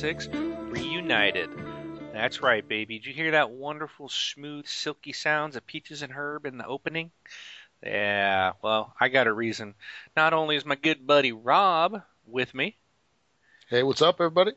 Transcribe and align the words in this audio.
206, 0.00 0.28
Reunited. 0.70 1.50
That's 2.12 2.40
right, 2.40 2.66
baby. 2.66 3.00
Did 3.00 3.06
you 3.06 3.12
hear 3.14 3.32
that 3.32 3.50
wonderful, 3.50 4.08
smooth, 4.08 4.66
silky 4.68 5.12
sounds 5.12 5.56
of 5.56 5.66
Peaches 5.66 6.02
and 6.02 6.12
Herb 6.12 6.46
in 6.46 6.56
the 6.56 6.66
opening? 6.66 7.10
Yeah, 7.82 8.52
well, 8.62 8.94
I 9.00 9.08
got 9.08 9.26
a 9.26 9.32
reason. 9.32 9.74
Not 10.16 10.32
only 10.34 10.54
is 10.54 10.64
my 10.64 10.76
good 10.76 11.04
buddy 11.04 11.32
Rob 11.32 12.00
with 12.28 12.54
me, 12.54 12.76
Hey, 13.68 13.82
what's 13.82 14.00
up, 14.00 14.20
everybody? 14.20 14.52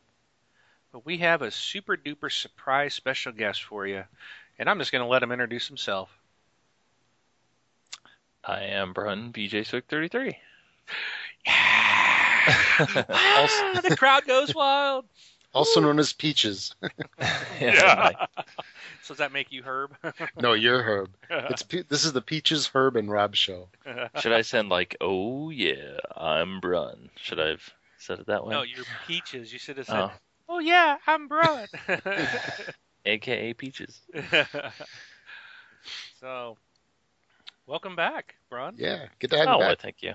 but 0.91 1.08
we 1.08 1.18
have 1.18 1.41
a 1.41 1.49
super 1.49 1.98
duper 1.98 2.32
surprise 2.32 2.94
special 2.94 3.32
guest 3.32 3.63
for 3.63 3.88
you. 3.88 4.04
And 4.60 4.70
I'm 4.70 4.77
just 4.77 4.91
going 4.91 5.04
to 5.04 5.10
let 5.10 5.23
him 5.23 5.32
introduce 5.32 5.68
himself. 5.68 6.10
I 8.44 8.62
am 8.66 8.94
Brun 8.94 9.34
BJ 9.34 9.66
Swick 9.66 9.85
33. 9.90 10.38
Yeah. 11.48 11.54
Ah, 12.84 13.80
the 13.88 13.96
crowd 13.96 14.26
goes 14.26 14.55
wild. 14.55 15.05
Also 15.54 15.80
known 15.82 16.00
as 16.00 16.14
Peaches. 16.14 16.76
yeah. 17.62 18.12
So 19.04 19.13
does 19.13 19.18
that 19.20 19.32
make 19.32 19.52
you 19.52 19.63
Herb? 19.63 19.96
no, 20.40 20.54
you're 20.54 20.82
Herb. 20.84 21.10
It's 21.30 21.63
Pe- 21.63 21.84
this 21.90 22.05
is 22.05 22.13
the 22.13 22.21
Peaches, 22.21 22.68
Herb, 22.68 22.96
and 22.96 23.10
Rob 23.10 23.35
show. 23.35 23.68
Should 24.18 24.32
I 24.32 24.41
send 24.41 24.70
like, 24.70 24.96
oh 25.02 25.49
yeah, 25.49 25.98
I'm 26.16 26.60
Brun? 26.60 27.10
Should 27.16 27.40
I 27.40 27.48
have 27.49 27.70
said 27.98 28.20
it 28.20 28.27
that 28.27 28.46
way? 28.46 28.54
no, 28.54 28.62
you're 28.62 28.85
Peaches. 29.07 29.52
You 29.52 29.57
should 29.60 29.77
have 29.77 29.88
said, 29.88 29.96
oh, 29.98 30.12
"Oh 30.49 30.60
yeah, 30.60 30.98
I'm 31.07 31.27
Brun." 31.27 31.68
AKA 33.05 33.54
Peaches. 33.55 34.02
so, 36.20 36.57
welcome 37.66 37.96
back, 37.96 38.35
Brun. 38.49 38.76
Yeah, 38.77 39.07
good 39.20 39.32
to 39.32 39.38
have 39.38 39.48
Oh, 39.48 39.54
you 39.54 39.60
well, 39.60 39.70
back. 39.70 39.82
thank 39.82 40.04
you. 40.04 40.13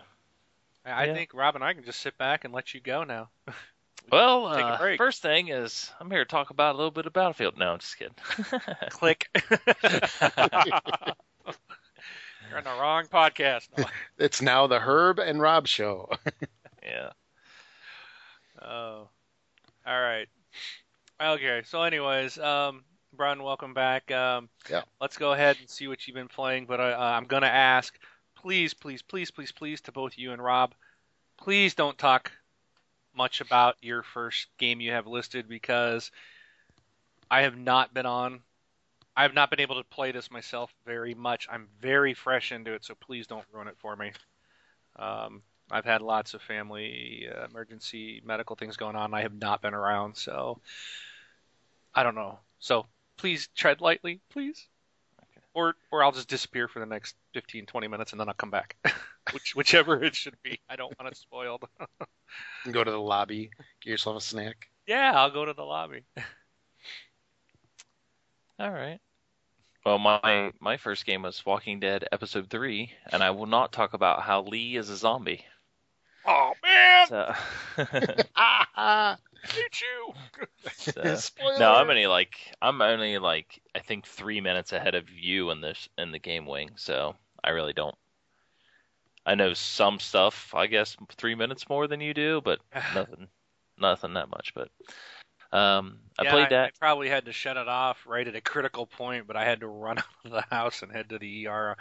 I 0.84 1.02
I 1.02 1.06
Yeah. 1.06 1.14
think 1.14 1.34
Rob 1.34 1.54
and 1.56 1.64
I 1.64 1.74
can 1.74 1.84
just 1.84 2.00
sit 2.00 2.16
back 2.18 2.44
and 2.44 2.54
let 2.54 2.72
you 2.74 2.80
go 2.80 3.04
now. 3.04 3.30
Well, 4.10 4.54
Take 4.54 4.64
a 4.64 4.94
uh, 4.94 4.96
first 4.96 5.22
thing 5.22 5.48
is 5.48 5.90
I'm 6.00 6.10
here 6.10 6.24
to 6.24 6.30
talk 6.30 6.50
about 6.50 6.74
a 6.74 6.78
little 6.78 6.90
bit 6.92 7.06
of 7.06 7.12
Battlefield. 7.12 7.58
No, 7.58 7.72
I'm 7.72 7.78
just 7.78 7.98
kidding. 7.98 8.14
Click. 8.90 9.28
You're 12.48 12.58
on 12.58 12.64
the 12.64 12.80
wrong 12.80 13.06
podcast. 13.06 13.68
No. 13.76 13.84
It's 14.18 14.40
now 14.40 14.66
the 14.66 14.78
Herb 14.78 15.18
and 15.18 15.40
Rob 15.40 15.66
show. 15.66 16.08
yeah. 16.82 17.10
Oh, 18.62 19.08
all 19.86 20.00
right. 20.00 20.28
Okay. 21.20 21.62
So, 21.66 21.82
anyways, 21.82 22.38
um, 22.38 22.84
Brun, 23.12 23.42
welcome 23.42 23.74
back. 23.74 24.10
Um, 24.12 24.48
Yeah. 24.70 24.82
Let's 25.00 25.18
go 25.18 25.32
ahead 25.32 25.56
and 25.60 25.68
see 25.68 25.88
what 25.88 26.06
you've 26.06 26.14
been 26.14 26.28
playing. 26.28 26.66
But 26.66 26.80
I, 26.80 26.92
uh, 26.92 26.98
I'm 26.98 27.24
gonna 27.24 27.46
ask, 27.46 27.98
please, 28.36 28.72
please, 28.72 29.02
please, 29.02 29.30
please, 29.30 29.52
please, 29.52 29.80
to 29.82 29.92
both 29.92 30.16
you 30.16 30.32
and 30.32 30.42
Rob, 30.42 30.74
please 31.36 31.74
don't 31.74 31.98
talk 31.98 32.30
much 33.16 33.40
about 33.40 33.76
your 33.82 34.02
first 34.02 34.48
game 34.58 34.80
you 34.80 34.92
have 34.92 35.06
listed 35.06 35.48
because 35.48 36.10
I 37.30 37.42
have 37.42 37.56
not 37.56 37.94
been 37.94 38.06
on. 38.06 38.40
I 39.16 39.22
have 39.22 39.34
not 39.34 39.50
been 39.50 39.60
able 39.60 39.76
to 39.76 39.84
play 39.84 40.12
this 40.12 40.30
myself 40.30 40.72
very 40.84 41.14
much. 41.14 41.48
I'm 41.50 41.68
very 41.80 42.12
fresh 42.12 42.52
into 42.52 42.74
it, 42.74 42.84
so 42.84 42.94
please 42.94 43.26
don't 43.26 43.46
ruin 43.52 43.68
it 43.68 43.76
for 43.78 43.96
me. 43.96 44.12
Um, 44.96 45.42
I've 45.70 45.84
had 45.84 46.02
lots 46.02 46.34
of 46.34 46.42
family 46.42 47.26
uh, 47.34 47.46
emergency 47.46 48.22
medical 48.24 48.56
things 48.56 48.76
going 48.76 48.94
on. 48.94 49.14
I 49.14 49.22
have 49.22 49.34
not 49.34 49.62
been 49.62 49.74
around, 49.74 50.16
so 50.16 50.60
I 51.94 52.02
don't 52.02 52.14
know. 52.14 52.38
So 52.58 52.86
please 53.16 53.48
tread 53.56 53.80
lightly, 53.80 54.20
please. 54.30 54.68
Or 55.56 55.74
or 55.90 56.04
I'll 56.04 56.12
just 56.12 56.28
disappear 56.28 56.68
for 56.68 56.80
the 56.80 56.86
next 56.86 57.16
15, 57.32 57.64
20 57.64 57.88
minutes 57.88 58.12
and 58.12 58.20
then 58.20 58.28
I'll 58.28 58.34
come 58.34 58.50
back. 58.50 58.76
Which 59.32 59.56
whichever 59.56 60.04
it 60.04 60.14
should 60.14 60.36
be. 60.42 60.60
I 60.68 60.76
don't 60.76 60.92
want 61.00 61.10
it 61.10 61.16
spoiled. 61.16 61.64
Go 62.70 62.84
to 62.84 62.90
the 62.90 63.00
lobby, 63.00 63.48
get 63.82 63.90
yourself 63.90 64.18
a 64.18 64.20
snack. 64.20 64.68
yeah, 64.86 65.12
I'll 65.14 65.30
go 65.30 65.46
to 65.46 65.54
the 65.54 65.62
lobby. 65.64 66.02
All 68.58 68.70
right. 68.70 68.98
Well, 69.84 69.98
my 69.98 70.52
my 70.60 70.76
first 70.76 71.06
game 71.06 71.22
was 71.22 71.44
Walking 71.46 71.80
Dead 71.80 72.06
Episode 72.12 72.50
Three, 72.50 72.90
and 73.12 73.22
I 73.22 73.30
will 73.30 73.46
not 73.46 73.72
talk 73.72 73.94
about 73.94 74.22
how 74.22 74.42
Lee 74.42 74.76
is 74.76 74.90
a 74.90 74.96
zombie. 74.96 75.44
Oh 76.26 76.52
man, 76.62 77.06
So, 77.08 77.32
ah, 78.36 78.68
ah. 78.76 79.16
Hate 79.42 79.80
you. 79.80 80.14
so- 80.72 81.02
no, 81.58 81.74
I'm 81.74 81.88
only 81.88 82.06
like 82.06 82.36
I'm 82.60 82.80
only 82.82 83.18
like 83.18 83.60
I 83.74 83.80
think 83.80 84.06
three 84.06 84.40
minutes 84.40 84.72
ahead 84.72 84.94
of 84.94 85.10
you 85.10 85.50
in 85.50 85.60
this 85.60 85.88
in 85.98 86.12
the 86.12 86.18
game 86.18 86.46
wing, 86.46 86.70
so 86.76 87.14
I 87.42 87.50
really 87.50 87.72
don't. 87.72 87.94
I 89.24 89.34
know 89.34 89.54
some 89.54 89.98
stuff, 89.98 90.54
I 90.54 90.68
guess, 90.68 90.96
three 91.16 91.34
minutes 91.34 91.68
more 91.68 91.88
than 91.88 92.00
you 92.00 92.14
do, 92.14 92.40
but 92.44 92.60
nothing, 92.94 93.28
nothing 93.78 94.14
that 94.14 94.30
much. 94.30 94.52
But 94.54 94.68
um, 95.52 95.98
I 96.18 96.24
Yeah, 96.24 96.30
played 96.32 96.44
that. 96.44 96.52
I, 96.52 96.64
that. 96.66 96.78
probably 96.78 97.08
had 97.08 97.24
to 97.26 97.32
shut 97.32 97.56
it 97.56 97.68
off 97.68 98.06
right 98.06 98.26
at 98.26 98.36
a 98.36 98.40
critical 98.40 98.86
point, 98.86 99.26
but 99.26 99.36
I 99.36 99.44
had 99.44 99.60
to 99.60 99.68
run 99.68 99.98
out 99.98 100.04
of 100.24 100.30
the 100.30 100.44
house 100.54 100.82
and 100.82 100.92
head 100.92 101.08
to 101.08 101.18
the 101.18 101.46
ER 101.48 101.76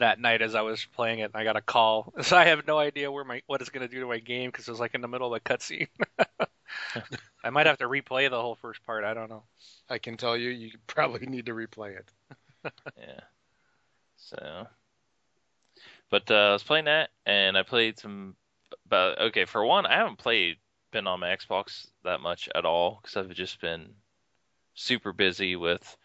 that 0.00 0.20
night 0.20 0.42
as 0.42 0.54
I 0.54 0.62
was 0.62 0.84
playing 0.84 1.20
it. 1.20 1.30
And 1.32 1.36
I 1.36 1.44
got 1.44 1.56
a 1.56 1.62
call, 1.62 2.12
so 2.22 2.36
I 2.36 2.46
have 2.46 2.66
no 2.66 2.78
idea 2.78 3.10
where 3.10 3.24
my 3.24 3.42
what 3.46 3.60
it's 3.60 3.70
going 3.70 3.86
to 3.86 3.92
do 3.92 4.00
to 4.00 4.06
my 4.06 4.18
game 4.18 4.50
because 4.50 4.68
it 4.68 4.70
was 4.70 4.80
like 4.80 4.94
in 4.94 5.00
the 5.00 5.08
middle 5.08 5.32
of 5.32 5.36
a 5.36 5.40
cutscene. 5.40 5.88
I 7.44 7.50
might 7.50 7.66
have 7.66 7.78
to 7.78 7.88
replay 7.88 8.28
the 8.28 8.40
whole 8.40 8.56
first 8.56 8.84
part. 8.84 9.04
I 9.04 9.14
don't 9.14 9.30
know. 9.30 9.44
I 9.88 9.98
can 9.98 10.16
tell 10.16 10.36
you, 10.36 10.50
you 10.50 10.70
probably 10.86 11.26
need 11.26 11.46
to 11.46 11.52
replay 11.52 11.96
it. 11.96 12.10
Yeah. 12.98 13.20
So, 14.16 14.66
but 16.10 16.30
uh, 16.30 16.34
I 16.34 16.52
was 16.52 16.62
playing 16.62 16.84
that, 16.86 17.10
and 17.24 17.56
I 17.56 17.62
played 17.62 17.98
some. 17.98 18.36
But 18.88 19.20
okay, 19.20 19.44
for 19.46 19.64
one, 19.64 19.86
I 19.86 19.96
haven't 19.96 20.18
played 20.18 20.56
been 20.90 21.06
on 21.06 21.20
my 21.20 21.28
Xbox 21.28 21.86
that 22.04 22.20
much 22.20 22.48
at 22.54 22.64
all 22.64 23.00
because 23.00 23.16
I've 23.16 23.34
just 23.34 23.60
been 23.60 23.94
super 24.74 25.12
busy 25.12 25.56
with 25.56 25.96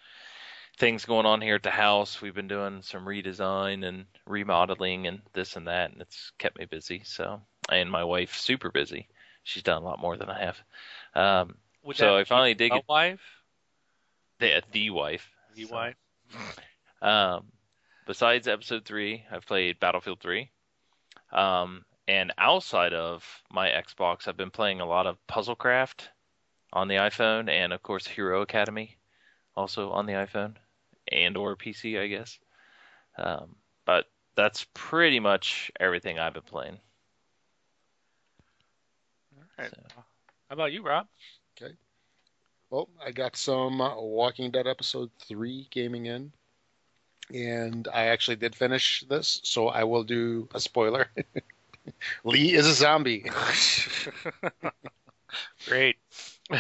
things 0.78 1.06
going 1.06 1.26
on 1.26 1.42
here 1.42 1.56
at 1.56 1.64
the 1.64 1.72
house. 1.72 2.22
We've 2.22 2.34
been 2.36 2.48
doing 2.48 2.82
some 2.82 3.06
redesign 3.06 3.86
and 3.86 4.06
remodeling 4.28 5.08
and 5.08 5.22
this 5.34 5.56
and 5.56 5.68
that, 5.68 5.92
and 5.92 6.02
it's 6.02 6.32
kept 6.38 6.58
me 6.60 6.66
busy. 6.66 7.02
So, 7.06 7.42
and 7.72 7.90
my 7.90 8.04
wife 8.04 8.36
super 8.36 8.72
busy. 8.72 9.08
She's 9.44 9.64
done 9.64 9.82
a 9.82 9.86
lot 9.86 10.00
more 10.00 10.18
than 10.18 10.30
I 10.30 10.40
have. 10.44 10.58
Um, 11.14 11.56
Would 11.84 11.98
so 11.98 12.18
I 12.18 12.24
finally 12.24 12.54
did 12.56 12.72
a 12.72 12.76
get 12.76 12.90
wife, 12.90 13.22
the, 14.40 14.62
the 14.72 14.90
wife. 14.90 15.30
the 15.56 15.66
So- 15.66 15.76
wife. 15.76 15.96
um, 17.02 17.46
besides 18.08 18.48
episode 18.48 18.86
three, 18.86 19.24
I've 19.32 19.46
played 19.46 19.80
Battlefield 19.80 20.20
three. 20.20 20.50
Um, 21.32 21.86
and 22.08 22.34
outside 22.38 22.94
of 22.94 23.24
my 23.52 23.70
Xbox, 23.70 24.28
I've 24.28 24.38
been 24.38 24.52
playing 24.52 24.80
a 24.82 24.86
lot 24.86 25.08
of 25.08 25.18
Puzzlecraft 25.28 26.08
on 26.74 26.88
the 26.88 26.96
iPhone, 26.96 27.50
and 27.50 27.72
of 27.74 27.82
course 27.82 28.06
Hero 28.08 28.42
Academy, 28.42 28.98
also 29.56 29.92
on 29.92 30.06
the 30.06 30.14
iPhone 30.14 30.56
and 31.12 31.38
or 31.38 31.56
PC, 31.56 31.98
I 32.00 32.08
guess. 32.08 32.38
Um, 33.18 33.56
but 33.86 34.06
that's 34.36 34.66
pretty 34.74 35.20
much 35.20 35.72
everything 35.80 36.20
I've 36.20 36.34
been 36.34 36.44
playing. 36.44 36.78
All 39.38 39.44
right. 39.60 39.70
So- 39.70 40.04
How 40.50 40.54
about 40.54 40.72
you, 40.74 40.82
Rob? 40.84 41.08
Okay. 41.62 41.74
Well, 42.70 42.90
I 43.06 43.12
got 43.12 43.36
some 43.36 43.80
uh, 43.80 43.96
Walking 44.02 44.52
Dead 44.52 44.68
episode 44.68 45.10
three 45.28 45.68
gaming 45.72 46.08
in, 46.08 46.32
and 47.34 47.88
I 47.94 48.08
actually 48.08 48.36
did 48.38 48.56
finish 48.56 49.04
this, 49.08 49.40
so 49.44 49.68
I 49.70 49.84
will 49.84 50.04
do 50.04 50.50
a 50.54 50.60
spoiler. 50.60 51.08
Lee 52.24 52.54
is 52.54 52.66
a 52.68 52.74
zombie. 52.74 53.26
Great. 55.68 55.98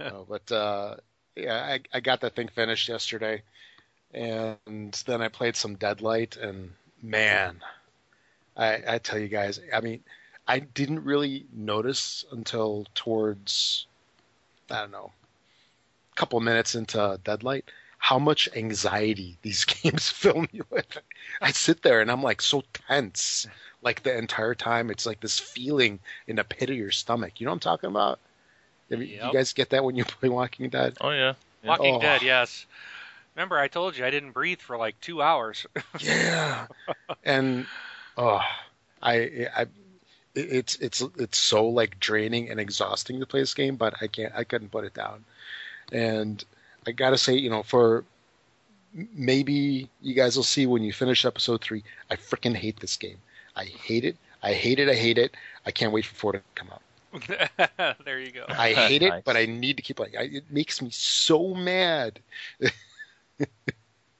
No, 0.00 0.26
but 0.28 0.50
uh, 0.52 0.96
yeah, 1.36 1.62
I, 1.62 1.80
I 1.92 2.00
got 2.00 2.20
that 2.22 2.34
thing 2.34 2.48
finished 2.48 2.88
yesterday, 2.88 3.42
and 4.14 4.92
then 5.06 5.22
I 5.22 5.28
played 5.28 5.56
some 5.56 5.76
Deadlight, 5.76 6.36
and 6.36 6.72
man, 7.02 7.60
I, 8.56 8.82
I 8.88 8.98
tell 8.98 9.18
you 9.18 9.28
guys, 9.28 9.60
I 9.72 9.80
mean, 9.80 10.00
I 10.48 10.60
didn't 10.60 11.04
really 11.04 11.46
notice 11.52 12.24
until 12.32 12.86
towards, 12.94 13.86
I 14.70 14.80
don't 14.80 14.92
know, 14.92 15.12
a 16.12 16.16
couple 16.16 16.40
minutes 16.40 16.74
into 16.74 17.20
Deadlight, 17.24 17.70
how 17.98 18.18
much 18.18 18.48
anxiety 18.56 19.36
these 19.42 19.64
games 19.64 20.08
fill 20.08 20.42
me 20.42 20.60
with. 20.70 20.98
I 21.40 21.52
sit 21.52 21.82
there 21.82 22.00
and 22.00 22.10
I'm 22.10 22.22
like 22.22 22.40
so 22.40 22.62
tense, 22.88 23.46
like 23.82 24.02
the 24.02 24.16
entire 24.16 24.54
time. 24.54 24.90
It's 24.90 25.06
like 25.06 25.20
this 25.20 25.38
feeling 25.38 26.00
in 26.26 26.36
the 26.36 26.44
pit 26.44 26.70
of 26.70 26.76
your 26.76 26.92
stomach. 26.92 27.40
You 27.40 27.46
know 27.46 27.50
what 27.50 27.56
I'm 27.56 27.60
talking 27.60 27.90
about? 27.90 28.20
Yep. 28.88 29.00
you 29.00 29.32
guys 29.32 29.52
get 29.52 29.70
that 29.70 29.84
when 29.84 29.96
you 29.96 30.04
play 30.06 30.28
Walking 30.28 30.68
Dead? 30.68 30.96
Oh 31.00 31.10
yeah. 31.10 31.34
Walking 31.64 31.96
Oh. 31.96 32.00
Dead, 32.00 32.22
yes. 32.22 32.66
Remember, 33.34 33.58
I 33.58 33.68
told 33.68 33.96
you 33.96 34.04
I 34.04 34.10
didn't 34.10 34.32
breathe 34.32 34.60
for 34.60 34.76
like 34.76 34.98
two 35.00 35.20
hours. 35.20 35.66
Yeah. 36.00 36.66
and 37.24 37.66
oh, 38.16 38.40
I 39.02 39.48
I 39.54 39.66
it's 40.34 40.76
it's 40.76 41.02
it's 41.18 41.38
so 41.38 41.66
like 41.68 41.98
draining 41.98 42.50
and 42.50 42.60
exhausting 42.60 43.20
to 43.20 43.26
play 43.26 43.40
this 43.40 43.54
game, 43.54 43.76
but 43.76 43.94
I 44.00 44.06
can't 44.06 44.32
I 44.34 44.44
couldn't 44.44 44.70
put 44.70 44.84
it 44.84 44.94
down. 44.94 45.24
And 45.92 46.42
I 46.86 46.92
got 46.92 47.10
to 47.10 47.18
say, 47.18 47.34
you 47.34 47.50
know, 47.50 47.62
for 47.62 48.04
maybe 48.92 49.88
you 50.00 50.14
guys 50.14 50.36
will 50.36 50.42
see 50.42 50.66
when 50.66 50.82
you 50.82 50.92
finish 50.92 51.24
episode 51.24 51.60
3, 51.60 51.82
I 52.10 52.16
freaking 52.16 52.54
hate 52.54 52.80
this 52.80 52.96
game. 52.96 53.18
I 53.54 53.64
hate 53.64 54.04
it. 54.04 54.16
I 54.42 54.52
hate 54.52 54.78
it. 54.78 54.88
I 54.88 54.94
hate 54.94 55.18
it. 55.18 55.36
I 55.64 55.70
can't 55.70 55.92
wait 55.92 56.06
for 56.06 56.14
4 56.14 56.32
to 56.32 56.42
come 56.54 56.68
out. 56.72 56.82
there 58.04 58.20
you 58.20 58.30
go. 58.32 58.44
I 58.48 58.72
hate 58.88 59.02
it, 59.02 59.08
Nice. 59.10 59.22
but 59.24 59.36
I 59.36 59.46
need 59.46 59.76
to 59.76 59.82
keep 59.82 59.96
playing. 59.96 60.16
I, 60.16 60.22
it 60.24 60.50
makes 60.50 60.80
me 60.82 60.90
so 60.90 61.54
mad. 61.54 62.20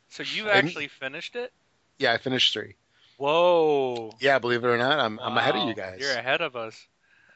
So 0.08 0.22
you 0.22 0.48
And- 0.48 0.66
actually 0.66 0.88
finished 0.88 1.36
it? 1.36 1.52
Yeah, 1.98 2.12
I 2.14 2.16
finished 2.18 2.52
three. 2.54 2.74
Whoa. 3.18 4.12
Yeah, 4.18 4.38
believe 4.38 4.64
it 4.64 4.66
or 4.68 4.78
not, 4.78 4.98
I'm 4.98 5.18
I'm 5.20 5.36
ahead 5.36 5.56
of 5.56 5.68
you 5.68 5.74
guys. 5.74 5.98
You're 6.00 6.12
ahead 6.12 6.40
of 6.40 6.56
us. 6.56 6.86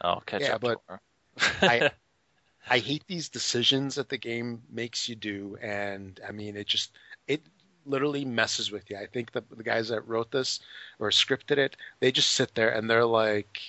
I'll 0.01 0.21
catch 0.23 0.41
Yeah, 0.43 0.55
up 0.55 0.63
but- 0.63 0.81
I 1.63 1.91
I 2.69 2.79
hate 2.79 3.05
these 3.07 3.29
decisions 3.29 3.97
that 3.97 4.09
the 4.09 4.17
game 4.19 4.63
makes 4.71 5.09
you 5.11 5.15
do, 5.15 5.59
and 5.61 6.19
I 6.27 6.33
mean 6.33 6.57
it 6.57 6.67
just 6.69 6.93
it 7.29 7.43
literally 7.87 8.25
messes 8.25 8.71
with 8.71 8.89
you. 8.91 8.97
I 8.97 9.07
think 9.07 9.33
the 9.33 9.43
the 9.55 9.63
guys 9.63 9.89
that 9.89 10.07
wrote 10.09 10.31
this 10.31 10.61
or 10.99 11.11
scripted 11.11 11.59
it, 11.59 11.77
they 12.01 12.11
just 12.13 12.31
sit 12.33 12.55
there 12.55 12.71
and 12.71 12.89
they're 12.89 13.05
like, 13.07 13.61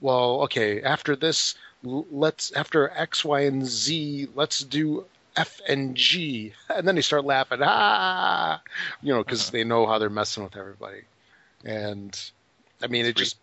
well, 0.00 0.42
okay, 0.42 0.82
after 0.82 1.16
this, 1.16 1.54
let's 1.82 2.52
after 2.52 2.90
X, 2.90 3.24
Y, 3.24 3.40
and 3.40 3.64
Z, 3.66 4.28
let's 4.34 4.60
do 4.60 5.06
F 5.36 5.60
and 5.68 5.94
G, 5.96 6.52
and 6.68 6.86
then 6.86 6.94
they 6.96 7.02
start 7.02 7.24
laughing, 7.24 7.60
ah, 7.62 8.60
you 9.02 9.12
know, 9.12 9.22
because 9.22 9.50
Uh-huh. 9.50 9.52
they 9.52 9.64
know 9.64 9.86
how 9.86 9.98
they're 9.98 10.10
messing 10.10 10.44
with 10.44 10.56
everybody, 10.56 11.02
and 11.64 12.18
I 12.82 12.88
mean 12.88 13.06
it 13.06 13.16
re- 13.16 13.16
just. 13.16 13.38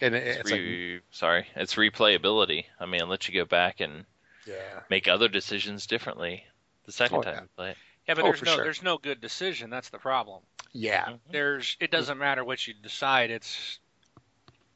And 0.00 0.14
it, 0.14 0.26
It's 0.26 0.38
it's 0.40 0.50
like, 0.50 0.62
sorry, 1.10 1.48
it's 1.54 1.74
replayability. 1.74 2.66
I 2.80 2.86
mean, 2.86 3.00
it 3.02 3.06
lets 3.08 3.28
you 3.28 3.34
go 3.34 3.44
back 3.44 3.80
and 3.80 4.06
yeah, 4.44 4.80
make 4.88 5.08
other 5.08 5.28
decisions 5.28 5.86
differently 5.86 6.46
the 6.84 6.92
second 6.92 7.20
Oh, 7.20 7.22
time 7.22 7.34
yeah. 7.34 7.42
you 7.42 7.48
play 7.56 7.70
it. 7.72 7.78
Yeah, 8.08 8.14
but 8.14 8.22
Oh, 8.22 8.24
there's 8.24 8.42
no 8.44 8.58
sure. 8.58 8.60
there's 8.60 8.82
no 8.82 8.98
good 8.98 9.20
decision. 9.20 9.70
That's 9.70 9.90
the 9.90 9.98
problem. 9.98 10.42
yeah, 10.72 11.10
There's 11.30 11.76
it 11.80 11.90
doesn't 11.90 12.18
matter 12.18 12.44
what 12.44 12.66
you 12.66 12.74
decide. 12.74 13.30
It's 13.30 13.78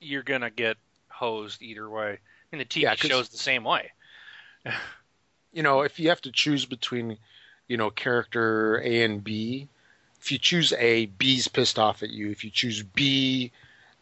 you're 0.02 0.22
gonna 0.22 0.50
get 0.50 0.76
hosed 1.08 1.62
either 1.62 1.88
way. 1.88 2.12
I 2.12 2.56
mean, 2.56 2.58
the 2.58 2.64
TV 2.64 2.82
Yeah, 2.82 2.94
show's 2.94 3.28
the 3.28 3.38
same 3.38 3.64
way. 3.64 3.92
you 5.52 5.62
know, 5.62 5.82
if 5.82 5.98
you 5.98 6.08
have 6.08 6.20
to 6.22 6.32
choose 6.32 6.64
between, 6.64 7.18
you 7.68 7.76
know, 7.76 7.90
character 7.90 8.80
A 8.84 9.02
and 9.02 9.22
B, 9.22 9.68
if 10.20 10.32
you 10.32 10.38
choose 10.38 10.72
A, 10.74 11.06
B's 11.06 11.48
pissed 11.48 11.78
off 11.78 12.02
at 12.02 12.10
you. 12.10 12.30
If 12.30 12.44
you 12.44 12.50
choose 12.50 12.82
B, 12.82 13.50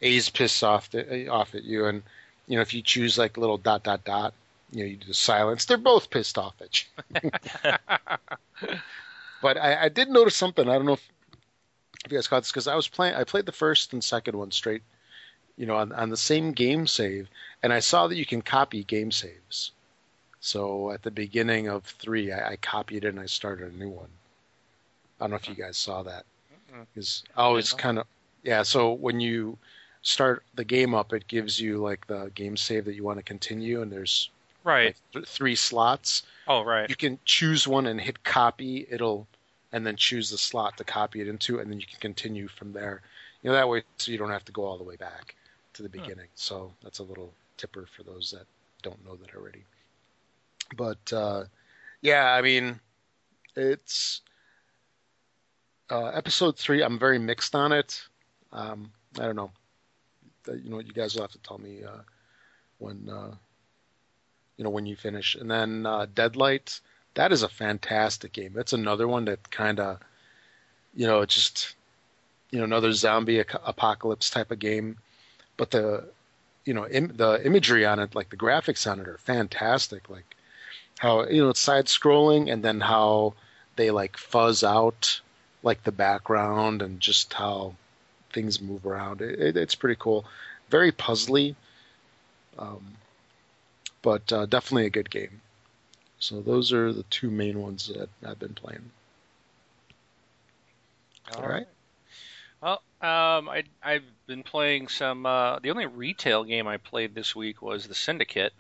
A's 0.03 0.29
pissed 0.31 0.63
off 0.65 0.91
the, 0.91 1.11
eh, 1.13 1.29
off 1.29 1.55
at 1.55 1.65
you, 1.65 1.87
and 1.87 2.03
you 2.47 2.57
know, 2.57 2.63
if 2.63 2.75
you 2.75 2.83
choose 2.83 3.19
like 3.19 3.37
little 3.37 3.59
dot 3.59 3.83
dot 3.85 4.05
dot, 4.05 4.35
you 4.73 4.81
know, 4.81 4.91
you 4.91 4.97
do 4.97 5.07
the 5.09 5.15
silence. 5.15 5.65
They're 5.65 5.79
both 5.79 6.11
pissed 6.11 6.39
off 6.39 6.55
at 6.61 6.85
you. 7.23 7.31
But 9.41 9.57
I, 9.57 9.85
I 9.85 9.89
did 9.89 10.09
notice 10.09 10.37
something. 10.37 10.69
I 10.69 10.75
don't 10.75 10.87
know 10.87 10.95
if, 10.95 11.09
if 12.05 12.13
you 12.13 12.19
guys 12.19 12.29
caught 12.29 12.43
this 12.43 12.51
because 12.51 12.67
I 12.69 12.75
was 12.75 12.89
playing. 12.89 13.15
I 13.15 13.25
played 13.25 13.47
the 13.47 13.53
first 13.53 13.93
and 13.93 14.03
second 14.03 14.37
one 14.37 14.51
straight, 14.51 14.83
you 15.61 15.67
know, 15.67 15.77
on, 15.77 15.93
on 15.93 16.09
the 16.09 16.17
same 16.17 16.53
game 16.53 16.87
save, 16.87 17.29
and 17.63 17.71
I 17.71 17.81
saw 17.81 18.07
that 18.07 18.17
you 18.17 18.25
can 18.25 18.41
copy 18.41 18.83
game 18.83 19.13
saves. 19.13 19.73
So 20.41 20.91
at 20.91 21.03
the 21.03 21.11
beginning 21.11 21.69
of 21.69 21.85
three, 21.85 22.33
I, 22.33 22.53
I 22.53 22.57
copied 22.57 23.05
it 23.05 23.09
and 23.09 23.21
I 23.21 23.27
started 23.27 23.71
a 23.71 23.77
new 23.77 23.91
one. 23.91 24.09
I 25.21 25.25
don't 25.25 25.33
know 25.33 25.37
if 25.37 25.51
you 25.51 25.55
guys 25.55 25.77
saw 25.77 26.03
that. 26.05 26.25
Because 26.95 27.25
I 27.37 27.43
always 27.43 27.75
kind 27.75 27.99
of 27.99 28.07
yeah. 28.43 28.63
So 28.63 28.95
when 28.95 29.21
you 29.21 29.59
start 30.01 30.45
the 30.55 30.65
game 30.65 30.95
up, 30.95 31.13
it 31.13 31.29
gives 31.29 31.61
you 31.61 31.77
like 31.77 32.07
the 32.07 32.33
game 32.35 32.57
save 32.57 32.87
that 32.87 32.95
you 32.95 33.05
want 33.05 33.19
to 33.19 33.23
continue, 33.23 33.83
and 33.83 33.93
there's 33.93 34.31
right. 34.65 34.87
like 34.87 34.97
th- 35.13 35.27
three 35.27 35.57
slots. 35.57 36.23
Oh, 36.49 36.65
right. 36.65 36.89
You 36.89 36.97
can 36.97 37.19
choose 37.27 37.69
one 37.69 37.87
and 37.87 38.01
hit 38.01 38.25
copy. 38.25 38.87
It'll 38.91 39.27
and 39.73 39.87
then 39.87 39.97
choose 39.97 40.31
the 40.31 40.39
slot 40.39 40.79
to 40.79 40.85
copy 40.85 41.21
it 41.21 41.29
into, 41.29 41.59
and 41.59 41.71
then 41.71 41.81
you 41.81 41.87
can 41.87 42.01
continue 42.01 42.49
from 42.49 42.73
there. 42.73 43.03
You 43.43 43.51
know 43.51 43.57
that 43.57 43.69
way, 43.69 43.83
so 43.99 44.11
you 44.11 44.17
don't 44.17 44.31
have 44.31 44.47
to 44.47 44.53
go 44.53 44.65
all 44.65 44.79
the 44.79 44.85
way 44.85 44.97
back 44.97 45.35
to 45.81 45.89
the 45.89 45.99
beginning. 45.99 46.29
So 46.35 46.73
that's 46.83 46.99
a 46.99 47.03
little 47.03 47.33
tipper 47.57 47.87
for 47.97 48.03
those 48.03 48.31
that 48.31 48.47
don't 48.83 49.05
know 49.05 49.17
that 49.17 49.35
already. 49.35 49.65
But 50.77 51.13
uh, 51.13 51.45
yeah, 52.03 52.33
I 52.35 52.43
mean, 52.43 52.81
it's 53.57 54.21
uh, 55.91 56.09
episode 56.09 56.59
three. 56.59 56.83
I'm 56.83 56.99
very 56.99 57.19
mixed 57.19 57.55
on 57.55 57.73
it. 57.73 58.03
Um, 58.53 58.93
I 59.19 59.23
don't 59.23 59.37
know. 59.37 59.51
Uh, 60.47 60.53
You 60.53 60.71
know, 60.71 60.79
you 60.81 60.93
guys 60.93 61.15
will 61.15 61.23
have 61.23 61.33
to 61.33 61.39
tell 61.39 61.59
me 61.59 61.83
uh, 61.83 62.03
when 62.79 63.09
uh, 63.09 63.35
you 64.57 64.65
know 64.65 64.71
when 64.71 64.87
you 64.87 64.97
finish. 64.97 65.35
And 65.35 65.51
then 65.51 65.87
uh, 65.87 66.07
Deadlight. 66.15 66.81
That 67.15 67.33
is 67.33 67.43
a 67.43 67.49
fantastic 67.49 68.33
game. 68.33 68.53
That's 68.55 68.73
another 68.73 69.09
one 69.09 69.25
that 69.25 69.51
kind 69.51 69.81
of, 69.81 69.99
you 70.95 71.09
know, 71.09 71.27
just, 71.27 71.75
you 72.53 72.59
know, 72.59 72.65
another 72.65 72.93
zombie 72.93 73.41
apocalypse 73.41 74.31
type 74.31 74.53
of 74.53 74.61
game. 74.61 74.99
But 75.61 75.73
the, 75.73 76.09
you 76.65 76.73
know, 76.73 76.89
Im- 76.89 77.15
the 77.19 77.45
imagery 77.45 77.85
on 77.85 77.99
it, 77.99 78.15
like 78.15 78.31
the 78.31 78.37
graphics 78.39 78.91
on 78.91 78.99
it, 78.99 79.07
are 79.07 79.19
fantastic. 79.19 80.09
Like 80.09 80.35
how 80.99 81.27
you 81.27 81.43
know 81.43 81.51
it's 81.51 81.61
side 81.61 81.85
scrolling, 81.85 82.51
and 82.51 82.65
then 82.65 82.81
how 82.81 83.35
they 83.77 83.91
like 83.91 84.17
fuzz 84.17 84.65
out 84.65 85.21
like 85.63 85.83
the 85.83 85.93
background 85.93 86.81
and 86.81 86.99
just 86.99 87.35
how 87.35 87.75
things 88.33 88.59
move 88.63 88.87
around. 88.87 89.21
It, 89.21 89.39
it, 89.39 89.57
it's 89.59 89.75
pretty 89.75 89.97
cool. 89.99 90.25
Very 90.71 90.93
puzzly, 90.93 91.55
um, 92.59 92.97
but 94.01 94.33
uh, 94.33 94.47
definitely 94.47 94.87
a 94.87 94.91
good 94.99 95.11
game. 95.11 95.43
So 96.21 96.41
those 96.41 96.73
are 96.73 96.91
the 96.91 97.03
two 97.11 97.31
main 97.31 97.61
ones 97.61 97.89
that 97.89 98.09
I've 98.27 98.39
been 98.39 98.55
playing. 98.55 98.91
All 101.37 101.47
right. 101.47 101.67
Well, 101.67 101.80
um, 103.03 103.49
I 103.49 103.65
I've 103.83 104.05
been 104.27 104.43
playing 104.43 104.89
some. 104.89 105.27
Uh, 105.27 105.59
the 105.59 105.71
only 105.71 105.87
retail 105.87 106.45
game 106.45 106.67
I 106.67 106.77
played 106.77 107.15
this 107.15 107.35
week 107.35 107.63
was 107.63 107.87
the 107.87 107.95
Syndicate. 107.95 108.53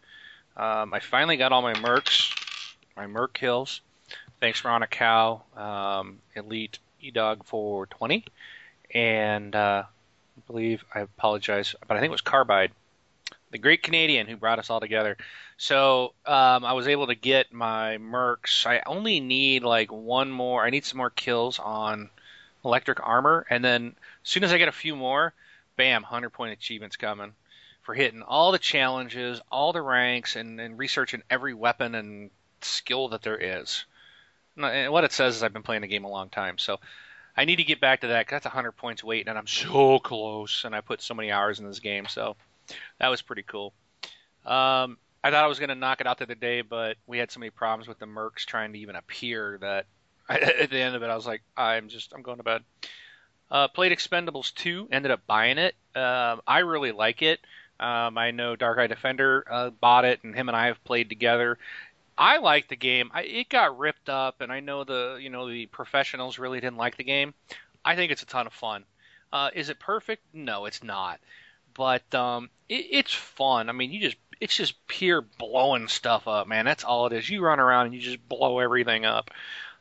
Um, 0.56 0.92
I 0.94 1.00
finally 1.00 1.36
got 1.36 1.52
all 1.52 1.62
my 1.62 1.74
mercs, 1.74 2.32
my 2.96 3.06
merc 3.06 3.34
kills. 3.34 3.80
Thanks, 4.40 4.64
Ron 4.64 4.82
a 4.82 4.86
Cow, 4.86 5.42
um, 5.56 6.18
Elite 6.34 6.78
Edog 7.02 7.14
Dog 7.14 7.44
for 7.44 7.86
twenty, 7.86 8.24
and 8.94 9.54
uh, 9.54 9.84
I 9.86 10.40
believe 10.46 10.84
I 10.94 11.00
apologize, 11.00 11.74
but 11.86 11.96
I 11.96 12.00
think 12.00 12.08
it 12.08 12.12
was 12.12 12.22
Carbide, 12.22 12.72
the 13.50 13.58
great 13.58 13.82
Canadian 13.82 14.26
who 14.26 14.36
brought 14.36 14.58
us 14.58 14.70
all 14.70 14.80
together. 14.80 15.16
So 15.58 16.14
um, 16.24 16.64
I 16.64 16.72
was 16.72 16.88
able 16.88 17.08
to 17.08 17.14
get 17.14 17.52
my 17.52 17.98
mercs. 17.98 18.64
I 18.64 18.82
only 18.86 19.20
need 19.20 19.62
like 19.62 19.92
one 19.92 20.30
more. 20.30 20.64
I 20.64 20.70
need 20.70 20.86
some 20.86 20.96
more 20.96 21.10
kills 21.10 21.58
on 21.58 22.08
electric 22.64 23.06
armor, 23.06 23.46
and 23.50 23.62
then 23.62 23.94
as 24.24 24.30
soon 24.30 24.44
as 24.44 24.52
I 24.52 24.58
get 24.58 24.68
a 24.68 24.72
few 24.72 24.96
more, 24.96 25.32
bam, 25.76 26.02
hundred 26.02 26.30
point 26.30 26.52
achievements 26.52 26.96
coming 26.96 27.32
for 27.82 27.94
hitting 27.94 28.22
all 28.22 28.52
the 28.52 28.58
challenges, 28.58 29.40
all 29.50 29.72
the 29.72 29.82
ranks, 29.82 30.36
and, 30.36 30.60
and 30.60 30.78
researching 30.78 31.22
every 31.30 31.54
weapon 31.54 31.94
and 31.94 32.30
skill 32.60 33.08
that 33.08 33.22
there 33.22 33.38
is. 33.38 33.84
And- 34.56 34.92
what 34.92 35.04
it 35.04 35.12
says 35.12 35.36
is 35.36 35.42
I've 35.42 35.52
been 35.52 35.62
playing 35.62 35.82
the 35.82 35.88
game 35.88 36.04
a 36.04 36.10
long 36.10 36.28
time, 36.28 36.58
so 36.58 36.78
I 37.36 37.44
need 37.44 37.56
to 37.56 37.64
get 37.64 37.80
back 37.80 38.02
to 38.02 38.08
that. 38.08 38.26
Cause 38.26 38.42
that's 38.42 38.46
hundred 38.46 38.72
points 38.72 39.02
waiting, 39.02 39.28
and 39.28 39.38
I'm 39.38 39.46
so 39.46 39.98
close. 39.98 40.64
And 40.64 40.74
I 40.74 40.80
put 40.80 41.00
so 41.00 41.14
many 41.14 41.30
hours 41.30 41.58
in 41.58 41.66
this 41.66 41.80
game, 41.80 42.06
so 42.06 42.36
that 42.98 43.08
was 43.08 43.22
pretty 43.22 43.42
cool. 43.42 43.72
Um, 44.44 44.98
I 45.22 45.30
thought 45.30 45.44
I 45.44 45.48
was 45.48 45.58
going 45.58 45.68
to 45.68 45.74
knock 45.74 46.00
it 46.00 46.06
out 46.06 46.18
the 46.18 46.24
other 46.24 46.34
day, 46.34 46.62
but 46.62 46.96
we 47.06 47.18
had 47.18 47.30
so 47.30 47.40
many 47.40 47.50
problems 47.50 47.86
with 47.88 47.98
the 47.98 48.06
mercs 48.06 48.46
trying 48.46 48.72
to 48.72 48.78
even 48.78 48.96
appear 48.96 49.58
that 49.60 49.86
at 50.28 50.70
the 50.70 50.78
end 50.78 50.94
of 50.94 51.02
it, 51.02 51.10
I 51.10 51.16
was 51.16 51.26
like, 51.26 51.42
I'm 51.56 51.88
just, 51.88 52.12
I'm 52.14 52.22
going 52.22 52.38
to 52.38 52.42
bed. 52.42 52.62
Uh, 53.50 53.68
played 53.68 53.92
Expendables 53.92 54.54
2, 54.54 54.88
ended 54.92 55.10
up 55.10 55.26
buying 55.26 55.58
it. 55.58 55.74
Um, 55.94 56.40
I 56.46 56.60
really 56.60 56.92
like 56.92 57.22
it. 57.22 57.40
Um, 57.80 58.18
I 58.18 58.30
know 58.30 58.56
Dark 58.56 58.78
Eye 58.78 58.86
Defender 58.86 59.44
uh, 59.50 59.70
bought 59.70 60.04
it, 60.04 60.20
and 60.22 60.34
him 60.34 60.48
and 60.48 60.56
I 60.56 60.66
have 60.66 60.84
played 60.84 61.08
together. 61.08 61.58
I 62.16 62.36
like 62.36 62.68
the 62.68 62.76
game. 62.76 63.10
I, 63.14 63.22
it 63.22 63.48
got 63.48 63.78
ripped 63.78 64.08
up, 64.10 64.42
and 64.42 64.52
I 64.52 64.60
know 64.60 64.84
the, 64.84 65.18
you 65.20 65.30
know, 65.30 65.48
the 65.48 65.66
professionals 65.66 66.38
really 66.38 66.60
didn't 66.60 66.76
like 66.76 66.96
the 66.96 67.04
game. 67.04 67.32
I 67.84 67.96
think 67.96 68.12
it's 68.12 68.22
a 68.22 68.26
ton 68.26 68.46
of 68.46 68.52
fun. 68.52 68.84
Uh, 69.32 69.50
is 69.54 69.70
it 69.70 69.80
perfect? 69.80 70.22
No, 70.34 70.66
it's 70.66 70.82
not. 70.82 71.18
But 71.74 72.14
um, 72.14 72.50
it, 72.68 72.86
it's 72.90 73.14
fun. 73.14 73.68
I 73.68 73.72
mean, 73.72 73.90
you 73.90 74.00
just, 74.00 74.16
it's 74.40 74.56
just 74.56 74.86
pure 74.86 75.22
blowing 75.38 75.88
stuff 75.88 76.28
up, 76.28 76.46
man. 76.46 76.66
That's 76.66 76.84
all 76.84 77.06
it 77.06 77.14
is. 77.14 77.30
You 77.30 77.40
run 77.42 77.60
around 77.60 77.86
and 77.86 77.94
you 77.94 78.00
just 78.00 78.28
blow 78.28 78.58
everything 78.58 79.06
up. 79.06 79.30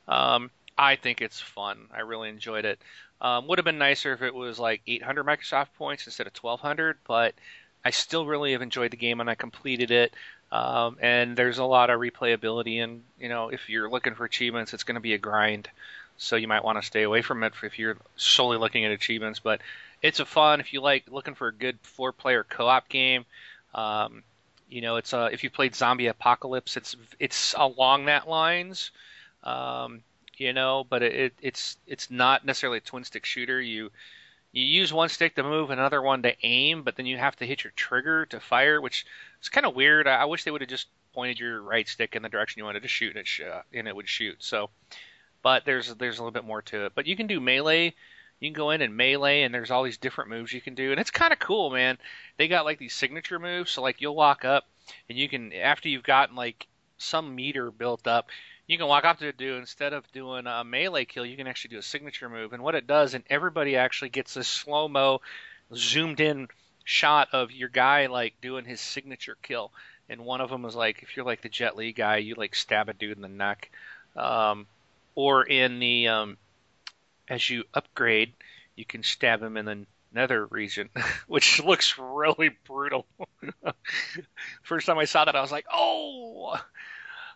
Um, 0.08 0.50
I 0.78 0.96
think 0.96 1.22
it's 1.22 1.42
fun. 1.42 1.90
I 1.94 2.02
really 2.02 2.30
enjoyed 2.30 2.64
it. 2.64 2.80
Um, 3.22 3.48
would 3.48 3.58
have 3.58 3.66
been 3.66 3.78
nicer 3.78 4.14
if 4.14 4.22
it 4.22 4.34
was 4.34 4.60
like 4.60 4.82
800 4.88 5.26
Microsoft 5.26 5.74
points 5.78 6.06
instead 6.06 6.28
of 6.28 6.34
1200, 6.34 6.98
but 7.06 7.36
I 7.84 7.92
still 7.92 8.26
really 8.26 8.54
have 8.54 8.62
enjoyed 8.62 8.92
the 8.92 8.98
game 8.98 9.20
and 9.20 9.30
I 9.30 9.36
completed 9.36 9.92
it. 9.92 10.14
Um, 10.52 10.98
and 11.02 11.38
there's 11.38 11.60
a 11.60 11.64
lot 11.64 11.90
of 11.90 12.00
replayability, 12.00 12.84
and 12.84 13.04
you 13.20 13.30
know, 13.30 13.50
if 13.50 13.70
you're 13.70 13.90
looking 13.90 14.16
for 14.16 14.26
achievements, 14.26 14.74
it's 14.74 14.84
going 14.84 14.96
to 14.96 15.02
be 15.02 15.14
a 15.14 15.18
grind. 15.18 15.70
So 16.18 16.36
you 16.36 16.48
might 16.48 16.64
want 16.64 16.80
to 16.80 16.86
stay 16.86 17.04
away 17.04 17.22
from 17.22 17.44
it 17.44 17.54
if 17.64 17.78
you're 17.78 17.98
solely 18.16 18.58
looking 18.58 18.84
at 18.84 18.92
achievements. 18.92 19.40
But 19.40 19.62
it's 20.02 20.20
a 20.20 20.26
fun 20.26 20.60
if 20.60 20.74
you 20.74 20.82
like 20.82 21.06
looking 21.10 21.36
for 21.36 21.48
a 21.48 21.54
good 21.54 21.78
four-player 21.82 22.46
co-op 22.50 22.90
game. 22.90 23.26
Um, 23.76 24.24
you 24.70 24.82
know, 24.82 24.98
it's 24.98 25.14
uh, 25.14 25.30
if 25.32 25.44
you 25.44 25.50
played 25.50 25.76
Zombie 25.76 26.08
Apocalypse, 26.08 26.78
it's 26.78 26.96
it's 27.20 27.54
along 27.58 28.06
that 28.06 28.28
lines. 28.28 28.92
Um, 29.44 30.02
you 30.40 30.54
know, 30.54 30.86
but 30.90 31.04
it, 31.04 31.34
it's 31.42 31.78
it's 31.88 32.10
not 32.10 32.46
necessarily 32.46 32.78
a 32.80 32.82
twin 32.82 33.04
stick 33.04 33.26
shooter. 33.26 33.62
You 33.62 33.92
you 34.52 34.64
use 34.64 34.92
one 34.92 35.10
stick 35.10 35.36
to 35.36 35.44
move, 35.44 35.70
another 35.70 36.02
one 36.02 36.24
to 36.24 36.36
aim, 36.44 36.84
but 36.84 36.96
then 36.96 37.06
you 37.06 37.18
have 37.18 37.36
to 37.38 37.46
hit 37.46 37.64
your 37.64 37.74
trigger 37.76 38.26
to 38.28 38.40
fire, 38.40 38.82
which 38.82 39.06
is 39.42 39.50
kind 39.50 39.66
of 39.66 39.76
weird. 39.76 40.08
I, 40.08 40.16
I 40.16 40.26
wish 40.26 40.44
they 40.44 40.52
would 40.52 40.62
have 40.62 40.70
just 40.70 40.88
pointed 41.14 41.40
your 41.40 41.62
right 41.62 41.88
stick 41.88 42.16
in 42.16 42.24
the 42.24 42.30
direction 42.30 42.60
you 42.60 42.66
wanted 42.66 42.84
to 42.84 42.88
shoot, 42.88 43.10
and 43.10 43.20
it 43.20 43.28
sh- 43.28 43.42
uh, 43.42 43.62
and 43.74 43.88
it 43.88 43.96
would 43.96 44.10
shoot. 44.10 44.38
So, 44.40 44.70
but 45.42 45.66
there's 45.66 45.94
there's 45.96 46.18
a 46.18 46.22
little 46.22 46.32
bit 46.32 46.46
more 46.46 46.62
to 46.64 46.86
it. 46.86 46.94
But 46.96 47.08
you 47.08 47.16
can 47.16 47.28
do 47.28 47.40
melee. 47.40 47.94
You 48.40 48.50
can 48.50 48.54
go 48.54 48.72
in 48.72 48.82
and 48.82 48.96
melee, 48.96 49.42
and 49.42 49.54
there's 49.54 49.70
all 49.70 49.84
these 49.84 49.98
different 49.98 50.30
moves 50.30 50.54
you 50.54 50.62
can 50.62 50.74
do, 50.74 50.92
and 50.92 51.00
it's 51.00 51.12
kind 51.12 51.34
of 51.34 51.40
cool, 51.40 51.70
man. 51.72 51.98
They 52.38 52.48
got 52.48 52.66
like 52.66 52.80
these 52.80 52.94
signature 52.94 53.38
moves, 53.38 53.72
so 53.72 53.82
like 53.82 54.00
you'll 54.00 54.16
walk 54.16 54.46
up, 54.46 54.66
and 55.10 55.18
you 55.18 55.28
can 55.28 55.52
after 55.54 55.90
you've 55.90 56.04
gotten 56.04 56.36
like 56.36 56.68
some 56.98 57.36
meter 57.36 57.70
built 57.72 58.08
up, 58.08 58.30
you 58.70 58.78
can 58.78 58.86
walk 58.86 59.04
up 59.04 59.18
to 59.18 59.28
a 59.28 59.34
dude 59.34 59.58
instead 59.58 59.94
of 59.94 60.10
doing 60.12 60.46
a 60.46 60.64
melee 60.64 61.04
kill, 61.04 61.26
you 61.26 61.36
can 61.36 61.48
actually 61.48 61.72
do 61.72 61.80
a 61.80 61.82
signature 61.82 62.30
move. 62.30 62.54
And 62.54 62.62
what 62.62 62.76
it 62.76 62.86
does, 62.86 63.16
and 63.16 63.24
everybody 63.28 63.76
actually 63.76 64.10
gets 64.10 64.36
this 64.36 64.48
slow 64.48 64.88
mo, 64.88 65.22
zoomed 65.74 66.20
in 66.20 66.48
shot 66.84 67.30
of 67.34 67.52
your 67.52 67.70
guy 67.70 68.06
like 68.06 68.36
doing 68.42 68.66
his 68.66 68.80
signature 68.80 69.36
kill. 69.42 69.72
And 70.08 70.22
one 70.22 70.40
of 70.40 70.52
them 70.52 70.66
is 70.66 70.76
like, 70.76 71.02
if 71.02 71.18
you're 71.18 71.26
like 71.26 71.42
the 71.42 71.50
Jet 71.50 71.76
Li 71.76 71.94
guy, 71.94 72.18
you 72.18 72.36
like 72.36 72.54
stab 72.54 72.90
a 72.90 72.94
dude 72.94 73.18
in 73.18 73.24
the 73.24 73.28
neck. 73.28 73.72
Um, 74.16 74.68
or 75.16 75.44
in 75.44 75.80
the 75.80 76.08
um, 76.10 76.38
as 77.28 77.50
you 77.50 77.64
upgrade, 77.74 78.34
you 78.76 78.86
can 78.86 79.02
stab 79.02 79.42
him 79.42 79.58
in 79.58 79.66
the 79.66 79.86
nether 80.14 80.46
region, 80.46 80.90
which 81.28 81.60
looks 81.60 81.98
really 81.98 82.52
brutal. 82.68 83.08
First 84.62 84.86
time 84.86 85.00
I 85.00 85.06
saw 85.06 85.26
that, 85.26 85.36
I 85.36 85.42
was 85.42 85.52
like, 85.52 85.66
oh. 85.74 86.60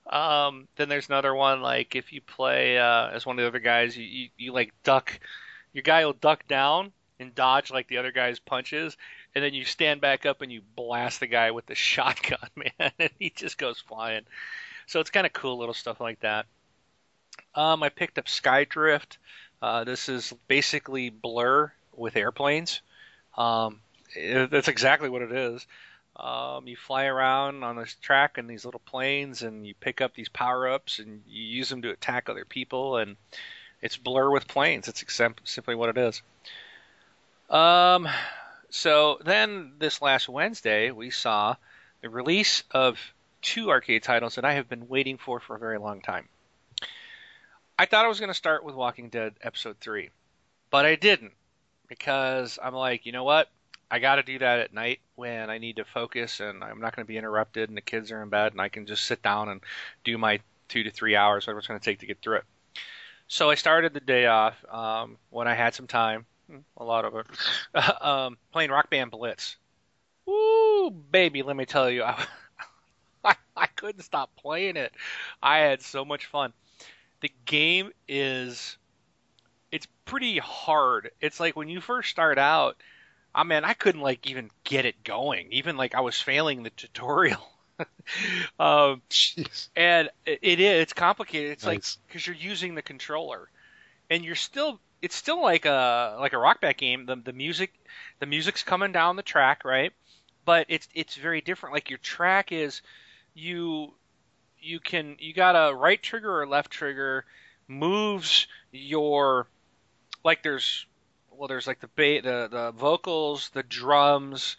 Um, 0.08 0.68
then 0.76 0.90
there's 0.90 1.08
another 1.08 1.34
one 1.34 1.62
like 1.62 1.96
if 1.96 2.12
you 2.12 2.22
play 2.22 2.78
uh, 2.78 3.10
as 3.10 3.26
one 3.26 3.40
of 3.40 3.44
the 3.44 3.48
other 3.48 3.60
guys, 3.60 3.98
you, 3.98 4.04
you, 4.04 4.30
you 4.38 4.54
like 4.54 4.74
duck. 4.84 5.20
Your 5.72 5.84
guy 5.84 6.06
will 6.06 6.14
duck 6.14 6.48
down 6.48 6.92
and 7.20 7.34
dodge 7.34 7.72
like 7.72 7.88
the 7.88 7.98
other 7.98 8.12
guy's 8.12 8.40
punches, 8.40 8.98
and 9.34 9.44
then 9.44 9.54
you 9.54 9.66
stand 9.66 10.02
back 10.02 10.26
up 10.26 10.42
and 10.42 10.52
you 10.52 10.62
blast 10.76 11.20
the 11.20 11.28
guy 11.28 11.52
with 11.52 11.66
the 11.66 11.76
shotgun, 11.76 12.50
man, 12.56 12.92
and 13.00 13.10
he 13.18 13.30
just 13.30 13.58
goes 13.58 13.80
flying. 13.80 14.24
So 14.88 15.00
it's 15.00 15.10
kind 15.10 15.26
of 15.26 15.34
cool 15.34 15.58
little 15.58 15.74
stuff 15.74 16.00
like 16.00 16.20
that. 16.20 16.46
Um, 17.56 17.82
I 17.84 17.90
picked 17.90 18.18
up 18.18 18.26
Skydrift. 18.26 19.18
Uh, 19.62 19.84
this 19.84 20.10
is 20.10 20.34
basically 20.48 21.10
Blur 21.10 21.72
with 21.96 22.16
airplanes. 22.16 22.82
Um, 23.38 23.80
it, 24.16 24.52
that's 24.52 24.68
exactly 24.68 25.10
what 25.10 25.22
it 25.22 25.32
is. 25.32 25.66
Um, 26.24 26.70
you 26.70 26.78
fly 26.78 27.04
around 27.04 27.66
on 27.66 27.76
this 27.76 27.96
track 27.96 28.38
in 28.38 28.48
these 28.48 28.64
little 28.64 28.80
planes, 28.80 29.42
and 29.42 29.68
you 29.68 29.74
pick 29.76 30.00
up 30.00 30.14
these 30.14 30.30
power 30.30 30.70
ups, 30.70 31.00
and 31.00 31.22
you 31.28 31.44
use 31.44 31.68
them 31.68 31.82
to 31.82 31.90
attack 31.90 32.30
other 32.30 32.46
people. 32.46 32.96
And 32.96 33.18
it's 33.82 33.98
Blur 33.98 34.32
with 34.32 34.48
planes. 34.48 34.88
It's 34.88 35.04
simply 35.44 35.76
what 35.76 35.90
it 35.90 35.98
is. 35.98 36.22
Um, 37.50 38.08
so 38.70 39.20
then 39.26 39.74
this 39.80 40.02
last 40.02 40.30
Wednesday, 40.30 40.92
we 40.92 41.10
saw 41.10 41.58
the 42.02 42.10
release 42.10 42.64
of 42.72 42.98
two 43.42 43.70
arcade 43.70 44.04
titles 44.04 44.36
that 44.36 44.46
I 44.46 44.54
have 44.54 44.70
been 44.70 44.88
waiting 44.88 45.18
for 45.18 45.42
for 45.42 45.58
a 45.58 45.60
very 45.60 45.78
long 45.78 46.00
time. 46.00 46.30
I 47.78 47.86
thought 47.86 48.06
I 48.06 48.08
was 48.08 48.22
going 48.22 48.30
to 48.30 48.34
start 48.34 48.64
with 48.64 48.76
Walking 48.76 49.10
Dead 49.10 49.34
Episode 49.42 49.76
3, 49.82 50.10
but 50.70 50.86
I 50.86 50.96
didn't 50.96 51.34
because 51.90 52.58
I'm 52.64 52.74
like, 52.74 53.06
you 53.06 53.12
know 53.12 53.26
what? 53.26 53.50
I 53.94 54.00
got 54.00 54.16
to 54.16 54.24
do 54.24 54.40
that 54.40 54.58
at 54.58 54.74
night 54.74 55.02
when 55.14 55.52
I 55.52 55.60
need 55.60 55.76
to 55.76 55.86
focus 55.86 56.40
and 56.40 56.64
I'm 56.64 56.82
not 56.82 56.96
going 56.96 57.06
to 57.06 57.08
be 57.08 57.16
interrupted 57.16 57.70
and 57.70 57.78
the 57.78 57.82
kids 57.82 58.10
are 58.10 58.24
in 58.24 58.30
bed 58.30 58.52
and 58.52 58.60
I 58.60 58.68
can 58.68 58.88
just 58.88 59.06
sit 59.06 59.22
down 59.22 59.50
and 59.50 59.62
do 60.04 60.18
my 60.18 60.40
two 60.68 60.82
to 60.82 60.90
three 60.90 61.16
hours, 61.16 61.46
whatever 61.46 61.60
it's 61.60 61.68
going 61.68 61.80
to 61.80 61.86
take 61.86 62.00
to 62.00 62.08
get 62.08 62.20
through 62.20 62.38
it. 62.38 62.44
So 63.28 63.52
I 63.52 63.56
started 63.56 63.94
the 63.94 64.00
day 64.00 64.26
off 64.26 64.56
um, 64.68 65.18
when 65.30 65.48
I 65.48 65.54
had 65.54 65.76
some 65.76 65.86
time, 65.86 66.26
hmm, 66.50 66.58
a 66.76 66.84
lot 66.84 67.06
of 67.06 67.14
it, 67.14 67.28
um, 68.04 68.36
playing 68.52 68.72
Rock 68.72 68.90
Band 68.90 69.12
Blitz. 69.12 69.58
Woo, 70.26 70.90
baby, 70.90 71.44
let 71.44 71.56
me 71.56 71.68
tell 71.68 71.88
you, 71.88 72.02
I, 72.02 72.26
I, 73.24 73.36
I 73.56 73.68
couldn't 73.68 74.02
stop 74.02 74.32
playing 74.36 74.76
it. 74.76 74.92
I 75.44 75.60
had 75.60 75.84
so 75.84 76.04
much 76.04 76.26
fun. 76.26 76.52
The 77.22 77.32
game 77.46 77.92
is, 78.08 78.76
it's 79.72 79.88
pretty 80.06 80.40
hard. 80.40 81.12
It's 81.22 81.40
like 81.40 81.56
when 81.56 81.70
you 81.70 81.80
first 81.80 82.10
start 82.10 82.40
out 82.40 82.76
I 83.36 83.44
mean, 83.44 83.64
I 83.64 83.74
couldn't 83.74 84.02
like 84.02 84.30
even 84.30 84.52
get 84.64 84.86
it 84.86 85.04
going. 85.04 85.48
Even 85.52 85.78
like 85.78 85.96
I 85.96 86.02
was 86.02 86.20
failing 86.20 86.64
the 86.64 86.70
tutorial. 86.72 87.42
um, 88.60 89.02
Jeez. 89.10 89.70
and 89.76 90.10
it, 90.26 90.40
it 90.42 90.60
is 90.60 90.82
it's 90.82 90.94
complicated. 90.94 91.52
It's 91.52 91.66
nice. 91.66 91.98
like 91.98 92.08
because 92.08 92.28
you're 92.28 92.36
using 92.36 92.76
the 92.76 92.82
controller, 92.82 93.50
and 94.10 94.24
you're 94.24 94.36
still 94.36 94.80
it's 95.02 95.16
still 95.16 95.42
like 95.42 95.66
a 95.66 96.18
like 96.20 96.34
a 96.34 96.38
rock 96.38 96.62
band 96.62 96.78
game. 96.78 97.06
The 97.06 97.16
the 97.16 97.34
music 97.34 97.74
the 98.20 98.26
music's 98.26 98.64
coming 98.64 98.92
down 98.92 99.16
the 99.16 99.24
track, 99.24 99.66
right? 99.66 99.92
But 100.46 100.68
it's 100.70 100.88
it's 100.94 101.16
very 101.16 101.42
different. 101.42 101.74
Like 101.74 101.90
your 101.90 102.00
track 102.00 102.52
is 102.52 102.82
you 103.34 103.94
you 104.60 104.80
can 104.80 105.18
you 105.20 105.34
got 105.34 105.54
a 105.54 105.76
right 105.76 106.02
trigger 106.02 106.42
or 106.42 106.48
left 106.48 106.72
trigger 106.72 107.26
moves 107.68 108.48
your 108.72 109.48
like 110.24 110.44
there's 110.44 110.86
well, 111.38 111.48
there's 111.48 111.68
like 111.68 111.80
the 111.80 111.88
ba- 111.88 112.22
the 112.22 112.48
the 112.50 112.72
vocals, 112.76 113.50
the 113.50 113.64
drums, 113.64 114.58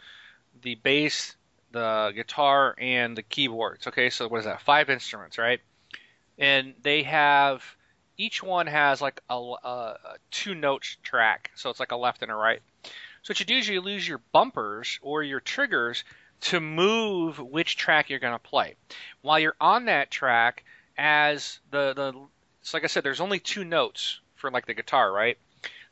the 0.63 0.75
bass, 0.77 1.37
the 1.73 2.13
guitar, 2.15 2.75
and 2.79 3.17
the 3.17 3.23
keyboards. 3.23 3.87
Okay, 3.87 4.11
so 4.11 4.29
what 4.29 4.39
is 4.39 4.45
that? 4.45 4.63
Five 4.63 4.91
instruments, 4.91 5.39
right? 5.39 5.61
And 6.39 6.75
they 6.83 7.03
have 7.05 7.65
each 8.17 8.43
one 8.43 8.67
has 8.67 9.01
like 9.01 9.21
a, 9.29 9.35
a, 9.35 9.69
a 9.69 10.17
two 10.31 10.55
note 10.55 10.97
track, 11.03 11.51
so 11.55 11.71
it's 11.71 11.81
like 11.81 11.93
a 11.93 11.97
left 11.97 12.23
and 12.23 12.31
a 12.31 12.35
right. 12.35 12.61
So 13.23 13.31
what 13.31 13.41
you 13.41 13.47
do 13.47 13.57
is 13.57 13.69
you 13.69 13.81
lose 13.81 14.07
your 14.07 14.21
bumpers 14.33 14.99
or 15.03 15.23
your 15.23 15.41
triggers 15.41 16.05
to 16.43 16.61
move 16.61 17.39
which 17.39 17.77
track 17.77 18.11
you're 18.11 18.19
going 18.19 18.35
to 18.35 18.39
play. 18.39 18.77
While 19.23 19.39
you're 19.39 19.57
on 19.61 19.87
that 19.87 20.11
track, 20.11 20.65
as 20.99 21.59
the 21.71 21.95
the 21.95 22.13
so 22.63 22.77
like 22.77 22.85
I 22.85 22.89
said, 22.89 23.05
there's 23.05 23.21
only 23.21 23.41
two 23.41 23.65
notes 23.65 24.21
for 24.37 24.51
like 24.51 24.67
the 24.67 24.75
guitar, 24.75 25.13
right? 25.13 25.39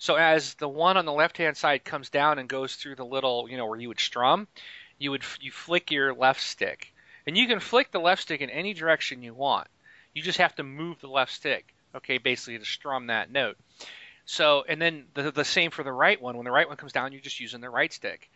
So 0.02 0.16
as 0.16 0.54
the 0.54 0.68
one 0.68 0.96
on 0.96 1.04
the 1.04 1.12
left 1.12 1.36
hand 1.36 1.56
side 1.56 1.84
comes 1.84 2.10
down 2.10 2.40
and 2.40 2.48
goes 2.48 2.74
through 2.74 2.96
the 2.96 3.04
little, 3.04 3.48
you 3.48 3.56
know, 3.56 3.66
where 3.66 3.78
you 3.78 3.86
would 3.86 4.00
strum, 4.00 4.48
you 4.98 5.12
would 5.12 5.22
you 5.40 5.52
flick 5.52 5.92
your 5.92 6.12
left 6.12 6.40
stick, 6.40 6.92
and 7.24 7.38
you 7.38 7.46
can 7.46 7.60
flick 7.60 7.92
the 7.92 8.00
left 8.00 8.22
stick 8.22 8.40
in 8.40 8.50
any 8.50 8.74
direction 8.74 9.22
you 9.22 9.32
want. 9.32 9.68
You 10.12 10.20
just 10.20 10.38
have 10.38 10.56
to 10.56 10.64
move 10.64 11.00
the 11.00 11.06
left 11.06 11.30
stick, 11.30 11.72
okay, 11.94 12.18
basically 12.18 12.58
to 12.58 12.64
strum 12.64 13.06
that 13.06 13.30
note. 13.30 13.56
So 14.24 14.64
and 14.68 14.82
then 14.82 15.04
the 15.14 15.30
the 15.30 15.44
same 15.44 15.70
for 15.70 15.84
the 15.84 15.92
right 15.92 16.20
one. 16.20 16.36
When 16.36 16.46
the 16.46 16.50
right 16.50 16.66
one 16.66 16.78
comes 16.78 16.92
down, 16.92 17.12
you're 17.12 17.20
just 17.20 17.38
using 17.38 17.60
the 17.60 17.70
right 17.70 17.92
stick. 17.92 18.28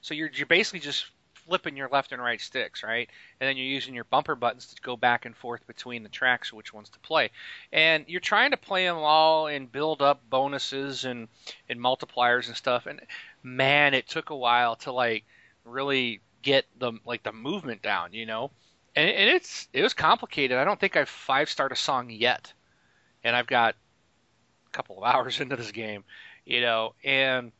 So 0.00 0.14
you're 0.14 0.30
you're 0.34 0.46
basically 0.46 0.80
just 0.80 1.06
flipping 1.46 1.76
your 1.76 1.88
left 1.88 2.12
and 2.12 2.22
right 2.22 2.40
sticks, 2.40 2.82
right? 2.82 3.08
And 3.40 3.48
then 3.48 3.56
you're 3.56 3.66
using 3.66 3.94
your 3.94 4.04
bumper 4.04 4.34
buttons 4.34 4.66
to 4.66 4.82
go 4.82 4.96
back 4.96 5.24
and 5.24 5.36
forth 5.36 5.66
between 5.66 6.02
the 6.02 6.08
tracks, 6.08 6.52
which 6.52 6.72
ones 6.72 6.88
to 6.90 6.98
play. 7.00 7.30
And 7.72 8.04
you're 8.08 8.20
trying 8.20 8.52
to 8.52 8.56
play 8.56 8.84
them 8.84 8.98
all 8.98 9.46
and 9.46 9.70
build 9.70 10.02
up 10.02 10.22
bonuses 10.28 11.04
and, 11.04 11.28
and 11.68 11.80
multipliers 11.80 12.48
and 12.48 12.56
stuff. 12.56 12.86
And 12.86 13.00
man, 13.42 13.94
it 13.94 14.08
took 14.08 14.30
a 14.30 14.36
while 14.36 14.76
to 14.76 14.92
like 14.92 15.24
really 15.64 16.20
get 16.42 16.66
the 16.78 16.92
like 17.04 17.22
the 17.22 17.32
movement 17.32 17.82
down, 17.82 18.12
you 18.12 18.26
know. 18.26 18.50
And, 18.94 19.08
and 19.08 19.30
it's 19.30 19.68
it 19.72 19.82
was 19.82 19.94
complicated. 19.94 20.58
I 20.58 20.64
don't 20.64 20.78
think 20.78 20.96
I've 20.96 21.08
five 21.08 21.48
starred 21.48 21.72
a 21.72 21.76
song 21.76 22.10
yet, 22.10 22.52
and 23.24 23.34
I've 23.34 23.46
got 23.46 23.74
a 24.66 24.70
couple 24.70 24.98
of 24.98 25.04
hours 25.14 25.40
into 25.40 25.56
this 25.56 25.72
game, 25.72 26.04
you 26.44 26.60
know. 26.60 26.94
And 27.02 27.52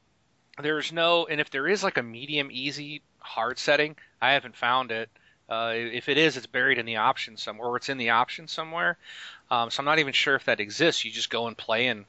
there's 0.60 0.92
no, 0.92 1.26
and 1.26 1.40
if 1.40 1.50
there 1.50 1.66
is 1.66 1.82
like 1.82 1.96
a 1.96 2.02
medium 2.02 2.48
easy 2.52 3.02
hard 3.22 3.58
setting. 3.58 3.96
I 4.20 4.32
haven't 4.32 4.56
found 4.56 4.90
it. 4.90 5.08
Uh, 5.48 5.72
if 5.74 6.08
it 6.08 6.16
is, 6.16 6.36
it's 6.36 6.46
buried 6.46 6.78
in 6.78 6.86
the 6.86 6.96
options 6.96 7.42
somewhere, 7.42 7.68
or 7.68 7.76
it's 7.76 7.88
in 7.88 7.98
the 7.98 8.10
options 8.10 8.52
somewhere. 8.52 8.96
Um, 9.50 9.70
so 9.70 9.80
I'm 9.80 9.84
not 9.84 9.98
even 9.98 10.12
sure 10.12 10.34
if 10.34 10.46
that 10.46 10.60
exists. 10.60 11.04
You 11.04 11.10
just 11.10 11.30
go 11.30 11.46
and 11.46 11.56
play, 11.56 11.88
and 11.88 12.04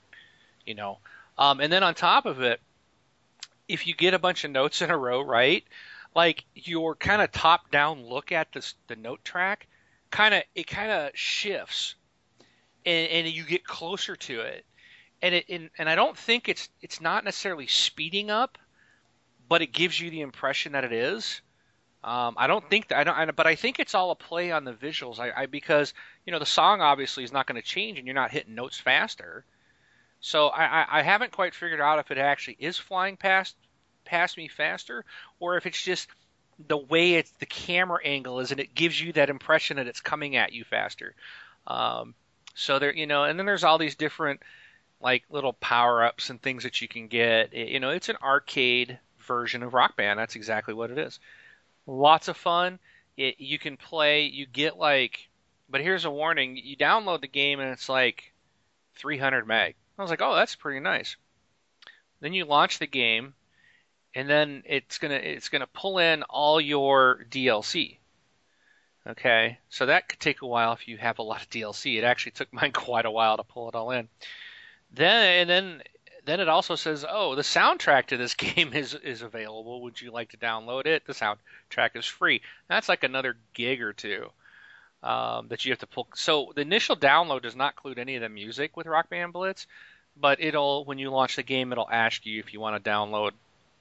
you 0.66 0.76
know. 0.76 1.00
Um, 1.38 1.60
and 1.60 1.74
then 1.74 1.84
on 1.84 1.96
top 1.96 2.26
of 2.26 2.42
it, 2.42 2.62
if 3.68 3.88
you 3.88 3.96
get 3.96 4.14
a 4.14 4.20
bunch 4.20 4.44
of 4.44 4.52
notes 4.52 4.82
in 4.82 4.92
a 4.92 4.98
row, 4.98 5.22
right? 5.22 5.64
Like 6.16 6.46
your 6.54 6.96
kind 6.96 7.22
of 7.22 7.32
top-down 7.32 8.06
look 8.06 8.32
at 8.32 8.52
this, 8.54 8.76
the 8.88 8.96
note 8.96 9.26
track, 9.26 9.68
kind 10.12 10.34
of 10.34 10.44
it 10.54 10.68
kind 10.68 10.92
of 10.92 11.12
shifts, 11.16 11.96
and, 12.86 13.10
and 13.10 13.28
you 13.28 13.44
get 13.44 13.66
closer 13.66 14.16
to 14.16 14.42
it. 14.42 14.64
And 15.22 15.36
it 15.36 15.46
and, 15.50 15.70
and 15.78 15.90
I 15.90 15.96
don't 15.96 16.18
think 16.18 16.50
it's 16.50 16.70
it's 16.82 17.02
not 17.02 17.24
necessarily 17.24 17.68
speeding 17.68 18.30
up 18.30 18.58
but 19.48 19.62
it 19.62 19.72
gives 19.72 20.00
you 20.00 20.10
the 20.10 20.22
impression 20.22 20.74
that 20.74 20.84
it 20.84 20.94
is. 20.94 21.42
Um, 22.04 22.36
I 22.38 22.48
don't 22.48 22.70
think 22.70 22.90
that 22.90 22.98
I 22.98 23.04
don't, 23.04 23.16
I, 23.18 23.32
but 23.32 23.48
I 23.48 23.56
think 23.56 23.80
it's 23.80 23.96
all 23.96 24.12
a 24.12 24.16
play 24.16 24.52
on 24.52 24.66
the 24.66 24.74
visuals. 24.74 25.20
I, 25.20 25.44
I 25.44 25.46
because 25.46 25.94
you 26.26 26.34
know 26.34 26.40
the 26.40 26.46
song 26.46 26.82
obviously 26.82 27.24
is 27.24 27.32
not 27.32 27.48
going 27.48 27.62
to 27.62 27.68
change, 27.68 27.98
and 27.98 28.06
you're 28.06 28.14
not 28.14 28.32
hitting 28.32 28.56
notes 28.56 28.78
faster. 28.78 29.46
So 30.20 30.48
I, 30.48 31.00
I 31.00 31.02
haven't 31.02 31.32
quite 31.32 31.54
figured 31.54 31.82
out 31.82 32.00
if 32.00 32.10
it 32.10 32.18
actually 32.18 32.58
is 32.60 32.78
flying 32.78 33.18
past 33.18 33.56
past 34.06 34.38
me 34.38 34.48
faster, 34.50 35.06
or 35.40 35.56
if 35.56 35.66
it's 35.66 35.82
just 35.82 36.10
the 36.68 36.78
way 36.78 37.16
it's 37.16 37.32
the 37.40 37.46
camera 37.46 38.00
angle 38.04 38.40
is, 38.40 38.52
and 38.52 38.60
it 38.60 38.76
gives 38.76 39.00
you 39.00 39.14
that 39.14 39.30
impression 39.30 39.78
that 39.78 39.88
it's 39.88 40.02
coming 40.02 40.36
at 40.36 40.54
you 40.54 40.64
faster. 40.64 41.16
Um, 41.68 42.16
so 42.54 42.80
there, 42.80 42.94
you 42.94 43.08
know, 43.08 43.24
and 43.24 43.40
then 43.40 43.46
there's 43.46 43.64
all 43.64 43.78
these 43.78 43.96
different 43.96 44.42
like 45.02 45.24
little 45.30 45.54
power 45.54 46.04
ups 46.04 46.30
and 46.30 46.42
things 46.42 46.64
that 46.64 46.82
you 46.82 46.88
can 46.88 47.08
get. 47.08 47.54
It, 47.54 47.70
you 47.70 47.80
know, 47.80 47.90
it's 47.90 48.10
an 48.10 48.18
arcade 48.22 49.00
version 49.24 49.64
of 49.64 49.74
Rock 49.74 49.96
Band. 49.98 50.20
That's 50.20 50.36
exactly 50.36 50.74
what 50.74 50.92
it 50.92 50.98
is. 50.98 51.20
Lots 51.86 52.28
of 52.28 52.38
fun. 52.38 52.80
It, 53.18 53.40
you 53.40 53.60
can 53.60 53.78
play. 53.78 54.24
You 54.24 54.46
get 54.46 54.78
like, 54.78 55.30
but 55.70 55.82
here's 55.82 56.06
a 56.06 56.12
warning: 56.12 56.58
you 56.62 56.78
download 56.78 57.22
the 57.22 57.28
game 57.28 57.60
and 57.60 57.72
it's 57.72 57.90
like 57.90 58.34
300 58.96 59.48
meg. 59.48 59.76
I 59.98 60.02
was 60.02 60.10
like, 60.10 60.22
oh, 60.22 60.36
that's 60.36 60.56
pretty 60.56 60.80
nice. 60.80 61.16
Then 62.20 62.34
you 62.34 62.46
launch 62.46 62.80
the 62.80 62.88
game, 62.88 63.34
and 64.16 64.30
then 64.30 64.64
it's 64.66 64.98
gonna 64.98 65.16
it's 65.16 65.50
gonna 65.50 65.68
pull 65.68 66.00
in 66.00 66.24
all 66.24 66.60
your 66.62 67.26
DLC. 67.30 67.98
Okay, 69.06 69.60
so 69.70 69.88
that 69.88 70.08
could 70.08 70.20
take 70.20 70.42
a 70.42 70.48
while 70.48 70.72
if 70.72 70.88
you 70.88 70.98
have 70.98 71.20
a 71.20 71.24
lot 71.24 71.42
of 71.42 71.50
DLC. 71.50 71.98
It 71.98 72.06
actually 72.06 72.32
took 72.32 72.54
mine 72.54 72.72
quite 72.72 73.06
a 73.06 73.12
while 73.12 73.38
to 73.38 73.44
pull 73.44 73.70
it 73.70 73.76
all 73.76 73.92
in. 73.92 74.08
Then 74.92 75.42
and 75.42 75.50
then 75.50 75.84
then 76.26 76.40
it 76.40 76.50
also 76.50 76.76
says, 76.76 77.06
oh, 77.08 77.36
the 77.36 77.42
soundtrack 77.42 78.08
to 78.08 78.18
this 78.18 78.34
game 78.36 78.74
is 78.74 78.94
is 78.94 79.22
available. 79.22 79.82
Would 79.84 80.02
you 80.02 80.12
like 80.12 80.32
to 80.32 80.38
download 80.38 80.86
it? 80.86 81.06
The 81.06 81.14
soundtrack 81.14 81.96
is 81.96 82.06
free. 82.06 82.42
That's 82.68 82.90
like 82.90 83.04
another 83.04 83.36
gig 83.54 83.82
or 83.82 83.94
two 83.94 84.30
um, 85.04 85.48
that 85.50 85.66
you 85.66 85.72
have 85.72 85.80
to 85.80 85.88
pull. 85.88 86.08
So 86.16 86.54
the 86.56 86.62
initial 86.62 86.96
download 86.96 87.44
does 87.44 87.56
not 87.56 87.74
include 87.74 88.00
any 88.00 88.16
of 88.16 88.22
the 88.22 88.30
music 88.30 88.76
with 88.78 88.88
Rock 88.88 89.10
Band 89.10 89.34
Blitz, 89.34 89.68
but 90.18 90.40
it'll 90.42 90.86
when 90.86 90.98
you 90.98 91.10
launch 91.10 91.36
the 91.36 91.44
game, 91.44 91.72
it'll 91.72 91.90
ask 91.90 92.26
you 92.26 92.40
if 92.40 92.54
you 92.54 92.60
want 92.60 92.82
to 92.82 92.90
download 92.90 93.32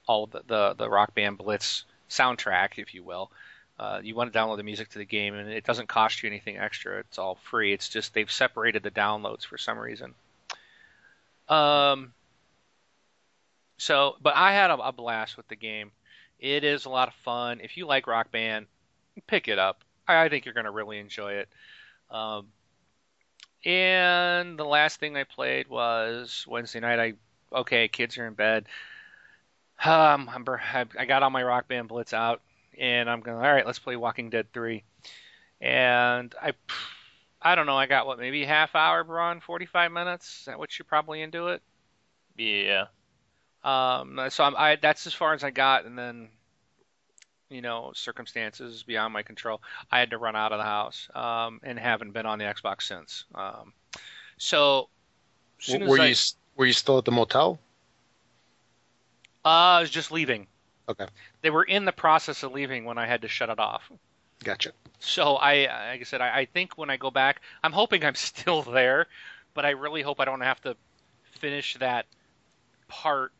all 0.07 0.27
the, 0.27 0.41
the 0.45 0.73
the 0.77 0.89
Rock 0.89 1.15
Band 1.15 1.37
Blitz 1.37 1.85
soundtrack, 2.09 2.77
if 2.77 2.93
you 2.93 3.03
will. 3.03 3.31
Uh, 3.79 3.99
you 4.03 4.13
want 4.13 4.31
to 4.31 4.37
download 4.37 4.57
the 4.57 4.63
music 4.63 4.89
to 4.89 4.99
the 4.99 5.05
game, 5.05 5.33
and 5.33 5.49
it 5.49 5.65
doesn't 5.65 5.87
cost 5.87 6.21
you 6.21 6.29
anything 6.29 6.57
extra. 6.57 6.99
It's 6.99 7.17
all 7.17 7.35
free. 7.35 7.73
It's 7.73 7.89
just 7.89 8.13
they've 8.13 8.31
separated 8.31 8.83
the 8.83 8.91
downloads 8.91 9.45
for 9.45 9.57
some 9.57 9.79
reason. 9.79 10.13
Um. 11.49 12.13
So, 13.83 14.15
but 14.21 14.33
I 14.37 14.53
had 14.53 14.69
a, 14.69 14.77
a 14.77 14.91
blast 14.93 15.35
with 15.35 15.49
the 15.49 15.57
game. 15.57 15.91
It 16.39 16.63
is 16.63 16.85
a 16.85 16.89
lot 16.89 17.09
of 17.09 17.13
fun. 17.15 17.59
If 17.61 17.75
you 17.75 17.85
like 17.85 18.07
Rock 18.07 18.31
Band, 18.31 18.67
pick 19.27 19.49
it 19.49 19.59
up. 19.59 19.83
I, 20.07 20.23
I 20.23 20.29
think 20.29 20.45
you're 20.45 20.53
going 20.53 20.63
to 20.63 20.71
really 20.71 20.99
enjoy 20.99 21.33
it. 21.33 21.49
Um, 22.09 22.47
and 23.65 24.57
the 24.57 24.63
last 24.63 25.01
thing 25.01 25.17
I 25.17 25.25
played 25.25 25.67
was 25.67 26.45
Wednesday 26.47 26.79
night. 26.79 26.99
I 26.99 27.13
okay, 27.59 27.89
kids 27.89 28.17
are 28.17 28.25
in 28.25 28.35
bed. 28.35 28.67
Um, 29.83 30.29
I'm, 30.33 30.45
I 30.97 31.03
got 31.03 31.21
all 31.21 31.29
my 31.29 31.43
Rock 31.43 31.67
Band 31.67 31.89
Blitz 31.89 32.13
out, 32.13 32.41
and 32.79 33.09
I'm 33.09 33.19
going. 33.19 33.35
All 33.35 33.53
right, 33.53 33.65
let's 33.65 33.79
play 33.79 33.97
Walking 33.97 34.29
Dead 34.29 34.47
three. 34.53 34.85
And 35.59 36.33
I, 36.41 36.53
I 37.41 37.55
don't 37.55 37.65
know. 37.65 37.77
I 37.77 37.87
got 37.87 38.07
what 38.07 38.17
maybe 38.17 38.45
half 38.45 38.75
hour, 38.75 39.03
Braun, 39.03 39.41
forty 39.41 39.65
five 39.65 39.91
minutes. 39.91 40.39
Is 40.39 40.45
that 40.45 40.57
what 40.57 40.79
you're 40.79 40.85
probably 40.85 41.21
into 41.21 41.49
it? 41.49 41.61
Yeah. 42.37 42.85
Um. 43.63 44.19
So 44.29 44.43
I'm. 44.43 44.55
I 44.55 44.75
that's 44.75 45.07
as 45.07 45.13
far 45.13 45.33
as 45.33 45.43
I 45.43 45.51
got, 45.51 45.85
and 45.85 45.97
then 45.97 46.29
you 47.53 47.61
know, 47.61 47.91
circumstances 47.93 48.83
beyond 48.83 49.13
my 49.13 49.21
control, 49.21 49.61
I 49.91 49.99
had 49.99 50.09
to 50.09 50.17
run 50.17 50.35
out 50.35 50.51
of 50.51 50.57
the 50.57 50.63
house 50.63 51.07
um, 51.13 51.61
and 51.63 51.77
haven't 51.77 52.11
been 52.11 52.25
on 52.25 52.39
the 52.39 52.45
Xbox 52.45 52.83
since. 52.83 53.25
Um, 53.35 53.73
so, 54.37 54.89
were 55.69 55.99
I, 55.99 56.07
you 56.07 56.15
were 56.55 56.65
you 56.65 56.73
still 56.73 56.97
at 56.97 57.05
the 57.05 57.11
motel? 57.11 57.59
Uh, 59.45 59.47
I 59.47 59.81
was 59.81 59.89
just 59.89 60.11
leaving. 60.11 60.47
Okay. 60.89 61.05
They 61.41 61.49
were 61.49 61.63
in 61.63 61.85
the 61.85 61.91
process 61.91 62.43
of 62.43 62.51
leaving 62.51 62.85
when 62.85 62.97
I 62.97 63.05
had 63.05 63.21
to 63.21 63.27
shut 63.27 63.49
it 63.49 63.59
off. 63.59 63.89
Gotcha. 64.43 64.71
So 64.99 65.35
I, 65.35 65.91
like 65.91 66.01
I 66.01 66.03
said, 66.03 66.21
I, 66.21 66.39
I 66.39 66.45
think 66.45 66.77
when 66.77 66.89
I 66.89 66.97
go 66.97 67.11
back, 67.11 67.41
I'm 67.63 67.71
hoping 67.71 68.03
I'm 68.03 68.15
still 68.15 68.63
there, 68.63 69.07
but 69.53 69.65
I 69.65 69.71
really 69.71 70.01
hope 70.01 70.19
I 70.19 70.25
don't 70.25 70.41
have 70.41 70.61
to 70.61 70.75
finish 71.39 71.75
that 71.75 72.05
part 72.87 73.31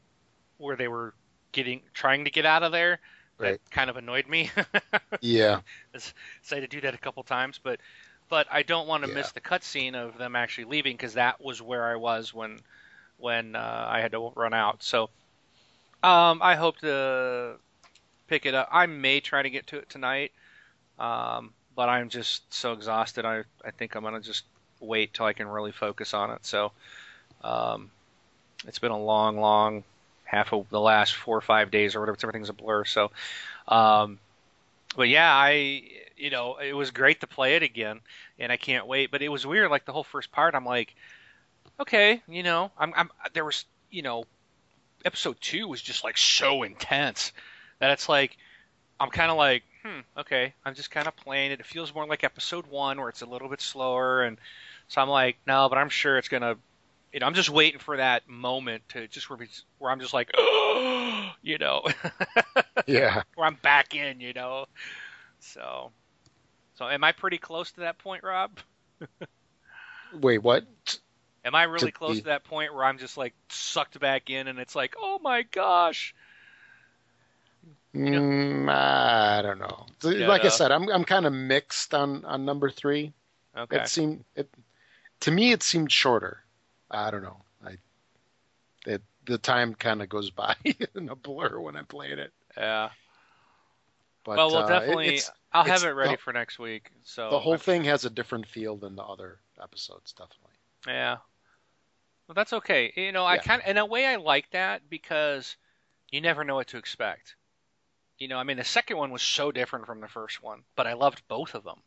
where 0.64 0.78
they 0.78 0.88
were 0.90 1.16
getting 1.54 1.82
trying 1.94 2.26
to 2.26 2.32
get 2.32 2.46
out 2.46 2.64
of 2.64 2.72
there 2.74 3.00
Right. 3.40 3.60
That 3.60 3.60
kind 3.72 3.90
of 3.90 3.98
annoyed 3.98 4.28
me. 4.28 4.52
yeah. 5.22 5.62
So 5.98 6.14
I 6.52 6.56
had 6.60 6.62
to 6.62 6.68
do 6.68 6.82
that 6.82 6.96
a 6.96 6.98
couple 7.00 7.24
times, 7.24 7.60
but 7.60 7.80
but 8.30 8.48
I 8.52 8.64
don't 8.64 8.88
want 8.88 9.04
to 9.04 9.08
Yeah. 9.08 9.10
miss 9.10 9.32
the 9.32 9.42
cutscene 9.42 9.96
of 9.96 10.18
them 10.18 10.36
actually 10.36 10.66
leaving 10.66 10.96
because 10.96 11.16
that 11.16 11.42
was 11.42 11.62
where 11.62 11.86
I 11.86 11.96
was 11.96 12.34
when 12.34 12.60
when 13.18 13.56
uh, 13.56 13.88
I 13.90 14.02
had 14.02 14.12
to 14.14 14.32
run 14.36 14.54
out. 14.54 14.84
So 14.84 15.10
um, 16.04 16.42
I 16.42 16.56
hope 16.56 16.78
to 16.80 17.58
pick 18.28 18.46
it 18.46 18.56
up. 18.56 18.70
I 18.72 18.86
may 18.88 19.20
try 19.22 19.42
to 19.44 19.50
get 19.50 19.68
to 19.68 19.78
it 19.78 19.90
tonight, 19.90 20.32
um, 21.00 21.54
but 21.76 21.90
I'm 21.90 22.10
just 22.10 22.54
so 22.54 22.74
exhausted. 22.74 23.26
I 23.26 23.44
I 23.66 23.72
think 23.72 23.96
I'm 23.96 24.04
gonna 24.04 24.22
just 24.22 24.46
wait 24.80 25.14
till 25.14 25.26
I 25.26 25.34
can 25.34 25.48
really 25.48 25.72
focus 25.72 26.14
on 26.14 26.32
it. 26.32 26.46
So 26.46 26.72
um, 27.42 27.92
it's 28.68 28.80
been 28.80 28.92
a 28.92 29.00
long, 29.02 29.38
long 29.40 29.84
half 30.34 30.54
of 30.54 30.70
the 30.70 30.80
last 30.80 31.14
four 31.16 31.38
or 31.38 31.42
five 31.42 31.72
days 31.72 31.96
or 31.96 32.00
whatever. 32.00 32.18
Everything's 32.24 32.50
a 32.50 32.54
blur. 32.54 32.86
So, 32.86 33.12
um, 33.68 34.20
but 34.96 35.10
yeah, 35.10 35.32
I 35.32 35.84
you 36.18 36.30
know 36.30 36.58
it 36.58 36.74
was 36.74 36.92
great 36.92 37.22
to 37.22 37.28
play 37.28 37.56
it 37.56 37.64
again, 37.64 38.00
and 38.40 38.52
I 38.52 38.58
can't 38.58 38.88
wait. 38.88 39.12
But 39.12 39.22
it 39.22 39.30
was 39.30 39.46
weird. 39.46 39.70
Like 39.70 39.86
the 39.86 39.94
whole 39.94 40.04
first 40.04 40.32
part, 40.32 40.56
I'm 40.56 40.66
like, 40.66 40.96
okay, 41.80 42.22
you 42.28 42.44
know, 42.44 42.72
I'm, 42.78 42.94
I'm 42.96 43.10
there 43.34 43.46
was 43.46 43.66
you 43.92 44.02
know, 44.02 44.26
episode 45.06 45.38
two 45.40 45.68
was 45.68 45.82
just 45.82 46.04
like 46.04 46.18
so 46.18 46.64
intense 46.64 47.32
that 47.80 47.92
it's 47.92 48.10
like 48.10 48.36
I'm 49.00 49.10
kind 49.10 49.30
of 49.32 49.38
like, 49.38 49.64
hmm, 49.84 50.00
okay, 50.18 50.54
I'm 50.66 50.74
just 50.76 50.90
kind 50.92 51.08
of 51.08 51.16
playing 51.16 51.52
it. 51.52 51.60
It 51.60 51.66
feels 51.66 51.94
more 51.94 52.06
like 52.08 52.24
episode 52.24 52.66
one 52.68 53.00
where 53.00 53.10
it's 53.10 53.22
a 53.22 53.28
little 53.28 53.50
bit 53.50 53.62
slower, 53.62 54.24
and 54.24 54.38
so 54.88 55.02
I'm 55.02 55.10
like, 55.10 55.38
no, 55.46 55.70
but 55.70 55.78
I'm 55.78 55.90
sure 55.90 56.18
it's 56.18 56.30
gonna 56.30 56.58
you 57.14 57.20
know, 57.20 57.28
I'm 57.28 57.36
just 57.36 57.50
waiting 57.50 57.80
for 57.80 57.98
that 57.98 58.28
moment 58.28 58.84
to 58.90 59.08
just 59.08 59.30
where, 59.30 59.40
where 59.78 59.92
I'm 59.92 60.00
just 60.00 60.14
like, 60.14 60.32
oh, 60.36 61.32
you 61.42 61.58
know, 61.60 61.84
Yeah. 62.88 63.22
where 63.36 63.48
I'm 63.48 63.58
back 63.62 63.96
in, 63.96 64.20
you 64.20 64.34
know. 64.34 64.66
So, 65.40 65.92
so 66.76 66.90
am 66.90 67.04
I 67.04 67.12
pretty 67.12 67.38
close 67.38 67.72
to 67.74 67.82
that 67.82 68.00
point, 68.00 68.24
Rob? 68.24 68.58
Wait, 70.14 70.40
what? 70.40 70.66
Am 71.46 71.56
I 71.56 71.64
really 71.64 71.92
To 71.92 71.98
close 71.98 72.18
to 72.20 72.24
that 72.26 72.44
point 72.46 72.74
where 72.74 72.86
I'm 72.86 72.98
just 72.98 73.18
like 73.18 73.34
sucked 73.50 74.00
back 74.00 74.30
in, 74.30 74.48
and 74.48 74.60
it's 74.60 74.76
like, 74.76 74.96
oh 74.98 75.20
my 75.22 75.44
gosh, 75.44 76.16
know- 77.94 78.20
Mm, 78.22 78.70
I 78.72 79.42
don't 79.42 79.60
know. 79.60 79.86
Yeah, 80.04 80.28
like 80.28 80.46
I 80.46 80.50
said, 80.50 80.72
I'm 80.72 80.90
I'm 80.90 81.04
kind 81.04 81.26
of 81.26 81.34
mixed 81.34 81.94
on 81.94 82.24
on 82.26 82.46
number 82.46 82.70
three. 82.70 83.14
okay, 83.58 83.78
It 83.78 83.88
seemed 83.88 84.24
it 84.36 84.50
to 85.22 85.32
me 85.32 85.52
it 85.52 85.64
seemed 85.64 85.92
shorter. 85.92 86.43
I 86.94 87.12
don't 87.12 87.24
know. 87.24 87.38
I 87.66 87.78
it 88.86 89.02
the 89.26 89.38
time 89.38 89.74
kind 89.74 90.02
of 90.02 90.10
goes 90.10 90.30
by 90.42 90.56
in 90.96 91.10
a 91.10 91.16
blur 91.16 91.60
when 91.60 91.76
I'm 91.76 91.86
playing 91.86 92.20
it. 92.20 92.32
yeah. 92.58 92.90
But 94.26 94.38
well, 94.38 94.48
we'll 94.52 94.58
uh, 94.60 94.68
definitely. 94.68 95.16
it's, 95.16 95.30
I'll 95.52 95.66
have 95.66 95.84
it 95.84 95.90
ready 95.90 96.12
the- 96.16 96.18
for 96.22 96.32
next 96.32 96.58
week. 96.58 96.92
So 97.04 97.30
the 97.30 97.40
whole 97.40 97.54
I'm- 97.54 97.60
thing 97.60 97.84
has 97.86 98.06
a 98.06 98.10
different 98.10 98.48
feel 98.48 98.78
than 98.78 98.96
the 98.96 99.04
other 99.04 99.40
episodes, 99.62 100.14
definitely. 100.14 100.54
Yeah. 100.88 101.18
Well, 102.28 102.36
that's 102.36 102.54
okay. 102.54 102.94
You 102.96 103.12
know, 103.12 103.26
I 103.26 103.36
Yeah. 103.36 103.42
kind 103.42 103.62
of, 103.62 103.68
in 103.68 103.78
a 103.78 103.86
way, 103.86 104.06
I 104.06 104.16
like 104.16 104.50
that 104.52 104.90
because 104.90 105.58
you 106.10 106.22
never 106.22 106.46
know 106.46 106.56
what 106.56 106.68
to 106.68 106.78
expect. 106.78 107.36
You 108.18 108.30
know, 108.30 108.38
I 108.38 108.44
mean, 108.44 108.56
the 108.56 108.64
second 108.64 108.96
one 108.96 109.12
was 109.12 109.22
so 109.22 109.52
different 109.52 109.86
from 109.88 110.00
the 110.00 110.08
first 110.08 110.42
one, 110.42 110.64
but 110.78 110.88
I 110.88 110.94
loved 110.94 111.22
both 111.28 111.54
of 111.54 111.66
them. 111.66 111.82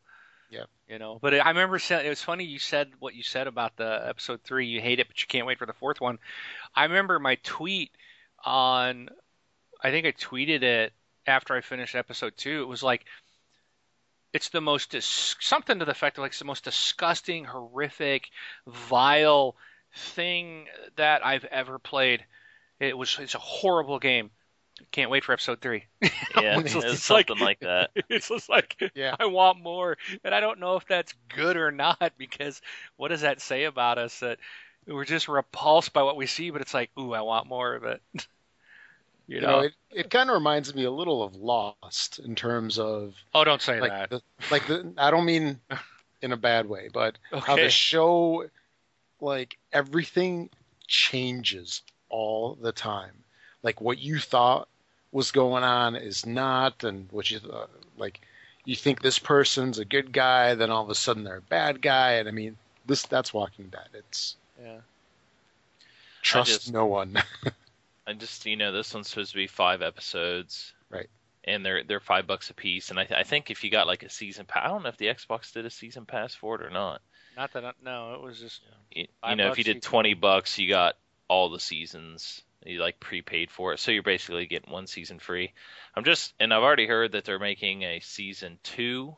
Yeah. 0.50 0.64
You 0.88 0.98
know, 0.98 1.18
but 1.20 1.35
I 1.35 1.48
remember 1.48 1.76
it 1.76 2.09
was 2.09 2.22
funny. 2.22 2.44
You 2.44 2.61
said 2.61 2.92
what 3.00 3.14
you 3.14 3.24
said 3.24 3.48
about 3.48 3.76
the 3.76 4.04
episode 4.09 4.42
three. 4.44 4.66
You 4.66 4.80
hate 4.80 5.00
it, 5.00 5.09
but 5.09 5.20
you 5.20 5.26
can't 5.26 5.46
wait 5.46 5.59
for 5.59 5.66
the 5.66 5.72
fourth 5.72 6.00
one. 6.00 6.18
I 6.74 6.85
remember 6.85 7.18
my 7.18 7.37
tweet 7.42 7.90
on. 8.44 9.09
I 9.82 9.90
think 9.90 10.06
I 10.06 10.12
tweeted 10.12 10.62
it 10.62 10.92
after 11.26 11.54
I 11.54 11.61
finished 11.61 11.96
episode 11.96 12.35
two. 12.37 12.62
It 12.62 12.68
was 12.68 12.82
like, 12.82 13.04
it's 14.32 14.50
the 14.50 14.61
most 14.61 14.90
dis- 14.90 15.35
something 15.40 15.78
to 15.80 15.85
the 15.85 15.90
effect 15.90 16.18
of 16.18 16.22
like 16.22 16.30
it's 16.30 16.38
the 16.38 16.44
most 16.44 16.64
disgusting, 16.64 17.44
horrific, 17.44 18.30
vile 18.66 19.56
thing 19.94 20.66
that 20.96 21.24
I've 21.26 21.44
ever 21.46 21.78
played. 21.78 22.24
It 22.78 22.96
was 22.96 23.18
it's 23.20 23.35
a 23.35 23.38
horrible 23.38 23.98
game. 23.98 24.30
Can't 24.92 25.10
wait 25.10 25.24
for 25.24 25.32
episode 25.32 25.60
three. 25.60 25.84
Yeah, 26.36 26.60
It's 26.60 26.74
it's, 26.74 27.02
something 27.02 27.38
like- 27.38 27.40
like 27.40 27.60
that. 27.60 27.90
it's 28.10 28.28
just 28.28 28.48
like 28.48 28.76
Yeah. 28.94 29.16
I 29.18 29.24
want 29.26 29.60
more, 29.62 29.96
and 30.22 30.34
I 30.34 30.40
don't 30.40 30.60
know 30.60 30.76
if 30.76 30.86
that's 30.86 31.14
good 31.34 31.56
or 31.56 31.70
not 31.72 32.12
because 32.18 32.60
what 32.96 33.08
does 33.08 33.22
that 33.22 33.40
say 33.40 33.64
about 33.64 33.96
us 33.98 34.20
that 34.20 34.38
we're 34.86 35.04
just 35.06 35.28
repulsed 35.28 35.92
by 35.94 36.02
what 36.02 36.16
we 36.16 36.26
see, 36.26 36.50
but 36.50 36.60
it's 36.60 36.74
like, 36.74 36.90
ooh, 36.98 37.12
I 37.14 37.22
want 37.22 37.46
more 37.46 37.74
of 37.74 37.84
it. 37.84 38.02
you 38.14 38.20
You 39.36 39.40
know? 39.40 39.46
know, 39.48 39.58
it, 39.60 39.72
it 39.90 40.10
kind 40.10 40.28
of 40.30 40.34
reminds 40.34 40.74
me 40.74 40.84
a 40.84 40.90
little 40.90 41.22
of 41.22 41.34
Lost 41.36 42.18
in 42.18 42.34
terms 42.34 42.78
of 42.78 43.14
oh, 43.34 43.44
don't 43.44 43.62
say 43.62 43.80
like 43.80 43.90
that. 43.90 44.10
the, 44.10 44.22
like 44.50 44.66
the 44.66 44.92
I 44.98 45.10
don't 45.10 45.24
mean 45.24 45.58
in 46.22 46.32
a 46.32 46.36
bad 46.36 46.68
way, 46.68 46.88
but 46.92 47.16
how 47.32 47.56
the 47.56 47.70
show 47.70 48.44
like 49.20 49.56
everything 49.72 50.50
changes 50.86 51.82
all 52.10 52.54
the 52.60 52.72
time. 52.72 53.24
Like 53.66 53.81
what 53.81 53.98
you 53.98 54.20
thought 54.20 54.68
was 55.11 55.33
going 55.33 55.64
on 55.64 55.96
is 55.96 56.24
not, 56.24 56.85
and 56.85 57.09
what 57.11 57.29
you 57.31 57.40
thought, 57.40 57.68
like 57.98 58.20
you 58.64 58.76
think 58.76 59.02
this 59.02 59.18
person's 59.18 59.79
a 59.81 59.85
good 59.85 60.12
guy, 60.12 60.55
then 60.55 60.70
all 60.70 60.85
of 60.85 60.90
a 60.90 60.94
sudden 60.94 61.24
they're 61.24 61.38
a 61.38 61.40
bad 61.42 61.83
guy, 61.83 62.12
and 62.14 62.29
I 62.29 62.31
mean 62.31 62.57
this 62.87 63.02
that's 63.02 63.35
Walking 63.35 63.66
Dead. 63.66 63.88
It's 63.92 64.37
Yeah. 64.62 64.79
Trust 66.22 66.50
just- 66.50 66.72
no 66.72 66.87
one. 66.87 67.16
I 68.07 68.12
just 68.12 68.46
you 68.46 68.57
know 68.57 68.70
this 68.70 68.94
one's 68.94 69.09
supposed 69.09 69.33
to 69.33 69.37
be 69.37 69.48
five 69.48 69.83
episodes, 69.83 70.72
Right. 70.90 71.11
And 71.42 71.64
they're 71.66 71.83
they're 71.83 71.98
five 72.00 72.26
bucks 72.29 72.50
a 72.50 72.55
piece. 72.55 72.90
And 72.90 72.98
I 73.00 73.05
th- 73.05 73.18
I 73.18 73.24
think 73.24 73.50
if 73.50 73.64
you 73.64 73.70
got 73.70 73.87
like 73.88 74.05
a 74.05 74.11
season 74.11 74.46
pass, 74.46 74.62
I 74.64 74.68
don't 74.68 74.83
know 74.85 74.88
if 74.90 74.96
the 74.96 75.07
Xbox 75.07 75.52
did 75.52 75.66
a 75.66 75.70
season 75.70 76.05
pass 76.07 76.35
for 76.35 76.55
it 76.55 76.62
or 76.64 76.70
not. 76.70 77.00
Not 77.37 77.52
that 77.55 77.64
I, 77.64 77.72
no, 77.85 78.14
it 78.14 78.20
was 78.22 78.38
just 78.40 78.61
You, 78.92 79.07
you 79.29 79.37
know, 79.37 79.44
if 79.44 79.48
bucks 79.50 79.59
you 79.59 79.61
you 79.62 79.74
did 79.74 79.83
can- 79.83 79.90
twenty 79.90 80.14
bucks, 80.14 80.57
you 80.59 80.68
got 80.68 80.96
all 81.29 81.50
the 81.50 81.59
seasons. 81.61 82.42
You 82.66 82.81
like 82.81 83.00
prepaid 83.00 83.50
for 83.50 83.72
it, 83.72 83.79
so 83.79 83.90
you're 83.90 84.02
basically 84.02 84.46
getting 84.46 84.72
one 84.72 84.87
season 84.87 85.18
free. 85.18 85.52
I'm 85.94 86.05
just, 86.05 86.35
and 86.40 86.52
I've 86.52 86.62
already 86.62 86.87
heard 86.87 87.12
that 87.12 87.24
they're 87.24 87.38
making 87.38 87.83
a 87.83 88.00
season 88.00 88.59
two. 88.62 89.16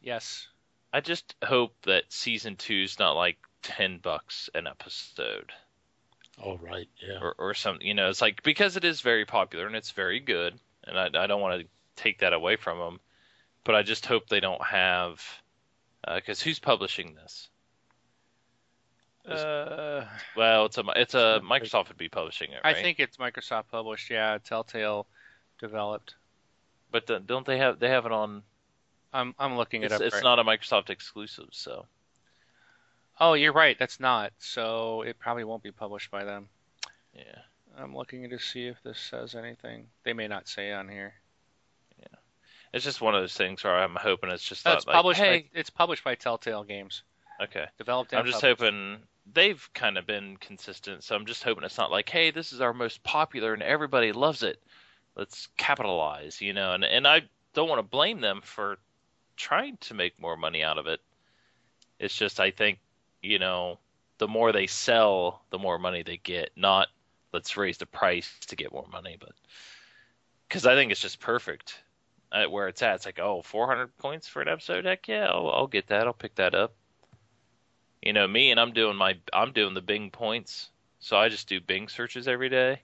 yes. 0.00 0.48
I 0.92 1.00
just 1.00 1.34
hope 1.44 1.74
that 1.82 2.04
season 2.08 2.56
two's 2.56 2.98
not 2.98 3.16
like 3.16 3.36
ten 3.62 3.98
bucks 3.98 4.48
an 4.54 4.66
episode. 4.66 5.52
oh 6.42 6.56
right, 6.58 6.88
yeah. 7.06 7.18
or, 7.20 7.34
or 7.38 7.54
something. 7.54 7.86
You 7.86 7.94
know, 7.94 8.08
it's 8.08 8.22
like 8.22 8.42
because 8.42 8.76
it 8.76 8.84
is 8.84 9.00
very 9.00 9.26
popular 9.26 9.66
and 9.66 9.76
it's 9.76 9.90
very 9.90 10.20
good, 10.20 10.58
and 10.84 10.98
I, 10.98 11.24
I 11.24 11.26
don't 11.26 11.40
want 11.40 11.60
to 11.60 11.66
take 11.96 12.20
that 12.20 12.32
away 12.32 12.56
from 12.56 12.78
them, 12.78 13.00
but 13.64 13.74
I 13.74 13.82
just 13.82 14.06
hope 14.06 14.28
they 14.28 14.40
don't 14.40 14.64
have 14.64 15.22
uh, 16.06 16.16
because 16.16 16.40
who's 16.40 16.60
publishing 16.60 17.14
this? 17.14 17.48
Uh, 19.32 20.04
Well, 20.36 20.66
it's 20.66 20.78
a 20.78 20.84
it's 20.96 21.14
a 21.14 21.40
Microsoft 21.44 21.88
would 21.88 21.96
be 21.98 22.08
publishing 22.08 22.52
it, 22.52 22.60
I 22.64 22.74
think 22.74 23.00
it's 23.00 23.16
Microsoft 23.16 23.64
published. 23.70 24.10
Yeah, 24.10 24.38
Telltale 24.44 25.06
developed. 25.58 26.14
but 26.90 27.06
the, 27.06 27.18
don't 27.20 27.46
they 27.46 27.58
have 27.58 27.78
they 27.78 27.88
have 27.88 28.06
it 28.06 28.12
on? 28.12 28.42
I'm 29.12 29.34
I'm 29.38 29.56
looking 29.56 29.82
it 29.82 29.86
It's, 29.86 29.94
up. 29.94 30.00
it's 30.02 30.14
right- 30.14 30.22
not 30.24 30.38
a 30.38 30.44
Microsoft 30.44 30.90
exclusive, 30.90 31.48
so 31.52 31.86
Oh, 33.18 33.32
you're 33.32 33.52
right. 33.54 33.78
That's 33.78 33.98
not. 33.98 34.32
So 34.38 35.00
it 35.02 35.18
probably 35.18 35.44
won't 35.44 35.62
be 35.62 35.72
published 35.72 36.10
by 36.10 36.24
them. 36.24 36.48
yeah. 37.14 37.22
I'm 37.78 37.94
looking 37.96 38.28
to 38.30 38.38
see 38.38 38.66
if 38.66 38.82
this 38.82 38.98
says 38.98 39.34
anything. 39.34 39.86
They 40.04 40.12
may 40.12 40.28
not 40.28 40.48
say 40.48 40.70
on 40.72 40.88
here. 40.88 41.14
Yeah. 41.98 42.18
It's 42.74 42.84
just 42.84 43.00
one 43.00 43.14
of 43.14 43.22
those 43.22 43.34
things 43.34 43.64
where 43.64 43.74
I'm 43.74 43.94
hoping 43.96 44.30
it's 44.30 44.42
just 44.46 44.64
No, 44.66 44.72
not 44.72 44.76
it's 44.78 44.86
like, 44.86 44.94
published. 44.94 45.20
hey, 45.20 45.38
By, 45.52 45.60
it's 45.60 45.70
published 45.70 46.04
by 46.04 46.14
Telltale 46.14 46.64
Games. 46.64 47.02
okay. 47.42 47.66
Developed. 47.78 48.12
I'm 48.14 48.24
just 48.26 48.40
published. 48.42 48.60
hoping 48.62 48.98
they've 49.32 49.68
kind 49.74 49.98
of 49.98 50.06
been 50.06 50.36
consistent, 50.38 51.02
so 51.02 51.14
I'm 51.14 51.26
just 51.26 51.42
hoping 51.42 51.64
it's 51.64 51.78
not 51.78 51.90
like, 51.90 52.08
hey, 52.08 52.30
this 52.30 52.52
is 52.52 52.60
our 52.60 52.72
most 52.72 53.02
popular 53.02 53.54
and 53.54 53.62
everybody 53.62 54.12
loves 54.12 54.42
it. 54.42 54.62
Let's 55.16 55.48
capitalize, 55.56 56.40
you 56.40 56.52
know. 56.52 56.72
And 56.72 56.84
and 56.84 57.06
I 57.06 57.22
don't 57.54 57.68
want 57.68 57.78
to 57.78 57.82
blame 57.82 58.20
them 58.20 58.40
for 58.42 58.78
trying 59.36 59.76
to 59.78 59.94
make 59.94 60.20
more 60.20 60.36
money 60.36 60.62
out 60.62 60.78
of 60.78 60.86
it. 60.86 61.00
It's 61.98 62.14
just 62.14 62.40
I 62.40 62.50
think, 62.50 62.78
you 63.22 63.38
know, 63.38 63.78
the 64.18 64.28
more 64.28 64.52
they 64.52 64.66
sell, 64.66 65.42
the 65.50 65.58
more 65.58 65.78
money 65.78 66.02
they 66.02 66.18
get. 66.18 66.50
Not 66.56 66.88
let's 67.32 67.56
raise 67.56 67.78
the 67.78 67.86
price 67.86 68.30
to 68.48 68.56
get 68.56 68.72
more 68.72 68.86
money, 68.92 69.16
but 69.18 69.32
because 70.48 70.66
I 70.66 70.74
think 70.74 70.92
it's 70.92 71.00
just 71.00 71.20
perfect 71.20 71.80
at 72.32 72.50
where 72.50 72.68
it's 72.68 72.82
at. 72.82 72.96
It's 72.96 73.06
like, 73.06 73.18
oh, 73.18 73.42
400 73.42 73.96
points 73.98 74.28
for 74.28 74.42
an 74.42 74.48
episode. 74.48 74.84
Heck 74.84 75.08
yeah, 75.08 75.26
I'll, 75.26 75.50
I'll 75.50 75.66
get 75.66 75.88
that. 75.88 76.06
I'll 76.06 76.12
pick 76.12 76.34
that 76.36 76.54
up. 76.54 76.74
You 78.02 78.12
know 78.12 78.26
me, 78.26 78.50
and 78.50 78.60
I'm 78.60 78.72
doing 78.72 78.96
my 78.96 79.18
I'm 79.32 79.52
doing 79.52 79.74
the 79.74 79.82
Bing 79.82 80.10
points, 80.10 80.70
so 81.00 81.16
I 81.16 81.28
just 81.28 81.48
do 81.48 81.60
Bing 81.60 81.88
searches 81.88 82.28
every 82.28 82.48
day. 82.48 82.82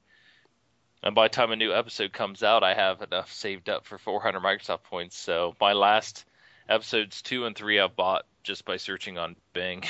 And 1.02 1.14
by 1.14 1.26
the 1.26 1.34
time 1.34 1.50
a 1.50 1.56
new 1.56 1.72
episode 1.72 2.12
comes 2.12 2.42
out, 2.42 2.62
I 2.62 2.74
have 2.74 3.02
enough 3.02 3.32
saved 3.32 3.68
up 3.68 3.86
for 3.86 3.98
400 3.98 4.40
Microsoft 4.40 4.84
points. 4.84 5.16
So 5.16 5.56
my 5.60 5.72
last 5.72 6.24
episodes 6.68 7.22
two 7.22 7.44
and 7.44 7.56
three 7.56 7.80
I've 7.80 7.96
bought 7.96 8.24
just 8.42 8.64
by 8.64 8.76
searching 8.76 9.18
on 9.18 9.36
Bing. 9.52 9.84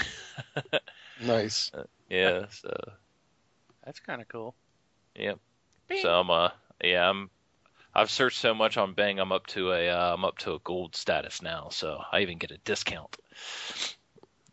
Nice. 1.21 1.71
yeah, 2.09 2.47
so 2.49 2.75
That's 3.85 4.01
kind 4.01 4.21
of 4.21 4.29
cool. 4.29 4.55
Yep. 5.15 5.39
So 6.01 6.21
I'm 6.21 6.31
uh 6.31 6.49
yeah 6.83 7.09
I'm 7.09 7.31
I've 7.95 8.11
searched 8.11 8.39
so 8.39 8.55
much 8.55 8.77
on 8.77 8.95
Bing 8.95 9.21
I'm 9.21 9.31
up 9.31 9.47
to 9.49 9.73
a 9.73 9.89
uh, 9.89 10.15
I'm 10.15 10.25
up 10.25 10.39
to 10.39 10.55
a 10.55 10.59
gold 10.61 10.97
status 10.97 11.43
now 11.43 11.69
so 11.71 12.01
I 12.11 12.21
even 12.21 12.39
get 12.39 12.51
a 12.51 12.59
discount. 12.59 13.17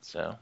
So 0.01 0.35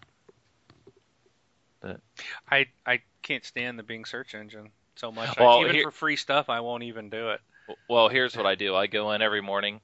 I 2.50 2.68
I 2.86 3.02
can't 3.22 3.46
stand 3.46 3.78
the 3.78 3.84
Bing 3.84 4.06
search 4.06 4.36
engine 4.36 4.70
so 4.96 5.12
much. 5.12 5.38
Well, 5.38 5.60
I, 5.60 5.62
even 5.62 5.76
here- 5.76 5.84
for 5.84 5.92
free 5.92 6.16
stuff, 6.16 6.50
I 6.50 6.60
won't 6.60 6.84
even 6.84 7.10
do 7.10 7.30
it. 7.32 7.42
well 7.90 8.08
here's 8.10 8.36
what 8.36 8.46
I 8.46 8.56
do 8.56 8.76
I 8.76 8.88
go 8.88 9.12
in 9.12 9.22
every 9.22 9.42
morning 9.42 9.82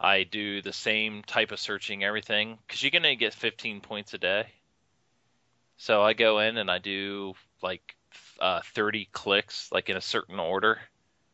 I 0.00 0.22
do 0.22 0.62
the 0.62 0.72
same 0.72 1.22
type 1.24 1.50
of 1.50 1.58
searching 1.58 2.04
everything 2.04 2.58
cuz 2.68 2.82
you're 2.82 2.92
going 2.92 3.02
to 3.02 3.16
get 3.16 3.34
15 3.34 3.80
points 3.80 4.14
a 4.14 4.18
day. 4.18 4.46
So 5.76 6.02
I 6.02 6.12
go 6.12 6.38
in 6.38 6.56
and 6.56 6.70
I 6.70 6.78
do 6.78 7.34
like 7.62 7.96
uh, 8.40 8.60
30 8.74 9.08
clicks 9.12 9.70
like 9.72 9.88
in 9.88 9.96
a 9.96 10.00
certain 10.00 10.38
order 10.38 10.80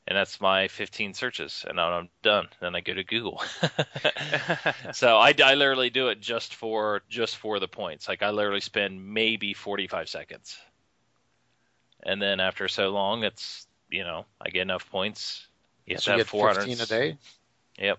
and 0.06 0.16
that's 0.16 0.40
my 0.40 0.68
15 0.68 1.14
searches 1.14 1.64
and 1.68 1.80
I'm 1.80 2.08
done 2.22 2.48
then 2.60 2.74
I 2.74 2.80
go 2.80 2.94
to 2.94 3.04
Google. 3.04 3.42
so 4.92 5.16
I, 5.16 5.34
I 5.42 5.54
literally 5.54 5.90
do 5.90 6.08
it 6.08 6.20
just 6.20 6.54
for 6.54 7.02
just 7.08 7.36
for 7.36 7.58
the 7.58 7.68
points. 7.68 8.08
Like 8.08 8.22
I 8.22 8.30
literally 8.30 8.60
spend 8.60 9.14
maybe 9.14 9.54
45 9.54 10.08
seconds, 10.08 10.58
and 12.02 12.20
then 12.20 12.40
after 12.40 12.68
so 12.68 12.90
long, 12.90 13.24
it's 13.24 13.66
you 13.90 14.04
know 14.04 14.26
I 14.40 14.50
get 14.50 14.62
enough 14.62 14.90
points. 14.90 15.46
You 15.86 15.96
have 15.96 16.02
so 16.02 16.12
you 16.12 16.18
have 16.18 16.26
get 16.26 16.30
400 16.30 16.64
15 16.64 16.80
a 16.80 16.86
day. 16.86 17.18
Yep, 17.78 17.98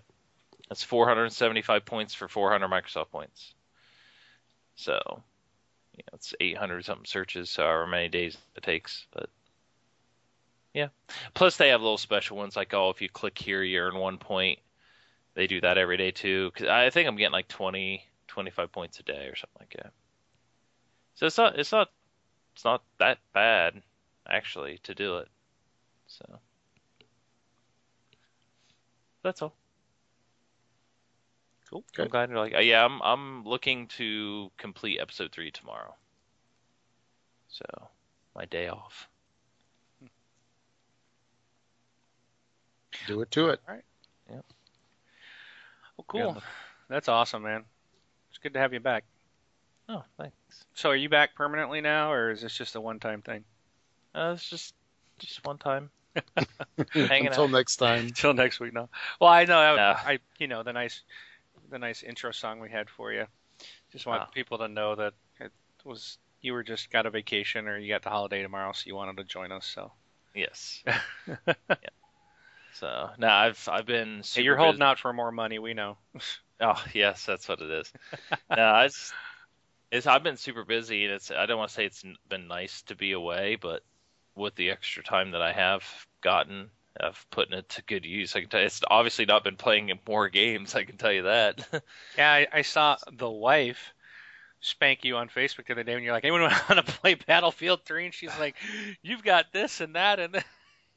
that's 0.68 0.82
475 0.82 1.84
points 1.84 2.14
for 2.14 2.28
400 2.28 2.68
Microsoft 2.68 3.10
points. 3.10 3.54
So, 4.76 5.22
you 5.96 6.02
know, 6.04 6.14
it's 6.14 6.34
800 6.40 6.84
something 6.84 7.06
searches, 7.06 7.50
so 7.50 7.62
however 7.62 7.86
many 7.86 8.08
days 8.08 8.36
it 8.56 8.62
takes. 8.62 9.06
But 9.12 9.30
yeah, 10.76 10.88
plus 11.32 11.56
they 11.56 11.70
have 11.70 11.80
little 11.80 11.96
special 11.96 12.36
ones 12.36 12.54
like 12.54 12.74
oh, 12.74 12.90
if 12.90 13.00
you 13.00 13.08
click 13.08 13.38
here, 13.38 13.62
you 13.62 13.80
earn 13.80 13.96
one 13.96 14.18
point. 14.18 14.58
They 15.32 15.46
do 15.46 15.58
that 15.62 15.78
every 15.78 15.96
day 15.96 16.10
too. 16.10 16.50
Cause 16.54 16.66
I 16.68 16.90
think 16.90 17.08
I'm 17.08 17.16
getting 17.16 17.32
like 17.32 17.48
20, 17.48 18.04
25 18.28 18.72
points 18.72 19.00
a 19.00 19.02
day 19.02 19.26
or 19.26 19.36
something 19.36 19.58
like 19.58 19.74
that. 19.82 19.92
So 21.14 21.24
it's 21.24 21.38
not, 21.38 21.58
it's 21.58 21.72
not, 21.72 21.88
it's 22.54 22.64
not 22.64 22.82
that 22.98 23.18
bad 23.32 23.80
actually 24.28 24.78
to 24.82 24.94
do 24.94 25.16
it. 25.16 25.28
So 26.08 26.40
that's 29.22 29.40
all. 29.40 29.54
Cool. 31.70 31.84
I'm 31.98 32.08
glad 32.08 32.28
you're 32.28 32.38
like, 32.38 32.54
yeah, 32.60 32.84
I'm 32.84 33.00
I'm 33.00 33.44
looking 33.44 33.86
to 33.96 34.50
complete 34.58 35.00
episode 35.00 35.32
three 35.32 35.50
tomorrow. 35.50 35.94
So 37.48 37.64
my 38.34 38.44
day 38.44 38.68
off. 38.68 39.08
Do 43.06 43.20
it 43.22 43.30
to 43.32 43.48
it. 43.50 43.60
All 43.68 43.74
right. 43.74 43.84
Yep. 44.30 44.44
Well, 45.96 46.04
cool. 46.08 46.32
Yeah. 46.36 46.40
That's 46.88 47.08
awesome, 47.08 47.42
man. 47.42 47.64
It's 48.30 48.38
good 48.38 48.54
to 48.54 48.58
have 48.60 48.72
you 48.72 48.80
back. 48.80 49.04
Oh, 49.88 50.02
thanks. 50.18 50.34
So, 50.74 50.90
are 50.90 50.96
you 50.96 51.08
back 51.08 51.34
permanently 51.34 51.80
now, 51.80 52.12
or 52.12 52.30
is 52.30 52.42
this 52.42 52.56
just 52.56 52.74
a 52.74 52.80
one-time 52.80 53.22
thing? 53.22 53.44
Uh, 54.14 54.32
it's 54.34 54.48
just 54.48 54.74
just 55.18 55.44
one 55.46 55.58
time. 55.58 55.90
Hanging 56.94 57.28
Until 57.28 57.44
out. 57.44 57.50
next 57.50 57.76
time. 57.76 58.06
Until 58.06 58.34
next 58.34 58.58
week, 58.60 58.72
no. 58.72 58.88
Well, 59.20 59.30
I 59.30 59.44
know, 59.44 59.58
I, 59.58 59.74
Yeah. 59.74 60.00
I, 60.04 60.18
you 60.38 60.48
know, 60.48 60.62
the 60.62 60.72
nice, 60.72 61.02
the 61.70 61.78
nice 61.78 62.02
intro 62.02 62.32
song 62.32 62.58
we 62.60 62.70
had 62.70 62.88
for 62.90 63.12
you. 63.12 63.26
Just 63.92 64.06
want 64.06 64.22
Ah. 64.22 64.26
people 64.26 64.58
to 64.58 64.68
know 64.68 64.94
that 64.96 65.12
it 65.40 65.52
was 65.84 66.18
you 66.42 66.52
were 66.52 66.62
just 66.62 66.90
got 66.90 67.06
a 67.06 67.10
vacation 67.10 67.66
or 67.68 67.78
you 67.78 67.92
got 67.92 68.02
the 68.02 68.10
holiday 68.10 68.42
tomorrow, 68.42 68.72
so 68.72 68.82
you 68.86 68.94
wanted 68.94 69.16
to 69.18 69.24
join 69.24 69.52
us. 69.52 69.66
So, 69.66 69.92
Yes. 70.34 70.82
yeah. 71.26 71.76
So 72.78 73.10
now 73.18 73.36
I've 73.36 73.68
I've 73.70 73.86
been. 73.86 74.22
hey, 74.34 74.42
you're 74.42 74.56
holding 74.56 74.80
busy. 74.80 74.84
out 74.84 74.98
for 74.98 75.12
more 75.12 75.32
money. 75.32 75.58
We 75.58 75.74
know. 75.74 75.96
Oh 76.58 76.82
yes, 76.94 77.26
that's 77.26 77.46
what 77.50 77.60
it 77.60 77.70
is. 77.70 77.92
no, 78.56 78.78
it's, 78.78 79.12
it's 79.90 80.06
I've 80.06 80.22
been 80.22 80.38
super 80.38 80.64
busy, 80.64 81.04
and 81.04 81.12
it's 81.12 81.30
I 81.30 81.44
don't 81.44 81.58
want 81.58 81.68
to 81.68 81.74
say 81.74 81.84
it's 81.84 82.02
been 82.30 82.48
nice 82.48 82.80
to 82.84 82.94
be 82.94 83.12
away, 83.12 83.58
but 83.60 83.82
with 84.34 84.54
the 84.54 84.70
extra 84.70 85.02
time 85.02 85.32
that 85.32 85.42
I 85.42 85.52
have 85.52 85.84
gotten, 86.22 86.70
I've 86.98 87.26
put 87.30 87.52
it 87.52 87.68
to 87.68 87.82
good 87.82 88.06
use. 88.06 88.34
I 88.34 88.40
can 88.40 88.48
tell 88.48 88.60
you, 88.60 88.66
it's 88.66 88.80
obviously 88.88 89.26
not 89.26 89.44
been 89.44 89.56
playing 89.56 89.92
more 90.08 90.30
games. 90.30 90.74
I 90.74 90.84
can 90.84 90.96
tell 90.96 91.12
you 91.12 91.24
that. 91.24 91.68
Yeah, 92.16 92.32
I, 92.32 92.46
I 92.50 92.62
saw 92.62 92.96
the 93.12 93.28
wife 93.28 93.92
spank 94.60 95.04
you 95.04 95.16
on 95.16 95.28
Facebook 95.28 95.66
the 95.66 95.74
other 95.74 95.82
day 95.82 95.94
when 95.94 96.02
you're 96.02 96.14
like, 96.14 96.24
anyone 96.24 96.40
want 96.40 96.86
to 96.86 96.92
play 96.94 97.14
Battlefield 97.14 97.84
3? 97.84 98.06
And 98.06 98.14
she's 98.14 98.38
like, 98.38 98.56
you've 99.02 99.22
got 99.22 99.52
this 99.52 99.82
and 99.82 99.94
that. 99.94 100.20
And 100.20 100.42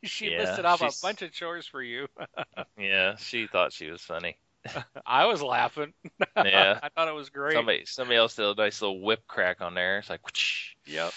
she 0.04 0.30
Yeah, 0.30 0.40
listed 0.40 0.66
off 0.66 0.82
a 0.82 0.92
bunch 1.02 1.22
of 1.22 1.32
chores 1.32 1.66
for 1.66 1.82
you. 1.82 2.08
yeah, 2.78 3.16
she 3.18 3.48
thought 3.48 3.74
she 3.74 3.90
was 3.90 4.02
funny. 4.02 4.38
I 5.06 5.26
was 5.26 5.42
laughing. 5.42 5.94
Yeah. 6.36 6.80
I 6.82 6.90
thought 6.90 7.10
it 7.10 7.14
was 7.14 7.30
great. 7.30 7.56
Somebody 7.56 7.86
somebody 7.86 8.16
else 8.18 8.36
did 8.36 8.46
a 8.46 8.56
nice 8.56 8.82
little 8.82 9.02
whip 9.02 9.28
crack 9.28 9.62
on 9.62 9.74
there. 9.74 10.00
It's 10.00 10.10
like, 10.10 10.26
whoosh. 10.26 10.76
Yep. 10.86 11.12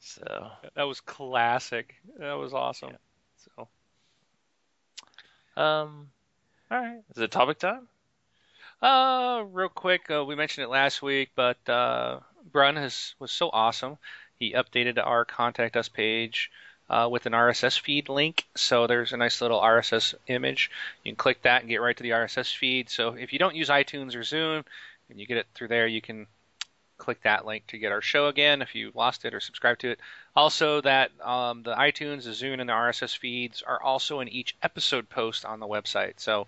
So 0.00 0.50
That 0.74 0.84
was 0.84 1.00
classic. 1.00 1.94
That 2.18 2.34
was 2.34 2.52
awesome. 2.52 2.96
So, 3.36 3.68
um, 5.56 6.10
all 6.70 6.80
right, 6.80 7.00
is 7.14 7.22
it 7.22 7.30
topic 7.30 7.58
time? 7.58 7.86
uh, 8.82 9.44
real 9.50 9.68
quick, 9.68 10.10
uh, 10.10 10.24
we 10.24 10.34
mentioned 10.34 10.64
it 10.64 10.68
last 10.68 11.02
week, 11.02 11.30
but 11.34 11.68
uh, 11.68 12.20
Brun 12.50 12.76
has 12.76 13.14
was 13.18 13.32
so 13.32 13.50
awesome. 13.52 13.98
he 14.38 14.52
updated 14.52 14.98
our 15.04 15.24
contact 15.24 15.76
us 15.76 15.88
page 15.88 16.50
uh, 16.90 17.08
with 17.10 17.26
an 17.26 17.32
RSS 17.32 17.78
feed 17.78 18.08
link. 18.08 18.46
So 18.54 18.86
there's 18.86 19.12
a 19.12 19.16
nice 19.16 19.40
little 19.40 19.60
RSS 19.60 20.14
image. 20.26 20.70
You 21.02 21.12
can 21.12 21.16
click 21.16 21.42
that 21.42 21.62
and 21.62 21.68
get 21.68 21.80
right 21.80 21.96
to 21.96 22.02
the 22.02 22.10
RSS 22.10 22.56
feed. 22.56 22.90
So 22.90 23.14
if 23.14 23.32
you 23.32 23.38
don't 23.38 23.56
use 23.56 23.68
iTunes 23.68 24.14
or 24.14 24.20
Zune 24.20 24.64
and 25.10 25.20
you 25.20 25.26
get 25.26 25.38
it 25.38 25.46
through 25.54 25.68
there, 25.68 25.86
you 25.86 26.00
can 26.00 26.26
click 26.96 27.22
that 27.22 27.44
link 27.44 27.66
to 27.66 27.78
get 27.78 27.92
our 27.92 28.00
show 28.00 28.28
again 28.28 28.62
if 28.62 28.74
you 28.74 28.92
lost 28.94 29.24
it 29.24 29.34
or 29.34 29.40
subscribe 29.40 29.78
to 29.78 29.90
it. 29.90 30.00
Also, 30.36 30.80
that 30.80 31.10
um, 31.22 31.62
the 31.62 31.74
iTunes, 31.74 32.24
the 32.24 32.30
Zune, 32.30 32.60
and 32.60 32.68
the 32.68 32.72
RSS 32.72 33.16
feeds 33.16 33.62
are 33.62 33.82
also 33.82 34.20
in 34.20 34.28
each 34.28 34.56
episode 34.62 35.08
post 35.08 35.44
on 35.44 35.60
the 35.60 35.66
website, 35.66 36.14
so 36.16 36.46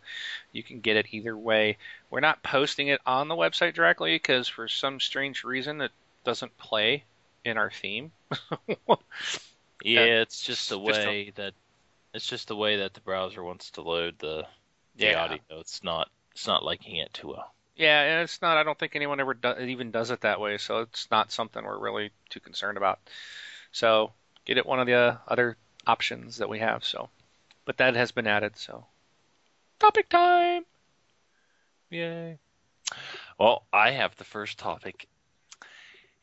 you 0.52 0.62
can 0.62 0.80
get 0.80 0.96
it 0.96 1.06
either 1.10 1.36
way. 1.36 1.76
We're 2.10 2.20
not 2.20 2.42
posting 2.42 2.88
it 2.88 3.00
on 3.06 3.28
the 3.28 3.34
website 3.34 3.74
directly 3.74 4.14
because 4.14 4.48
for 4.48 4.68
some 4.68 5.00
strange 5.00 5.44
reason 5.44 5.80
it 5.80 5.92
doesn't 6.24 6.56
play 6.58 7.04
in 7.44 7.58
our 7.58 7.70
theme. 7.70 8.12
yeah, 9.82 10.00
it's 10.00 10.42
just 10.42 10.68
the 10.68 10.78
way 10.78 11.26
just 11.26 11.38
a... 11.38 11.42
that 11.42 11.52
it's 12.14 12.26
just 12.26 12.48
the 12.48 12.56
way 12.56 12.78
that 12.78 12.94
the 12.94 13.00
browser 13.00 13.42
wants 13.42 13.70
to 13.72 13.82
load 13.82 14.18
the 14.18 14.46
the 14.96 15.06
yeah. 15.06 15.22
audio. 15.22 15.38
It's 15.50 15.82
not 15.84 16.08
it's 16.32 16.46
not 16.46 16.64
liking 16.64 16.96
it 16.96 17.12
too 17.12 17.28
well. 17.28 17.52
Yeah, 17.76 18.00
and 18.02 18.22
it's 18.22 18.40
not. 18.40 18.56
I 18.56 18.62
don't 18.62 18.78
think 18.78 18.96
anyone 18.96 19.20
ever 19.20 19.34
do, 19.34 19.54
even 19.58 19.90
does 19.90 20.10
it 20.10 20.22
that 20.22 20.40
way, 20.40 20.56
so 20.56 20.80
it's 20.80 21.10
not 21.10 21.30
something 21.30 21.62
we're 21.62 21.78
really 21.78 22.10
too 22.30 22.40
concerned 22.40 22.78
about. 22.78 22.98
So 23.70 24.12
get 24.46 24.56
it 24.56 24.64
one 24.64 24.80
of 24.80 24.86
the 24.86 24.94
uh, 24.94 25.16
other 25.28 25.56
options 25.86 26.38
that 26.38 26.48
we 26.48 26.60
have. 26.60 26.84
So, 26.84 27.10
but 27.66 27.76
that 27.76 27.94
has 27.94 28.12
been 28.12 28.26
added. 28.26 28.56
So, 28.56 28.86
topic 29.78 30.08
time. 30.08 30.64
Yay! 31.90 32.38
Well, 33.38 33.64
I 33.72 33.90
have 33.90 34.16
the 34.16 34.24
first 34.24 34.58
topic, 34.58 35.06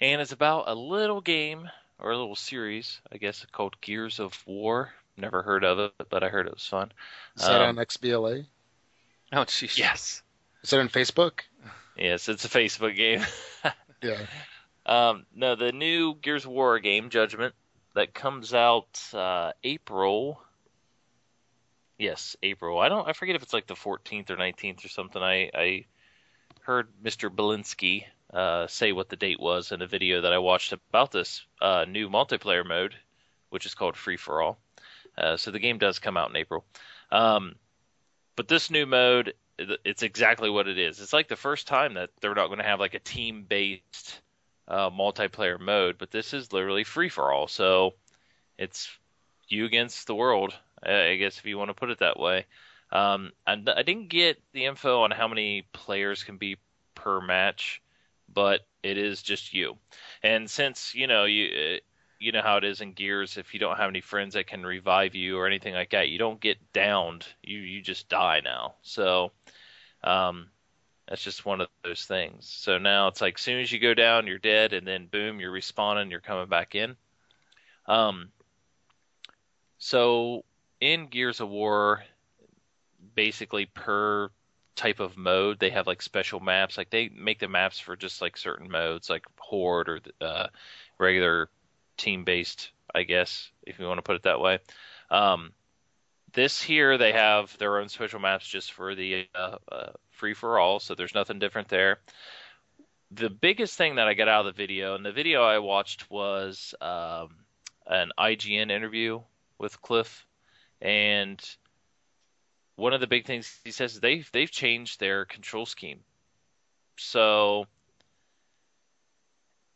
and 0.01 0.21
it's 0.21 0.31
about 0.31 0.67
a 0.67 0.73
little 0.73 1.21
game 1.21 1.69
or 2.03 2.11
a 2.11 2.17
little 2.17 2.35
series, 2.35 2.99
I 3.11 3.17
guess, 3.17 3.45
called 3.51 3.79
Gears 3.81 4.19
of 4.19 4.37
War. 4.45 4.91
Never 5.17 5.41
heard 5.41 5.63
of 5.63 5.79
it, 5.79 5.93
but 6.09 6.23
I 6.23 6.29
heard 6.29 6.47
it 6.47 6.53
was 6.53 6.65
fun. 6.65 6.91
Is 7.37 7.43
that 7.43 7.61
um, 7.61 7.77
on 7.77 7.85
XBLA? 7.85 8.45
Oh, 9.31 9.45
jeez. 9.45 9.77
Yes. 9.77 10.21
Is 10.63 10.71
that 10.71 10.79
on 10.79 10.89
Facebook? 10.89 11.41
Yes, 11.97 12.29
it's 12.29 12.45
a 12.45 12.49
Facebook 12.49 12.95
game. 12.95 13.23
yeah. 14.01 14.19
Um, 14.85 15.25
no, 15.33 15.55
the 15.55 15.71
new 15.71 16.15
Gears 16.15 16.45
of 16.45 16.51
War 16.51 16.79
game, 16.79 17.09
Judgment, 17.09 17.53
that 17.95 18.13
comes 18.13 18.53
out 18.53 19.01
uh, 19.13 19.51
April. 19.63 20.41
Yes, 21.97 22.35
April. 22.41 22.79
I 22.79 22.89
don't. 22.89 23.07
I 23.07 23.13
forget 23.13 23.35
if 23.35 23.43
it's 23.43 23.53
like 23.53 23.67
the 23.67 23.75
14th 23.75 24.29
or 24.29 24.35
19th 24.35 24.83
or 24.83 24.89
something. 24.89 25.21
I 25.21 25.51
I 25.53 25.85
heard 26.61 26.87
Mr. 27.03 27.29
Bleszinski 27.29 28.05
uh, 28.33 28.67
say 28.67 28.91
what 28.91 29.09
the 29.09 29.15
date 29.15 29.39
was 29.39 29.71
in 29.71 29.81
a 29.81 29.87
video 29.87 30.21
that 30.21 30.33
I 30.33 30.39
watched 30.39 30.73
about 30.73 31.11
this 31.11 31.45
uh, 31.61 31.85
new 31.87 32.09
multiplayer 32.09 32.65
mode, 32.65 32.95
which 33.49 33.65
is 33.65 33.75
called 33.75 33.95
Free 33.95 34.17
for 34.17 34.41
All. 34.41 34.57
Uh, 35.17 35.37
so 35.37 35.51
the 35.51 35.59
game 35.59 35.77
does 35.77 35.99
come 35.99 36.17
out 36.17 36.29
in 36.29 36.35
April. 36.35 36.65
Um, 37.11 37.55
but 38.35 38.47
this 38.47 38.71
new 38.71 38.85
mode 38.85 39.33
it's 39.57 40.03
exactly 40.03 40.49
what 40.49 40.67
it 40.67 40.77
is. 40.77 40.99
It's 40.99 41.13
like 41.13 41.27
the 41.27 41.35
first 41.35 41.67
time 41.67 41.93
that 41.95 42.09
they're 42.19 42.33
not 42.33 42.47
going 42.47 42.59
to 42.59 42.65
have 42.65 42.79
like 42.79 42.95
a 42.95 42.99
team 42.99 43.45
based 43.47 44.21
uh, 44.67 44.89
multiplayer 44.89 45.59
mode, 45.59 45.97
but 45.97 46.11
this 46.11 46.33
is 46.33 46.53
literally 46.53 46.83
free 46.83 47.09
for 47.09 47.31
all. 47.31 47.47
So 47.47 47.93
it's 48.57 48.89
you 49.47 49.65
against 49.65 50.07
the 50.07 50.15
world, 50.15 50.53
I 50.81 51.15
guess 51.15 51.37
if 51.37 51.45
you 51.45 51.57
want 51.57 51.69
to 51.69 51.75
put 51.75 51.91
it 51.91 51.99
that 51.99 52.19
way. 52.19 52.45
Um, 52.91 53.31
I 53.47 53.55
didn't 53.55 54.09
get 54.09 54.41
the 54.53 54.65
info 54.65 55.01
on 55.01 55.11
how 55.11 55.27
many 55.27 55.65
players 55.73 56.23
can 56.23 56.37
be 56.37 56.57
per 56.95 57.21
match, 57.21 57.81
but 58.31 58.61
it 58.81 58.97
is 58.97 59.21
just 59.21 59.53
you. 59.53 59.77
And 60.21 60.49
since 60.49 60.93
you 60.95 61.07
know 61.07 61.25
you 61.25 61.79
you 62.23 62.31
know 62.31 62.41
how 62.41 62.57
it 62.57 62.63
is 62.63 62.81
in 62.81 62.93
Gears. 62.93 63.37
If 63.37 63.53
you 63.53 63.59
don't 63.59 63.77
have 63.77 63.89
any 63.89 64.01
friends 64.01 64.33
that 64.33 64.47
can 64.47 64.65
revive 64.65 65.13
you 65.13 65.37
or 65.37 65.45
anything 65.45 65.73
like 65.73 65.91
that, 65.91 66.09
you 66.09 66.17
don't 66.17 66.39
get 66.39 66.71
downed. 66.71 67.25
You 67.43 67.59
you 67.59 67.81
just 67.81 68.07
die 68.07 68.41
now. 68.43 68.75
So, 68.81 69.31
um, 70.03 70.47
that's 71.07 71.23
just 71.23 71.45
one 71.45 71.59
of 71.59 71.67
those 71.83 72.05
things. 72.05 72.47
So 72.47 72.77
now 72.77 73.07
it's 73.07 73.19
like, 73.19 73.35
as 73.37 73.41
soon 73.41 73.59
as 73.59 73.71
you 73.71 73.79
go 73.79 73.93
down, 73.93 74.25
you're 74.25 74.39
dead, 74.39 74.71
and 74.73 74.87
then 74.87 75.07
boom, 75.07 75.39
you're 75.39 75.51
respawning, 75.51 76.09
you're 76.09 76.21
coming 76.21 76.47
back 76.47 76.75
in. 76.75 76.95
Um, 77.87 78.29
so 79.77 80.45
in 80.79 81.07
Gears 81.07 81.41
of 81.41 81.49
War, 81.49 82.03
basically 83.15 83.65
per 83.65 84.29
type 84.75 84.99
of 84.99 85.17
mode, 85.17 85.59
they 85.59 85.69
have 85.69 85.87
like 85.87 86.01
special 86.01 86.39
maps. 86.39 86.77
Like 86.77 86.89
they 86.89 87.09
make 87.09 87.39
the 87.39 87.47
maps 87.47 87.79
for 87.79 87.95
just 87.95 88.21
like 88.21 88.37
certain 88.37 88.69
modes, 88.69 89.09
like 89.09 89.25
Horde 89.37 89.89
or 89.89 89.99
uh, 90.21 90.47
regular 90.97 91.49
team 91.97 92.23
based, 92.23 92.71
I 92.93 93.03
guess, 93.03 93.51
if 93.63 93.79
you 93.79 93.85
want 93.85 93.99
to 93.99 94.03
put 94.03 94.15
it 94.15 94.23
that 94.23 94.39
way. 94.39 94.59
Um, 95.09 95.51
this 96.33 96.61
here, 96.61 96.97
they 96.97 97.11
have 97.11 97.55
their 97.59 97.77
own 97.77 97.89
special 97.89 98.19
maps 98.19 98.47
just 98.47 98.73
for 98.73 98.95
the 98.95 99.27
uh, 99.35 99.57
uh, 99.71 99.91
free 100.09 100.33
for 100.33 100.57
all, 100.57 100.79
so 100.79 100.95
there's 100.95 101.13
nothing 101.13 101.39
different 101.39 101.67
there. 101.67 101.99
The 103.11 103.29
biggest 103.29 103.77
thing 103.77 103.95
that 103.95 104.07
I 104.07 104.15
got 104.15 104.27
out 104.27 104.47
of 104.47 104.55
the 104.55 104.61
video, 104.61 104.95
and 104.95 105.05
the 105.05 105.11
video 105.11 105.43
I 105.43 105.59
watched 105.59 106.09
was 106.09 106.73
um, 106.81 107.29
an 107.85 108.11
IGN 108.17 108.71
interview 108.71 109.21
with 109.59 109.79
Cliff, 109.83 110.25
and 110.81 111.39
one 112.75 112.93
of 112.93 113.01
the 113.01 113.07
big 113.07 113.25
things 113.25 113.59
he 113.63 113.71
says 113.71 113.93
is 113.93 113.99
they've 113.99 114.29
they've 114.31 114.51
changed 114.51 114.99
their 114.99 115.25
control 115.25 115.65
scheme. 115.65 115.99
So 116.97 117.65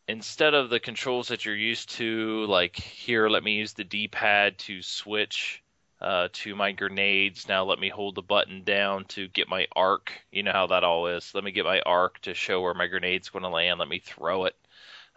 instead 0.07 0.53
of 0.53 0.69
the 0.69 0.79
controls 0.79 1.27
that 1.27 1.45
you're 1.45 1.55
used 1.55 1.89
to, 1.91 2.45
like 2.45 2.75
here, 2.75 3.29
let 3.29 3.43
me 3.43 3.53
use 3.53 3.73
the 3.73 3.83
D-pad 3.83 4.57
to 4.60 4.81
switch 4.81 5.62
uh, 5.99 6.29
to 6.31 6.55
my 6.55 6.71
grenades. 6.71 7.47
Now 7.47 7.65
let 7.65 7.79
me 7.79 7.89
hold 7.89 8.15
the 8.15 8.21
button 8.21 8.63
down 8.63 9.05
to 9.05 9.27
get 9.27 9.49
my 9.49 9.67
arc. 9.75 10.12
You 10.31 10.43
know 10.43 10.51
how 10.51 10.67
that 10.67 10.83
all 10.83 11.07
is. 11.07 11.33
Let 11.33 11.43
me 11.43 11.51
get 11.51 11.65
my 11.65 11.81
arc 11.81 12.19
to 12.21 12.33
show 12.33 12.62
where 12.62 12.73
my 12.73 12.88
grenade's 12.88 13.29
going 13.29 13.43
to 13.43 13.49
land. 13.49 13.79
Let 13.79 13.89
me 13.89 13.99
throw 13.99 14.45
it. 14.45 14.55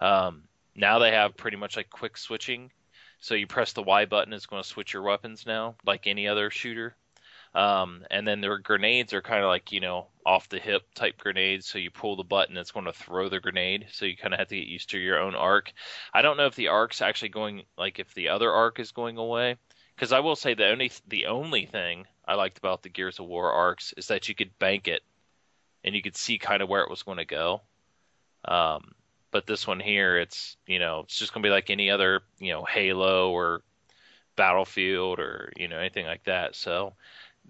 Um, 0.01 0.45
now 0.75 0.99
they 0.99 1.13
have 1.13 1.37
pretty 1.37 1.57
much 1.57 1.77
like 1.77 1.91
quick 1.91 2.17
switching. 2.17 2.71
So 3.21 3.35
you 3.35 3.47
press 3.47 3.75
the 3.75 3.83
Y 3.83 4.07
button, 4.07 4.33
it's 4.33 4.47
going 4.47 4.63
to 4.63 4.69
switch 4.69 4.95
your 4.95 5.03
weapons 5.03 5.45
now, 5.47 5.75
like 5.85 6.07
any 6.07 6.27
other 6.27 6.51
shooter. 6.51 6.97
Um, 7.53 8.05
and 8.11 8.27
then 8.27 8.41
their 8.41 8.59
grenades 8.59 9.13
are 9.13 9.23
kind 9.23 9.43
of 9.43 9.49
like, 9.49 9.73
you 9.73 9.81
know, 9.81 10.07
off 10.25 10.49
the 10.49 10.61
hip 10.61 10.83
type 10.95 11.19
grenades. 11.19 11.67
So 11.67 11.79
you 11.79 11.91
pull 11.91 12.17
the 12.17 12.23
button, 12.23 12.57
it's 12.57 12.71
going 12.71 12.87
to 12.87 12.93
throw 12.93 13.29
the 13.29 13.41
grenade. 13.41 13.87
So 13.91 14.05
you 14.05 14.17
kind 14.17 14.33
of 14.33 14.39
have 14.39 14.49
to 14.49 14.57
get 14.57 14.69
used 14.69 14.91
to 14.91 14.99
your 14.99 15.19
own 15.19 15.35
arc. 15.35 15.73
I 16.15 16.23
don't 16.23 16.37
know 16.37 16.47
if 16.47 16.55
the 16.55 16.69
arc's 16.69 17.03
actually 17.03 17.31
going, 17.31 17.63
like 17.77 17.99
if 17.99 18.15
the 18.15 18.29
other 18.29 18.53
arc 18.53 18.79
is 18.79 18.93
going 18.93 19.17
away. 19.17 19.57
Because 20.01 20.13
I 20.13 20.21
will 20.21 20.37
say 20.37 20.55
the 20.55 20.71
only 20.71 20.91
the 21.09 21.27
only 21.27 21.67
thing 21.67 22.07
I 22.27 22.35
liked 22.35 22.57
about 22.57 22.83
the 22.83 22.89
Gears 22.89 23.19
of 23.19 23.27
War 23.27 23.53
arcs 23.53 23.93
is 23.99 24.07
that 24.07 24.31
you 24.31 24.35
could 24.35 24.59
bank 24.59 24.89
it, 24.89 25.03
and 25.85 25.95
you 25.95 26.01
could 26.01 26.17
see 26.17 26.39
kind 26.39 26.63
of 26.63 26.71
where 26.71 26.83
it 26.83 26.89
was 26.89 27.03
going 27.03 27.19
to 27.19 27.27
go. 27.27 27.61
Um, 28.47 28.95
but 29.31 29.47
this 29.47 29.67
one 29.67 29.79
here, 29.79 30.19
it's 30.19 30.57
you 30.67 30.79
know 30.79 31.01
it's 31.01 31.19
just 31.19 31.35
going 31.35 31.43
to 31.43 31.47
be 31.47 31.53
like 31.53 31.69
any 31.69 31.91
other 31.91 32.23
you 32.39 32.51
know 32.51 32.65
Halo 32.65 33.31
or 33.31 33.61
Battlefield 34.37 35.19
or 35.19 35.53
you 35.55 35.69
know 35.69 35.79
anything 35.79 36.07
like 36.07 36.25
that. 36.25 36.57
So 36.57 36.95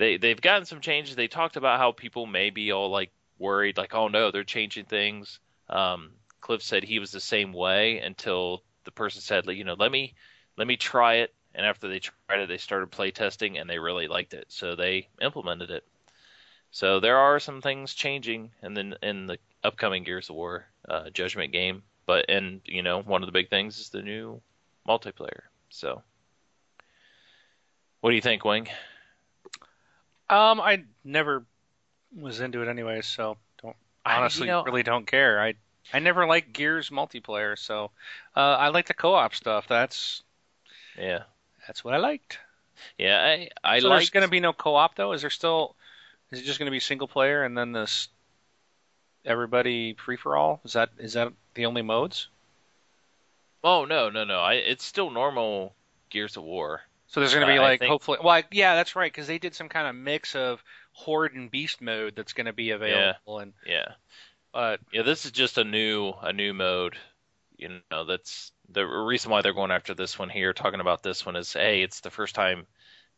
they 0.01 0.17
they've 0.17 0.41
gotten 0.41 0.65
some 0.65 0.81
changes. 0.81 1.15
They 1.15 1.29
talked 1.29 1.57
about 1.57 1.79
how 1.79 1.93
people 1.93 2.25
may 2.25 2.49
be 2.49 2.73
all 2.73 2.89
like 2.89 3.11
worried, 3.39 3.77
like 3.77 3.95
oh 3.95 4.09
no, 4.09 4.31
they're 4.31 4.45
changing 4.45 4.87
things. 4.87 5.39
Um, 5.69 6.13
Cliff 6.41 6.63
said 6.63 6.83
he 6.83 6.99
was 6.99 7.13
the 7.13 7.21
same 7.21 7.53
way 7.53 7.99
until 7.99 8.63
the 8.85 8.91
person 8.91 9.21
said, 9.21 9.47
you 9.47 9.63
know, 9.63 9.77
let 9.79 9.93
me 9.93 10.15
let 10.57 10.67
me 10.67 10.79
try 10.79 11.17
it. 11.17 11.35
And 11.55 11.67
after 11.67 11.87
they 11.87 11.99
tried 11.99 12.41
it, 12.41 12.49
they 12.49 12.57
started 12.57 12.91
play 12.91 13.11
testing 13.11 13.59
and 13.59 13.69
they 13.69 13.79
really 13.79 14.09
liked 14.09 14.33
it, 14.33 14.47
so 14.49 14.75
they 14.75 15.09
implemented 15.21 15.71
it. 15.71 15.85
So 16.71 16.99
there 17.01 17.19
are 17.19 17.39
some 17.39 17.61
things 17.61 17.93
changing 17.93 18.53
in 18.63 18.73
the 18.73 18.97
in 19.03 19.27
the 19.27 19.39
upcoming 19.63 20.03
Gears 20.03 20.31
of 20.31 20.37
War 20.37 20.65
uh, 20.89 21.11
Judgment 21.11 21.53
game, 21.53 21.83
but 22.07 22.25
and 22.31 22.63
you 22.65 22.83
know 22.83 23.03
one 23.03 23.23
of 23.23 23.27
the 23.27 23.33
big 23.33 23.51
things 23.51 23.79
is 23.79 23.91
the 23.91 24.03
new 24.03 24.41
multiplayer. 24.89 25.43
So, 25.69 26.03
what 28.01 28.11
do 28.11 28.17
you 28.17 28.23
think, 28.23 28.47
Wing? 28.47 28.67
Um, 30.31 30.61
I 30.61 30.85
never 31.05 31.45
was 32.17 32.41
into 32.41 32.63
it 32.63 32.69
anyway, 32.69 33.01
so 33.03 33.37
don't 33.61 33.77
honestly 34.07 34.49
I, 34.49 34.53
you 34.53 34.59
know, 34.59 34.65
really 34.65 34.85
don't 34.85 35.07
care. 35.07 35.41
I 35.41 35.55
I 35.93 35.99
never 35.99 36.25
liked 36.25 36.53
Gears 36.53 36.91
multiplayer, 36.91 37.59
so 37.59 37.91
uh, 38.37 38.41
I 38.41 38.69
like 38.69 38.87
the 38.87 38.95
co-op 38.95 39.35
stuff. 39.35 39.67
That's 39.69 40.23
yeah, 40.97 41.25
that's 41.67 41.85
what 41.85 41.95
I 41.95 41.97
liked. 41.97 42.39
Yeah, 42.97 43.21
I 43.21 43.49
I 43.65 43.81
so 43.81 43.89
liked... 43.89 43.99
there's 43.99 44.11
going 44.11 44.27
to 44.27 44.31
be 44.31 44.41
no 44.41 44.53
co-op 44.53 44.95
though. 44.95 45.13
Is 45.13 45.21
there 45.23 45.31
still? 45.31 45.75
Is 46.31 46.41
it 46.41 46.45
just 46.45 46.61
going 46.61 46.69
to 46.69 46.73
be 46.73 46.79
single 46.79 47.09
player 47.09 47.43
and 47.43 47.59
then 47.59 47.73
this 47.73 48.09
everybody 49.25 49.95
free 49.95 50.17
for 50.17 50.37
all? 50.37 50.61
Is 50.65 50.75
that 50.75 50.91
is 50.99 51.15
that 51.15 51.33
the 51.55 51.67
only 51.67 51.83
modes? 51.83 52.29
Oh 53.65 53.85
no 53.85 54.11
no 54.11 54.23
no! 54.23 54.39
I 54.39 54.55
it's 54.55 54.85
still 54.85 55.11
normal 55.11 55.75
Gears 56.09 56.37
of 56.37 56.45
War. 56.45 56.83
So 57.11 57.19
there's 57.19 57.35
going 57.35 57.47
to 57.47 57.53
be 57.53 57.59
uh, 57.59 57.63
like 57.63 57.81
think... 57.81 57.91
hopefully, 57.91 58.19
well, 58.23 58.43
yeah, 58.53 58.77
that's 58.77 58.95
right, 58.95 59.13
because 59.13 59.27
they 59.27 59.39
did 59.39 59.55
some 59.55 59.69
kind 59.69 59.89
of 59.89 59.97
mix 59.97 60.37
of 60.37 60.63
horde 60.93 61.35
and 61.35 61.51
beast 61.51 61.83
mode 61.83 62.15
that's 62.17 62.33
going 62.33 62.47
to 62.47 62.53
be 62.53 62.71
available, 62.71 63.37
yeah. 63.37 63.43
and 63.43 63.53
yeah, 63.67 63.87
uh, 64.55 64.77
yeah, 64.93 65.03
this 65.03 65.25
is 65.25 65.33
just 65.33 65.59
a 65.59 65.65
new 65.65 66.13
a 66.23 66.33
new 66.33 66.55
mode. 66.55 66.97
You 67.57 67.81
know, 67.91 68.05
that's 68.05 68.53
the 68.71 68.87
reason 68.87 69.31
why 69.31 69.43
they're 69.43 69.53
going 69.53 69.73
after 69.73 69.93
this 69.93 70.19
one 70.19 70.31
here, 70.31 70.53
talking 70.53 70.81
about 70.81 71.03
this 71.03 71.27
one 71.27 71.37
is, 71.37 71.53
hey, 71.53 71.83
it's 71.83 72.01
the 72.01 72.11
first 72.11 72.35
time 72.35 72.67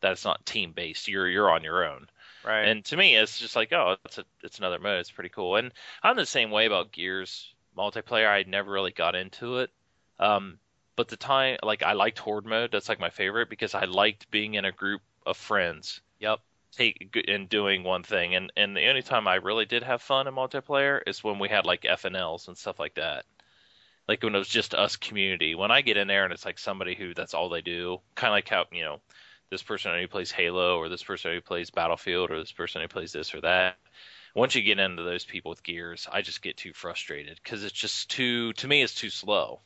that 0.00 0.12
it's 0.12 0.24
not 0.24 0.44
team 0.44 0.72
based. 0.72 1.06
You're 1.06 1.28
you're 1.28 1.50
on 1.50 1.62
your 1.62 1.86
own. 1.86 2.08
Right. 2.44 2.66
And 2.66 2.84
to 2.86 2.96
me, 2.96 3.14
it's 3.14 3.38
just 3.38 3.54
like, 3.54 3.72
oh, 3.72 3.96
it's 4.04 4.18
a, 4.18 4.24
it's 4.42 4.58
another 4.58 4.78
mode. 4.80 5.00
It's 5.00 5.10
pretty 5.10 5.30
cool. 5.30 5.56
And 5.56 5.70
I'm 6.02 6.16
the 6.16 6.26
same 6.26 6.50
way 6.50 6.66
about 6.66 6.90
Gears 6.90 7.54
multiplayer. 7.78 8.28
I 8.28 8.42
never 8.48 8.72
really 8.72 8.90
got 8.90 9.14
into 9.14 9.58
it. 9.58 9.70
Um, 10.18 10.58
but 11.02 11.08
the 11.08 11.16
time, 11.16 11.56
like, 11.64 11.82
I 11.82 11.94
liked 11.94 12.20
Horde 12.20 12.46
mode. 12.46 12.70
That's 12.70 12.88
like 12.88 13.00
my 13.00 13.10
favorite 13.10 13.50
because 13.50 13.74
I 13.74 13.86
liked 13.86 14.30
being 14.30 14.54
in 14.54 14.64
a 14.64 14.70
group 14.70 15.02
of 15.26 15.36
friends. 15.36 16.00
Yep. 16.20 16.38
Take 16.76 17.24
and 17.26 17.48
doing 17.48 17.82
one 17.82 18.04
thing. 18.04 18.36
And 18.36 18.52
and 18.56 18.76
the 18.76 18.88
only 18.88 19.02
time 19.02 19.26
I 19.26 19.34
really 19.34 19.64
did 19.64 19.82
have 19.82 20.00
fun 20.00 20.28
in 20.28 20.34
multiplayer 20.34 21.00
is 21.04 21.24
when 21.24 21.40
we 21.40 21.48
had 21.48 21.66
like 21.66 21.82
FNLs 21.82 22.46
and 22.46 22.56
stuff 22.56 22.78
like 22.78 22.94
that. 22.94 23.24
Like 24.06 24.22
when 24.22 24.36
it 24.36 24.38
was 24.38 24.46
just 24.46 24.74
us 24.74 24.94
community. 24.94 25.56
When 25.56 25.72
I 25.72 25.80
get 25.80 25.96
in 25.96 26.06
there 26.06 26.22
and 26.22 26.32
it's 26.32 26.44
like 26.44 26.60
somebody 26.60 26.94
who 26.94 27.14
that's 27.14 27.34
all 27.34 27.48
they 27.48 27.62
do, 27.62 27.98
kind 28.14 28.30
of 28.30 28.36
like 28.36 28.48
how 28.48 28.66
you 28.70 28.84
know 28.84 29.00
this 29.50 29.64
person 29.64 29.90
only 29.90 30.06
plays 30.06 30.30
Halo, 30.30 30.78
or 30.78 30.88
this 30.88 31.02
person 31.02 31.30
only 31.30 31.40
plays 31.40 31.70
Battlefield, 31.70 32.30
or 32.30 32.38
this 32.38 32.52
person 32.52 32.78
only 32.78 32.86
plays 32.86 33.10
this 33.10 33.34
or 33.34 33.40
that. 33.40 33.76
Once 34.36 34.54
you 34.54 34.62
get 34.62 34.78
into 34.78 35.02
those 35.02 35.24
people 35.24 35.50
with 35.50 35.64
gears, 35.64 36.06
I 36.12 36.22
just 36.22 36.42
get 36.42 36.56
too 36.56 36.72
frustrated 36.72 37.40
because 37.42 37.64
it's 37.64 37.74
just 37.74 38.08
too. 38.08 38.52
To 38.52 38.68
me, 38.68 38.82
it's 38.82 38.94
too 38.94 39.10
slow. 39.10 39.62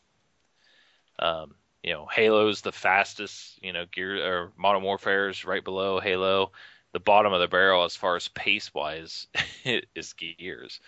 Um, 1.19 1.55
you 1.83 1.93
know, 1.93 2.07
Halo's 2.07 2.61
the 2.61 2.73
fastest. 2.73 3.63
You 3.63 3.73
know, 3.73 3.85
gear 3.91 4.17
or 4.27 4.53
Modern 4.57 4.83
Warfare 4.83 5.29
is 5.29 5.45
right 5.45 5.65
below 5.65 6.01
Halo. 6.01 6.53
The 6.93 7.01
bottom 7.01 7.33
of 7.33 7.41
the 7.41 7.49
barrel, 7.49 7.85
as 7.85 7.95
far 7.97 8.17
as 8.17 8.29
pace 8.29 8.73
wise, 8.73 9.27
is 9.95 10.15
Gears. 10.15 10.81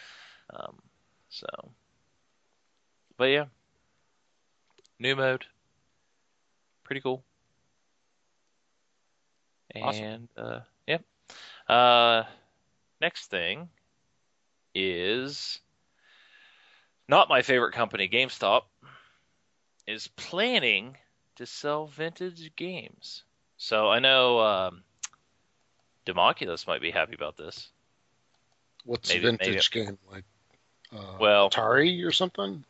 Um, 0.50 0.76
so, 1.28 1.46
but 3.18 3.26
yeah, 3.26 3.44
new 4.98 5.14
mode, 5.16 5.44
pretty 6.84 7.00
cool. 7.00 7.22
Awesome. 9.76 10.04
And 10.04 10.28
uh, 10.36 10.60
yeah. 10.86 10.98
Uh, 11.68 12.24
next 13.00 13.26
thing 13.26 13.68
is 14.74 15.60
not 17.08 17.28
my 17.28 17.42
favorite 17.42 17.72
company, 17.72 18.08
GameStop, 18.08 18.62
is 19.88 20.06
planning 20.08 20.96
to 21.36 21.46
sell 21.46 21.86
vintage 21.86 22.54
games. 22.56 23.22
So 23.56 23.88
I 23.90 23.98
know 24.00 24.38
um, 24.40 24.82
Democulus 26.06 26.66
might 26.66 26.82
be 26.82 26.90
happy 26.90 27.14
about 27.14 27.36
this. 27.36 27.68
What's 28.84 29.08
Maybe- 29.08 29.26
a 29.26 29.30
vintage 29.30 29.70
game 29.70 29.98
like? 30.10 30.24
Uh, 30.94 31.16
Well- 31.18 31.50
Atari 31.50 32.06
or 32.06 32.12
something? 32.12 32.64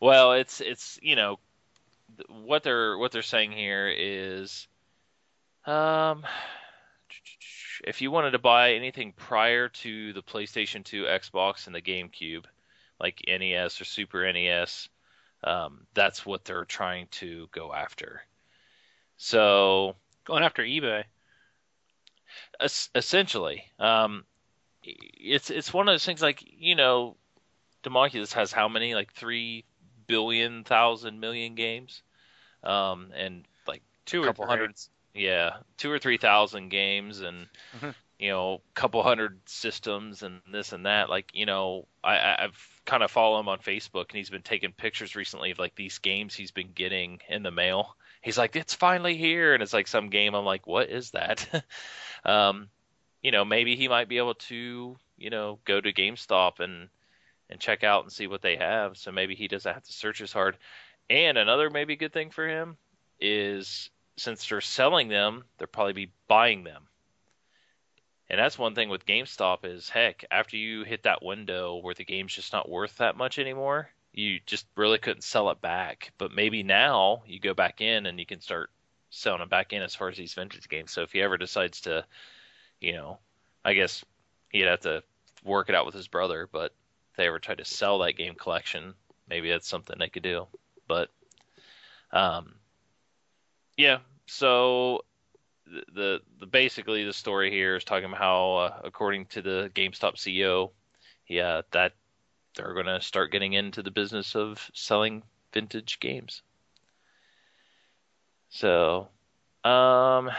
Well, 0.00 0.32
it's 0.32 0.60
it's 0.60 0.98
you 1.02 1.16
know 1.16 1.38
what 2.28 2.62
they're 2.64 2.98
what 2.98 3.12
they're 3.12 3.22
saying 3.22 3.52
here 3.52 3.88
is 3.88 4.66
um 5.64 6.26
if 7.84 8.00
you 8.02 8.10
wanted 8.10 8.32
to 8.32 8.38
buy 8.38 8.74
anything 8.74 9.12
prior 9.12 9.68
to 9.68 10.12
the 10.12 10.22
PlayStation 10.22 10.84
2, 10.84 11.04
Xbox, 11.04 11.66
and 11.66 11.74
the 11.74 11.82
GameCube, 11.82 12.44
like 13.00 13.22
NES 13.26 13.80
or 13.80 13.84
Super 13.84 14.30
NES, 14.32 14.88
um, 15.44 15.86
that's 15.94 16.24
what 16.26 16.44
they're 16.44 16.64
trying 16.64 17.08
to 17.12 17.48
go 17.52 17.72
after. 17.72 18.22
So 19.16 19.96
Going 20.24 20.42
after 20.44 20.62
eBay. 20.62 21.04
es- 22.60 22.90
essentially, 22.94 23.64
um, 23.78 24.24
it's 24.84 25.50
it's 25.50 25.72
one 25.72 25.88
of 25.88 25.92
those 25.92 26.04
things 26.04 26.22
like 26.22 26.42
you 26.46 26.74
know, 26.74 27.16
Democulus 27.84 28.32
has 28.34 28.52
how 28.52 28.68
many 28.68 28.94
like 28.94 29.12
three 29.12 29.64
billion 30.06 30.64
thousand 30.64 31.20
million 31.20 31.54
games, 31.54 32.02
um, 32.64 33.12
and 33.16 33.44
like 33.66 33.82
Two 34.06 34.22
a 34.22 34.24
or 34.24 34.26
couple 34.26 34.46
three. 34.46 34.46
hundred, 34.46 34.74
yeah, 35.14 35.58
two 35.78 35.90
or 35.90 35.98
three 35.98 36.18
thousand 36.18 36.70
games, 36.70 37.20
and 37.20 37.48
Mhm. 37.72 37.94
you 38.18 38.30
know, 38.30 38.54
a 38.54 38.74
couple 38.74 39.02
hundred 39.02 39.40
systems 39.46 40.22
and 40.22 40.40
this 40.50 40.72
and 40.72 40.86
that. 40.86 41.08
Like 41.10 41.30
you 41.34 41.46
know, 41.46 41.86
I- 42.04 42.36
I've 42.44 42.71
kind 42.84 43.02
of 43.02 43.10
follow 43.10 43.38
him 43.38 43.48
on 43.48 43.58
Facebook, 43.58 44.08
and 44.10 44.16
he's 44.16 44.30
been 44.30 44.42
taking 44.42 44.72
pictures 44.72 45.14
recently 45.14 45.50
of 45.50 45.58
like 45.58 45.74
these 45.74 45.98
games 45.98 46.34
he's 46.34 46.50
been 46.50 46.72
getting 46.74 47.20
in 47.28 47.42
the 47.42 47.50
mail. 47.50 47.96
He's 48.22 48.38
like, 48.38 48.56
it's 48.56 48.74
finally 48.74 49.16
here, 49.16 49.54
and 49.54 49.62
it's 49.62 49.72
like 49.72 49.88
some 49.88 50.10
game. 50.10 50.34
I'm 50.34 50.44
like, 50.44 50.66
what 50.66 50.90
is 50.90 51.10
that? 51.12 51.64
um, 52.24 52.68
you 53.22 53.30
know, 53.30 53.44
maybe 53.44 53.76
he 53.76 53.88
might 53.88 54.08
be 54.08 54.18
able 54.18 54.34
to, 54.34 54.96
you 55.16 55.30
know, 55.30 55.58
go 55.64 55.80
to 55.80 55.92
GameStop 55.92 56.60
and 56.60 56.88
and 57.50 57.60
check 57.60 57.84
out 57.84 58.02
and 58.02 58.12
see 58.12 58.26
what 58.26 58.42
they 58.42 58.56
have. 58.56 58.96
So 58.96 59.12
maybe 59.12 59.34
he 59.34 59.46
doesn't 59.46 59.72
have 59.72 59.84
to 59.84 59.92
search 59.92 60.20
as 60.22 60.32
hard. 60.32 60.56
And 61.10 61.36
another 61.36 61.68
maybe 61.68 61.96
good 61.96 62.12
thing 62.12 62.30
for 62.30 62.48
him 62.48 62.78
is 63.20 63.90
since 64.16 64.48
they're 64.48 64.60
selling 64.60 65.08
them, 65.08 65.44
they'll 65.58 65.68
probably 65.68 65.92
be 65.92 66.12
buying 66.28 66.64
them. 66.64 66.84
And 68.32 68.38
that's 68.38 68.58
one 68.58 68.74
thing 68.74 68.88
with 68.88 69.04
GameStop 69.04 69.66
is 69.66 69.90
heck, 69.90 70.24
after 70.30 70.56
you 70.56 70.84
hit 70.84 71.02
that 71.02 71.22
window 71.22 71.76
where 71.76 71.92
the 71.92 72.06
game's 72.06 72.34
just 72.34 72.54
not 72.54 72.66
worth 72.66 72.96
that 72.96 73.14
much 73.14 73.38
anymore, 73.38 73.90
you 74.10 74.40
just 74.46 74.64
really 74.74 74.96
couldn't 74.96 75.22
sell 75.22 75.50
it 75.50 75.60
back. 75.60 76.12
But 76.16 76.32
maybe 76.32 76.62
now 76.62 77.24
you 77.26 77.38
go 77.38 77.52
back 77.52 77.82
in 77.82 78.06
and 78.06 78.18
you 78.18 78.24
can 78.24 78.40
start 78.40 78.70
selling 79.10 79.40
them 79.40 79.50
back 79.50 79.74
in 79.74 79.82
as 79.82 79.94
far 79.94 80.08
as 80.08 80.16
these 80.16 80.32
vintage 80.32 80.66
games. 80.70 80.92
So 80.92 81.02
if 81.02 81.12
he 81.12 81.20
ever 81.20 81.36
decides 81.36 81.82
to, 81.82 82.06
you 82.80 82.94
know, 82.94 83.18
I 83.66 83.74
guess 83.74 84.02
he'd 84.50 84.62
have 84.62 84.80
to 84.80 85.02
work 85.44 85.68
it 85.68 85.74
out 85.74 85.84
with 85.84 85.94
his 85.94 86.08
brother, 86.08 86.48
but 86.50 86.72
if 87.10 87.18
they 87.18 87.26
ever 87.26 87.38
try 87.38 87.54
to 87.54 87.66
sell 87.66 87.98
that 87.98 88.16
game 88.16 88.34
collection, 88.34 88.94
maybe 89.28 89.50
that's 89.50 89.68
something 89.68 89.96
they 89.98 90.08
could 90.08 90.22
do. 90.22 90.46
But 90.88 91.10
um 92.12 92.54
yeah, 93.76 93.98
so 94.26 95.04
the, 95.94 96.20
the 96.40 96.46
basically 96.46 97.04
the 97.04 97.12
story 97.12 97.50
here 97.50 97.76
is 97.76 97.84
talking 97.84 98.06
about 98.06 98.18
how 98.18 98.54
uh, 98.56 98.80
according 98.84 99.26
to 99.26 99.42
the 99.42 99.70
GameStop 99.74 100.16
CEO, 100.16 100.70
yeah, 101.26 101.62
that 101.72 101.92
they're 102.56 102.74
going 102.74 102.86
to 102.86 103.00
start 103.00 103.32
getting 103.32 103.54
into 103.54 103.82
the 103.82 103.90
business 103.90 104.36
of 104.36 104.70
selling 104.74 105.22
vintage 105.52 106.00
games. 106.00 106.42
So, 108.50 109.08
um 109.64 110.30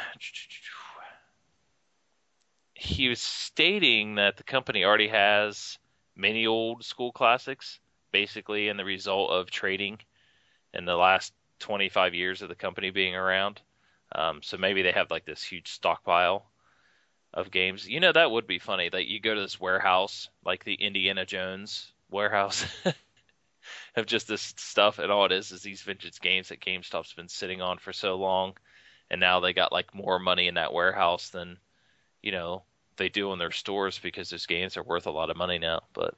he 2.76 3.08
was 3.08 3.22
stating 3.22 4.16
that 4.16 4.36
the 4.36 4.44
company 4.44 4.84
already 4.84 5.08
has 5.08 5.78
many 6.16 6.46
old 6.46 6.84
school 6.84 7.14
classics, 7.14 7.80
basically 8.12 8.68
in 8.68 8.76
the 8.76 8.84
result 8.84 9.32
of 9.32 9.50
trading 9.50 10.00
in 10.74 10.84
the 10.86 10.96
last 10.96 11.34
25 11.60 12.14
years 12.14 12.42
of 12.42 12.50
the 12.50 12.56
company 12.56 12.90
being 12.90 13.16
around. 13.16 13.62
Um, 14.14 14.42
so 14.44 14.58
maybe 14.58 14.82
they 14.82 14.92
have 14.92 15.12
like 15.12 15.26
this 15.26 15.44
huge 15.44 15.70
stockpile 15.72 16.46
of 17.34 17.52
games. 17.52 17.88
You 17.88 18.00
know, 18.00 18.12
that 18.12 18.32
would 18.32 18.48
be 18.48 18.60
funny. 18.60 18.90
That 18.90 19.08
you 19.08 19.20
go 19.20 19.34
to 19.34 19.42
this 19.42 19.60
warehouse, 19.60 20.30
like 20.46 20.64
the 20.64 20.76
Indiana 20.76 21.26
Jones 21.26 21.92
warehouse, 22.12 22.66
of 23.96 24.06
just 24.06 24.28
this 24.28 24.54
stuff, 24.58 25.00
and 25.00 25.12
all 25.12 25.26
it 25.26 25.32
is 25.32 25.52
is 25.52 25.62
these 25.62 25.82
vintage 25.82 26.20
games 26.20 26.50
that 26.50 26.62
GameStop's 26.62 27.14
been 27.14 27.30
sitting 27.30 27.62
on 27.62 27.78
for 27.78 27.94
so 27.94 28.16
long, 28.16 28.54
and 29.10 29.20
now 29.20 29.40
they 29.40 29.54
got 29.54 29.72
like 29.72 29.96
more 29.96 30.20
money 30.20 30.48
in 30.48 30.56
that 30.56 30.74
warehouse 30.74 31.30
than, 31.30 31.58
you 32.22 32.32
know, 32.32 32.64
they 32.98 33.10
do 33.10 33.34
in 33.34 33.40
their 33.40 33.52
stores 33.52 34.00
because 34.00 34.30
those 34.30 34.46
games 34.46 34.78
are 34.78 34.84
worth 34.84 35.08
a 35.08 35.12
lot 35.12 35.30
of 35.30 35.38
money 35.38 35.58
now. 35.58 35.82
But 35.94 36.16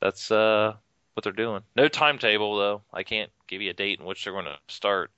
that's 0.00 0.30
uh 0.30 0.74
what 1.14 1.24
they're 1.24 1.32
doing. 1.32 1.62
No 1.74 1.88
timetable 1.88 2.58
though. 2.58 2.82
I 2.92 3.02
can't 3.02 3.30
give 3.46 3.62
you 3.62 3.70
a 3.70 3.74
date 3.74 4.00
in 4.00 4.06
which 4.06 4.24
they're 4.24 4.32
going 4.32 4.44
to 4.44 4.58
start, 4.68 5.10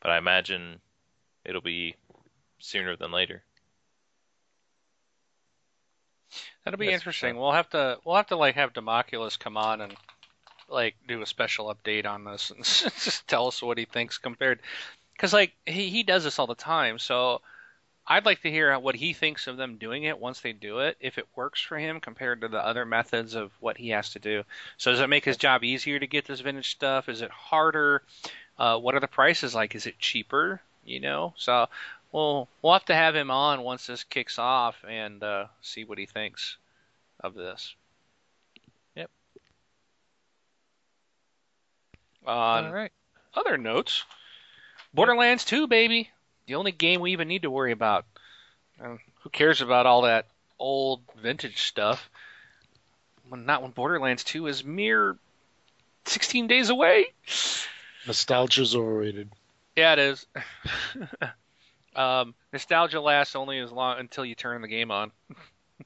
but 0.00 0.10
I 0.10 0.18
imagine 0.18 0.80
it'll 1.44 1.60
be 1.60 1.96
sooner 2.58 2.96
than 2.96 3.12
later. 3.12 3.42
That'll 6.64 6.78
be 6.78 6.90
Yes, 6.90 6.92
interesting. 6.92 7.36
We'll 7.36 7.52
have 7.52 7.70
to 7.70 7.98
we'll 8.04 8.16
have 8.16 8.28
to 8.28 8.36
like 8.36 8.54
have 8.56 8.72
Democulus 8.72 9.38
come 9.38 9.56
on 9.56 9.80
and 9.80 9.96
like 10.68 10.96
do 11.06 11.22
a 11.22 11.26
special 11.26 11.74
update 11.74 12.06
on 12.06 12.24
this 12.24 12.50
and 12.50 12.64
just 12.64 13.26
tell 13.28 13.48
us 13.48 13.62
what 13.62 13.78
he 13.78 13.84
thinks 13.86 14.18
compared 14.18 14.60
because 15.12 15.32
like 15.32 15.54
he 15.66 15.90
he 15.90 16.02
does 16.02 16.24
this 16.24 16.38
all 16.38 16.46
the 16.46 16.54
time. 16.54 16.98
So 16.98 17.40
I'd 18.06 18.26
like 18.26 18.42
to 18.42 18.50
hear 18.50 18.78
what 18.78 18.96
he 18.96 19.12
thinks 19.14 19.46
of 19.46 19.56
them 19.58 19.76
doing 19.78 20.04
it 20.04 20.18
once 20.18 20.40
they 20.40 20.52
do 20.52 20.80
it, 20.80 20.96
if 21.00 21.18
it 21.18 21.28
works 21.36 21.60
for 21.62 21.78
him 21.78 22.00
compared 22.00 22.40
to 22.42 22.48
the 22.48 22.64
other 22.64 22.84
methods 22.86 23.34
of 23.34 23.52
what 23.60 23.78
he 23.78 23.90
has 23.90 24.10
to 24.10 24.18
do. 24.18 24.44
So 24.78 24.90
does 24.92 25.00
it 25.00 25.08
make 25.10 25.24
his 25.24 25.36
job 25.38 25.64
easier 25.64 25.98
to 25.98 26.06
get 26.06 26.26
this 26.26 26.40
vintage 26.40 26.70
stuff? 26.72 27.08
Is 27.08 27.22
it 27.22 27.30
harder? 27.30 28.02
Uh, 28.58 28.78
what 28.78 28.94
are 28.94 29.00
the 29.00 29.08
prices 29.08 29.54
like? 29.54 29.74
Is 29.74 29.86
it 29.86 29.98
cheaper? 29.98 30.60
You 30.84 31.00
know, 31.00 31.34
so 31.36 31.68
we'll 32.12 32.48
we'll 32.62 32.72
have 32.72 32.84
to 32.86 32.94
have 32.94 33.14
him 33.14 33.30
on 33.30 33.62
once 33.62 33.86
this 33.86 34.04
kicks 34.04 34.38
off 34.38 34.76
and 34.88 35.22
uh, 35.22 35.46
see 35.60 35.84
what 35.84 35.98
he 35.98 36.06
thinks 36.06 36.56
of 37.20 37.34
this. 37.34 37.74
Yep. 38.94 39.10
On 42.26 42.66
All 42.66 42.72
right. 42.72 42.92
other 43.34 43.58
notes, 43.58 44.04
Borderlands 44.94 45.44
2, 45.44 45.66
baby, 45.66 46.10
the 46.46 46.54
only 46.54 46.72
game 46.72 47.00
we 47.00 47.12
even 47.12 47.28
need 47.28 47.42
to 47.42 47.50
worry 47.50 47.72
about. 47.72 48.06
Uh, 48.82 48.96
who 49.20 49.30
cares 49.30 49.60
about 49.60 49.86
all 49.86 50.02
that 50.02 50.26
old 50.58 51.00
vintage 51.20 51.62
stuff? 51.62 52.08
When 53.28 53.44
not 53.44 53.62
when 53.62 53.72
Borderlands 53.72 54.24
2 54.24 54.46
is 54.46 54.64
mere 54.64 55.16
16 56.06 56.46
days 56.46 56.70
away. 56.70 57.12
Nostalgia's 58.08 58.74
overrated. 58.74 59.30
Yeah, 59.76 59.92
it 59.92 59.98
is. 59.98 60.26
um, 61.94 62.34
nostalgia 62.52 63.00
lasts 63.00 63.36
only 63.36 63.58
as 63.60 63.70
long 63.70 64.00
until 64.00 64.24
you 64.24 64.34
turn 64.34 64.62
the 64.62 64.68
game 64.68 64.90
on. 64.90 65.12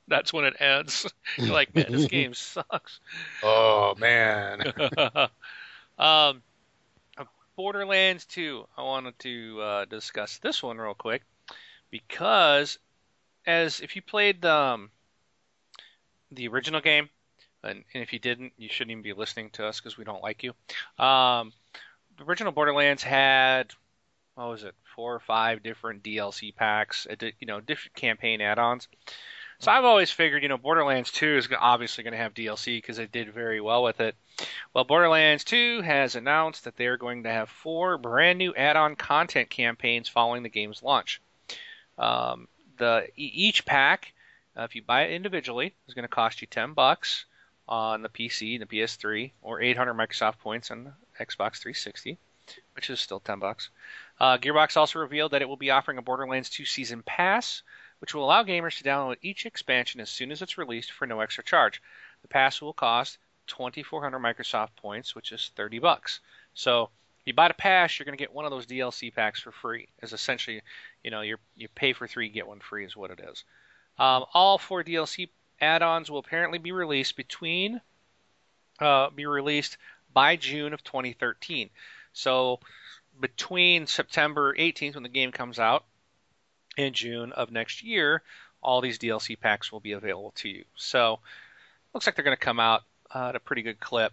That's 0.08 0.32
when 0.32 0.44
it 0.44 0.54
ends. 0.60 1.12
You're 1.36 1.52
like, 1.52 1.74
man, 1.74 1.86
this 1.90 2.06
game 2.06 2.32
sucks. 2.32 3.00
Oh 3.42 3.94
man. 3.98 4.72
um, 5.98 6.42
Borderlands 7.56 8.24
2. 8.26 8.66
I 8.78 8.82
wanted 8.82 9.18
to 9.18 9.60
uh, 9.60 9.84
discuss 9.86 10.38
this 10.38 10.62
one 10.62 10.78
real 10.78 10.94
quick 10.94 11.22
because, 11.90 12.78
as 13.46 13.80
if 13.80 13.96
you 13.96 14.00
played 14.00 14.46
um, 14.46 14.90
the 16.30 16.48
original 16.48 16.80
game, 16.80 17.10
and, 17.64 17.84
and, 17.92 18.02
if 18.02 18.12
you 18.12 18.18
didn't, 18.18 18.52
you 18.56 18.68
shouldn't 18.68 18.92
even 18.92 19.02
be 19.02 19.12
listening 19.12 19.50
to 19.50 19.66
us 19.66 19.80
because 19.80 19.98
we 19.98 20.04
don't 20.04 20.22
like 20.22 20.42
you. 20.42 20.52
Um, 21.04 21.52
the 22.18 22.24
original 22.24 22.52
Borderlands 22.52 23.02
had 23.02 23.72
what 24.34 24.48
was 24.48 24.64
it, 24.64 24.74
four 24.96 25.14
or 25.14 25.20
five 25.20 25.62
different 25.62 26.02
DLC 26.02 26.54
packs, 26.54 27.06
you 27.38 27.46
know, 27.46 27.60
different 27.60 27.94
campaign 27.94 28.40
add-ons. 28.40 28.88
So 29.58 29.70
I've 29.70 29.84
always 29.84 30.10
figured, 30.10 30.42
you 30.42 30.48
know, 30.48 30.58
Borderlands 30.58 31.12
2 31.12 31.36
is 31.36 31.48
obviously 31.56 32.02
going 32.02 32.12
to 32.12 32.18
have 32.18 32.34
DLC 32.34 32.78
because 32.78 32.98
it 32.98 33.12
did 33.12 33.32
very 33.32 33.60
well 33.60 33.84
with 33.84 34.00
it. 34.00 34.16
Well, 34.74 34.84
Borderlands 34.84 35.44
2 35.44 35.82
has 35.82 36.16
announced 36.16 36.64
that 36.64 36.76
they're 36.76 36.96
going 36.96 37.22
to 37.24 37.30
have 37.30 37.48
four 37.48 37.98
brand 37.98 38.38
new 38.38 38.54
add-on 38.54 38.96
content 38.96 39.50
campaigns 39.50 40.08
following 40.08 40.42
the 40.42 40.48
game's 40.48 40.82
launch. 40.82 41.20
Um, 41.96 42.48
the 42.78 43.06
each 43.14 43.64
pack, 43.64 44.14
uh, 44.58 44.62
if 44.62 44.74
you 44.74 44.82
buy 44.82 45.02
it 45.02 45.12
individually, 45.12 45.74
is 45.86 45.94
going 45.94 46.02
to 46.02 46.08
cost 46.08 46.40
you 46.40 46.48
10 46.48 46.72
bucks 46.72 47.26
on 47.68 48.02
the 48.02 48.08
PC 48.08 48.60
and 48.60 48.62
the 48.62 48.78
PS3, 48.78 49.30
or 49.42 49.60
800 49.60 49.94
Microsoft 49.94 50.38
points 50.38 50.72
on 50.72 50.92
Xbox 51.24 51.58
360, 51.58 52.18
which 52.74 52.90
is 52.90 53.00
still 53.00 53.20
10 53.20 53.38
bucks. 53.38 53.70
Uh, 54.20 54.38
Gearbox 54.38 54.76
also 54.76 54.98
revealed 54.98 55.32
that 55.32 55.42
it 55.42 55.48
will 55.48 55.56
be 55.56 55.70
offering 55.70 55.98
a 55.98 56.02
Borderlands 56.02 56.50
2 56.50 56.64
season 56.64 57.02
pass 57.02 57.62
which 58.02 58.14
will 58.14 58.24
allow 58.24 58.42
gamers 58.42 58.76
to 58.76 58.82
download 58.82 59.16
each 59.22 59.46
expansion 59.46 60.00
as 60.00 60.10
soon 60.10 60.32
as 60.32 60.42
it's 60.42 60.58
released 60.58 60.90
for 60.90 61.06
no 61.06 61.20
extra 61.20 61.44
charge. 61.44 61.80
The 62.22 62.28
pass 62.28 62.60
will 62.60 62.72
cost 62.72 63.16
2,400 63.46 64.18
Microsoft 64.18 64.70
points, 64.74 65.14
which 65.14 65.30
is 65.30 65.52
30 65.54 65.78
bucks. 65.78 66.18
So 66.52 66.90
if 67.20 67.26
you 67.26 67.32
buy 67.32 67.46
the 67.46 67.54
pass, 67.54 67.96
you're 67.96 68.04
going 68.04 68.18
to 68.18 68.22
get 68.22 68.34
one 68.34 68.44
of 68.44 68.50
those 68.50 68.66
DLC 68.66 69.14
packs 69.14 69.40
for 69.40 69.52
free. 69.52 69.86
Is 70.02 70.12
essentially, 70.12 70.62
you 71.04 71.12
know, 71.12 71.20
you 71.20 71.36
you 71.54 71.68
pay 71.68 71.92
for 71.92 72.08
three, 72.08 72.28
get 72.28 72.48
one 72.48 72.58
free, 72.58 72.84
is 72.84 72.96
what 72.96 73.12
it 73.12 73.20
is. 73.20 73.44
Um, 74.00 74.24
all 74.34 74.58
four 74.58 74.82
DLC 74.82 75.28
add-ons 75.60 76.10
will 76.10 76.18
apparently 76.18 76.58
be 76.58 76.72
released 76.72 77.14
between 77.14 77.80
uh, 78.80 79.10
be 79.10 79.26
released 79.26 79.78
by 80.12 80.36
June 80.36 80.72
of 80.72 80.82
2013. 80.84 81.70
So 82.12 82.60
between 83.20 83.86
September 83.86 84.54
18th 84.54 84.94
when 84.94 85.02
the 85.02 85.08
game 85.08 85.32
comes 85.32 85.58
out 85.58 85.84
in 86.76 86.92
June 86.92 87.32
of 87.32 87.50
next 87.50 87.82
year, 87.82 88.22
all 88.62 88.80
these 88.80 88.98
DLC 88.98 89.38
packs 89.38 89.72
will 89.72 89.80
be 89.80 89.92
available 89.92 90.32
to 90.36 90.48
you. 90.48 90.64
So, 90.76 91.18
looks 91.92 92.06
like 92.06 92.14
they're 92.14 92.24
going 92.24 92.36
to 92.36 92.40
come 92.40 92.60
out 92.60 92.82
uh, 93.14 93.28
at 93.28 93.36
a 93.36 93.40
pretty 93.40 93.62
good 93.62 93.80
clip. 93.80 94.12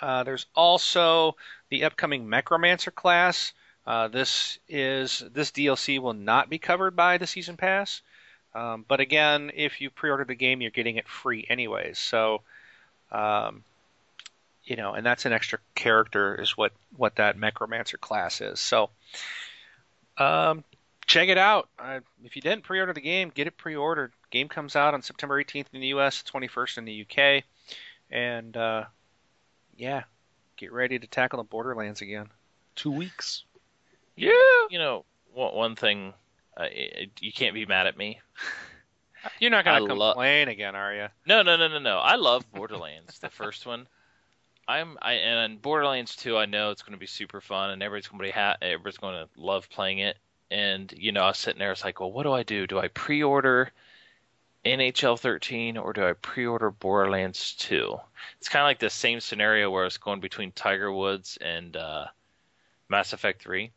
Uh, 0.00 0.22
there's 0.22 0.46
also 0.54 1.36
the 1.70 1.84
upcoming 1.84 2.28
Necromancer 2.28 2.90
class. 2.90 3.52
Uh, 3.86 4.08
this 4.08 4.58
is 4.68 5.24
this 5.32 5.50
DLC 5.50 5.98
will 5.98 6.12
not 6.12 6.50
be 6.50 6.58
covered 6.58 6.94
by 6.94 7.18
the 7.18 7.26
season 7.26 7.56
pass, 7.56 8.02
um, 8.54 8.84
but 8.86 9.00
again, 9.00 9.50
if 9.54 9.80
you 9.80 9.90
pre-order 9.90 10.24
the 10.24 10.34
game, 10.34 10.60
you're 10.60 10.70
getting 10.70 10.96
it 10.96 11.08
free 11.08 11.46
anyways. 11.48 11.98
So, 11.98 12.42
um, 13.10 13.64
you 14.68 14.76
know, 14.76 14.92
and 14.92 15.04
that's 15.04 15.24
an 15.24 15.32
extra 15.32 15.58
character 15.74 16.40
is 16.40 16.56
what 16.56 16.72
what 16.96 17.16
that 17.16 17.38
Necromancer 17.38 17.96
class 17.96 18.42
is. 18.42 18.60
So, 18.60 18.90
um, 20.18 20.62
check 21.06 21.30
it 21.30 21.38
out. 21.38 21.70
Uh, 21.78 22.00
if 22.22 22.36
you 22.36 22.42
didn't 22.42 22.64
pre-order 22.64 22.92
the 22.92 23.00
game, 23.00 23.32
get 23.34 23.46
it 23.46 23.56
pre-ordered. 23.56 24.12
Game 24.30 24.48
comes 24.48 24.76
out 24.76 24.92
on 24.92 25.00
September 25.00 25.42
18th 25.42 25.66
in 25.72 25.80
the 25.80 25.86
U.S., 25.88 26.22
21st 26.30 26.78
in 26.78 26.84
the 26.84 27.06
UK, 27.06 27.44
and 28.10 28.54
uh, 28.58 28.84
yeah, 29.78 30.02
get 30.58 30.70
ready 30.70 30.98
to 30.98 31.06
tackle 31.06 31.38
the 31.38 31.44
Borderlands 31.44 32.02
again. 32.02 32.26
Two 32.76 32.90
weeks. 32.90 33.44
Yeah. 34.16 34.32
You 34.68 34.78
know, 34.78 35.06
one 35.32 35.76
thing, 35.76 36.12
uh, 36.58 36.66
you 37.20 37.32
can't 37.32 37.54
be 37.54 37.64
mad 37.64 37.86
at 37.86 37.96
me. 37.96 38.20
You're 39.40 39.50
not 39.50 39.64
gonna 39.64 39.86
complain 39.86 40.46
lo- 40.46 40.52
again, 40.52 40.76
are 40.76 40.94
you? 40.94 41.06
No, 41.26 41.42
no, 41.42 41.56
no, 41.56 41.68
no, 41.68 41.78
no. 41.78 41.98
I 41.98 42.16
love 42.16 42.44
Borderlands, 42.52 43.18
the 43.18 43.30
first 43.30 43.64
one. 43.64 43.86
I'm 44.68 44.98
I 45.02 45.14
and 45.14 45.60
Borderlands 45.60 46.14
2. 46.16 46.36
I 46.36 46.46
know 46.46 46.70
it's 46.70 46.82
going 46.82 46.92
to 46.92 46.98
be 46.98 47.06
super 47.06 47.40
fun, 47.40 47.70
and 47.70 47.82
everybody's 47.82 48.08
going 48.08 48.18
to 48.18 48.24
be 48.24 48.30
ha- 48.30 48.56
everybody's 48.62 48.98
going 48.98 49.14
to 49.14 49.28
love 49.40 49.68
playing 49.70 49.98
it 49.98 50.18
and 50.50 50.92
you 50.96 51.12
know, 51.12 51.22
I 51.22 51.28
was 51.28 51.38
sitting 51.38 51.58
there. 51.58 51.72
It's 51.72 51.84
like, 51.84 52.00
well, 52.00 52.12
what 52.12 52.22
do 52.22 52.32
I 52.32 52.42
do? 52.42 52.66
Do 52.66 52.78
I 52.78 52.88
pre-order 52.88 53.70
NHL 54.64 55.18
13 55.18 55.76
or 55.76 55.92
do 55.92 56.04
I 56.04 56.12
pre-order 56.14 56.70
Borderlands 56.70 57.54
2? 57.54 57.96
It's 58.38 58.48
kind 58.48 58.62
of 58.62 58.66
like 58.66 58.78
the 58.78 58.90
same 58.90 59.20
scenario 59.20 59.70
where 59.70 59.82
I 59.82 59.86
was 59.86 59.98
going 59.98 60.20
between 60.20 60.52
Tiger 60.52 60.92
Woods 60.92 61.38
and 61.40 61.76
uh, 61.76 62.06
Mass 62.88 63.12
Effect 63.12 63.42
3, 63.42 63.70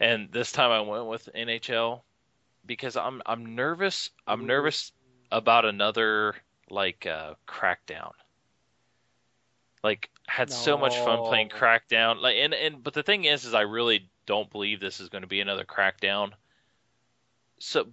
and 0.00 0.30
this 0.32 0.52
time 0.52 0.70
I 0.70 0.80
went 0.80 1.06
with 1.06 1.28
NHL 1.34 2.02
because 2.66 2.96
I'm 2.96 3.22
I'm 3.26 3.54
nervous. 3.54 4.10
I'm 4.26 4.46
nervous 4.46 4.92
about 5.32 5.64
another 5.64 6.36
like 6.70 7.06
uh, 7.06 7.34
Crackdown. 7.46 8.12
Like 9.88 10.10
had 10.26 10.50
no. 10.50 10.54
so 10.54 10.76
much 10.76 10.94
fun 10.98 11.24
playing 11.24 11.48
Crackdown. 11.48 12.20
Like 12.20 12.36
and 12.36 12.52
and 12.52 12.82
but 12.82 12.92
the 12.92 13.02
thing 13.02 13.24
is, 13.24 13.46
is 13.46 13.54
I 13.54 13.62
really 13.62 14.10
don't 14.26 14.50
believe 14.50 14.80
this 14.80 15.00
is 15.00 15.08
going 15.08 15.22
to 15.22 15.28
be 15.28 15.40
another 15.40 15.64
crackdown. 15.64 16.32
So, 17.58 17.86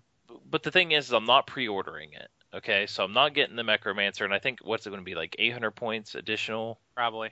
but 0.51 0.61
the 0.61 0.71
thing 0.71 0.91
is, 0.91 1.05
is 1.05 1.13
I'm 1.13 1.25
not 1.25 1.47
pre-ordering 1.47 2.11
it. 2.11 2.27
Okay, 2.53 2.85
so 2.87 3.05
I'm 3.05 3.13
not 3.13 3.33
getting 3.33 3.55
the 3.55 3.63
Necromancer, 3.63 4.25
and 4.25 4.33
I 4.33 4.39
think 4.39 4.59
what's 4.61 4.85
it 4.85 4.89
going 4.89 4.99
to 4.99 5.05
be 5.05 5.15
like 5.15 5.37
800 5.39 5.71
points 5.71 6.15
additional? 6.15 6.77
Probably. 6.95 7.29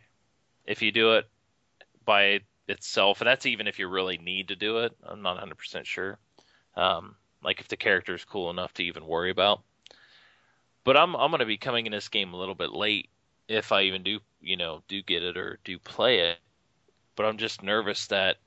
If 0.65 0.81
you 0.81 0.93
do 0.93 1.15
it 1.15 1.25
by 2.05 2.39
itself, 2.69 3.19
and 3.19 3.27
that's 3.27 3.45
even 3.45 3.67
if 3.67 3.79
you 3.79 3.89
really 3.89 4.17
need 4.17 4.47
to 4.47 4.55
do 4.55 4.79
it. 4.79 4.95
I'm 5.03 5.21
not 5.21 5.37
100% 5.45 5.83
sure. 5.83 6.17
Um, 6.77 7.15
like 7.43 7.59
if 7.59 7.67
the 7.67 7.75
character 7.75 8.15
is 8.15 8.23
cool 8.23 8.49
enough 8.49 8.73
to 8.75 8.83
even 8.83 9.05
worry 9.05 9.31
about. 9.31 9.61
But 10.85 10.95
I'm 10.95 11.13
I'm 11.15 11.31
going 11.31 11.39
to 11.39 11.45
be 11.45 11.57
coming 11.57 11.85
in 11.85 11.91
this 11.91 12.07
game 12.07 12.33
a 12.33 12.37
little 12.37 12.55
bit 12.55 12.71
late 12.71 13.09
if 13.47 13.71
I 13.71 13.83
even 13.83 14.03
do 14.03 14.19
you 14.41 14.57
know 14.57 14.81
do 14.87 15.01
get 15.01 15.23
it 15.23 15.37
or 15.37 15.59
do 15.63 15.79
play 15.79 16.19
it. 16.19 16.37
But 17.15 17.25
I'm 17.25 17.37
just 17.37 17.61
nervous 17.61 18.07
that 18.07 18.37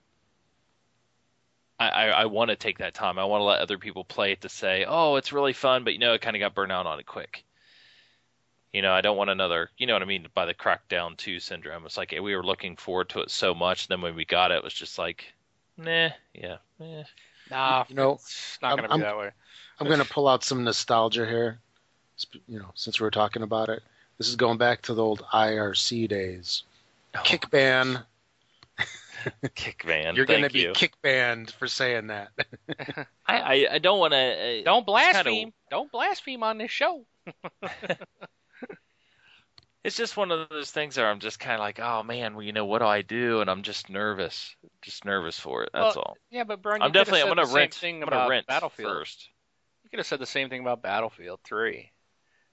I, 1.79 1.89
I, 1.89 2.07
I 2.07 2.25
want 2.27 2.51
to 2.51 2.57
take 2.57 2.79
that 2.79 2.95
time. 2.95 3.19
I 3.19 3.25
want 3.25 3.41
to 3.41 3.45
let 3.45 3.61
other 3.61 3.79
people 3.79 4.05
play 4.05 4.33
it 4.33 4.41
to 4.43 4.49
say, 4.49 4.85
oh, 4.89 5.17
it's 5.17 5.33
really 5.33 5.53
fun, 5.53 5.85
but 5.85 5.93
you 5.93 5.99
know, 5.99 6.15
it 6.15 6.21
kind 6.21 6.37
of 6.37 6.41
got 6.41 6.55
burned 6.55 6.73
out 6.73 6.87
on 6.87 6.99
it 6.99 7.07
quick. 7.07 7.45
You 8.73 8.83
know, 8.83 8.93
I 8.93 9.01
don't 9.01 9.17
want 9.17 9.31
another, 9.31 9.71
you 9.79 9.87
know 9.87 9.95
what 9.95 10.03
I 10.03 10.07
mean, 10.07 10.27
by 10.35 10.47
the 10.47 10.55
Crackdown 10.55 11.17
2 11.17 11.39
syndrome. 11.41 11.87
It's 11.87 11.97
like 11.97 12.13
we 12.13 12.35
were 12.35 12.45
looking 12.45 12.77
forward 12.77 13.09
to 13.11 13.21
it 13.21 13.31
so 13.31 13.55
much, 13.55 13.89
then 13.89 14.01
when 14.01 14.15
we 14.15 14.25
got 14.25 14.51
it, 14.51 14.57
it 14.57 14.65
was 14.65 14.75
just 14.75 14.99
like, 14.99 15.33
nah, 15.77 16.11
yeah, 16.35 16.57
eh. 16.81 17.05
Nah, 17.51 17.85
you 17.89 17.95
know, 17.95 18.13
it's 18.15 18.59
not 18.61 18.77
going 18.77 18.89
to 18.89 18.97
be 18.97 19.03
that 19.03 19.17
way. 19.17 19.31
I'm 19.79 19.87
going 19.87 20.01
to 20.01 20.09
pull 20.09 20.27
out 20.27 20.43
some 20.43 20.65
nostalgia 20.65 21.27
here, 21.27 21.61
you 22.49 22.59
know, 22.59 22.71
since 22.75 23.01
we 23.01 23.07
are 23.07 23.11
talking 23.11 23.43
about 23.43 23.69
it. 23.69 23.83
This 24.19 24.29
is 24.29 24.37
going 24.37 24.59
back 24.59 24.83
to 24.83 24.95
the 24.95 25.03
old 25.03 25.23
IRC 25.33 26.09
days. 26.09 26.63
Oh. 27.15 27.21
Kick 27.25 27.51
ban 27.51 28.05
kick 29.55 29.85
banned. 29.87 30.17
You're 30.17 30.27
going 30.27 30.43
to 30.43 30.51
be 30.51 30.61
you. 30.61 30.73
kick 30.73 31.01
banned 31.03 31.51
for 31.51 31.69
saying 31.69 32.09
that. 32.09 32.31
I, 33.27 33.39
I, 33.39 33.67
I 33.73 33.79
don't 33.79 33.99
want 33.99 34.13
to. 34.13 34.61
Uh, 34.61 34.63
don't 34.65 34.87
blaspheme. 34.87 35.25
Kinda... 35.25 35.53
Don't 35.71 35.91
blaspheme 35.91 36.43
on 36.43 36.59
this 36.59 36.71
show. 36.71 37.05
it's 39.85 39.97
just 39.97 40.17
one 40.17 40.31
of 40.31 40.49
those 40.49 40.71
things 40.71 40.97
where 40.97 41.09
I'm 41.09 41.21
just 41.21 41.41
kind 41.41 41.55
of 41.55 41.61
like, 41.61 41.81
oh 41.81 42.03
man, 42.03 42.35
well, 42.35 42.45
you 42.45 42.53
know, 42.53 42.67
what 42.67 42.79
do 42.81 42.87
I 42.87 43.03
do? 43.03 43.41
And 43.41 43.51
I'm 43.51 43.63
just 43.63 43.91
nervous, 43.91 44.55
just 44.83 45.05
nervous 45.05 45.39
for 45.39 45.65
it. 45.65 45.71
That's 45.73 45.97
well, 45.97 46.05
all. 46.09 46.17
Yeah, 46.31 46.45
but 46.45 46.63
Brian, 46.63 46.83
I'm 46.83 46.93
definitely 46.93 47.23
I'm 47.23 47.29
gonna 47.29 47.53
rent. 47.53 47.75
Thing 47.75 48.03
I'm 48.03 48.09
gonna 48.09 48.29
rent 48.29 48.47
Battlefield 48.47 48.93
first. 48.93 49.29
You 49.85 49.91
could 49.91 49.99
have 49.99 50.07
said 50.07 50.21
the 50.21 50.27
same 50.27 50.49
thing 50.49 50.61
about 50.61 50.83
Battlefield 50.83 51.41
Three. 51.45 51.91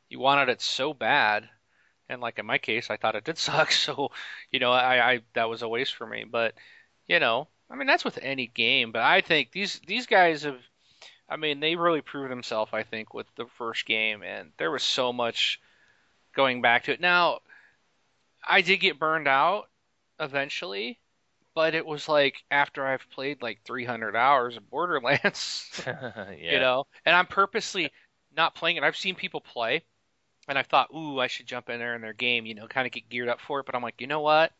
You 0.10 0.20
wanted 0.20 0.50
it 0.50 0.62
so 0.62 0.94
bad 0.94 1.50
and 2.14 2.22
like 2.22 2.40
in 2.40 2.46
my 2.46 2.58
case, 2.58 2.90
I 2.90 2.98
thought 2.98 3.16
it 3.16 3.26
did 3.26 3.38
suck. 3.40 3.72
So, 3.72 4.12
you 4.52 4.60
know, 4.60 4.72
I, 4.72 5.14
I 5.14 5.20
that 5.34 5.50
was 5.50 5.62
a 5.62 5.68
waste 5.68 5.96
for 5.96 6.08
me. 6.08 6.26
But, 6.30 6.54
you 7.08 7.20
know, 7.20 7.48
I 7.70 7.76
mean 7.76 7.88
that's 7.88 8.06
with 8.06 8.20
any 8.22 8.48
game. 8.48 8.92
But 8.92 9.02
I 9.02 9.22
think 9.22 9.52
these 9.52 9.82
these 9.86 10.06
guys 10.06 10.44
have, 10.44 10.60
I 11.28 11.36
mean, 11.36 11.60
they 11.60 11.76
really 11.76 12.02
proved 12.02 12.32
themselves. 12.32 12.72
I 12.74 12.84
think 12.84 13.14
with 13.14 13.28
the 13.36 13.46
first 13.58 13.86
game, 13.86 14.24
and 14.24 14.52
there 14.58 14.72
was 14.72 14.84
so 14.84 15.12
much 15.12 15.60
going 16.36 16.62
back 16.62 16.86
to 16.86 16.94
it. 16.94 17.02
Now, 17.02 17.40
I 18.48 18.62
did 18.62 18.78
get 18.78 19.00
burned 19.00 19.28
out 19.28 19.70
eventually, 20.20 21.00
but 21.56 21.76
it 21.76 21.86
was 21.86 22.08
like 22.10 22.36
after 22.52 22.86
I've 22.86 23.10
played 23.12 23.42
like 23.42 23.62
300 23.66 24.16
hours 24.16 24.58
of 24.58 24.70
Borderlands, 24.70 25.82
yeah. 25.88 26.32
you 26.38 26.60
know, 26.60 26.86
and 27.06 27.16
I'm 27.16 27.28
purposely 27.28 27.92
not 28.36 28.56
playing 28.56 28.78
it. 28.78 28.84
I've 28.84 28.98
seen 28.98 29.16
people 29.16 29.42
play 29.42 29.84
and 30.48 30.58
I 30.58 30.64
thought, 30.64 30.90
ooh, 30.94 31.20
I 31.20 31.28
should 31.28 31.46
jump 31.46 31.70
in 31.70 31.80
there 31.80 31.96
in 31.96 32.02
their 32.02 32.14
game, 32.14 32.46
you 32.46 32.56
know, 32.56 32.68
kind 32.68 32.86
of 32.86 32.92
get 32.92 33.10
geared 33.10 33.30
up 33.30 33.40
for 33.40 33.60
it. 33.60 33.66
But 33.66 33.76
I'm 33.76 33.82
like, 33.82 34.02
you 34.02 34.08
know 34.08 34.22
what? 34.22 34.52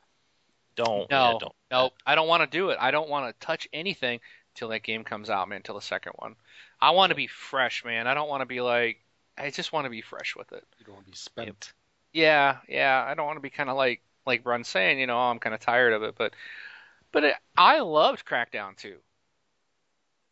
Don't. 0.76 1.10
No, 1.10 1.32
yeah, 1.34 1.38
don't. 1.40 1.56
no, 1.72 1.90
I 2.06 2.16
don't 2.16 2.28
want 2.28 2.50
to 2.50 2.58
do 2.58 2.70
it. 2.70 2.78
I 2.80 2.92
don't 2.92 3.10
want 3.10 3.28
to 3.28 3.46
touch 3.46 3.68
anything 3.74 4.20
till 4.56 4.70
that 4.70 4.84
game 4.84 5.04
comes 5.04 5.30
out, 5.30 5.48
man. 5.50 5.62
Till 5.62 5.76
the 5.76 5.82
second 5.82 6.14
one, 6.16 6.36
I 6.82 6.92
want 6.92 7.10
to 7.10 7.16
be 7.16 7.28
fresh, 7.28 7.84
man. 7.86 8.08
I 8.08 8.14
don't 8.14 8.30
want 8.30 8.42
to 8.42 8.46
be 8.46 8.62
like, 8.62 9.00
I 9.38 9.50
just 9.50 9.74
want 9.74 9.86
to 9.86 9.90
be 9.90 10.02
fresh 10.02 10.36
with 10.36 10.52
it. 10.52 10.64
You 10.80 10.86
don't 10.86 10.96
want 10.96 11.06
to 11.06 11.12
be 11.12 11.18
spent. 11.18 11.74
Yeah, 12.12 12.58
yeah. 12.68 13.04
I 13.06 13.14
don't 13.14 13.26
want 13.26 13.38
to 13.38 13.42
be 13.42 13.50
kind 13.50 13.70
of 13.70 13.76
like 13.76 14.02
like 14.26 14.44
Brun's 14.44 14.68
saying, 14.68 15.00
you 15.00 15.08
know, 15.08 15.18
oh, 15.18 15.32
I'm 15.32 15.40
kind 15.40 15.54
of 15.54 15.60
tired 15.60 15.94
of 15.94 16.04
it, 16.04 16.16
but 16.18 16.34
but 17.12 17.24
it, 17.24 17.36
I 17.56 17.80
loved 17.82 18.26
Crackdown 18.26 18.76
2. 18.78 18.96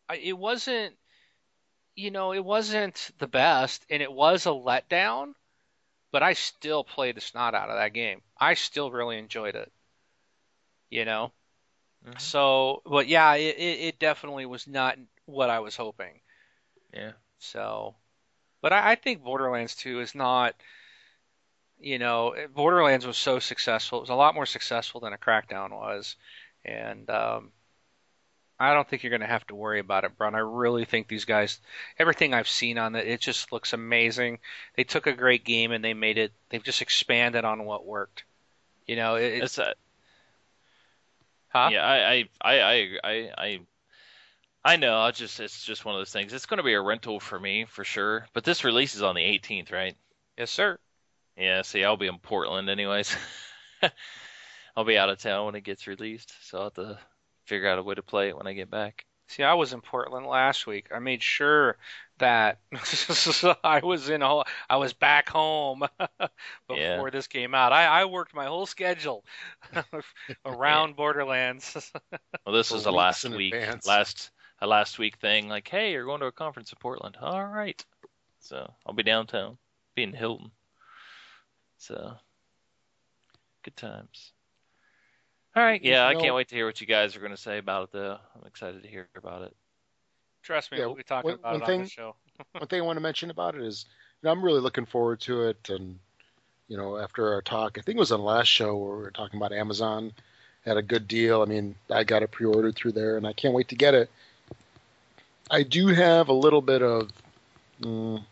I, 0.10 0.16
it 0.18 0.38
wasn't, 0.38 0.96
you 1.96 2.12
know, 2.12 2.34
it 2.34 2.44
wasn't 2.44 3.12
the 3.20 3.28
best, 3.28 3.86
and 3.90 4.02
it 4.02 4.12
was 4.12 4.46
a 4.46 4.50
letdown, 4.50 5.34
but 6.12 6.24
I 6.24 6.34
still 6.34 6.84
played 6.84 7.16
the 7.16 7.22
snot 7.22 7.56
out 7.56 7.70
of 7.70 7.78
that 7.78 7.94
game. 7.94 8.22
I 8.38 8.54
still 8.56 8.92
really 8.92 9.18
enjoyed 9.18 9.56
it. 9.56 9.72
You 10.92 11.06
know, 11.06 11.34
Mhm. 12.04 12.18
so 12.20 12.82
but 12.86 13.08
yeah, 13.08 13.36
it, 13.36 13.58
it 13.58 13.80
it 13.82 14.00
definitely 14.00 14.46
was 14.46 14.68
not 14.68 14.98
what 15.26 15.50
I 15.50 15.60
was 15.60 15.76
hoping. 15.78 16.22
Yeah. 16.94 17.14
So, 17.40 17.96
but 18.62 18.74
I, 18.74 18.92
I 18.92 18.96
think 18.96 19.24
Borderlands 19.24 19.76
2 19.76 20.02
is 20.02 20.16
not, 20.16 20.56
you 21.80 21.98
know, 22.00 22.36
Borderlands 22.54 23.06
was 23.08 23.18
so 23.18 23.40
successful. 23.40 24.00
It 24.00 24.02
was 24.02 24.10
a 24.10 24.16
lot 24.16 24.36
more 24.36 24.46
successful 24.46 25.02
than 25.02 25.14
a 25.14 25.18
Crackdown 25.18 25.72
was, 25.72 26.16
and 26.64 27.10
um, 27.10 27.52
I 28.62 28.76
don't 28.76 28.88
think 28.88 29.02
you're 29.02 29.10
going 29.10 29.22
to 29.22 29.28
have 29.28 29.48
to 29.48 29.56
worry 29.56 29.80
about 29.80 30.04
it, 30.04 30.16
Brun. 30.18 30.36
I 30.36 30.40
really 30.40 30.86
think 30.86 31.08
these 31.08 31.26
guys, 31.26 31.60
everything 31.98 32.36
I've 32.36 32.48
seen 32.48 32.78
on 32.78 32.96
it, 32.96 33.08
it 33.08 33.20
just 33.20 33.52
looks 33.52 33.74
amazing. 33.74 34.38
They 34.76 34.84
took 34.84 35.08
a 35.08 35.14
great 35.14 35.44
game 35.44 35.72
and 35.72 35.84
they 35.84 35.96
made 35.96 36.20
it. 36.20 36.32
They've 36.50 36.64
just 36.64 36.84
expanded 36.84 37.44
on 37.44 37.66
what 37.66 37.88
worked. 37.88 38.24
You 38.86 38.98
know, 38.98 39.16
it, 39.16 39.42
it's 39.44 39.58
uh, 39.58 39.74
huh? 41.50 41.70
yeah. 41.72 41.84
I 41.84 41.98
I 42.00 42.28
I 42.42 42.60
I 42.62 43.00
I. 43.04 43.32
I 43.38 43.60
I 44.64 44.76
know. 44.76 45.00
I 45.00 45.10
just 45.10 45.40
it's 45.40 45.66
just 45.66 45.86
one 45.86 45.96
of 45.96 46.00
those 46.00 46.12
things. 46.12 46.32
It's 46.32 46.46
going 46.46 46.60
to 46.60 46.64
be 46.64 46.76
a 46.76 46.82
rental 46.82 47.20
for 47.20 47.40
me 47.40 47.66
for 47.66 47.84
sure. 47.84 48.28
But 48.32 48.44
this 48.44 48.64
release 48.64 48.94
is 48.94 49.02
on 49.02 49.16
the 49.16 49.22
18th, 49.22 49.72
right? 49.72 49.96
Yes, 50.38 50.52
sir. 50.52 50.78
Yeah. 51.36 51.64
See, 51.64 51.84
I'll 51.84 51.98
be 51.98 52.06
in 52.06 52.20
Portland 52.20 52.70
anyways. 52.70 53.16
I'll 54.78 54.86
be 54.86 55.00
out 55.00 55.10
of 55.10 55.18
town 55.18 55.48
when 55.48 55.56
it 55.56 55.64
gets 55.64 55.88
released, 55.88 56.32
so 56.44 56.60
I'll 56.60 56.64
have 56.66 56.74
to 56.76 57.00
figure 57.52 57.68
out 57.68 57.80
a 57.80 57.84
way 57.84 57.96
to 57.96 58.02
play 58.02 58.30
it 58.30 58.38
when 58.38 58.48
I 58.48 58.54
get 58.54 58.72
back. 58.72 59.06
See, 59.28 59.44
I 59.44 59.54
was 59.54 59.74
in 59.74 59.82
Portland 59.82 60.26
last 60.26 60.68
week. 60.68 60.88
I 60.94 61.00
made 61.00 61.22
sure 61.22 61.78
that 62.18 62.60
I 63.64 63.80
was 63.84 64.10
in 64.10 64.22
all, 64.22 64.46
I 64.70 64.78
was 64.78 64.94
back 64.94 65.30
home 65.30 65.84
before 66.68 66.78
Yeah. 66.78 67.12
this 67.12 67.28
came 67.28 67.54
out. 67.56 67.74
I, 67.74 67.86
I 67.86 68.06
worked 68.06 68.34
my 68.34 68.46
whole 68.46 68.66
schedule 68.66 69.24
around 70.46 70.96
Borderlands. 70.96 71.92
Well, 72.46 72.54
this 72.54 72.70
For 72.70 72.76
is 72.76 72.86
a 72.86 72.92
last 72.92 73.26
in 73.26 73.34
week, 73.34 73.56
advance. 73.56 73.88
last 73.88 74.30
a 74.60 74.68
last 74.68 75.00
week 75.00 75.18
thing. 75.18 75.50
Like, 75.50 75.68
hey, 75.68 75.92
you're 75.92 76.06
going 76.06 76.20
to 76.20 76.28
a 76.28 76.32
conference 76.32 76.72
in 76.72 76.78
Portland. 76.80 77.18
All 77.20 77.48
right. 77.48 77.84
So 78.40 78.76
I'll 78.86 78.94
be 78.94 79.04
downtown, 79.04 79.58
be 79.96 80.04
in 80.04 80.14
Hilton. 80.14 80.52
So 81.78 82.18
good 83.64 83.76
times. 83.76 84.34
All 85.56 85.64
right. 85.64 85.82
Yeah, 85.84 86.08
I 86.08 86.16
can't 86.16 86.34
wait 86.36 86.48
to 86.50 86.56
hear 86.56 86.66
what 86.66 86.80
you 86.80 86.88
guys 86.88 87.16
are 87.16 87.20
going 87.20 87.32
to 87.32 87.38
say 87.38 87.58
about 87.58 87.84
it, 87.86 87.90
though. 87.92 88.18
I'm 88.36 88.48
excited 88.48 88.84
to 88.84 88.88
hear 88.88 89.08
about 89.16 89.44
it. 89.44 89.56
Trust 90.44 90.72
me, 90.72 90.80
Yeah, 90.80 90.86
we'll 90.88 90.96
be 90.96 91.04
talking 91.04 91.32
one- 91.32 91.40
about 91.40 91.52
one 91.54 91.62
it 91.62 91.64
on 91.64 91.68
thing- 91.68 91.84
the 91.84 91.90
show. 91.90 92.16
One 92.54 92.68
thing 92.68 92.82
I 92.82 92.86
want 92.86 92.98
to 92.98 93.02
mention 93.02 93.30
about 93.30 93.54
it 93.54 93.62
is, 93.62 93.86
you 94.22 94.26
know, 94.28 94.32
I'm 94.32 94.44
really 94.44 94.62
looking 94.62 94.86
forward 94.88 95.20
to 95.22 95.44
it. 95.44 95.70
And 95.70 96.00
you 96.68 96.76
know, 96.78 96.98
after 96.98 97.34
our 97.34 97.42
talk, 97.44 97.78
I 97.78 97.82
think 97.82 97.98
it 97.98 98.00
was 98.00 98.12
on 98.12 98.20
the 98.22 98.26
last 98.26 98.48
show 98.48 98.76
where 98.78 98.96
we 98.98 99.04
were 99.04 99.12
talking 99.12 99.38
about 99.38 99.52
Amazon 99.52 100.12
had 100.66 100.78
a 100.78 100.82
good 100.82 101.08
deal. 101.08 101.42
I 101.44 101.46
mean, 101.46 101.76
I 101.92 102.04
got 102.04 102.24
it 102.24 102.32
pre-ordered 102.32 102.76
through 102.76 102.94
there, 102.94 103.18
and 103.18 103.28
I 103.28 103.34
can't 103.34 103.54
wait 103.54 103.68
to 103.68 103.76
get 103.76 103.94
it. 103.94 104.10
I 105.52 105.62
do 105.64 105.88
have 105.88 106.30
a 106.30 106.34
little 106.34 106.62
bit 106.62 106.82
of 106.82 107.12
mm, 107.82 108.24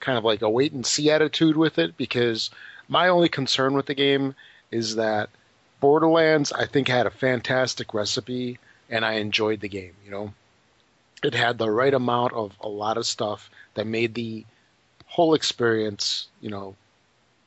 kind 0.00 0.18
of 0.18 0.24
like 0.24 0.42
a 0.42 0.50
wait 0.50 0.72
and 0.72 0.84
see 0.84 1.10
attitude 1.10 1.56
with 1.56 1.78
it 1.78 1.96
because 1.96 2.50
my 2.88 3.08
only 3.08 3.28
concern 3.30 3.72
with 3.74 3.86
the 3.86 3.94
game 3.94 4.34
is 4.70 4.96
that 4.96 5.30
Borderlands, 5.80 6.52
I 6.52 6.66
think, 6.66 6.88
had 6.88 7.06
a 7.06 7.10
fantastic 7.10 7.94
recipe, 7.94 8.58
and 8.88 9.04
I 9.04 9.14
enjoyed 9.14 9.60
the 9.60 9.68
game. 9.68 9.94
You 10.04 10.10
know, 10.10 10.34
it 11.22 11.34
had 11.34 11.58
the 11.58 11.70
right 11.70 11.92
amount 11.92 12.34
of 12.34 12.56
a 12.60 12.68
lot 12.68 12.98
of 12.98 13.06
stuff 13.06 13.50
that 13.74 13.86
made 13.86 14.14
the 14.14 14.44
whole 15.06 15.34
experience, 15.34 16.28
you 16.40 16.50
know, 16.50 16.76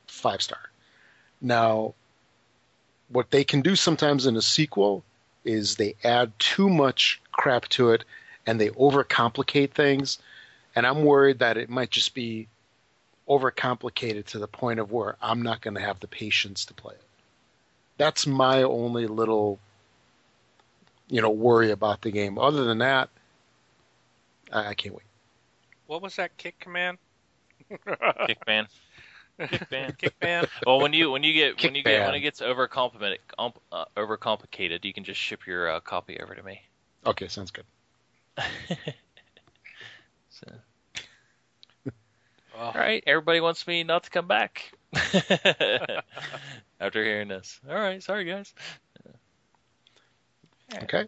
five 0.06 0.42
star. 0.42 0.60
Now, 1.40 1.94
what 3.08 3.30
they 3.30 3.44
can 3.44 3.62
do 3.62 3.76
sometimes 3.76 4.26
in 4.26 4.36
a 4.36 4.42
sequel 4.42 5.04
is 5.44 5.76
they 5.76 5.94
add 6.02 6.32
too 6.38 6.68
much 6.68 7.20
crap 7.32 7.68
to 7.68 7.90
it 7.90 8.04
and 8.46 8.60
they 8.60 8.70
overcomplicate 8.70 9.72
things. 9.72 10.18
And 10.74 10.86
I'm 10.86 11.04
worried 11.04 11.38
that 11.38 11.56
it 11.56 11.70
might 11.70 11.90
just 11.90 12.14
be 12.14 12.48
overcomplicated 13.28 14.26
to 14.26 14.38
the 14.38 14.48
point 14.48 14.80
of 14.80 14.90
where 14.90 15.16
I'm 15.22 15.42
not 15.42 15.60
going 15.60 15.74
to 15.74 15.80
have 15.80 16.00
the 16.00 16.08
patience 16.08 16.64
to 16.66 16.74
play 16.74 16.94
it. 16.94 17.03
That's 17.96 18.26
my 18.26 18.62
only 18.62 19.06
little, 19.06 19.58
you 21.08 21.22
know, 21.22 21.30
worry 21.30 21.70
about 21.70 22.02
the 22.02 22.10
game. 22.10 22.38
Other 22.38 22.64
than 22.64 22.78
that, 22.78 23.08
I, 24.52 24.68
I 24.68 24.74
can't 24.74 24.94
wait. 24.94 25.04
What 25.86 26.02
was 26.02 26.16
that 26.16 26.36
kick 26.36 26.58
command? 26.58 26.98
Kickman. 27.70 28.66
Kickman. 29.38 29.96
Kickman. 29.96 30.48
Well, 30.66 30.80
when 30.80 30.92
you 30.92 31.10
when 31.10 31.22
you 31.22 31.32
get 31.32 31.62
when 31.62 31.74
you 31.74 31.82
get 31.82 32.06
when 32.06 32.14
it 32.14 32.20
gets 32.20 32.40
overcomplicated, 32.40 33.18
um, 33.38 33.52
uh, 33.70 33.84
overcomplicated, 33.96 34.84
you 34.84 34.92
can 34.92 35.04
just 35.04 35.20
ship 35.20 35.46
your 35.46 35.70
uh, 35.70 35.80
copy 35.80 36.18
over 36.20 36.34
to 36.34 36.42
me. 36.42 36.62
Okay, 37.06 37.28
sounds 37.28 37.50
good. 37.50 37.64
So. 40.34 40.50
All 42.58 42.72
right, 42.74 43.02
everybody 43.06 43.40
wants 43.40 43.66
me 43.66 43.84
not 43.84 44.04
to 44.04 44.10
come 44.10 44.26
back 44.26 44.72
after 46.84 47.02
hearing 47.02 47.28
this. 47.28 47.60
All 47.68 47.74
right, 47.74 48.02
sorry 48.02 48.24
guys. 48.24 48.52
Okay. 50.82 51.06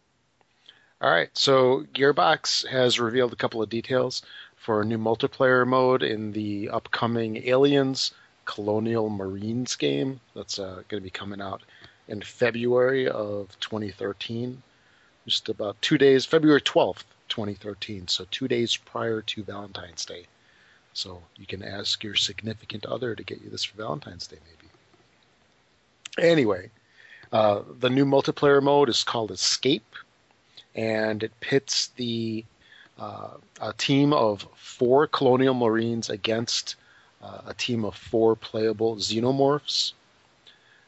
All 1.00 1.10
right. 1.10 1.28
So 1.34 1.84
Gearbox 1.92 2.66
has 2.68 2.98
revealed 2.98 3.32
a 3.32 3.36
couple 3.36 3.62
of 3.62 3.68
details 3.68 4.22
for 4.56 4.80
a 4.80 4.84
new 4.84 4.98
multiplayer 4.98 5.66
mode 5.66 6.02
in 6.02 6.32
the 6.32 6.70
upcoming 6.70 7.48
Aliens 7.48 8.12
Colonial 8.46 9.10
Marines 9.10 9.76
game 9.76 10.20
that's 10.34 10.58
uh, 10.58 10.82
going 10.88 11.00
to 11.02 11.04
be 11.04 11.10
coming 11.10 11.40
out 11.40 11.62
in 12.08 12.22
February 12.22 13.08
of 13.08 13.48
2013. 13.60 14.62
Just 15.26 15.48
about 15.48 15.80
two 15.82 15.98
days, 15.98 16.24
February 16.24 16.60
12th, 16.60 17.04
2013. 17.28 18.08
So 18.08 18.26
two 18.30 18.48
days 18.48 18.76
prior 18.76 19.20
to 19.20 19.42
Valentine's 19.42 20.04
Day. 20.04 20.26
So 20.94 21.22
you 21.36 21.46
can 21.46 21.62
ask 21.62 22.02
your 22.02 22.14
significant 22.14 22.86
other 22.86 23.14
to 23.14 23.22
get 23.22 23.42
you 23.42 23.50
this 23.50 23.64
for 23.64 23.76
Valentine's 23.76 24.26
Day, 24.26 24.38
maybe. 24.46 24.65
Anyway, 26.18 26.70
uh, 27.32 27.62
the 27.78 27.90
new 27.90 28.04
multiplayer 28.04 28.62
mode 28.62 28.88
is 28.88 29.04
called 29.04 29.30
Escape, 29.30 29.94
and 30.74 31.22
it 31.22 31.32
pits 31.40 31.88
the 31.96 32.44
uh, 32.98 33.30
a 33.60 33.72
team 33.74 34.12
of 34.12 34.46
four 34.54 35.06
Colonial 35.06 35.54
Marines 35.54 36.08
against 36.08 36.76
uh, 37.22 37.42
a 37.46 37.54
team 37.54 37.84
of 37.84 37.94
four 37.94 38.36
playable 38.36 38.96
Xenomorphs. 38.96 39.92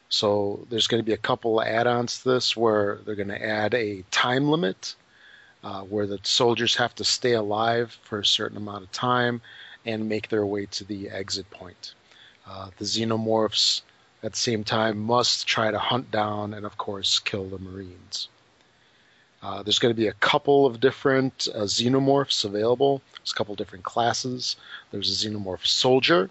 So 0.09 0.65
there's 0.69 0.87
going 0.87 1.03
to 1.03 1.05
be 1.05 1.13
a 1.13 1.17
couple 1.17 1.61
add-ons 1.61 2.23
to 2.23 2.29
this 2.29 2.57
where 2.57 2.99
they're 3.05 3.15
going 3.15 3.27
to 3.27 3.45
add 3.45 3.75
a 3.75 4.03
time 4.09 4.49
limit 4.49 4.95
uh, 5.63 5.81
where 5.81 6.07
the 6.07 6.19
soldiers 6.23 6.75
have 6.75 6.95
to 6.95 7.03
stay 7.03 7.33
alive 7.33 7.95
for 8.03 8.19
a 8.19 8.25
certain 8.25 8.57
amount 8.57 8.83
of 8.83 8.91
time 8.91 9.41
and 9.85 10.09
make 10.09 10.29
their 10.29 10.45
way 10.45 10.65
to 10.67 10.83
the 10.83 11.09
exit 11.09 11.49
point. 11.51 11.93
Uh, 12.47 12.69
the 12.77 12.85
Xenomorphs 12.85 13.81
at 14.21 14.31
the 14.31 14.37
same 14.37 14.63
time 14.63 14.99
must 14.99 15.47
try 15.47 15.71
to 15.71 15.79
hunt 15.79 16.11
down 16.11 16.53
and, 16.53 16.65
of 16.65 16.77
course, 16.77 17.19
kill 17.19 17.45
the 17.45 17.59
Marines. 17.59 18.27
Uh, 19.41 19.63
there's 19.63 19.79
going 19.79 19.93
to 19.93 19.99
be 19.99 20.07
a 20.07 20.13
couple 20.13 20.65
of 20.65 20.81
different 20.81 21.47
uh, 21.55 21.59
xenomorphs 21.59 22.43
available. 22.43 23.01
There's 23.17 23.31
a 23.31 23.35
couple 23.35 23.55
different 23.55 23.85
classes. 23.85 24.57
There's 24.91 25.09
a 25.23 25.29
xenomorph 25.29 25.65
soldier, 25.65 26.29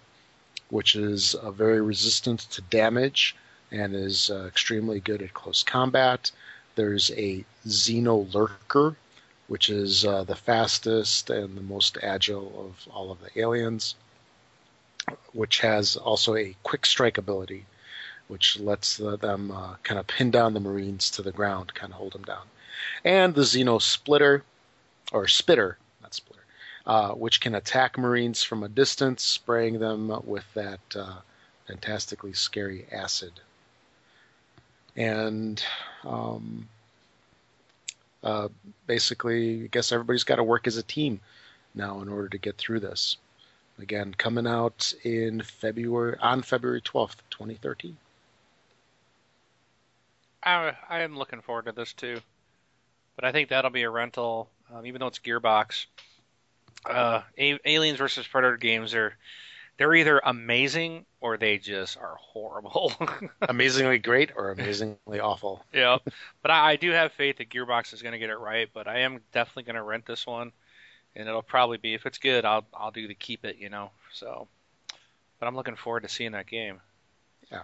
which 0.69 0.95
is 0.95 1.33
uh, 1.33 1.49
very 1.49 1.81
resistant 1.81 2.41
to 2.51 2.61
damage 2.61 3.35
and 3.71 3.95
is 3.95 4.29
uh, 4.29 4.45
extremely 4.47 4.99
good 4.99 5.21
at 5.21 5.33
close 5.33 5.63
combat. 5.63 6.31
There's 6.75 7.09
a 7.11 7.43
xeno 7.65 8.31
lurker, 8.33 8.95
which 9.47 9.69
is 9.69 10.05
uh, 10.05 10.23
the 10.23 10.35
fastest 10.35 11.31
and 11.31 11.57
the 11.57 11.61
most 11.61 11.97
agile 12.01 12.67
of 12.67 12.93
all 12.93 13.11
of 13.11 13.17
the 13.21 13.41
aliens, 13.41 13.95
which 15.33 15.59
has 15.61 15.97
also 15.97 16.35
a 16.35 16.55
quick 16.61 16.85
strike 16.85 17.17
ability, 17.17 17.65
which 18.29 18.57
lets 18.59 18.97
them 18.97 19.51
uh, 19.51 19.75
kind 19.83 19.99
of 19.99 20.07
pin 20.07 20.31
down 20.31 20.53
the 20.53 20.59
Marines 20.59 21.09
to 21.11 21.21
the 21.21 21.31
ground, 21.31 21.73
kind 21.73 21.91
of 21.91 21.99
hold 21.99 22.13
them 22.13 22.23
down 22.23 22.45
and 23.03 23.33
the 23.33 23.41
Xeno 23.41 23.81
Splitter, 23.81 24.43
or 25.11 25.27
Spitter, 25.27 25.77
not 26.01 26.13
Splitter, 26.13 26.43
uh, 26.85 27.11
which 27.11 27.41
can 27.41 27.55
attack 27.55 27.97
Marines 27.97 28.43
from 28.43 28.63
a 28.63 28.69
distance, 28.69 29.23
spraying 29.23 29.79
them 29.79 30.11
with 30.25 30.45
that 30.53 30.79
uh, 30.95 31.15
fantastically 31.67 32.33
scary 32.33 32.85
acid. 32.91 33.31
And 34.95 35.63
um, 36.03 36.67
uh, 38.23 38.49
basically, 38.87 39.63
I 39.63 39.67
guess 39.67 39.91
everybody's 39.91 40.23
got 40.23 40.37
to 40.37 40.43
work 40.43 40.67
as 40.67 40.77
a 40.77 40.83
team 40.83 41.21
now 41.73 42.01
in 42.01 42.09
order 42.09 42.29
to 42.29 42.37
get 42.37 42.57
through 42.57 42.81
this. 42.81 43.17
Again, 43.77 44.13
coming 44.13 44.45
out 44.45 44.93
in 45.03 45.41
February 45.41 46.17
on 46.19 46.41
February 46.41 46.81
twelfth, 46.81 47.21
twenty 47.29 47.53
thirteen. 47.53 47.95
I 50.43 50.73
I 50.89 50.99
am 51.01 51.17
looking 51.17 51.41
forward 51.41 51.65
to 51.65 51.71
this 51.71 51.93
too, 51.93 52.19
but 53.15 53.25
I 53.25 53.31
think 53.31 53.49
that'll 53.49 53.71
be 53.71 53.83
a 53.83 53.89
rental, 53.89 54.49
um, 54.73 54.85
even 54.85 54.99
though 54.99 55.07
it's 55.07 55.19
Gearbox. 55.19 55.85
Uh, 56.85 57.21
a- 57.37 57.59
Aliens 57.65 57.97
versus 57.97 58.25
Predator 58.25 58.55
games 58.57 58.93
are 58.95 59.15
they're 59.77 59.93
either 59.95 60.19
amazing 60.23 61.05
or 61.21 61.37
they 61.37 61.57
just 61.57 61.97
are 61.97 62.15
horrible. 62.19 62.93
amazingly 63.41 63.97
great 63.97 64.31
or 64.35 64.51
amazingly 64.51 65.19
awful. 65.19 65.65
yeah, 65.73 65.97
but 66.41 66.51
I, 66.51 66.71
I 66.71 66.75
do 66.75 66.91
have 66.91 67.11
faith 67.13 67.37
that 67.37 67.49
Gearbox 67.49 67.93
is 67.93 68.01
going 68.01 68.13
to 68.13 68.19
get 68.19 68.29
it 68.29 68.37
right. 68.37 68.69
But 68.73 68.87
I 68.87 68.99
am 68.99 69.19
definitely 69.33 69.63
going 69.63 69.75
to 69.75 69.83
rent 69.83 70.05
this 70.05 70.25
one, 70.25 70.51
and 71.15 71.27
it'll 71.27 71.41
probably 71.41 71.77
be 71.77 71.93
if 71.93 72.05
it's 72.05 72.17
good, 72.17 72.45
I'll 72.45 72.65
I'll 72.73 72.91
do 72.91 73.07
the 73.07 73.15
keep 73.15 73.43
it, 73.45 73.57
you 73.57 73.69
know. 73.69 73.91
So, 74.13 74.47
but 75.39 75.47
I'm 75.47 75.55
looking 75.55 75.75
forward 75.75 76.03
to 76.03 76.09
seeing 76.09 76.31
that 76.31 76.47
game. 76.47 76.79
Yeah. 77.51 77.63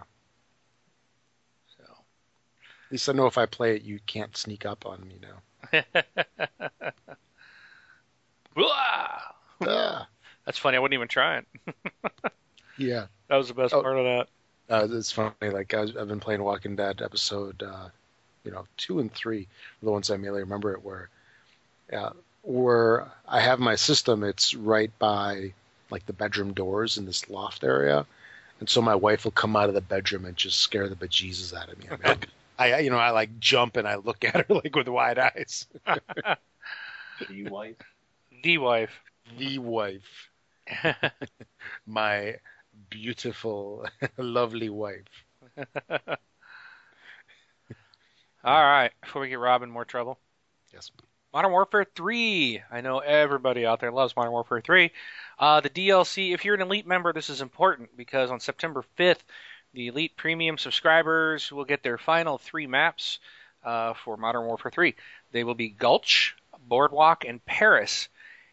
At 2.86 2.92
least 2.92 3.08
I 3.08 3.12
know 3.12 3.26
if 3.26 3.36
I 3.38 3.46
play 3.46 3.76
it, 3.76 3.82
you 3.82 3.98
can't 4.06 4.36
sneak 4.36 4.64
up 4.64 4.86
on 4.86 5.06
me 5.06 5.18
now. 5.22 5.82
Ah. 9.66 10.08
That's 10.44 10.58
funny. 10.58 10.76
I 10.76 10.80
wouldn't 10.80 10.94
even 10.94 11.08
try 11.08 11.38
it. 11.38 11.46
yeah, 12.78 13.06
that 13.28 13.36
was 13.36 13.48
the 13.48 13.54
best 13.54 13.74
oh, 13.74 13.82
part 13.82 13.98
of 13.98 14.04
that. 14.04 14.28
Uh, 14.68 14.88
it's 14.96 15.12
funny. 15.12 15.32
Like 15.42 15.74
I 15.74 15.80
have 15.80 16.08
been 16.08 16.20
playing 16.20 16.42
Walking 16.42 16.76
Dead 16.76 17.02
episode, 17.02 17.62
uh, 17.62 17.88
you 18.44 18.52
know, 18.52 18.66
two 18.76 19.00
and 19.00 19.12
three, 19.12 19.48
the 19.82 19.90
ones 19.90 20.10
I 20.10 20.16
mainly 20.16 20.40
remember 20.40 20.72
it 20.72 20.84
were, 20.84 21.08
uh, 21.92 22.10
where 22.42 23.10
I 23.26 23.40
have 23.40 23.58
my 23.58 23.74
system. 23.74 24.22
It's 24.22 24.54
right 24.54 24.90
by 24.98 25.52
like 25.90 26.06
the 26.06 26.12
bedroom 26.12 26.52
doors 26.52 26.96
in 26.96 27.06
this 27.06 27.28
loft 27.28 27.64
area, 27.64 28.06
and 28.60 28.68
so 28.68 28.80
my 28.80 28.94
wife 28.94 29.24
will 29.24 29.32
come 29.32 29.56
out 29.56 29.68
of 29.68 29.74
the 29.74 29.80
bedroom 29.80 30.24
and 30.24 30.36
just 30.36 30.60
scare 30.60 30.88
the 30.88 30.96
bejesus 30.96 31.54
out 31.54 31.70
of 31.70 31.78
me. 31.78 31.86
I, 31.90 32.08
mean, 32.08 32.18
I 32.58 32.80
you 32.80 32.90
know, 32.90 32.98
I 32.98 33.10
like 33.10 33.38
jump 33.38 33.76
and 33.76 33.86
I 33.86 33.96
look 33.96 34.24
at 34.24 34.34
her 34.34 34.54
like 34.54 34.74
with 34.74 34.88
wide 34.88 35.18
eyes. 35.18 35.66
the 35.86 37.48
wife. 37.50 37.76
The 38.42 38.58
wife. 38.58 39.00
The 39.38 39.58
wife. 39.58 40.30
my 41.86 42.36
beautiful, 42.90 43.86
lovely 44.16 44.68
wife. 44.68 45.04
All 48.44 48.62
right, 48.62 48.92
before 49.02 49.22
we 49.22 49.28
get 49.28 49.38
Rob 49.38 49.62
in 49.62 49.70
more 49.70 49.84
trouble. 49.84 50.18
Yes. 50.72 50.90
Modern 51.32 51.50
Warfare 51.50 51.84
3. 51.94 52.62
I 52.70 52.80
know 52.80 53.00
everybody 53.00 53.66
out 53.66 53.80
there 53.80 53.90
loves 53.90 54.16
Modern 54.16 54.32
Warfare 54.32 54.60
3. 54.60 54.90
Uh, 55.38 55.60
the 55.60 55.68
DLC, 55.68 56.32
if 56.32 56.44
you're 56.44 56.54
an 56.54 56.62
Elite 56.62 56.86
member, 56.86 57.12
this 57.12 57.28
is 57.28 57.42
important 57.42 57.94
because 57.96 58.30
on 58.30 58.40
September 58.40 58.84
5th, 58.98 59.20
the 59.76 59.88
Elite 59.88 60.16
Premium 60.16 60.56
subscribers 60.56 61.52
will 61.52 61.66
get 61.66 61.82
their 61.82 61.98
final 61.98 62.38
three 62.38 62.66
maps 62.66 63.18
uh, 63.62 63.92
for 63.92 64.16
Modern 64.16 64.46
Warfare 64.46 64.72
3. 64.72 64.94
They 65.32 65.44
will 65.44 65.54
be 65.54 65.68
Gulch, 65.68 66.34
Boardwalk, 66.66 67.26
and 67.26 67.44
Paris. 67.44 68.08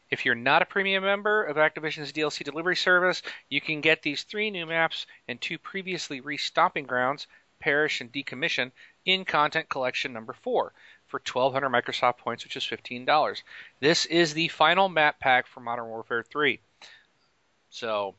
If 0.09 0.25
you're 0.25 0.35
not 0.35 0.61
a 0.61 0.65
premium 0.65 1.05
member 1.05 1.45
of 1.45 1.55
Activision's 1.55 2.11
DLC 2.11 2.43
delivery 2.43 2.75
service, 2.75 3.21
you 3.47 3.61
can 3.61 3.79
get 3.79 4.01
these 4.01 4.23
three 4.23 4.51
new 4.51 4.65
maps 4.65 5.05
and 5.29 5.39
two 5.39 5.57
previously 5.57 6.19
restomping 6.19 6.85
grounds, 6.85 7.27
Parish 7.57 8.01
and 8.01 8.11
Decommission, 8.11 8.73
in 9.05 9.23
Content 9.23 9.69
Collection 9.69 10.11
number 10.11 10.33
4 10.33 10.73
for 11.07 11.21
1,200 11.25 11.69
Microsoft 11.69 12.17
points, 12.17 12.43
which 12.43 12.57
is 12.57 12.65
$15. 12.65 13.43
This 13.79 14.05
is 14.07 14.33
the 14.33 14.49
final 14.49 14.89
map 14.89 15.21
pack 15.21 15.47
for 15.47 15.61
Modern 15.61 15.85
Warfare 15.85 16.23
3. 16.23 16.59
So 17.69 18.15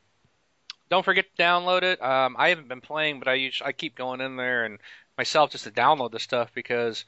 don't 0.90 1.04
forget 1.04 1.26
to 1.36 1.42
download 1.42 1.82
it. 1.82 2.02
Um, 2.02 2.36
I 2.38 2.50
haven't 2.50 2.68
been 2.68 2.80
playing, 2.80 3.18
but 3.18 3.28
I 3.28 3.34
usually, 3.34 3.68
I 3.68 3.72
keep 3.72 3.94
going 3.94 4.20
in 4.20 4.36
there 4.36 4.64
and 4.64 4.78
myself 5.16 5.50
just 5.50 5.64
to 5.64 5.70
download 5.70 6.12
the 6.12 6.18
stuff 6.18 6.50
because 6.54 7.04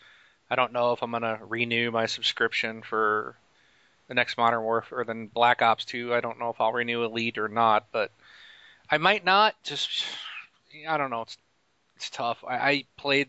I 0.50 0.56
don't 0.56 0.72
know 0.72 0.92
if 0.92 1.02
I'm 1.02 1.10
gonna 1.10 1.38
renew 1.42 1.90
my 1.90 2.06
subscription 2.06 2.82
for 2.82 3.36
the 4.08 4.14
next 4.14 4.36
Modern 4.38 4.62
Warfare, 4.62 5.00
or 5.00 5.04
then 5.04 5.26
Black 5.26 5.62
Ops 5.62 5.84
2. 5.84 6.14
I 6.14 6.20
don't 6.20 6.38
know 6.38 6.50
if 6.50 6.60
I'll 6.60 6.72
renew 6.72 7.04
Elite 7.04 7.38
or 7.38 7.48
not, 7.48 7.86
but 7.92 8.12
I 8.90 8.98
might 8.98 9.24
not. 9.24 9.54
Just 9.64 10.04
I 10.88 10.96
don't 10.96 11.10
know. 11.10 11.22
It's 11.22 11.36
it's 11.96 12.10
tough. 12.10 12.44
I, 12.46 12.54
I 12.56 12.84
played 12.96 13.28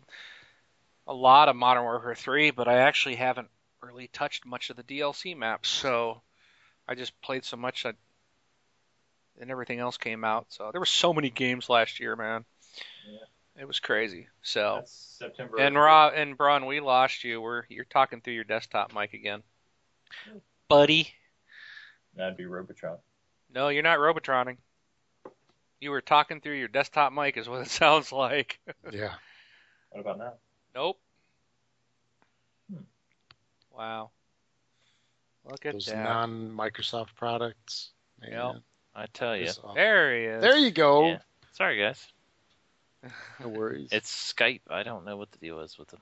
a 1.08 1.14
lot 1.14 1.50
of 1.50 1.56
Modern 1.56 1.84
Warfare 1.84 2.16
3, 2.16 2.52
but 2.52 2.68
I 2.68 2.80
actually 2.80 3.16
haven't 3.16 3.50
really 3.82 4.10
touched 4.10 4.46
much 4.46 4.70
of 4.70 4.76
the 4.76 4.84
DLC 4.84 5.36
maps. 5.36 5.70
So 5.70 6.22
I 6.88 6.96
just 6.96 7.20
played 7.22 7.46
so 7.46 7.58
much 7.58 7.84
that 7.84 7.96
and 9.40 9.52
everything 9.52 9.80
else 9.80 9.98
came 9.98 10.24
out. 10.24 10.48
So 10.50 10.70
there 10.72 10.82
were 10.82 10.86
so 10.86 11.14
many 11.14 11.30
games 11.30 11.70
last 11.70 12.00
year, 12.00 12.16
man. 12.16 12.46
Yeah. 13.10 13.62
It 13.62 13.68
was 13.68 13.80
crazy. 13.80 14.28
So 14.44 14.76
That's 14.78 15.16
September. 15.20 15.60
and 15.60 15.76
Rob 15.76 16.14
and 16.16 16.38
Braun, 16.38 16.66
we 16.68 16.80
lost 16.80 17.24
you. 17.24 17.42
We're 17.42 17.64
you're 17.70 17.86
talking 17.86 18.22
through 18.22 18.34
your 18.34 18.44
desktop 18.44 18.94
mic 18.94 19.14
again 19.14 19.44
buddy. 20.70 21.10
That'd 22.16 22.38
be 22.38 22.46
Robotron. 22.46 22.98
No, 23.54 23.70
you're 23.70 23.84
not 23.84 24.00
Robotroning. 24.00 24.58
You 25.80 25.92
were 25.92 26.02
talking 26.02 26.42
through 26.42 26.58
your 26.58 26.68
desktop 26.68 27.14
mic, 27.14 27.38
is 27.38 27.48
what 27.48 27.62
it 27.62 27.70
sounds 27.70 28.12
like. 28.12 28.60
yeah. 28.92 29.14
What 29.92 30.02
about 30.02 30.18
now? 30.20 30.34
Nope. 30.76 31.00
Hmm. 32.72 32.82
Wow. 33.72 34.12
Look 35.46 35.66
at 35.66 35.74
Those 35.74 35.86
that. 35.86 36.04
non-Microsoft 36.04 37.16
products. 37.16 37.92
Yeah. 38.22 38.54
Yep. 38.54 38.62
I 38.98 39.06
tell 39.14 39.38
you. 39.38 39.48
There 39.76 40.18
he 40.18 40.26
is. 40.26 40.42
There 40.42 40.58
you 40.58 40.72
go. 40.72 41.08
Yeah. 41.08 41.20
Sorry, 41.54 41.78
guys. 41.80 42.06
No 43.40 43.48
worries. 43.50 43.90
It's 43.92 44.34
Skype. 44.34 44.62
I 44.70 44.82
don't 44.82 45.06
know 45.06 45.18
what 45.18 45.32
the 45.32 45.38
deal 45.38 45.60
is 45.60 45.78
with 45.78 45.88
them. 45.90 46.00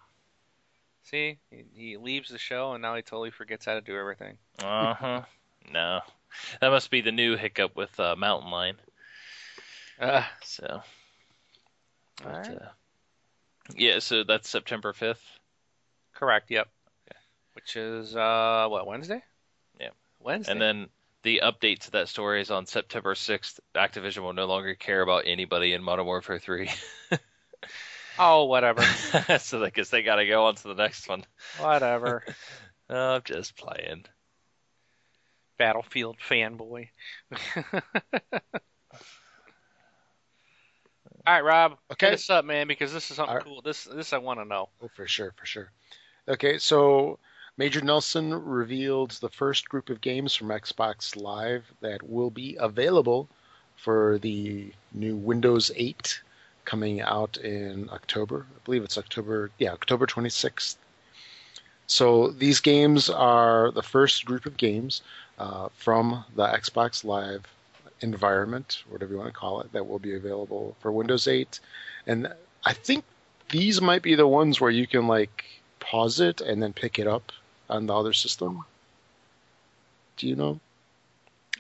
See, 1.04 1.38
he, 1.52 1.66
he 1.76 1.98
leaves 1.98 2.30
the 2.30 2.38
show 2.38 2.72
and 2.72 2.82
now 2.82 2.96
he 2.96 3.02
totally 3.02 3.30
forgets 3.32 3.66
how 3.66 3.74
to 3.74 3.82
do 3.82 3.98
everything. 3.98 4.38
Uh 4.64 4.94
huh. 4.94 5.22
no, 5.74 6.00
that 6.62 6.70
must 6.70 6.90
be 6.90 7.02
the 7.02 7.12
new 7.12 7.36
hiccup 7.36 7.76
with 7.76 8.00
uh, 8.00 8.16
Mountain 8.16 8.50
Lion. 8.50 8.78
Uh, 10.00 10.24
So, 10.42 10.82
but, 12.24 12.48
right. 12.48 12.58
uh, 12.62 12.70
yeah. 13.76 14.00
So 14.00 14.24
that's 14.24 14.50
September 14.50 14.94
fifth. 14.94 15.24
Correct. 16.14 16.50
Yep. 16.50 16.68
Okay. 17.08 17.20
Which 17.54 17.76
is 17.76 18.16
uh 18.16 18.68
what 18.70 18.88
Wednesday? 18.88 19.22
Yeah. 19.80 19.90
Wednesday. 20.22 20.54
And 20.54 20.62
then 20.62 20.88
the 21.26 21.42
update 21.44 21.80
to 21.80 21.92
that 21.92 22.08
story 22.08 22.40
is 22.40 22.52
on 22.52 22.68
September 22.68 23.16
6th. 23.16 23.60
Activision 23.76 24.20
will 24.20 24.34
no 24.34 24.46
longer 24.46 24.76
care 24.76 25.02
about 25.02 25.24
anybody 25.26 25.74
in 25.74 25.84
Modern 25.84 26.06
Warfare 26.06 26.38
3. 26.38 26.70
oh, 28.20 28.46
whatever. 28.46 28.84
so 29.40 29.64
I 29.64 29.72
guess 29.72 29.90
they 29.90 30.04
got 30.04 30.18
to 30.18 30.28
go 30.28 30.46
on 30.46 30.54
to 30.56 30.68
the 30.68 30.76
next 30.76 31.10
one. 31.10 31.26
whatever. 31.60 32.24
Oh, 32.88 33.16
I'm 33.16 33.22
just 33.26 33.58
playing. 33.58 34.06
Battlefield 35.58 36.18
fanboy. 36.30 36.90
All 41.26 41.34
right, 41.34 41.44
Rob. 41.44 41.80
Okay. 41.92 42.06
Hit 42.06 42.14
us 42.14 42.30
up, 42.30 42.46
man, 42.46 42.68
because 42.68 42.94
this 42.94 43.10
is 43.10 43.18
something 43.18 43.32
All 43.32 43.38
right. 43.38 43.44
cool. 43.44 43.64
This 43.64 43.86
this 43.86 44.14
I 44.14 44.20
want 44.20 44.40
to 44.40 44.46
know. 44.46 44.70
Oh, 44.84 44.90
for 44.96 45.08
sure, 45.08 45.34
for 45.36 45.48
sure. 45.48 45.72
Okay, 46.28 46.60
so 46.60 47.18
Major 47.58 47.80
Nelson 47.80 48.34
revealed 48.34 49.12
the 49.12 49.30
first 49.30 49.70
group 49.70 49.90
of 49.90 50.02
games 50.02 50.36
from 50.36 50.50
Xbox 50.50 51.16
Live 51.16 51.72
that 51.80 52.04
will 52.04 52.30
be 52.30 52.58
available 52.60 53.30
for 53.78 54.18
the 54.18 54.74
new 54.92 55.16
Windows 55.16 55.72
8 55.74 56.22
coming 56.66 57.00
out 57.00 57.38
in 57.38 57.90
October. 57.92 58.46
I 58.54 58.60
believe 58.66 58.84
it's 58.84 58.98
October, 58.98 59.52
yeah, 59.58 59.72
October 59.72 60.06
26th. 60.06 60.76
So 61.88 62.28
these 62.28 62.60
games 62.60 63.10
are 63.10 63.72
the 63.72 63.84
first 63.84 64.26
group 64.26 64.46
of 64.46 64.58
games 64.58 65.02
uh, 65.40 65.70
from 65.78 66.26
the 66.36 66.48
Xbox 66.48 67.06
Live 67.06 67.46
environment, 68.02 68.84
whatever 68.90 69.14
you 69.14 69.18
want 69.20 69.34
to 69.34 69.40
call 69.40 69.62
it, 69.62 69.72
that 69.72 69.88
will 69.88 70.00
be 70.00 70.16
available 70.16 70.76
for 70.82 70.92
Windows 70.92 71.26
8. 71.26 71.58
And 72.06 72.34
I 72.66 72.74
think 72.74 73.06
these 73.50 73.80
might 73.80 74.02
be 74.02 74.16
the 74.16 74.28
ones 74.28 74.60
where 74.60 74.72
you 74.72 74.88
can 74.88 75.08
like 75.08 75.46
pause 75.80 76.20
it 76.20 76.42
and 76.42 76.62
then 76.62 76.74
pick 76.74 77.00
it 77.00 77.08
up 77.08 77.32
on 77.70 77.88
the 77.88 77.96
other 77.96 78.14
system. 78.14 78.64
Do 80.18 80.28
you 80.28 80.36
know? 80.36 80.60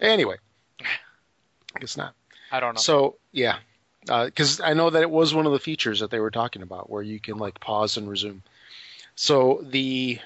Anyway, 0.01 0.37
I 0.81 1.79
guess 1.79 1.97
not. 1.97 2.13
I 2.51 2.59
don't 2.59 2.75
know. 2.75 2.81
So 2.81 3.15
yeah, 3.31 3.57
because 4.05 4.61
I 4.61 4.73
know 4.73 4.89
that 4.89 5.01
it 5.01 5.09
was 5.09 5.33
one 5.33 5.45
of 5.45 5.51
the 5.51 5.59
features 5.59 5.99
that 5.99 6.11
they 6.11 6.19
were 6.19 6.31
talking 6.31 6.61
about 6.61 6.89
where 6.89 7.03
you 7.03 7.19
can 7.19 7.37
like 7.37 7.59
pause 7.59 7.97
and 7.97 8.09
resume. 8.09 8.41
So 9.15 9.63
the 9.69 10.19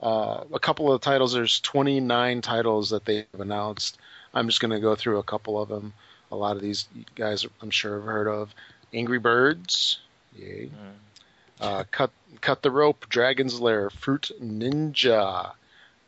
uh, 0.00 0.44
a 0.52 0.58
couple 0.58 0.92
of 0.92 1.00
the 1.00 1.04
titles. 1.04 1.32
There's 1.32 1.60
29 1.60 2.42
titles 2.42 2.90
that 2.90 3.04
they 3.04 3.26
have 3.32 3.40
announced. 3.40 3.98
I'm 4.34 4.46
just 4.46 4.60
going 4.60 4.72
to 4.72 4.80
go 4.80 4.94
through 4.94 5.18
a 5.18 5.22
couple 5.22 5.60
of 5.60 5.68
them. 5.68 5.94
A 6.30 6.36
lot 6.36 6.56
of 6.56 6.62
these 6.62 6.86
guys, 7.14 7.46
I'm 7.62 7.70
sure, 7.70 7.96
have 7.96 8.04
heard 8.04 8.28
of. 8.28 8.54
Angry 8.92 9.18
Birds, 9.18 10.00
yay. 10.36 10.66
Mm. 10.66 11.15
Uh, 11.60 11.84
cut 11.90 12.10
cut 12.40 12.62
the 12.62 12.70
rope, 12.70 13.06
Dragon's 13.08 13.60
Lair, 13.60 13.90
Fruit 13.90 14.30
Ninja, 14.42 15.52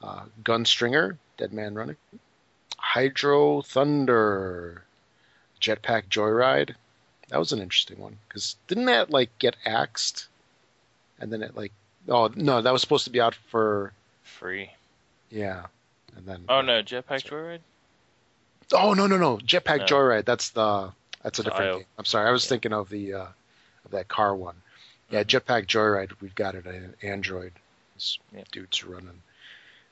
uh, 0.02 0.22
Gunstringer, 0.42 1.16
Dead 1.36 1.52
Man 1.52 1.74
Running, 1.74 1.96
Hydro 2.76 3.62
Thunder, 3.62 4.84
Jetpack 5.60 6.08
Joyride. 6.08 6.74
That 7.28 7.38
was 7.38 7.52
an 7.52 7.60
interesting 7.60 7.98
one 7.98 8.18
because 8.28 8.56
didn't 8.66 8.86
that 8.86 9.10
like 9.10 9.36
get 9.38 9.56
axed, 9.64 10.28
and 11.20 11.32
then 11.32 11.42
it 11.42 11.56
like 11.56 11.72
oh 12.08 12.30
no 12.34 12.60
that 12.60 12.72
was 12.72 12.80
supposed 12.80 13.04
to 13.04 13.10
be 13.10 13.20
out 13.20 13.34
for 13.34 13.92
free. 14.22 14.70
Yeah, 15.30 15.66
and 16.16 16.26
then 16.26 16.44
oh 16.48 16.60
no 16.60 16.82
Jetpack 16.82 17.24
Joyride. 17.24 17.60
Oh 18.72 18.94
no 18.94 19.06
no 19.06 19.16
no 19.16 19.38
Jetpack 19.38 19.80
no. 19.80 19.84
Joyride. 19.86 20.24
That's 20.24 20.50
the 20.50 20.92
that's 21.22 21.38
a 21.38 21.42
different 21.42 21.78
game. 21.78 21.86
I'm 21.98 22.04
sorry. 22.04 22.28
I 22.28 22.32
was 22.32 22.44
yeah. 22.44 22.50
thinking 22.50 22.72
of 22.72 22.88
the 22.88 23.14
uh, 23.14 23.26
of 23.84 23.90
that 23.90 24.08
car 24.08 24.34
one. 24.34 24.56
Yeah. 25.10 25.24
Jetpack 25.24 25.66
Joyride. 25.66 26.12
We've 26.20 26.34
got 26.34 26.54
it 26.54 26.66
on 26.66 26.94
Android. 27.02 27.52
This 27.94 28.18
yeah. 28.34 28.44
dude's 28.52 28.84
running. 28.84 29.22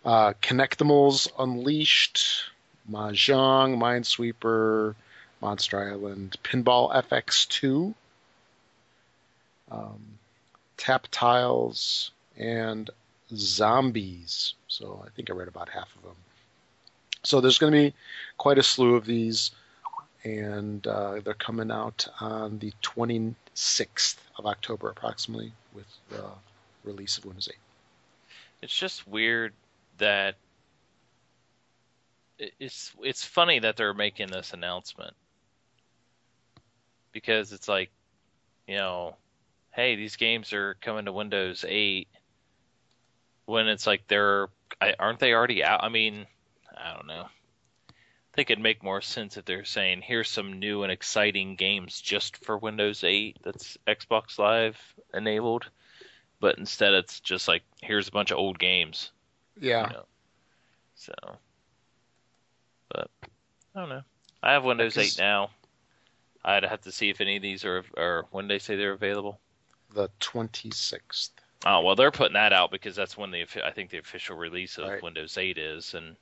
Uh, 0.04 0.34
Kinectimals 0.40 1.28
Unleashed, 1.38 2.44
Mahjong, 2.90 3.76
Minesweeper, 3.76 4.94
Monster 5.40 5.90
Island, 5.90 6.36
Pinball 6.44 6.94
FX2, 6.94 7.94
um, 9.70 10.18
Tap 10.76 11.08
Tiles, 11.10 12.12
and 12.36 12.88
Zombies. 13.34 14.54
So 14.68 15.02
I 15.04 15.10
think 15.10 15.30
I 15.30 15.34
read 15.34 15.48
about 15.48 15.68
half 15.68 15.94
of 15.96 16.02
them. 16.02 16.16
So 17.24 17.40
there's 17.40 17.58
going 17.58 17.72
to 17.72 17.78
be 17.90 17.94
quite 18.38 18.58
a 18.58 18.62
slew 18.62 18.94
of 18.94 19.04
these, 19.04 19.50
and 20.22 20.86
uh, 20.86 21.20
they're 21.24 21.34
coming 21.34 21.72
out 21.72 22.06
on 22.20 22.60
the 22.60 22.72
26th 23.56 24.16
of 24.38 24.46
October, 24.46 24.90
approximately, 24.90 25.52
with 25.74 25.86
the 26.10 26.24
release 26.84 27.18
of 27.18 27.24
Windows 27.24 27.48
8. 27.50 27.56
It's 28.62 28.76
just 28.76 29.06
weird 29.08 29.52
that 29.98 30.36
it's 32.38 32.92
it's 33.02 33.24
funny 33.24 33.60
that 33.60 33.76
they're 33.76 33.94
making 33.94 34.28
this 34.28 34.52
announcement 34.52 35.14
because 37.12 37.52
it's 37.52 37.68
like, 37.68 37.90
you 38.66 38.76
know, 38.76 39.16
hey, 39.70 39.96
these 39.96 40.16
games 40.16 40.52
are 40.52 40.74
coming 40.82 41.06
to 41.06 41.12
Windows 41.12 41.64
8 41.66 42.08
when 43.46 43.68
it's 43.68 43.86
like 43.86 44.06
they're 44.08 44.48
aren't 44.98 45.18
they 45.18 45.32
already 45.32 45.64
out? 45.64 45.82
I 45.82 45.88
mean, 45.88 46.26
I 46.76 46.94
don't 46.94 47.06
know. 47.06 47.26
I 48.36 48.44
think 48.44 48.50
it'd 48.50 48.62
make 48.62 48.82
more 48.82 49.00
sense 49.00 49.38
if 49.38 49.46
they're 49.46 49.64
saying 49.64 50.02
here's 50.02 50.28
some 50.28 50.58
new 50.58 50.82
and 50.82 50.92
exciting 50.92 51.56
games 51.56 52.02
just 52.02 52.36
for 52.36 52.58
Windows 52.58 53.02
8 53.02 53.38
that's 53.42 53.78
Xbox 53.86 54.38
Live 54.38 54.78
enabled, 55.14 55.70
but 56.38 56.58
instead 56.58 56.92
it's 56.92 57.20
just 57.20 57.48
like 57.48 57.62
here's 57.80 58.08
a 58.08 58.10
bunch 58.10 58.32
of 58.32 58.36
old 58.36 58.58
games. 58.58 59.10
Yeah. 59.58 59.86
You 59.86 59.92
know? 59.94 60.04
So, 60.96 61.14
but 62.90 63.08
I 63.74 63.80
don't 63.80 63.88
know. 63.88 64.02
I 64.42 64.52
have 64.52 64.64
Windows 64.64 64.98
8 64.98 65.16
now. 65.18 65.48
I'd 66.44 66.62
have 66.62 66.82
to 66.82 66.92
see 66.92 67.08
if 67.08 67.22
any 67.22 67.36
of 67.36 67.42
these 67.42 67.64
are, 67.64 67.84
or 67.96 68.26
when 68.32 68.48
they 68.48 68.58
say 68.58 68.76
they're 68.76 68.92
available. 68.92 69.40
The 69.94 70.10
26th. 70.20 71.30
Oh 71.64 71.80
well, 71.80 71.94
they're 71.96 72.10
putting 72.10 72.34
that 72.34 72.52
out 72.52 72.70
because 72.70 72.94
that's 72.94 73.16
when 73.16 73.30
the 73.30 73.46
I 73.64 73.70
think 73.70 73.88
the 73.88 73.96
official 73.96 74.36
release 74.36 74.76
of 74.76 74.90
right. 74.90 75.02
Windows 75.02 75.38
8 75.38 75.56
is, 75.56 75.94
and 75.94 76.16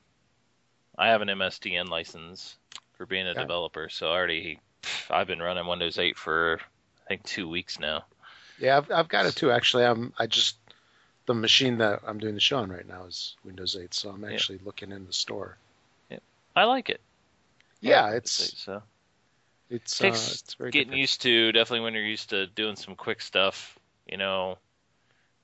I 0.97 1.09
have 1.09 1.23
an 1.23 1.29
MSDN 1.29 1.89
license 1.89 2.57
for 2.97 3.07
being 3.07 3.27
a 3.27 3.35
developer, 3.35 3.89
so 3.89 4.09
I 4.09 4.17
already 4.17 4.61
I've 5.11 5.27
been 5.27 5.43
running 5.43 5.67
Windows 5.67 5.99
8 5.99 6.17
for 6.17 6.61
I 7.05 7.09
think 7.09 7.25
two 7.25 7.49
weeks 7.49 7.79
now. 7.79 8.05
Yeah, 8.59 8.77
I've 8.77 8.91
I've 8.91 9.09
got 9.09 9.27
it 9.27 9.35
too. 9.35 9.51
Actually, 9.51 9.85
I'm 9.85 10.13
I 10.19 10.27
just 10.27 10.57
the 11.27 11.35
machine 11.35 11.79
that 11.79 12.01
I'm 12.07 12.19
doing 12.19 12.35
the 12.35 12.41
show 12.41 12.59
on 12.59 12.71
right 12.71 12.87
now 12.87 13.05
is 13.05 13.37
Windows 13.45 13.77
8, 13.77 13.93
so 13.95 14.11
I'm 14.11 14.25
actually 14.25 14.59
yeah. 14.59 14.67
looking 14.67 14.93
in 14.93 15.07
the 15.07 15.13
store. 15.13 15.57
Yeah, 16.11 16.19
I 16.55 16.65
like 16.65 16.91
it. 16.91 17.01
Yeah, 17.81 18.05
like 18.05 18.15
it's 18.17 18.53
8, 18.53 18.59
so 18.59 18.83
it's, 19.71 20.01
it 20.01 20.05
takes 20.05 20.29
uh, 20.29 20.33
it's 20.35 20.55
very 20.55 20.71
getting 20.71 20.89
different. 20.89 21.01
used 21.01 21.23
to. 21.23 21.53
Definitely 21.53 21.81
when 21.81 21.95
you're 21.95 22.03
used 22.05 22.31
to 22.31 22.47
doing 22.47 22.77
some 22.77 22.95
quick 22.95 23.21
stuff, 23.21 23.79
you 24.07 24.17
know, 24.17 24.59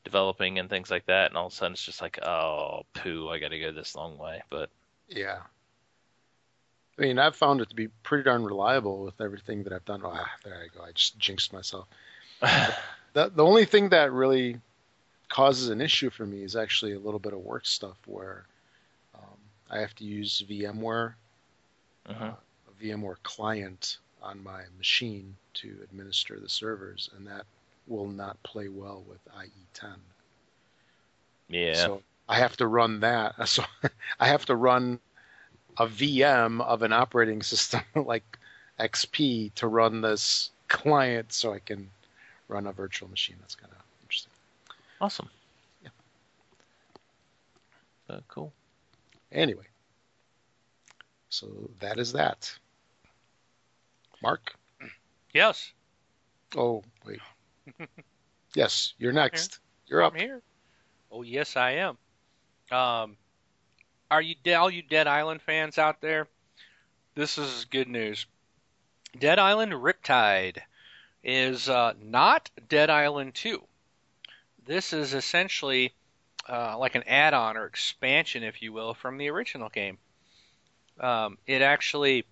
developing 0.05 0.59
and 0.59 0.69
things 0.71 0.91
like 0.91 1.07
that, 1.07 1.31
and 1.31 1.37
all 1.37 1.47
of 1.47 1.53
a 1.53 1.57
sudden 1.57 1.73
it's 1.73 1.85
just 1.85 2.03
like, 2.03 2.23
oh, 2.23 2.83
poo, 2.95 3.29
I 3.29 3.39
got 3.39 3.49
to 3.49 3.59
go 3.59 3.73
this 3.73 3.97
long 3.97 4.19
way. 4.19 4.43
But 4.51 4.71
yeah, 5.11 5.41
I 6.99 7.03
mean, 7.03 7.19
I've 7.19 7.37
found 7.37 7.61
it 7.61 7.69
to 7.71 7.75
be 7.75 7.89
pretty 8.03 8.25
darn 8.25 8.45
reliable 8.45 9.03
with 9.03 9.21
everything 9.21 9.63
that 9.65 9.73
I've 9.73 9.85
done. 9.85 10.03
Oh, 10.05 10.25
there 10.45 10.55
I 10.55 10.77
go. 10.77 10.85
I 10.85 10.93
just 10.93 11.19
jinxed 11.19 11.53
myself. 11.53 11.87
the 12.41 13.33
the 13.35 13.45
only 13.45 13.65
thing 13.65 13.89
that 13.91 14.13
really 14.13 14.61
causes 15.29 15.71
an 15.71 15.81
issue 15.81 16.11
for 16.11 16.27
me 16.27 16.43
is 16.43 16.57
actually 16.57 16.93
a 16.93 16.99
little 16.99 17.21
bit 17.21 17.33
of 17.33 17.39
work 17.41 17.65
stuff 17.65 17.97
where 18.07 18.45
um, 19.15 19.39
I 19.71 19.79
have 19.79 19.95
to 19.97 20.05
use 20.05 20.45
VMware, 20.49 21.15
uh-huh. 22.07 22.25
uh, 22.25 22.35
a 22.69 22.85
VMware 22.85 23.17
client 23.23 23.99
on 24.23 24.43
my 24.43 24.63
machine 24.77 25.35
to 25.55 25.79
administer 25.83 26.39
the 26.39 26.49
servers, 26.49 27.09
and 27.17 27.27
that 27.27 27.47
will 27.87 28.09
not 28.09 28.43
play 28.43 28.69
well 28.69 29.05
with 29.09 29.21
IE10. 29.35 29.95
Yeah. 31.49 31.75
So 31.75 32.03
I 32.31 32.37
have 32.37 32.57
to 32.59 32.67
run 32.69 33.01
that. 33.01 33.35
So 33.47 33.65
I 34.21 34.29
have 34.29 34.47
to 34.47 34.55
run 34.55 35.01
a 35.77 35.87
VM 35.87 36.61
of 36.61 36.83
an 36.83 36.93
operating 36.93 37.43
system 37.43 37.83
like 37.97 38.39
XP 38.79 39.53
to 39.55 39.67
run 39.67 40.01
this 40.01 40.51
client 40.69 41.33
so 41.33 41.53
I 41.53 41.59
can 41.59 41.91
run 42.47 42.69
a 42.69 42.73
virtual 42.73 43.09
machine. 43.09 43.37
That's 43.41 43.57
kind 43.57 43.73
of 43.73 43.83
interesting. 44.03 44.33
Awesome. 45.01 45.29
Yeah. 45.83 45.89
Uh, 48.09 48.21
cool. 48.29 48.53
Anyway, 49.33 49.67
so 51.31 51.49
that 51.81 51.99
is 51.99 52.13
that. 52.13 52.53
Mark? 54.23 54.55
Yes. 55.35 55.73
Oh, 56.57 56.85
wait. 57.05 57.21
yes, 58.55 58.95
you're 58.99 59.13
next. 59.13 59.59
You're 59.87 60.03
up. 60.03 60.13
I'm 60.13 60.21
here. 60.21 60.43
Oh, 61.11 61.23
yes, 61.23 61.57
I 61.57 61.73
am. 61.73 61.97
Um, 62.71 63.17
are 64.11 64.23
you 64.23 64.35
all 64.55 64.71
you 64.71 64.83
Dead 64.83 65.07
Island 65.07 65.43
fans 65.43 65.79
out 65.79 66.01
there? 66.01 66.29
This 67.15 67.39
is 67.39 67.67
good 67.67 67.89
news. 67.89 68.27
Dead 69.19 69.39
Island 69.39 69.73
Riptide 69.73 70.59
is 71.25 71.69
uh, 71.69 71.95
not 72.01 72.51
Dead 72.69 72.91
Island 72.91 73.35
2. 73.35 73.63
This 74.67 74.93
is 74.93 75.15
essentially 75.15 75.93
uh, 76.49 76.79
like 76.79 76.95
an 76.95 77.03
add-on 77.07 77.57
or 77.57 77.67
expansion, 77.67 78.43
if 78.43 78.63
you 78.63 78.73
will, 78.73 78.95
from 78.95 79.19
the 79.19 79.29
original 79.29 79.69
game. 79.69 79.99
Um, 81.01 81.39
it 81.47 81.63
actually 81.63 82.25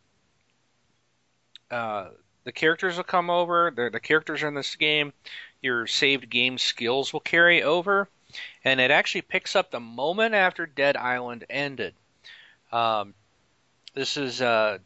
uh, 1.70 2.08
the 2.44 2.52
characters 2.52 2.96
will 2.96 3.04
come 3.04 3.30
over. 3.30 3.72
The, 3.74 3.90
the 3.90 4.00
characters 4.00 4.42
in 4.42 4.54
this 4.54 4.76
game, 4.76 5.12
your 5.60 5.86
saved 5.86 6.30
game 6.30 6.58
skills 6.58 7.12
will 7.12 7.20
carry 7.20 7.62
over, 7.62 8.08
and 8.68 8.80
it 8.80 8.90
actually 8.90 9.22
picks 9.22 9.56
up 9.56 9.70
the 9.70 9.80
moment 9.80 10.34
after 10.34 10.66
Dead 10.66 10.96
Island 10.96 11.44
ended. 11.48 11.94
Um, 12.70 13.14
this 13.94 14.16
is 14.16 14.40
uh, 14.40 14.78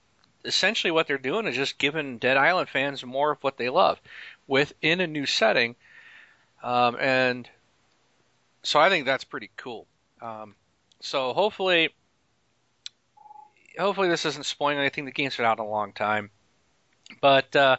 essentially 0.45 0.91
what 0.91 1.07
they're 1.07 1.18
doing 1.18 1.47
is 1.47 1.57
just 1.57 1.78
giving 1.78 2.18
Dead 2.18 2.37
Island 2.37 2.68
fans 2.68 3.05
more 3.05 3.33
of 3.33 3.43
what 3.43 3.57
they 3.57 3.68
love 3.68 4.01
within 4.47 5.01
a 5.01 5.07
new 5.07 5.26
setting 5.26 5.76
um, 6.62 6.97
and 7.01 7.49
so 8.62 8.78
I 8.78 8.89
think 8.89 9.05
that's 9.05 9.24
pretty 9.24 9.51
cool. 9.57 9.87
Um, 10.20 10.55
so 11.01 11.33
hopefully, 11.33 11.91
hopefully 13.78 14.09
this 14.09 14.24
isn't 14.24 14.47
spoiling 14.47 14.78
anything. 14.78 15.05
The 15.05 15.12
game's 15.12 15.37
been 15.37 15.47
out 15.47 15.59
a 15.59 15.64
long 15.64 15.93
time, 15.93 16.30
but 17.20 17.55
uh, 17.57 17.78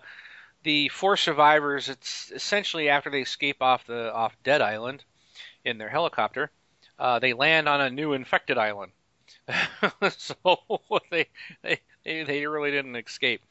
the 0.64 0.89
four 0.89 1.16
survivors. 1.16 1.88
It's 1.88 2.32
essentially 2.32 2.89
after 2.89 3.10
they 3.10 3.22
escape 3.22 3.62
off 3.62 3.88
the 3.88 4.14
off 4.14 4.36
Dead 4.43 4.62
Island 4.62 5.04
in 5.66 5.78
their 5.78 5.89
helicopter, 5.89 6.51
uh, 6.99 7.20
they 7.20 7.34
land 7.34 7.68
on 7.70 7.82
a 7.82 7.89
new 7.89 8.14
infected 8.14 8.57
island. 8.57 8.91
so 10.18 10.36
they, 11.11 11.28
they 11.61 11.80
they 12.05 12.45
really 12.45 12.72
didn't 12.72 12.95
escape. 12.95 13.41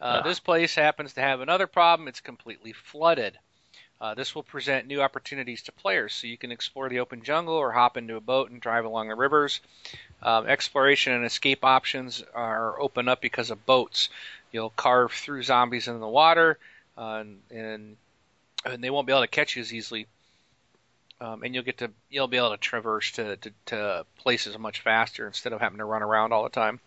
Uh, 0.00 0.22
This 0.22 0.40
place 0.40 0.74
happens 0.74 1.12
to 1.14 1.20
have 1.20 1.40
another 1.40 1.66
problem. 1.66 2.08
It's 2.08 2.20
completely 2.20 2.72
flooded. 2.72 3.38
Uh, 4.00 4.14
this 4.14 4.34
will 4.34 4.42
present 4.42 4.86
new 4.86 5.02
opportunities 5.02 5.62
to 5.62 5.72
players, 5.72 6.14
so 6.14 6.26
you 6.26 6.38
can 6.38 6.50
explore 6.50 6.88
the 6.88 7.00
open 7.00 7.22
jungle 7.22 7.54
or 7.54 7.70
hop 7.70 7.98
into 7.98 8.16
a 8.16 8.20
boat 8.20 8.50
and 8.50 8.60
drive 8.60 8.86
along 8.86 9.08
the 9.08 9.14
rivers. 9.14 9.60
Um, 10.22 10.46
exploration 10.46 11.12
and 11.12 11.24
escape 11.26 11.64
options 11.64 12.22
are 12.34 12.80
open 12.80 13.08
up 13.08 13.20
because 13.20 13.50
of 13.50 13.66
boats. 13.66 14.08
You'll 14.52 14.70
carve 14.70 15.12
through 15.12 15.42
zombies 15.42 15.86
in 15.86 16.00
the 16.00 16.08
water, 16.08 16.58
uh, 16.96 17.22
and, 17.22 17.40
and, 17.50 17.96
and 18.64 18.82
they 18.82 18.90
won't 18.90 19.06
be 19.06 19.12
able 19.12 19.22
to 19.22 19.28
catch 19.28 19.56
you 19.56 19.60
as 19.60 19.72
easily. 19.72 20.06
Um, 21.20 21.42
and 21.42 21.54
you'll 21.54 21.64
get 21.64 21.78
to 21.78 21.90
you'll 22.08 22.28
be 22.28 22.36
able 22.36 22.50
to 22.50 22.56
traverse 22.56 23.12
to, 23.12 23.36
to, 23.36 23.52
to 23.66 24.06
places 24.18 24.58
much 24.58 24.80
faster 24.80 25.26
instead 25.26 25.52
of 25.52 25.60
having 25.60 25.78
to 25.78 25.84
run 25.84 26.02
around 26.02 26.32
all 26.32 26.44
the 26.44 26.50
time. 26.50 26.80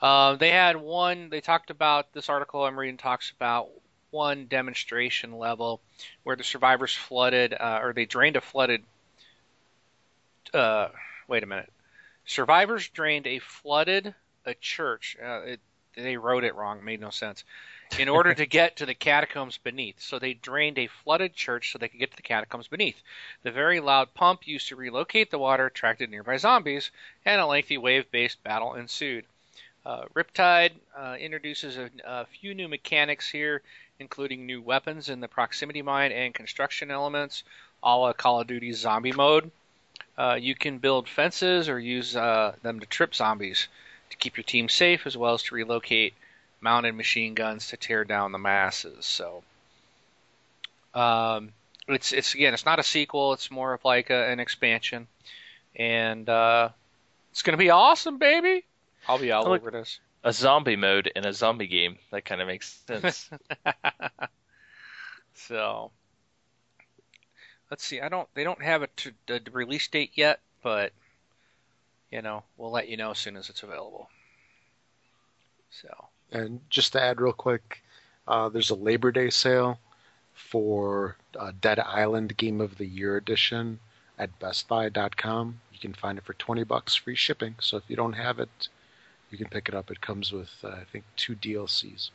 Uh, 0.00 0.34
they 0.36 0.50
had 0.50 0.76
one. 0.76 1.28
They 1.30 1.40
talked 1.40 1.70
about 1.70 2.12
this 2.12 2.28
article 2.28 2.64
I'm 2.64 2.78
reading 2.78 2.96
talks 2.96 3.30
about 3.30 3.68
one 4.10 4.46
demonstration 4.46 5.38
level 5.38 5.80
where 6.22 6.36
the 6.36 6.44
survivors 6.44 6.94
flooded 6.94 7.54
uh, 7.54 7.80
or 7.82 7.92
they 7.92 8.04
drained 8.04 8.36
a 8.36 8.40
flooded. 8.40 8.82
Uh, 10.52 10.88
wait 11.28 11.42
a 11.42 11.46
minute. 11.46 11.72
Survivors 12.26 12.88
drained 12.88 13.26
a 13.26 13.38
flooded 13.38 14.14
a 14.44 14.54
church. 14.54 15.16
Uh, 15.22 15.42
it, 15.42 15.60
they 15.94 16.16
wrote 16.16 16.44
it 16.44 16.54
wrong. 16.54 16.84
Made 16.84 17.00
no 17.00 17.10
sense. 17.10 17.44
In 17.98 18.08
order 18.08 18.32
to 18.34 18.46
get 18.46 18.76
to 18.76 18.86
the 18.86 18.94
catacombs 18.94 19.58
beneath, 19.58 20.00
so 20.00 20.18
they 20.18 20.32
drained 20.32 20.78
a 20.78 20.86
flooded 20.86 21.34
church 21.34 21.70
so 21.70 21.78
they 21.78 21.88
could 21.88 22.00
get 22.00 22.10
to 22.10 22.16
the 22.16 22.22
catacombs 22.22 22.66
beneath. 22.66 23.02
The 23.42 23.50
very 23.50 23.80
loud 23.80 24.14
pump 24.14 24.46
used 24.46 24.68
to 24.68 24.76
relocate 24.76 25.30
the 25.30 25.38
water 25.38 25.66
attracted 25.66 26.10
nearby 26.10 26.38
zombies, 26.38 26.90
and 27.26 27.38
a 27.38 27.46
lengthy 27.46 27.76
wave-based 27.76 28.42
battle 28.42 28.74
ensued. 28.74 29.26
Uh, 29.84 30.04
Riptide 30.14 30.72
uh, 30.96 31.16
introduces 31.20 31.76
a, 31.76 31.90
a, 32.04 32.24
few 32.24 32.54
new 32.54 32.66
mechanics 32.66 33.28
here, 33.28 33.60
including 33.98 34.46
new 34.46 34.62
weapons 34.62 35.08
in 35.08 35.20
the 35.20 35.28
proximity 35.28 35.82
mine 35.82 36.12
and 36.12 36.34
construction 36.34 36.90
elements, 36.90 37.44
a 37.82 37.96
la 37.96 38.12
Call 38.14 38.40
of 38.40 38.46
Duty 38.46 38.72
Zombie 38.72 39.12
Mode. 39.12 39.50
Uh, 40.16 40.38
you 40.40 40.54
can 40.54 40.78
build 40.78 41.08
fences 41.08 41.68
or 41.68 41.78
use 41.78 42.16
uh, 42.16 42.54
them 42.62 42.80
to 42.80 42.86
trip 42.86 43.14
zombies 43.14 43.68
to 44.08 44.16
keep 44.16 44.36
your 44.36 44.44
team 44.44 44.68
safe, 44.68 45.06
as 45.06 45.16
well 45.16 45.34
as 45.34 45.42
to 45.42 45.54
relocate 45.54 46.14
mounted 46.62 46.94
machine 46.94 47.34
guns 47.34 47.68
to 47.68 47.76
tear 47.76 48.04
down 48.04 48.32
the 48.32 48.38
masses. 48.38 49.04
So, 49.04 49.42
um, 50.94 51.52
it's 51.88 52.12
it's 52.12 52.34
again, 52.34 52.54
it's 52.54 52.64
not 52.64 52.78
a 52.78 52.82
sequel. 52.82 53.32
It's 53.32 53.50
more 53.50 53.74
of 53.74 53.84
like 53.84 54.10
a, 54.10 54.28
an 54.30 54.40
expansion, 54.40 55.08
and 55.76 56.28
uh, 56.28 56.70
it's 57.32 57.42
gonna 57.42 57.56
be 57.56 57.70
awesome, 57.70 58.18
baby. 58.18 58.64
I'll 59.08 59.18
be 59.18 59.32
all 59.32 59.48
over 59.48 59.70
this. 59.70 59.98
A 60.24 60.32
zombie 60.32 60.76
mode 60.76 61.10
in 61.16 61.26
a 61.26 61.32
zombie 61.32 61.66
game. 61.66 61.98
That 62.12 62.24
kind 62.24 62.40
of 62.40 62.46
makes 62.46 62.80
sense. 62.86 63.28
so, 65.34 65.90
let's 67.70 67.84
see. 67.84 68.00
I 68.00 68.08
don't. 68.08 68.28
They 68.34 68.44
don't 68.44 68.62
have 68.62 68.82
a, 68.82 68.86
t- 68.86 69.10
a 69.28 69.40
release 69.50 69.88
date 69.88 70.12
yet, 70.14 70.38
but 70.62 70.92
you 72.12 72.22
know, 72.22 72.44
we'll 72.56 72.70
let 72.70 72.88
you 72.88 72.96
know 72.96 73.10
as 73.10 73.18
soon 73.18 73.36
as 73.36 73.48
it's 73.48 73.64
available. 73.64 74.08
So. 75.70 75.88
And 76.32 76.60
just 76.70 76.92
to 76.94 77.02
add 77.02 77.20
real 77.20 77.32
quick, 77.32 77.82
uh, 78.26 78.48
there's 78.48 78.70
a 78.70 78.74
Labor 78.74 79.12
Day 79.12 79.30
sale 79.30 79.78
for 80.32 81.16
uh, 81.38 81.52
Dead 81.60 81.78
Island 81.78 82.36
Game 82.36 82.60
of 82.60 82.78
the 82.78 82.86
Year 82.86 83.16
edition 83.16 83.78
at 84.18 84.36
BestBuy.com. 84.40 85.60
You 85.72 85.78
can 85.78 85.92
find 85.92 86.18
it 86.18 86.24
for 86.24 86.34
20 86.34 86.64
bucks 86.64 86.94
free 86.94 87.14
shipping. 87.14 87.54
So 87.60 87.76
if 87.76 87.84
you 87.88 87.96
don't 87.96 88.14
have 88.14 88.38
it, 88.38 88.68
you 89.30 89.38
can 89.38 89.48
pick 89.48 89.68
it 89.68 89.74
up. 89.74 89.90
It 89.90 90.00
comes 90.00 90.32
with, 90.32 90.50
uh, 90.64 90.68
I 90.68 90.84
think, 90.90 91.04
two 91.16 91.36
DLCs. 91.36 92.10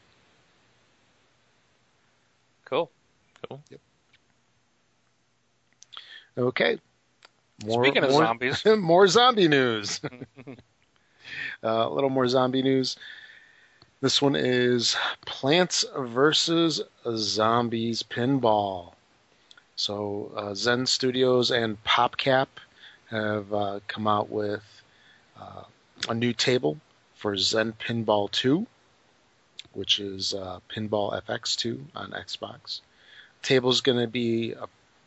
Cool. 2.66 2.90
Cool. 3.48 3.62
Yep. 3.70 3.80
Okay. 6.38 6.80
More, 7.66 7.84
Speaking 7.84 8.04
of 8.04 8.12
more, 8.12 8.24
zombies, 8.24 8.66
more 8.78 9.08
zombie 9.08 9.48
news. 9.48 10.02
Uh, 11.64 11.88
a 11.88 11.90
little 11.90 12.10
more 12.10 12.28
zombie 12.28 12.62
news. 12.62 12.96
This 14.00 14.22
one 14.22 14.36
is 14.36 14.96
Plants 15.26 15.84
vs. 15.98 16.82
Zombies 17.16 18.04
Pinball. 18.04 18.94
So 19.76 20.32
uh, 20.36 20.54
Zen 20.54 20.86
Studios 20.86 21.50
and 21.50 21.84
PopCap 21.84 22.46
have 23.10 23.52
uh, 23.52 23.80
come 23.88 24.06
out 24.06 24.30
with 24.30 24.62
uh, 25.40 25.64
a 26.08 26.14
new 26.14 26.32
table 26.32 26.78
for 27.16 27.36
Zen 27.38 27.74
Pinball 27.74 28.30
2, 28.30 28.68
which 29.74 30.00
is 30.00 30.36
uh, 30.36 30.60
Pinball 30.70 31.20
FX2 31.24 31.80
on 31.96 32.12
Xbox. 32.12 32.82
Table 33.42 33.72
is 33.72 33.82
going 33.82 34.00
to 34.00 34.08
be 34.08 34.54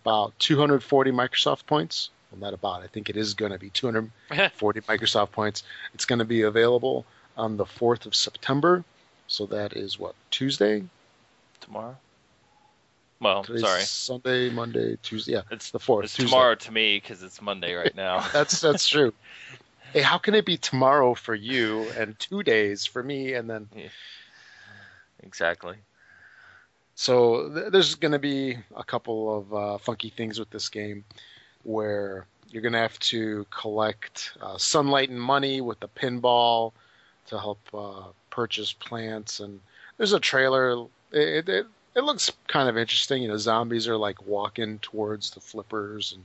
about 0.02 0.36
240 0.40 1.12
Microsoft 1.12 1.64
points. 1.66 2.10
Well, 2.32 2.40
not 2.40 2.54
about. 2.54 2.82
I 2.82 2.88
think 2.88 3.08
it 3.08 3.16
is 3.16 3.34
going 3.34 3.52
to 3.52 3.58
be 3.58 3.70
240 3.70 4.80
Microsoft 4.80 5.30
points. 5.30 5.62
It's 5.94 6.06
going 6.06 6.18
to 6.18 6.24
be 6.24 6.42
available 6.42 7.06
on 7.36 7.56
the 7.56 7.64
4th 7.64 8.06
of 8.06 8.14
September. 8.14 8.84
So 9.26 9.46
that 9.46 9.74
is 9.74 9.98
what 9.98 10.14
Tuesday. 10.30 10.84
Tomorrow. 11.60 11.96
Well, 13.20 13.44
Today's 13.44 13.60
sorry. 13.60 13.82
Sunday, 13.82 14.50
Monday, 14.50 14.96
Tuesday. 15.02 15.32
Yeah, 15.32 15.42
It's 15.50 15.70
the 15.70 15.78
fourth. 15.78 16.06
It's 16.06 16.16
Tuesday. 16.16 16.30
tomorrow 16.30 16.54
to 16.54 16.72
me 16.72 16.96
because 16.96 17.22
it's 17.22 17.40
Monday 17.42 17.74
right 17.74 17.94
now. 17.94 18.26
That's 18.32 18.60
that's 18.60 18.88
true. 18.88 19.12
Hey, 19.92 20.02
how 20.02 20.18
can 20.18 20.36
it 20.36 20.46
be 20.46 20.56
tomorrow 20.56 21.14
for 21.14 21.34
you 21.34 21.88
and 21.98 22.16
two 22.20 22.44
days 22.44 22.86
for 22.86 23.02
me, 23.02 23.32
and 23.32 23.50
then 23.50 23.68
exactly. 25.20 25.74
so 26.94 27.52
th- 27.52 27.72
there's 27.72 27.96
going 27.96 28.12
to 28.12 28.20
be 28.20 28.56
a 28.76 28.84
couple 28.84 29.36
of 29.36 29.52
uh, 29.52 29.78
funky 29.78 30.10
things 30.10 30.38
with 30.38 30.48
this 30.50 30.68
game, 30.68 31.04
where 31.64 32.24
you're 32.48 32.62
going 32.62 32.74
to 32.74 32.78
have 32.78 33.00
to 33.00 33.44
collect 33.50 34.30
uh, 34.40 34.56
sunlight 34.58 35.10
and 35.10 35.20
money 35.20 35.60
with 35.60 35.80
the 35.80 35.88
pinball 35.88 36.70
to 37.30 37.38
help 37.38 37.60
uh, 37.72 38.08
purchase 38.28 38.72
plants, 38.72 39.40
and 39.40 39.60
there's 39.96 40.12
a 40.12 40.20
trailer. 40.20 40.86
It, 41.12 41.48
it 41.48 41.66
it 41.94 42.04
looks 42.04 42.30
kind 42.46 42.68
of 42.68 42.76
interesting. 42.76 43.22
You 43.22 43.28
know, 43.28 43.36
zombies 43.36 43.88
are 43.88 43.96
like 43.96 44.26
walking 44.26 44.78
towards 44.80 45.30
the 45.30 45.40
flippers, 45.40 46.12
and 46.12 46.24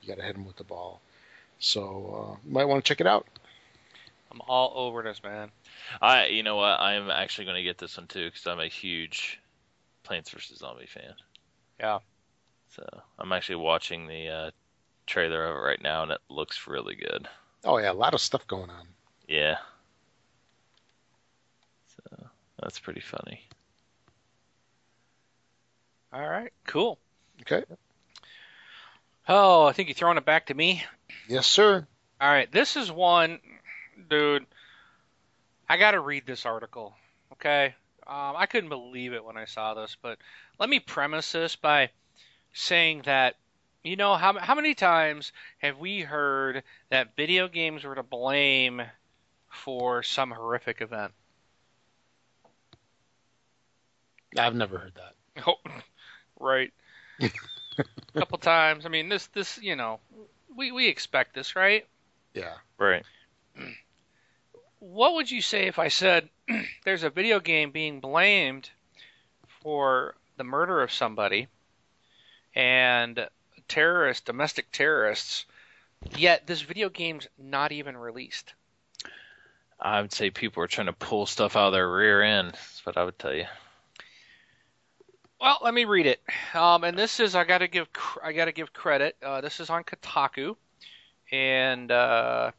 you 0.00 0.08
got 0.08 0.16
to 0.16 0.24
hit 0.24 0.34
them 0.34 0.46
with 0.46 0.56
the 0.56 0.64
ball. 0.64 1.00
So 1.58 1.82
uh, 1.82 2.36
you 2.46 2.52
might 2.52 2.64
want 2.64 2.84
to 2.84 2.88
check 2.88 3.00
it 3.00 3.06
out. 3.06 3.26
I'm 4.30 4.40
all 4.46 4.72
over 4.76 5.02
this, 5.02 5.22
man. 5.22 5.50
I, 6.02 6.26
you 6.26 6.42
know 6.42 6.56
what? 6.56 6.80
I'm 6.80 7.10
actually 7.10 7.46
going 7.46 7.56
to 7.56 7.62
get 7.62 7.78
this 7.78 7.96
one 7.96 8.06
too 8.06 8.26
because 8.26 8.46
I'm 8.46 8.60
a 8.60 8.68
huge 8.68 9.40
Plants 10.04 10.30
vs 10.30 10.58
Zombie 10.58 10.86
fan. 10.86 11.14
Yeah. 11.80 11.98
So 12.70 12.84
I'm 13.18 13.32
actually 13.32 13.56
watching 13.56 14.06
the 14.06 14.28
uh, 14.28 14.50
trailer 15.06 15.46
of 15.46 15.56
it 15.56 15.60
right 15.60 15.82
now, 15.82 16.02
and 16.02 16.12
it 16.12 16.20
looks 16.28 16.68
really 16.68 16.94
good. 16.94 17.26
Oh 17.64 17.78
yeah, 17.78 17.90
a 17.90 17.92
lot 17.92 18.14
of 18.14 18.20
stuff 18.20 18.46
going 18.46 18.70
on. 18.70 18.86
Yeah. 19.26 19.56
So 22.58 22.62
that's 22.64 22.80
pretty 22.80 23.00
funny. 23.00 23.40
All 26.12 26.28
right, 26.28 26.52
cool. 26.66 26.98
Okay. 27.42 27.62
Oh, 29.28 29.66
I 29.66 29.72
think 29.72 29.88
you're 29.88 29.94
throwing 29.94 30.18
it 30.18 30.24
back 30.24 30.46
to 30.46 30.54
me. 30.54 30.82
Yes, 31.28 31.46
sir. 31.46 31.86
All 32.20 32.28
right, 32.28 32.50
this 32.50 32.76
is 32.76 32.90
one, 32.90 33.38
dude. 34.10 34.44
I 35.68 35.76
got 35.76 35.92
to 35.92 36.00
read 36.00 36.26
this 36.26 36.46
article. 36.46 36.94
Okay, 37.34 37.76
um, 38.08 38.34
I 38.36 38.46
couldn't 38.46 38.70
believe 38.70 39.12
it 39.12 39.24
when 39.24 39.36
I 39.36 39.44
saw 39.44 39.74
this, 39.74 39.96
but 40.02 40.18
let 40.58 40.68
me 40.68 40.80
premise 40.80 41.30
this 41.30 41.54
by 41.54 41.90
saying 42.54 43.02
that 43.04 43.36
you 43.84 43.94
know 43.94 44.16
how 44.16 44.36
how 44.36 44.56
many 44.56 44.74
times 44.74 45.30
have 45.58 45.78
we 45.78 46.00
heard 46.00 46.64
that 46.90 47.14
video 47.14 47.46
games 47.46 47.84
were 47.84 47.94
to 47.94 48.02
blame 48.02 48.82
for 49.48 50.02
some 50.02 50.32
horrific 50.32 50.80
event? 50.80 51.12
I've 54.36 54.54
never 54.54 54.78
heard 54.78 54.94
that. 54.96 55.44
Oh, 55.46 55.54
right. 56.40 56.72
A 57.20 57.30
couple 58.18 58.38
times. 58.38 58.86
I 58.86 58.88
mean, 58.88 59.08
this 59.08 59.26
this 59.28 59.58
you 59.62 59.76
know, 59.76 60.00
we 60.54 60.72
we 60.72 60.88
expect 60.88 61.34
this, 61.34 61.56
right? 61.56 61.86
Yeah. 62.34 62.54
Right. 62.78 63.04
What 64.80 65.14
would 65.14 65.28
you 65.28 65.42
say 65.42 65.66
if 65.66 65.80
I 65.80 65.88
said 65.88 66.28
there's 66.84 67.02
a 67.02 67.10
video 67.10 67.40
game 67.40 67.72
being 67.72 67.98
blamed 67.98 68.70
for 69.60 70.14
the 70.36 70.44
murder 70.44 70.82
of 70.82 70.92
somebody 70.92 71.48
and 72.54 73.28
terrorists, 73.66 74.24
domestic 74.24 74.70
terrorists, 74.70 75.46
yet 76.16 76.46
this 76.46 76.60
video 76.60 76.90
game's 76.90 77.26
not 77.36 77.72
even 77.72 77.96
released? 77.96 78.54
I 79.80 80.00
would 80.00 80.12
say 80.12 80.30
people 80.30 80.62
are 80.62 80.68
trying 80.68 80.86
to 80.86 80.92
pull 80.92 81.26
stuff 81.26 81.56
out 81.56 81.68
of 81.68 81.72
their 81.72 81.90
rear 81.90 82.22
end. 82.22 82.52
That's 82.52 82.86
what 82.86 82.96
I 82.96 83.04
would 83.04 83.18
tell 83.18 83.34
you. 83.34 83.46
Well, 85.40 85.58
let 85.62 85.72
me 85.72 85.84
read 85.84 86.06
it. 86.06 86.20
Um, 86.54 86.82
and 86.84 86.98
this 86.98 87.20
is 87.20 87.34
I 87.34 87.44
got 87.44 87.58
to 87.58 87.68
give 87.68 87.88
I 88.22 88.32
got 88.32 88.46
to 88.46 88.52
give 88.52 88.72
credit. 88.72 89.16
Uh, 89.22 89.40
this 89.40 89.60
is 89.60 89.70
on 89.70 89.84
Kotaku, 89.84 90.56
and 91.30 91.90
uh, 91.90 92.50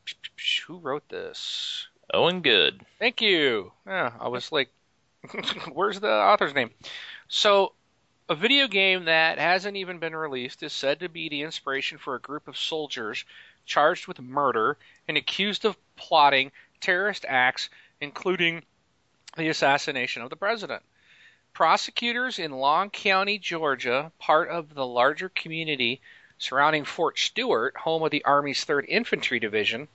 who 0.66 0.78
wrote 0.80 1.08
this? 1.10 1.88
Owen 2.14 2.42
Good. 2.42 2.86
Thank 2.98 3.22
you. 3.22 3.72
Yeah, 3.86 4.12
I 4.20 4.30
was 4.30 4.52
like, 4.52 4.70
where's 5.74 6.00
the 6.00 6.12
author's 6.12 6.56
name? 6.56 6.72
So, 7.28 7.74
a 8.30 8.36
video 8.36 8.68
game 8.68 9.06
that 9.06 9.38
hasn't 9.38 9.78
even 9.78 10.00
been 10.00 10.16
released 10.16 10.64
is 10.64 10.74
said 10.74 11.02
to 11.02 11.10
be 11.10 11.30
the 11.30 11.44
inspiration 11.44 11.98
for 11.98 12.16
a 12.16 12.20
group 12.20 12.48
of 12.48 12.58
soldiers 12.58 13.26
charged 13.66 14.08
with 14.08 14.20
murder 14.20 14.78
and 15.08 15.18
accused 15.18 15.66
of 15.66 15.78
plotting 15.96 16.52
terrorist 16.80 17.26
acts, 17.28 17.70
including 18.02 18.64
the 19.38 19.50
assassination 19.50 20.22
of 20.22 20.30
the 20.30 20.36
president. 20.36 20.82
Prosecutors 21.54 22.40
in 22.40 22.52
Long 22.52 22.90
County, 22.90 23.38
Georgia, 23.38 24.12
part 24.20 24.50
of 24.50 24.74
the 24.74 24.86
larger 24.86 25.30
community 25.30 26.02
surrounding 26.38 26.86
Fort 26.86 27.20
Stewart, 27.20 27.76
home 27.78 28.04
of 28.04 28.12
the 28.12 28.24
Army's 28.24 28.64
3rd 28.66 28.86
Infantry 28.88 29.40
Division, 29.40 29.88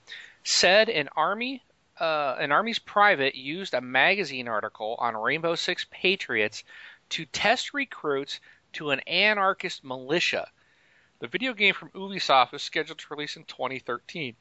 said 0.43 0.89
an 0.89 1.09
Army 1.15 1.63
uh, 1.99 2.35
an 2.39 2.51
Army's 2.51 2.79
private 2.79 3.35
used 3.35 3.73
a 3.73 3.81
magazine 3.81 4.47
article 4.47 4.95
on 4.99 5.15
Rainbow 5.15 5.55
Six 5.55 5.85
Patriots 5.89 6.63
to 7.09 7.25
test 7.25 7.73
recruits 7.73 8.39
to 8.73 8.91
an 8.91 8.99
anarchist 9.01 9.83
militia. 9.83 10.49
The 11.19 11.27
video 11.27 11.53
game 11.53 11.73
from 11.73 11.91
Ubisoft 11.91 12.53
is 12.53 12.61
scheduled 12.61 12.99
to 12.99 13.05
release 13.09 13.37
in 13.37 13.45
2013. 13.45 14.35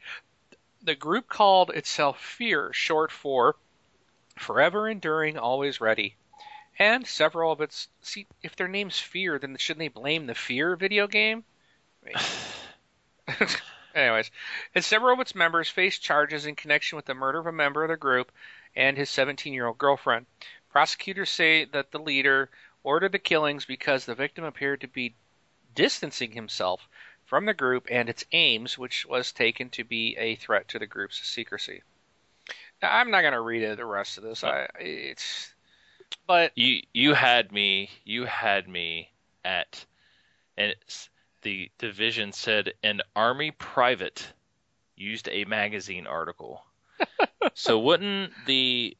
The 0.82 0.94
group 0.96 1.28
called 1.28 1.70
itself 1.70 2.20
Fear, 2.20 2.72
short 2.72 3.12
for 3.12 3.56
Forever 4.36 4.88
Enduring, 4.88 5.38
Always 5.38 5.80
Ready. 5.80 6.16
And 6.78 7.06
several 7.06 7.52
of 7.52 7.60
its 7.60 7.88
see 8.02 8.26
if 8.42 8.56
their 8.56 8.68
name's 8.68 8.98
Fear, 8.98 9.38
then 9.38 9.56
shouldn't 9.56 9.80
they 9.80 9.88
blame 9.88 10.26
the 10.26 10.34
Fear 10.34 10.76
video 10.76 11.06
game? 11.06 11.44
Anyways, 13.94 14.30
and 14.74 14.84
several 14.84 15.14
of 15.14 15.20
its 15.20 15.36
members 15.36 15.68
faced 15.68 16.02
charges 16.02 16.46
in 16.46 16.56
connection 16.56 16.96
with 16.96 17.04
the 17.04 17.14
murder 17.14 17.38
of 17.38 17.46
a 17.46 17.52
member 17.52 17.84
of 17.84 17.90
the 17.90 17.96
group 17.96 18.32
and 18.74 18.96
his 18.96 19.08
17-year-old 19.10 19.78
girlfriend. 19.78 20.26
Prosecutors 20.70 21.30
say 21.30 21.64
that 21.66 21.92
the 21.92 22.00
leader 22.00 22.50
ordered 22.82 23.12
the 23.12 23.20
killings 23.20 23.64
because 23.64 24.04
the 24.04 24.16
victim 24.16 24.42
appeared 24.42 24.80
to 24.80 24.88
be 24.88 25.14
distancing 25.76 26.32
himself 26.32 26.88
from 27.24 27.46
the 27.46 27.54
group 27.54 27.86
and 27.88 28.08
its 28.08 28.24
aims, 28.32 28.76
which 28.76 29.06
was 29.06 29.30
taken 29.32 29.70
to 29.70 29.84
be 29.84 30.16
a 30.18 30.34
threat 30.34 30.66
to 30.68 30.78
the 30.80 30.86
group's 30.86 31.24
secrecy. 31.26 31.82
Now, 32.82 32.96
I'm 32.96 33.12
not 33.12 33.22
going 33.22 33.32
to 33.32 33.40
read 33.40 33.76
the 33.76 33.86
rest 33.86 34.18
of 34.18 34.24
this. 34.24 34.42
Oh. 34.42 34.48
I, 34.48 34.68
it's, 34.80 35.53
but 36.26 36.52
you 36.56 36.82
you 36.92 37.14
had 37.14 37.52
me 37.52 37.90
you 38.04 38.24
had 38.24 38.68
me 38.68 39.10
at, 39.44 39.84
and 40.56 40.74
the 41.42 41.70
division 41.78 42.32
said 42.32 42.72
an 42.82 43.00
army 43.14 43.50
private 43.50 44.26
used 44.96 45.28
a 45.30 45.44
magazine 45.44 46.06
article. 46.06 46.64
so 47.54 47.78
wouldn't 47.78 48.32
the 48.46 48.96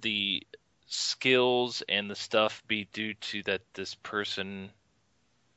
the 0.00 0.46
skills 0.86 1.82
and 1.88 2.10
the 2.10 2.14
stuff 2.14 2.62
be 2.68 2.88
due 2.92 3.14
to 3.14 3.42
that 3.44 3.62
this 3.74 3.94
person 3.96 4.70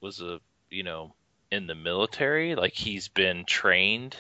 was 0.02 0.22
a 0.22 0.40
you 0.70 0.84
know 0.84 1.14
in 1.52 1.68
the 1.68 1.76
military 1.76 2.56
like 2.56 2.74
he's 2.74 3.08
been 3.10 3.46
trained 3.46 4.16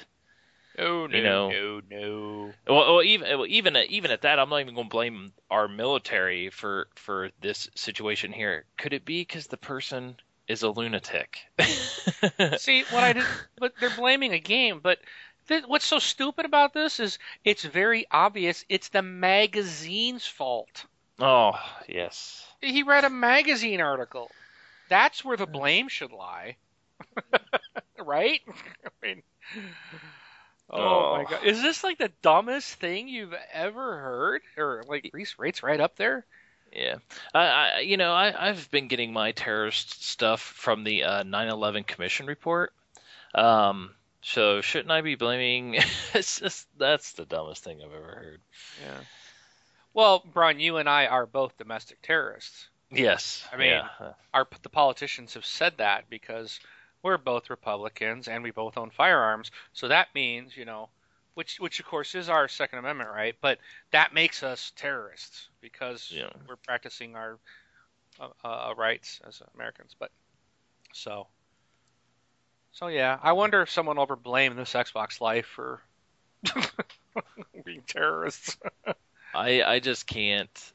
Oh 0.77 1.07
no, 1.07 1.17
You 1.17 1.23
know- 1.23 1.49
no, 1.49 1.81
no. 1.89 2.53
well, 2.67 2.95
well 2.95 3.03
even 3.03 3.37
well, 3.37 3.47
even 3.47 3.75
at, 3.75 3.87
even 3.89 4.11
at 4.11 4.21
that 4.23 4.39
i'm 4.39 4.49
not 4.49 4.59
even 4.59 4.75
going 4.75 4.87
to 4.87 4.91
blame 4.91 5.31
our 5.49 5.67
military 5.67 6.49
for 6.49 6.87
for 6.95 7.29
this 7.41 7.69
situation 7.75 8.31
here 8.33 8.65
could 8.77 8.91
it 8.93 9.05
be 9.05 9.21
because 9.21 9.47
the 9.47 9.57
person 9.57 10.15
is 10.47 10.63
a 10.63 10.69
lunatic 10.69 11.39
See 12.57 12.83
what 12.89 13.03
I 13.03 13.13
did, 13.13 13.25
but 13.57 13.73
they're 13.79 13.89
blaming 13.89 14.33
a 14.33 14.39
game. 14.39 14.79
But 14.81 14.99
th- 15.47 15.63
what's 15.67 15.85
so 15.85 15.99
stupid 15.99 16.45
about 16.45 16.73
this 16.73 16.99
is 16.99 17.17
it's 17.43 17.63
very 17.63 18.05
obvious. 18.11 18.65
It's 18.69 18.89
the 18.89 19.01
magazine's 19.01 20.25
fault. 20.25 20.85
oh 21.19 21.53
yes 21.87 22.45
He 22.61 22.83
read 22.83 23.05
a 23.05 23.09
magazine 23.09 23.81
article. 23.81 24.29
That's 24.89 25.23
where 25.25 25.37
the 25.37 25.47
blame 25.47 25.87
should 25.87 26.11
lie, 26.11 26.57
right? 27.99 28.41
I 28.85 28.89
mean, 29.05 29.23
oh, 30.69 31.17
my 31.17 31.21
Oh. 31.23 31.25
god, 31.29 31.43
is 31.45 31.61
this 31.61 31.83
like 31.83 31.97
the 31.97 32.11
dumbest 32.21 32.73
thing 32.75 33.07
you've 33.07 33.33
ever 33.53 33.97
heard, 33.99 34.41
or 34.57 34.83
like 34.87 35.09
Reese 35.13 35.37
rates 35.39 35.63
right 35.63 35.79
up 35.79 35.95
there? 35.95 36.25
Yeah, 36.73 36.95
I, 37.33 37.39
I 37.45 37.79
you 37.79 37.97
know 37.97 38.11
I 38.11 38.49
I've 38.49 38.69
been 38.71 38.87
getting 38.87 39.13
my 39.13 39.31
terrorist 39.31 40.03
stuff 40.03 40.41
from 40.41 40.83
the 40.83 41.03
uh, 41.03 41.23
9/11 41.23 41.87
Commission 41.87 42.25
report. 42.25 42.73
Um, 43.33 43.91
so 44.21 44.61
shouldn't 44.61 44.91
I 44.91 45.01
be 45.01 45.15
blaming? 45.15 45.75
it's 46.13 46.39
just 46.39 46.67
that's 46.77 47.13
the 47.13 47.25
dumbest 47.25 47.63
thing 47.63 47.79
I've 47.81 47.93
ever 47.93 48.13
heard. 48.15 48.41
Yeah. 48.83 48.97
Well, 49.93 50.23
Brian, 50.33 50.59
you 50.59 50.77
and 50.77 50.89
I 50.89 51.05
are 51.07 51.25
both 51.25 51.57
domestic 51.57 52.01
terrorists. 52.01 52.67
Yes, 52.91 53.47
I 53.53 53.57
mean- 53.57 53.67
yeah. 53.69 53.87
our 54.33 54.47
the 54.61 54.69
politicians 54.69 55.33
have 55.35 55.45
said 55.45 55.77
that 55.77 56.09
because 56.09 56.59
we're 57.05 57.17
both 57.19 57.51
Republicans 57.51 58.27
and 58.27 58.43
we 58.43 58.51
both 58.51 58.77
own 58.77 58.89
firearms. 58.91 59.51
So 59.73 59.89
that 59.89 60.09
means, 60.15 60.57
you 60.57 60.65
know, 60.65 60.89
which 61.35 61.59
which 61.59 61.79
of 61.79 61.85
course 61.85 62.15
is 62.15 62.29
our 62.29 62.49
Second 62.49 62.79
Amendment 62.79 63.11
right, 63.11 63.35
but 63.41 63.59
that 63.91 64.13
makes 64.13 64.43
us 64.43 64.73
terrorists 64.75 65.49
because 65.61 66.11
Yeah. 66.11 66.31
we're 66.47 66.57
practicing 66.57 67.15
our 67.15 67.39
uh, 68.19 68.29
uh, 68.43 68.73
rights 68.75 69.21
as 69.27 69.41
Americans. 69.55 69.95
But 69.99 70.11
so 70.93 71.27
so 72.71 72.87
yeah, 72.87 73.19
I 73.23 73.33
wonder 73.33 73.61
if 73.61 73.69
someone 73.69 73.97
will 73.97 74.03
ever 74.03 74.15
blame 74.17 74.55
this 74.55 74.73
Xbox 74.73 75.21
Life 75.21 75.45
for 75.45 75.81
being 77.65 77.83
terrorists. 77.87 78.57
I 79.33 79.63
I 79.63 79.79
just 79.79 80.07
can't. 80.07 80.73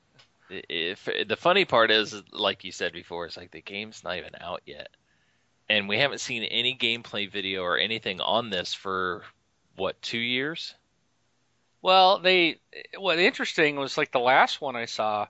If 0.51 1.05
the 1.28 1.37
funny 1.37 1.64
part 1.64 1.91
is, 1.91 2.22
like 2.33 2.64
you 2.64 2.72
said 2.72 2.93
before, 2.93 3.26
it's 3.26 3.37
like 3.37 3.53
the 3.53 3.62
game's 3.62 4.05
not 4.05 4.16
even 4.18 4.35
out 4.41 4.62
yet, 4.66 4.89
and 5.71 5.89
we 5.89 5.99
haven't 5.99 6.18
seen 6.21 6.43
any 6.43 6.77
gameplay 6.77 7.31
video 7.31 7.62
or 7.62 7.79
anything 7.79 8.21
on 8.21 8.51
this 8.51 8.75
for 8.75 9.23
what 9.77 10.01
two 10.03 10.18
years? 10.18 10.75
Well, 11.83 12.18
they 12.18 12.61
what 12.99 13.18
interesting 13.18 13.77
was 13.77 13.97
like 13.97 14.12
the 14.12 14.21
last 14.21 14.61
one 14.61 14.77
I 14.77 14.85
saw 14.85 15.29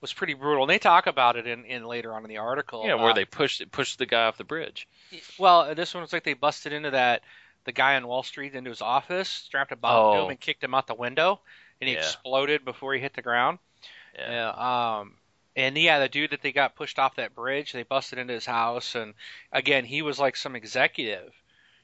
was 0.00 0.12
pretty 0.12 0.34
brutal, 0.34 0.62
and 0.64 0.70
they 0.70 0.78
talk 0.78 1.06
about 1.06 1.36
it 1.36 1.46
in, 1.46 1.64
in 1.64 1.84
later 1.84 2.14
on 2.14 2.22
in 2.22 2.28
the 2.28 2.38
article. 2.38 2.86
Yeah, 2.86 2.94
where 2.94 3.10
Uh, 3.10 3.14
they 3.14 3.24
pushed 3.24 3.62
pushed 3.72 3.98
the 3.98 4.06
guy 4.06 4.26
off 4.26 4.36
the 4.36 4.44
bridge. 4.44 4.86
well, 5.38 5.74
this 5.74 5.94
one 5.94 6.02
was 6.02 6.12
like 6.12 6.24
they 6.24 6.34
busted 6.34 6.72
into 6.72 6.90
that 6.92 7.22
the 7.64 7.72
guy 7.72 7.96
on 7.96 8.06
Wall 8.06 8.22
Street 8.22 8.54
into 8.54 8.70
his 8.70 8.80
office, 8.82 9.28
strapped 9.28 9.72
a 9.72 9.76
bomb 9.76 10.12
to 10.12 10.18
Oh. 10.18 10.24
him, 10.24 10.30
and 10.30 10.40
kicked 10.40 10.62
him 10.62 10.74
out 10.74 10.86
the 10.86 10.94
window, 10.94 11.40
and 11.80 11.88
he 11.88 11.94
Yeah. 11.94 12.00
exploded 12.00 12.64
before 12.64 12.94
he 12.94 13.00
hit 13.00 13.14
the 13.14 13.22
ground. 13.22 13.58
Yeah. 14.14 14.30
Yeah, 14.56 14.98
um, 15.00 15.19
and 15.56 15.76
yeah, 15.76 15.98
the 15.98 16.08
dude 16.08 16.30
that 16.30 16.42
they 16.42 16.52
got 16.52 16.76
pushed 16.76 16.98
off 16.98 17.16
that 17.16 17.34
bridge, 17.34 17.72
they 17.72 17.82
busted 17.82 18.18
into 18.18 18.34
his 18.34 18.46
house, 18.46 18.94
and 18.94 19.14
again, 19.52 19.84
he 19.84 20.02
was 20.02 20.18
like 20.18 20.36
some 20.36 20.56
executive, 20.56 21.32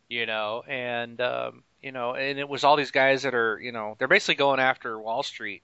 you 0.09 0.27
know, 0.27 0.63
and 0.69 1.21
um, 1.21 1.63
you 1.83 1.93
know, 1.93 2.15
and 2.15 2.39
it 2.39 2.49
was 2.49 2.65
all 2.65 2.77
these 2.77 2.91
guys 2.91 3.23
that 3.23 3.35
are, 3.35 3.59
you 3.61 3.73
know, 3.73 3.97
they're 3.99 4.09
basically 4.09 4.37
going 4.37 4.61
after 4.61 4.99
Wall 4.99 5.23
Street 5.23 5.63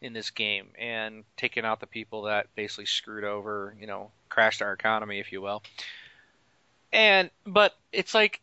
in 0.00 0.12
this 0.12 0.30
game 0.30 0.68
and 0.78 1.24
taking 1.36 1.64
out 1.64 1.80
the 1.80 1.86
people 1.86 2.22
that 2.22 2.46
basically 2.56 2.86
screwed 2.86 3.24
over, 3.24 3.74
you 3.80 3.86
know, 3.86 4.10
crashed 4.28 4.62
our 4.62 4.72
economy, 4.72 5.20
if 5.20 5.32
you 5.32 5.40
will. 5.40 5.62
And 6.92 7.30
but 7.46 7.74
it's 7.92 8.14
like 8.14 8.40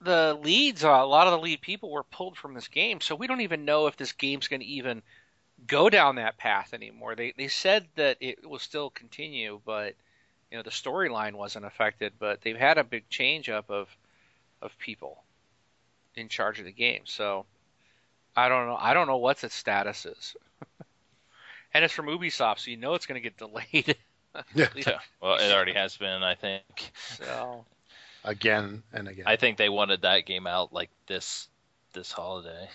the 0.00 0.38
leads, 0.42 0.82
a 0.82 0.88
lot 0.88 1.26
of 1.26 1.32
the 1.32 1.38
lead 1.38 1.60
people 1.60 1.90
were 1.90 2.02
pulled 2.02 2.36
from 2.36 2.54
this 2.54 2.68
game, 2.68 3.00
so 3.00 3.14
we 3.14 3.26
don't 3.26 3.42
even 3.42 3.64
know 3.64 3.86
if 3.86 3.96
this 3.96 4.12
game's 4.12 4.48
going 4.48 4.60
to 4.60 4.66
even 4.66 5.02
go 5.66 5.90
down 5.90 6.16
that 6.16 6.38
path 6.38 6.74
anymore. 6.74 7.14
They 7.14 7.32
they 7.36 7.48
said 7.48 7.86
that 7.96 8.16
it 8.20 8.48
will 8.48 8.58
still 8.58 8.90
continue, 8.90 9.60
but 9.64 9.94
you 10.50 10.56
know 10.56 10.62
the 10.62 10.70
storyline 10.70 11.34
wasn't 11.34 11.64
affected. 11.64 12.12
But 12.18 12.40
they've 12.42 12.56
had 12.56 12.78
a 12.78 12.84
big 12.84 13.08
change 13.08 13.48
up 13.48 13.70
of 13.70 13.88
of 14.62 14.76
people 14.78 15.22
in 16.16 16.28
charge 16.28 16.58
of 16.58 16.64
the 16.64 16.72
game. 16.72 17.02
So 17.04 17.46
I 18.36 18.48
don't 18.48 18.66
know. 18.66 18.76
I 18.78 18.94
don't 18.94 19.06
know 19.06 19.16
what 19.16 19.42
its 19.42 19.54
status 19.54 20.06
is. 20.06 20.36
and 21.74 21.84
it's 21.84 21.94
from 21.94 22.06
Ubisoft, 22.06 22.60
so 22.60 22.70
you 22.70 22.76
know 22.76 22.94
it's 22.94 23.06
going 23.06 23.20
to 23.20 23.28
get 23.28 23.36
delayed. 23.36 23.96
Yeah. 24.54 24.68
Yeah. 24.76 25.00
Well, 25.20 25.38
it 25.40 25.52
already 25.52 25.72
has 25.72 25.96
been. 25.96 26.22
I 26.22 26.36
think. 26.36 26.92
so 26.94 27.64
again 28.22 28.84
and 28.92 29.08
again. 29.08 29.24
I 29.26 29.34
think 29.34 29.56
they 29.56 29.68
wanted 29.68 30.02
that 30.02 30.24
game 30.24 30.46
out 30.46 30.72
like 30.72 30.88
this 31.08 31.48
this 31.94 32.12
holiday. 32.12 32.68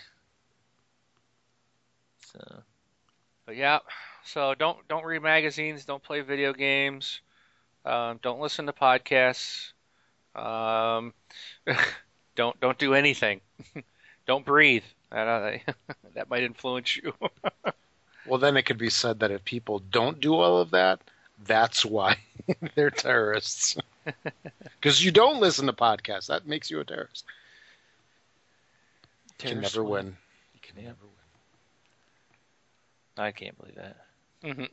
So 2.32 2.62
But 3.46 3.54
yeah, 3.56 3.78
so 4.24 4.54
don't 4.54 4.76
don't 4.88 5.04
read 5.04 5.22
magazines, 5.22 5.84
don't 5.84 6.02
play 6.02 6.20
video 6.20 6.52
games, 6.52 7.20
um, 7.84 8.18
don't 8.20 8.40
listen 8.40 8.66
to 8.66 8.72
podcasts, 8.72 9.72
um, 10.34 11.14
don't 12.34 12.58
don't 12.58 12.76
do 12.76 12.94
anything, 12.94 13.40
don't 14.26 14.44
breathe. 14.44 14.82
That 15.12 15.28
uh, 15.28 15.72
that 16.14 16.28
might 16.28 16.42
influence 16.42 16.96
you. 16.96 17.14
well, 18.26 18.40
then 18.40 18.56
it 18.56 18.62
could 18.62 18.78
be 18.78 18.90
said 18.90 19.20
that 19.20 19.30
if 19.30 19.44
people 19.44 19.78
don't 19.78 20.20
do 20.20 20.34
all 20.34 20.60
of 20.60 20.72
that, 20.72 20.98
that's 21.44 21.84
why 21.84 22.16
they're 22.74 22.90
terrorists. 22.90 23.76
Because 24.80 25.04
you 25.04 25.12
don't 25.12 25.40
listen 25.40 25.66
to 25.66 25.72
podcasts, 25.72 26.26
that 26.26 26.48
makes 26.48 26.68
you 26.68 26.80
a 26.80 26.84
terrorist. 26.84 27.24
You 29.40 29.48
can 29.50 29.60
never 29.60 29.68
Swift. 29.68 29.90
win. 29.90 30.16
You 30.54 30.60
can 30.60 30.82
never 30.82 30.96
win. 31.02 31.15
I 33.18 33.32
can't 33.32 33.56
believe 33.58 33.76
that. 33.76 33.96
hmm 34.42 34.64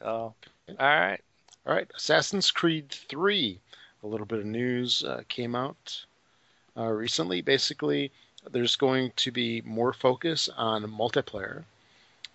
So, 0.00 0.34
all 0.68 0.76
right, 0.78 1.20
All 1.66 1.74
right, 1.74 1.90
Assassin's 1.96 2.50
Creed 2.50 2.90
3. 2.90 3.60
A 4.02 4.06
little 4.06 4.26
bit 4.26 4.40
of 4.40 4.46
news 4.46 5.02
uh, 5.04 5.22
came 5.28 5.54
out 5.54 6.04
uh, 6.76 6.88
recently. 6.90 7.40
Basically, 7.40 8.12
there's 8.52 8.76
going 8.76 9.12
to 9.16 9.30
be 9.30 9.62
more 9.62 9.92
focus 9.92 10.48
on 10.56 10.82
multiplayer 10.84 11.64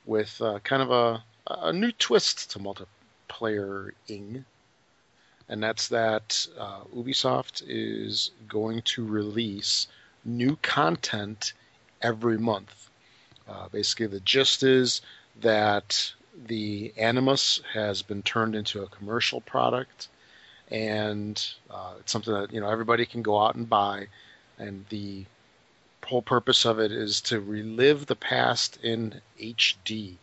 with 0.05 0.41
uh, 0.41 0.59
kind 0.59 0.81
of 0.81 0.91
a, 0.91 1.23
a 1.47 1.73
new 1.73 1.91
twist 1.91 2.51
to 2.51 2.59
multiplayer-ing. 2.59 4.45
and 5.49 5.61
that's 5.63 5.87
that 5.89 6.47
uh, 6.57 6.83
Ubisoft 6.95 7.63
is 7.67 8.31
going 8.47 8.81
to 8.83 9.05
release 9.05 9.87
new 10.25 10.55
content 10.57 11.53
every 12.01 12.37
month. 12.39 12.88
Uh, 13.49 13.67
basically, 13.69 14.07
the 14.07 14.19
gist 14.19 14.63
is 14.63 15.01
that 15.41 16.13
the 16.45 16.93
Animus 16.97 17.61
has 17.73 18.01
been 18.01 18.21
turned 18.21 18.55
into 18.55 18.83
a 18.83 18.87
commercial 18.87 19.41
product, 19.41 20.07
and 20.69 21.43
uh, 21.69 21.93
it's 21.99 22.11
something 22.11 22.33
that 22.33 22.53
you 22.53 22.61
know 22.61 22.69
everybody 22.69 23.05
can 23.05 23.21
go 23.21 23.39
out 23.41 23.55
and 23.55 23.69
buy. 23.69 24.07
And 24.57 24.85
the 24.89 25.25
whole 26.05 26.21
purpose 26.21 26.65
of 26.65 26.79
it 26.79 26.91
is 26.91 27.21
to 27.21 27.39
relive 27.39 28.05
the 28.05 28.15
past 28.15 28.77
in 28.83 29.21
HD. 29.39 30.15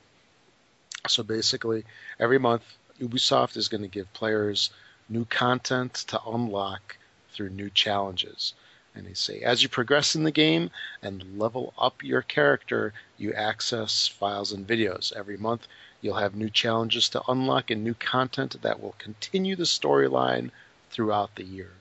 So 1.08 1.22
basically, 1.22 1.84
every 2.18 2.38
month 2.38 2.64
Ubisoft 3.00 3.56
is 3.56 3.68
going 3.68 3.82
to 3.82 3.88
give 3.88 4.12
players 4.12 4.70
new 5.08 5.24
content 5.24 5.94
to 6.08 6.20
unlock 6.26 6.96
through 7.32 7.50
new 7.50 7.70
challenges. 7.70 8.54
And 8.96 9.06
they 9.06 9.14
say, 9.14 9.40
as 9.40 9.62
you 9.62 9.68
progress 9.68 10.16
in 10.16 10.24
the 10.24 10.30
game 10.30 10.70
and 11.02 11.38
level 11.38 11.74
up 11.76 12.02
your 12.02 12.22
character, 12.22 12.94
you 13.18 13.34
access 13.34 14.08
files 14.08 14.52
and 14.52 14.66
videos. 14.66 15.12
Every 15.12 15.36
month, 15.36 15.68
you'll 16.00 16.14
have 16.16 16.34
new 16.34 16.48
challenges 16.48 17.10
to 17.10 17.22
unlock 17.28 17.70
and 17.70 17.84
new 17.84 17.94
content 17.94 18.60
that 18.62 18.82
will 18.82 18.94
continue 18.98 19.54
the 19.54 19.64
storyline 19.64 20.50
throughout 20.90 21.34
the 21.34 21.44
year. 21.44 21.72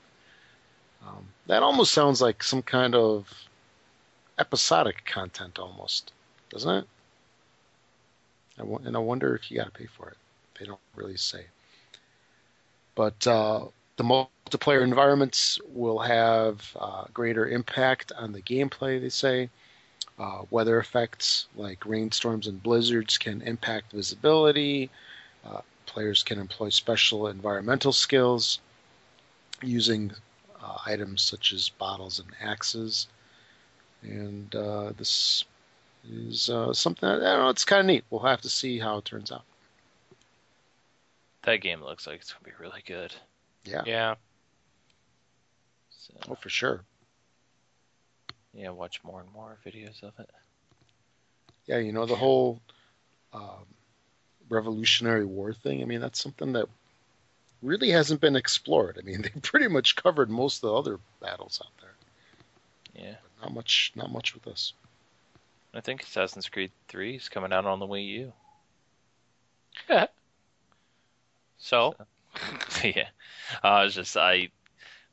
Um, 1.07 1.27
that 1.47 1.63
almost 1.63 1.93
sounds 1.93 2.21
like 2.21 2.43
some 2.43 2.61
kind 2.61 2.95
of 2.95 3.47
episodic 4.37 5.05
content, 5.05 5.57
almost, 5.57 6.11
doesn't 6.49 6.75
it? 6.75 6.87
I 8.57 8.61
w- 8.61 8.81
and 8.83 8.95
I 8.95 8.99
wonder 8.99 9.35
if 9.35 9.49
you 9.49 9.57
got 9.57 9.65
to 9.65 9.71
pay 9.71 9.85
for 9.85 10.09
it. 10.09 10.17
They 10.59 10.65
don't 10.65 10.79
really 10.95 11.17
say. 11.17 11.45
But 12.95 13.25
uh, 13.27 13.65
the 13.97 14.27
multiplayer 14.45 14.83
environments 14.83 15.59
will 15.73 15.99
have 15.99 16.75
uh, 16.79 17.05
greater 17.13 17.47
impact 17.47 18.11
on 18.17 18.31
the 18.31 18.41
gameplay, 18.41 19.01
they 19.01 19.09
say. 19.09 19.49
Uh, 20.17 20.43
weather 20.49 20.79
effects 20.79 21.47
like 21.55 21.85
rainstorms 21.85 22.47
and 22.47 22.61
blizzards 22.63 23.17
can 23.17 23.41
impact 23.41 23.91
visibility. 23.91 24.89
Uh, 25.45 25.61
players 25.85 26.23
can 26.23 26.39
employ 26.39 26.69
special 26.69 27.27
environmental 27.27 27.91
skills 27.91 28.59
using 29.61 30.11
uh, 30.63 30.77
items 30.85 31.21
such 31.21 31.51
as 31.51 31.69
bottles 31.69 32.19
and 32.19 32.29
axes. 32.41 33.07
And 34.03 34.53
uh, 34.55 34.93
this 34.97 35.43
is 36.09 36.49
uh, 36.49 36.71
something, 36.73 37.09
I 37.09 37.13
don't 37.13 37.21
know, 37.21 37.49
it's 37.49 37.65
kind 37.65 37.81
of 37.81 37.87
neat. 37.87 38.05
We'll 38.09 38.21
have 38.21 38.41
to 38.41 38.49
see 38.49 38.79
how 38.79 38.97
it 38.99 39.05
turns 39.05 39.31
out. 39.31 39.43
That 41.43 41.61
game 41.61 41.83
looks 41.83 42.07
like 42.07 42.21
it's 42.21 42.31
going 42.31 42.45
to 42.45 42.57
be 42.57 42.63
really 42.63 42.83
good. 42.85 43.13
Yeah. 43.65 43.83
Yeah. 43.85 44.15
So, 46.07 46.13
Oh, 46.29 46.35
for 46.35 46.49
sure. 46.49 46.83
yeah, 48.53 48.69
watch 48.69 49.03
more 49.03 49.21
and 49.21 49.31
more 49.33 49.57
videos 49.65 50.03
of 50.03 50.13
it. 50.19 50.29
Yeah, 51.65 51.79
you 51.79 51.91
know 51.91 52.05
the 52.05 52.15
whole 52.15 52.61
um, 53.33 53.65
Revolutionary 54.49 55.25
War 55.25 55.51
thing. 55.53 55.81
I 55.81 55.85
mean, 55.85 55.99
that's 55.99 56.21
something 56.21 56.53
that 56.53 56.67
really 57.63 57.89
hasn't 57.89 58.21
been 58.21 58.35
explored. 58.35 58.99
I 58.99 59.01
mean, 59.05 59.21
they 59.23 59.29
pretty 59.41 59.67
much 59.67 59.95
covered 59.95 60.29
most 60.29 60.57
of 60.63 60.69
the 60.69 60.75
other 60.75 60.99
battles 61.19 61.59
out 61.65 61.71
there, 61.81 63.03
Yeah. 63.03 63.15
but 63.23 63.45
not 63.47 63.53
much, 63.55 63.91
not 63.95 64.11
much 64.11 64.33
with 64.35 64.43
this. 64.43 64.73
I 65.73 65.81
think 65.81 66.03
Assassin's 66.03 66.47
Creed 66.47 66.71
3 66.87 67.15
is 67.15 67.27
coming 67.29 67.51
out 67.51 67.65
on 67.65 67.79
the 67.79 67.87
Wii 67.87 68.07
U. 68.09 68.33
So, 71.57 71.95
yeah. 72.83 73.07
Uh, 73.63 73.67
I 73.67 73.83
was 73.85 73.95
just 73.95 74.15
I 74.17 74.49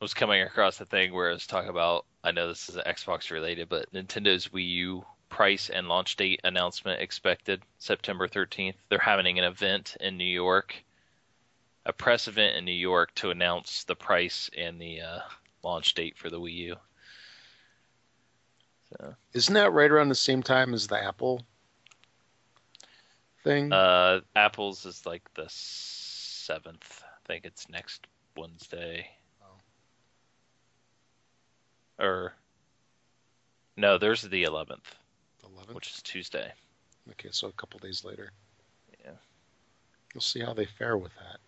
was 0.03 0.15
coming 0.15 0.43
across 0.43 0.81
a 0.81 0.85
thing 0.85 1.13
where 1.15 1.31
I 1.31 1.33
was 1.33 1.47
talking 1.47 1.71
about 1.71 2.05
I 2.25 2.33
know 2.33 2.49
this 2.49 2.69
is 2.69 2.77
Xbox 2.77 3.31
related, 3.31 3.69
but 3.69 3.93
Nintendo's 3.93 4.49
Wii 4.49 4.69
U 4.69 5.05
price 5.29 5.71
and 5.71 5.89
launch 5.89 6.17
date 6.17 6.41
announcement 6.45 7.01
expected 7.01 7.63
September 7.79 8.29
13th. 8.29 8.75
They're 8.89 8.99
having 8.99 9.39
an 9.39 9.45
event 9.45 9.97
in 10.01 10.17
New 10.17 10.25
York, 10.25 10.75
a 11.87 11.93
press 11.93 12.29
event 12.29 12.57
in 12.57 12.65
New 12.65 12.73
York 12.73 13.15
to 13.17 13.31
announce 13.31 13.85
the 13.85 13.95
price 13.95 14.51
and 14.57 14.81
the 14.81 15.01
uh, 15.01 15.19
launch 15.63 15.95
date 15.95 16.19
for 16.19 16.31
the 16.31 16.39
Wii 16.39 16.55
U. 16.55 16.77
So, 18.91 19.15
Isn't 19.33 19.55
that 19.55 19.73
right 19.73 19.91
around 19.91 20.09
the 20.09 20.15
same 20.15 20.43
time 20.43 20.75
as 20.75 20.87
the 20.87 21.03
Apple 21.03 21.45
thing? 23.43 23.73
uh, 23.73 24.21
Apple's 24.37 24.85
is 24.85 25.07
like 25.07 25.23
the 25.35 25.47
seventh. 25.49 27.03
I 27.05 27.27
think 27.27 27.45
it's 27.45 27.69
next 27.69 28.07
Wednesday. 28.37 29.09
Or 31.99 32.33
no, 33.77 33.99
there's 33.99 34.23
the 34.23 34.45
11th, 34.45 34.81
Eleven. 35.45 35.75
which 35.75 35.91
is 35.91 36.03
Tuesday. 36.03 36.53
Okay, 37.13 37.29
so 37.33 37.49
a 37.49 37.53
couple 37.53 37.79
days 37.81 38.05
later. 38.05 38.31
Yeah. 39.05 39.13
We'll 40.15 40.21
see 40.21 40.41
how 40.41 40.53
they 40.55 40.67
fare 40.67 40.97
with 40.97 41.13
that. 41.15 41.39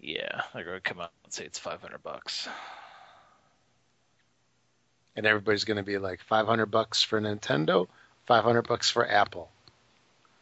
Yeah, 0.00 0.42
they're 0.54 0.64
going 0.64 0.76
to 0.76 0.80
come 0.80 1.00
out 1.00 1.10
and 1.24 1.32
say 1.32 1.44
it's 1.44 1.58
500 1.58 2.02
bucks. 2.02 2.48
And 5.16 5.26
everybody's 5.26 5.64
going 5.64 5.76
to 5.76 5.82
be 5.82 5.98
like 5.98 6.20
500 6.22 6.66
bucks 6.66 7.02
for 7.02 7.20
Nintendo, 7.20 7.86
500 8.26 8.62
bucks 8.66 8.88
for 8.90 9.06
Apple. 9.06 9.50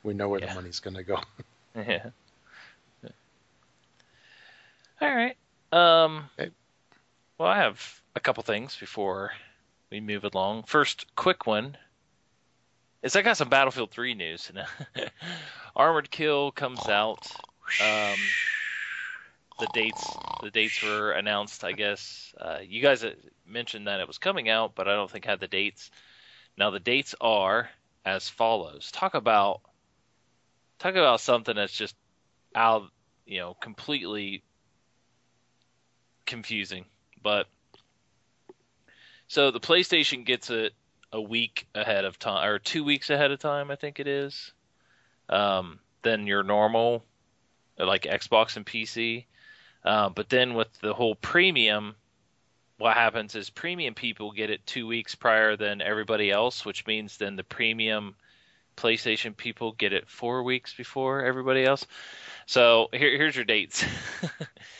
We 0.05 0.15
know 0.15 0.29
where 0.29 0.39
Yeah. 0.41 0.51
the 0.51 0.55
money's 0.55 0.81
going 0.81 0.97
to 0.97 1.03
go. 1.03 1.21
Yeah. 1.75 2.11
All 5.01 5.15
right. 5.15 5.37
Um. 5.73 6.29
Okay. 6.39 6.51
Well, 7.39 7.49
I 7.49 7.59
have 7.59 8.03
a 8.17 8.21
couple 8.21 8.43
things 8.43 8.77
before 8.77 9.31
we 9.91 10.01
move 10.01 10.25
along. 10.25 10.65
First, 10.65 11.15
quick 11.15 11.47
one 11.47 11.77
is 13.01 13.15
I 13.15 13.23
got 13.23 13.37
some 13.37 13.49
Battlefield 13.49 13.93
3 13.93 14.15
news. 14.15 14.51
Armored 15.77 16.11
Kill 16.11 16.51
comes 16.51 16.89
out. 16.89 17.31
Um, 17.81 18.17
the 19.61 19.69
dates 19.73 20.05
the 20.43 20.51
dates 20.51 20.83
were 20.83 21.13
announced. 21.13 21.63
I 21.63 21.73
guess 21.73 22.35
uh, 22.41 22.59
you 22.61 22.83
guys 22.83 23.05
mentioned 23.47 23.87
that 23.87 24.01
it 24.01 24.09
was 24.09 24.19
coming 24.19 24.49
out, 24.49 24.75
but 24.75 24.89
I 24.89 24.95
don't 24.95 25.11
think 25.11 25.29
I 25.29 25.31
had 25.31 25.41
the 25.41 25.47
dates. 25.47 25.93
Now 26.57 26.71
the 26.71 26.81
dates 26.81 27.15
are 27.21 27.71
as 28.05 28.29
follows. 28.29 28.91
Talk 28.91 29.15
about 29.15 29.61
talk 30.81 30.97
about 30.97 31.21
something 31.21 31.55
that's 31.55 31.73
just 31.73 31.95
out, 32.57 32.91
you 33.27 33.39
know, 33.39 33.55
completely 33.55 34.43
confusing. 36.27 36.85
But 37.29 37.47
so 39.27 39.51
the 39.51 39.61
PlayStation 39.61 40.25
gets 40.25 40.49
it 40.49 40.73
a 41.13 41.21
week 41.21 41.67
ahead 41.75 42.07
of 42.07 42.19
time, 42.19 42.49
or 42.49 42.59
two 42.59 42.85
weeks 42.85 43.11
ahead 43.11 43.31
of 43.31 43.39
time, 43.39 43.71
I 43.71 43.77
think 43.77 44.01
it 44.01 44.07
is. 44.07 44.53
Um, 45.29 45.79
than 46.01 46.27
your 46.27 46.43
normal, 46.43 47.05
like 47.77 48.05
Xbox 48.05 48.57
and 48.57 48.65
PC. 48.65 49.27
Uh, 49.85 50.09
but 50.09 50.31
then 50.31 50.55
with 50.55 50.73
the 50.81 50.95
whole 50.95 51.17
premium, 51.17 51.97
what 52.79 52.95
happens 52.95 53.35
is 53.35 53.51
premium 53.51 53.93
people 53.93 54.33
get 54.33 54.49
it 54.49 54.65
two 54.65 54.87
weeks 54.87 55.15
prior 55.15 55.55
than 55.55 55.83
everybody 55.83 56.31
else, 56.31 56.65
which 56.65 56.87
means 56.87 57.19
then 57.19 57.37
the 57.37 57.45
premium 57.45 58.15
PlayStation 58.75 59.37
people 59.37 59.73
get 59.73 59.93
it 59.93 60.09
four 60.09 60.45
weeks 60.45 60.73
before 60.73 61.27
everybody 61.27 61.63
else. 61.63 61.87
So 62.47 62.89
here, 62.91 63.19
here's 63.19 63.37
your 63.37 63.45
dates. 63.45 63.85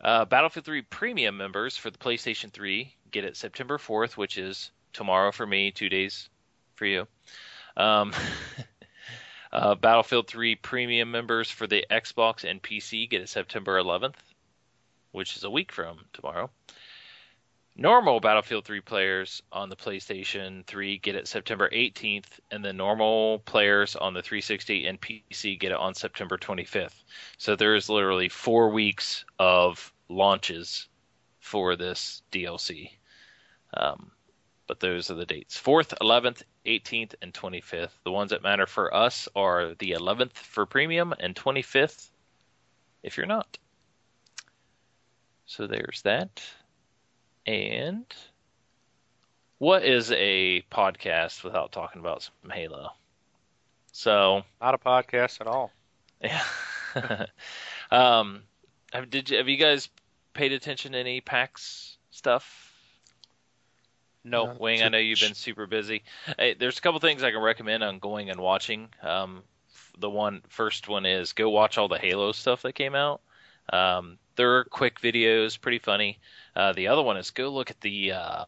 uh, 0.00 0.24
Battlefield 0.24 0.64
3 0.64 0.82
premium 0.82 1.36
members 1.36 1.76
for 1.76 1.90
the 1.90 1.98
PlayStation 1.98 2.52
3 2.52 2.94
get 3.10 3.24
it 3.24 3.36
September 3.36 3.78
4th, 3.78 4.16
which 4.16 4.38
is 4.38 4.70
tomorrow 4.92 5.32
for 5.32 5.46
me, 5.46 5.70
two 5.70 5.88
days 5.88 6.28
for 6.74 6.86
you. 6.86 7.06
Um, 7.76 8.12
uh, 9.52 9.74
Battlefield 9.74 10.26
3 10.28 10.56
premium 10.56 11.10
members 11.10 11.50
for 11.50 11.66
the 11.66 11.84
Xbox 11.90 12.48
and 12.48 12.62
PC 12.62 13.08
get 13.08 13.22
it 13.22 13.28
September 13.28 13.80
11th, 13.80 14.14
which 15.12 15.36
is 15.36 15.44
a 15.44 15.50
week 15.50 15.72
from 15.72 15.98
tomorrow. 16.12 16.50
Normal 17.80 18.20
Battlefield 18.20 18.66
3 18.66 18.82
players 18.82 19.42
on 19.50 19.70
the 19.70 19.74
PlayStation 19.74 20.66
3 20.66 20.98
get 20.98 21.14
it 21.14 21.26
September 21.26 21.66
18th, 21.70 22.26
and 22.50 22.62
the 22.62 22.74
normal 22.74 23.38
players 23.38 23.96
on 23.96 24.12
the 24.12 24.20
360 24.20 24.86
and 24.86 25.00
PC 25.00 25.58
get 25.58 25.72
it 25.72 25.78
on 25.78 25.94
September 25.94 26.36
25th. 26.36 27.02
So 27.38 27.56
there 27.56 27.74
is 27.74 27.88
literally 27.88 28.28
four 28.28 28.68
weeks 28.68 29.24
of 29.38 29.94
launches 30.10 30.88
for 31.38 31.74
this 31.74 32.20
DLC. 32.30 32.90
Um, 33.72 34.10
but 34.66 34.80
those 34.80 35.10
are 35.10 35.14
the 35.14 35.24
dates 35.24 35.58
4th, 35.58 35.94
11th, 36.02 36.42
18th, 36.66 37.14
and 37.22 37.32
25th. 37.32 37.92
The 38.04 38.12
ones 38.12 38.32
that 38.32 38.42
matter 38.42 38.66
for 38.66 38.94
us 38.94 39.26
are 39.34 39.74
the 39.78 39.92
11th 39.92 40.34
for 40.34 40.66
premium 40.66 41.14
and 41.18 41.34
25th 41.34 42.10
if 43.02 43.16
you're 43.16 43.24
not. 43.24 43.56
So 45.46 45.66
there's 45.66 46.02
that. 46.02 46.42
And 47.46 48.04
what 49.58 49.84
is 49.84 50.10
a 50.12 50.62
podcast 50.70 51.44
without 51.44 51.72
talking 51.72 52.00
about 52.00 52.22
some 52.22 52.50
Halo? 52.50 52.90
So, 53.92 54.42
not 54.60 54.74
a 54.74 54.78
podcast 54.78 55.40
at 55.40 55.46
all. 55.46 55.72
yeah. 56.22 56.44
Um, 57.90 58.42
have, 58.92 59.10
did 59.10 59.30
you, 59.30 59.38
have 59.38 59.48
you 59.48 59.56
guys 59.56 59.88
paid 60.32 60.52
attention 60.52 60.92
to 60.92 60.98
any 60.98 61.20
PAX 61.20 61.96
stuff? 62.10 62.72
No, 64.22 64.54
Wing, 64.58 64.82
I 64.82 64.88
know 64.88 64.98
you've 64.98 65.20
been 65.20 65.34
super 65.34 65.66
busy. 65.66 66.02
Hey, 66.38 66.54
there's 66.54 66.78
a 66.78 66.80
couple 66.80 67.00
things 67.00 67.22
I 67.22 67.30
can 67.30 67.40
recommend 67.40 67.82
on 67.82 67.98
going 67.98 68.30
and 68.30 68.38
watching. 68.38 68.90
Um, 69.02 69.42
the 69.98 70.10
one 70.10 70.42
first 70.48 70.88
one 70.88 71.06
is 71.06 71.32
go 71.32 71.48
watch 71.48 71.78
all 71.78 71.88
the 71.88 71.98
Halo 71.98 72.32
stuff 72.32 72.62
that 72.62 72.74
came 72.74 72.94
out. 72.94 73.22
Um, 73.72 74.18
they're 74.36 74.64
quick 74.64 75.00
videos, 75.00 75.60
pretty 75.60 75.78
funny. 75.78 76.18
Uh, 76.56 76.72
the 76.72 76.88
other 76.88 77.02
one 77.02 77.16
is 77.16 77.30
go 77.30 77.48
look 77.50 77.70
at 77.70 77.80
the 77.80 78.12
uh, 78.12 78.44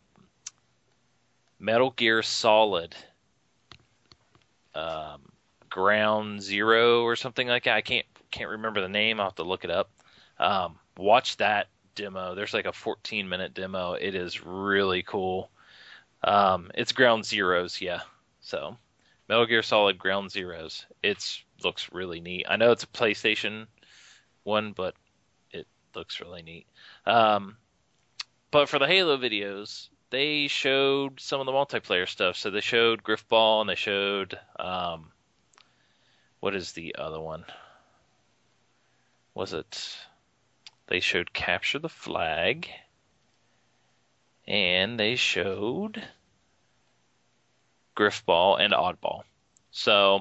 Metal 1.59 1.91
Gear 1.91 2.23
Solid 2.23 2.95
um, 4.75 5.21
Ground 5.69 6.43
Zero 6.43 7.03
or 7.03 7.17
something 7.17 7.47
like 7.47 7.65
that. 7.65 7.77
I 7.77 7.83
can't 7.83 8.07
can't 8.31 8.51
remember 8.51 8.81
the 8.81 8.89
name. 8.89 9.21
I'll 9.21 9.27
have 9.27 9.35
to 9.37 9.43
look 9.45 9.65
it 9.65 9.71
up. 9.71 9.91
Um, 10.39 10.79
watch 10.97 11.37
that 11.37 11.69
demo. 11.95 12.35
There's 12.35 12.55
like 12.55 12.67
a 12.67 12.73
14 12.73 13.29
minute 13.29 13.55
demo. 13.55 13.93
It 13.93 14.15
is 14.15 14.45
really 14.45 15.03
cool. 15.03 15.51
Um, 16.25 16.71
it's 16.75 16.93
Ground 16.93 17.25
Zeroes, 17.25 17.81
yeah. 17.81 18.01
So 18.41 18.77
Metal 19.29 19.47
Gear 19.47 19.63
Solid 19.63 19.99
Ground 19.99 20.31
Zeroes. 20.31 20.85
It's 21.03 21.45
looks 21.63 21.93
really 21.93 22.21
neat. 22.21 22.47
I 22.49 22.57
know 22.57 22.73
it's 22.73 22.85
a 22.85 22.89
PlayStation 22.89 23.67
one, 24.45 24.73
but 24.73 24.95
looks 25.95 26.21
really 26.21 26.43
neat. 26.43 26.67
Um, 27.07 27.57
but 28.51 28.69
for 28.69 28.79
the 28.79 28.87
Halo 28.87 29.17
videos, 29.17 29.89
they 30.11 30.47
showed 30.47 31.21
some 31.21 31.41
of 31.41 31.47
the 31.47 31.53
multiplayer 31.53 32.09
stuff. 32.09 32.37
So 32.37 32.51
they 32.51 32.61
showed 32.61 33.03
Grifball 33.03 33.61
and 33.61 33.71
they 33.71 33.75
showed 33.75 34.39
um, 34.59 35.11
what 36.41 36.55
is 36.55 36.73
the 36.73 36.97
other 36.99 37.21
one? 37.21 37.45
Was 39.35 39.53
it? 39.53 39.97
They 40.89 41.01
showed 41.01 41.33
Capture 41.33 41.79
the 41.79 41.89
Flag 41.89 42.69
and 44.47 44.99
they 44.99 45.17
showed 45.17 46.03
Grifball 47.97 48.61
and 48.61 48.73
Oddball. 48.73 49.23
So 49.71 50.21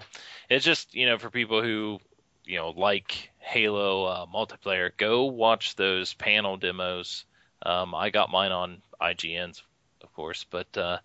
it's 0.50 0.66
just 0.66 0.94
you 0.94 1.06
know 1.06 1.18
for 1.18 1.30
people 1.30 1.62
who 1.62 2.00
you 2.46 2.58
know 2.58 2.70
like 2.70 3.31
Halo 3.42 4.06
uh, 4.06 4.26
multiplayer, 4.28 4.92
go 4.96 5.26
watch 5.26 5.76
those 5.76 6.14
panel 6.14 6.58
demos. 6.58 7.26
Um, 7.64 7.94
I 7.94 8.10
got 8.10 8.32
mine 8.32 8.52
on 8.52 8.82
IGN's, 9.02 9.64
of 10.02 10.14
course, 10.14 10.46
but 10.50 10.78
uh, 10.78 11.00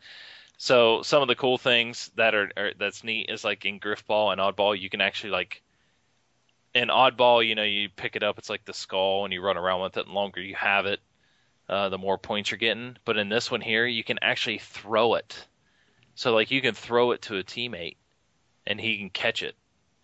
so 0.58 1.02
some 1.02 1.22
of 1.22 1.28
the 1.28 1.34
cool 1.34 1.58
things 1.58 2.10
that 2.16 2.34
are, 2.34 2.50
are 2.56 2.72
that's 2.78 3.04
neat 3.04 3.30
is 3.30 3.44
like 3.44 3.64
in 3.64 3.80
Grifball 3.80 4.32
and 4.32 4.40
Oddball, 4.40 4.78
you 4.78 4.88
can 4.88 5.00
actually 5.00 5.30
like 5.30 5.62
in 6.74 6.88
Oddball, 6.88 7.46
you 7.46 7.54
know, 7.54 7.62
you 7.62 7.88
pick 7.88 8.16
it 8.16 8.22
up, 8.22 8.38
it's 8.38 8.50
like 8.50 8.64
the 8.64 8.74
skull, 8.74 9.24
and 9.24 9.32
you 9.32 9.40
run 9.40 9.56
around 9.56 9.80
with 9.80 9.96
it. 9.96 10.06
And 10.06 10.14
longer 10.14 10.42
you 10.42 10.54
have 10.56 10.84
it, 10.84 11.00
uh, 11.68 11.88
the 11.88 11.98
more 11.98 12.18
points 12.18 12.50
you're 12.50 12.58
getting. 12.58 12.96
But 13.04 13.16
in 13.16 13.30
this 13.30 13.50
one 13.50 13.62
here, 13.62 13.86
you 13.86 14.04
can 14.04 14.18
actually 14.20 14.58
throw 14.58 15.14
it. 15.14 15.46
So 16.14 16.34
like 16.34 16.50
you 16.50 16.60
can 16.60 16.74
throw 16.74 17.12
it 17.12 17.22
to 17.22 17.38
a 17.38 17.44
teammate, 17.44 17.96
and 18.66 18.80
he 18.80 18.98
can 18.98 19.10
catch 19.10 19.42
it. 19.42 19.56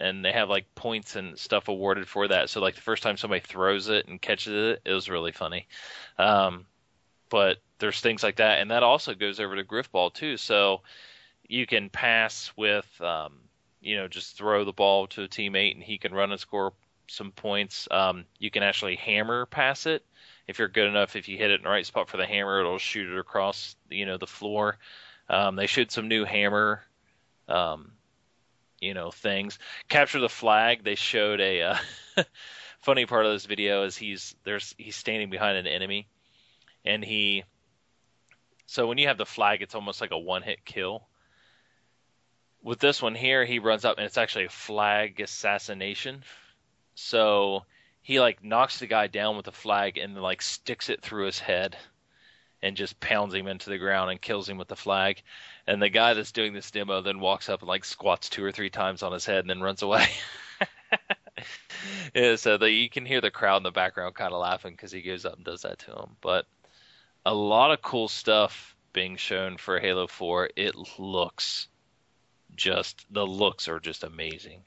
And 0.02 0.24
they 0.24 0.32
have 0.32 0.48
like 0.48 0.74
points 0.74 1.16
and 1.16 1.38
stuff 1.38 1.68
awarded 1.68 2.08
for 2.08 2.28
that. 2.28 2.50
So 2.50 2.60
like 2.60 2.74
the 2.74 2.80
first 2.80 3.02
time 3.02 3.16
somebody 3.16 3.40
throws 3.40 3.88
it 3.88 4.08
and 4.08 4.20
catches 4.20 4.52
it, 4.52 4.82
it 4.84 4.92
was 4.92 5.08
really 5.08 5.32
funny. 5.32 5.68
Um, 6.18 6.66
but 7.30 7.58
there's 7.78 8.00
things 8.00 8.22
like 8.22 8.36
that, 8.36 8.60
and 8.60 8.70
that 8.70 8.82
also 8.82 9.14
goes 9.14 9.40
over 9.40 9.56
to 9.56 9.64
Grifball 9.64 10.12
too. 10.12 10.36
So 10.36 10.82
you 11.48 11.66
can 11.66 11.88
pass 11.88 12.52
with, 12.56 12.86
um, 13.00 13.34
you 13.80 13.96
know, 13.96 14.08
just 14.08 14.36
throw 14.36 14.64
the 14.64 14.72
ball 14.72 15.06
to 15.08 15.22
a 15.22 15.28
teammate, 15.28 15.74
and 15.74 15.82
he 15.82 15.98
can 15.98 16.12
run 16.12 16.30
and 16.30 16.40
score 16.40 16.72
some 17.08 17.32
points. 17.32 17.88
Um, 17.90 18.24
you 18.38 18.50
can 18.50 18.62
actually 18.62 18.96
hammer 18.96 19.46
pass 19.46 19.86
it, 19.86 20.04
if 20.46 20.58
you're 20.58 20.68
good 20.68 20.86
enough, 20.86 21.16
if 21.16 21.28
you 21.28 21.38
hit 21.38 21.50
it 21.50 21.60
in 21.60 21.62
the 21.62 21.70
right 21.70 21.86
spot 21.86 22.08
for 22.08 22.16
the 22.16 22.26
hammer, 22.26 22.60
it'll 22.60 22.78
shoot 22.78 23.10
it 23.10 23.18
across 23.18 23.76
you 23.90 24.06
know 24.06 24.18
the 24.18 24.26
floor. 24.26 24.78
Um, 25.28 25.56
they 25.56 25.66
showed 25.66 25.90
some 25.90 26.08
new 26.08 26.24
hammer, 26.24 26.82
um, 27.48 27.92
you 28.82 28.94
know, 28.94 29.10
things. 29.10 29.58
Capture 29.88 30.20
the 30.20 30.28
flag. 30.28 30.84
They 30.84 30.96
showed 30.96 31.40
a 31.40 31.62
uh, 31.62 31.76
funny 32.80 33.06
part 33.06 33.24
of 33.24 33.32
this 33.32 33.46
video 33.46 33.84
is 33.84 33.96
he's 33.96 34.34
there's 34.44 34.74
he's 34.76 34.96
standing 34.96 35.30
behind 35.30 35.56
an 35.56 35.66
enemy, 35.66 36.08
and 36.84 37.02
he. 37.02 37.44
So 38.66 38.86
when 38.86 38.98
you 38.98 39.08
have 39.08 39.18
the 39.18 39.26
flag, 39.26 39.62
it's 39.62 39.74
almost 39.74 40.00
like 40.00 40.10
a 40.10 40.18
one-hit 40.18 40.64
kill. 40.64 41.06
With 42.62 42.78
this 42.78 43.02
one 43.02 43.14
here, 43.14 43.44
he 43.44 43.58
runs 43.58 43.84
up 43.84 43.98
and 43.98 44.06
it's 44.06 44.16
actually 44.16 44.46
a 44.46 44.50
flag 44.50 45.20
assassination. 45.20 46.22
So 46.94 47.64
he 48.02 48.18
like 48.20 48.42
knocks 48.42 48.78
the 48.78 48.86
guy 48.86 49.08
down 49.08 49.36
with 49.36 49.44
the 49.44 49.52
flag 49.52 49.98
and 49.98 50.20
like 50.20 50.40
sticks 50.40 50.88
it 50.88 51.02
through 51.02 51.26
his 51.26 51.38
head 51.38 51.76
and 52.62 52.76
just 52.76 53.00
pounds 53.00 53.34
him 53.34 53.46
into 53.46 53.70
the 53.70 53.78
ground 53.78 54.10
and 54.10 54.20
kills 54.20 54.48
him 54.48 54.58
with 54.58 54.68
the 54.68 54.76
flag. 54.76 55.22
And 55.66 55.82
the 55.82 55.88
guy 55.88 56.14
that's 56.14 56.32
doing 56.32 56.52
this 56.52 56.70
demo 56.70 57.02
then 57.02 57.20
walks 57.20 57.48
up 57.48 57.60
and 57.60 57.68
like 57.68 57.84
squats 57.84 58.28
two 58.28 58.44
or 58.44 58.52
three 58.52 58.70
times 58.70 59.02
on 59.02 59.12
his 59.12 59.26
head 59.26 59.40
and 59.40 59.50
then 59.50 59.60
runs 59.60 59.82
away. 59.82 60.06
yeah, 62.14 62.36
so 62.36 62.58
the, 62.58 62.70
you 62.70 62.88
can 62.88 63.04
hear 63.06 63.20
the 63.20 63.30
crowd 63.30 63.58
in 63.58 63.62
the 63.62 63.70
background 63.70 64.14
kind 64.14 64.32
of 64.32 64.40
laughing 64.40 64.72
because 64.72 64.92
he 64.92 65.02
goes 65.02 65.24
up 65.24 65.36
and 65.36 65.44
does 65.44 65.62
that 65.62 65.80
to 65.80 65.92
him. 65.92 66.16
But 66.20 66.46
a 67.26 67.34
lot 67.34 67.72
of 67.72 67.82
cool 67.82 68.08
stuff 68.08 68.76
being 68.92 69.16
shown 69.16 69.56
for 69.56 69.80
Halo 69.80 70.06
4. 70.06 70.50
It 70.56 70.74
looks 70.98 71.68
just 72.54 73.06
the 73.10 73.26
looks 73.26 73.68
are 73.68 73.80
just 73.80 74.04
amazing. 74.04 74.62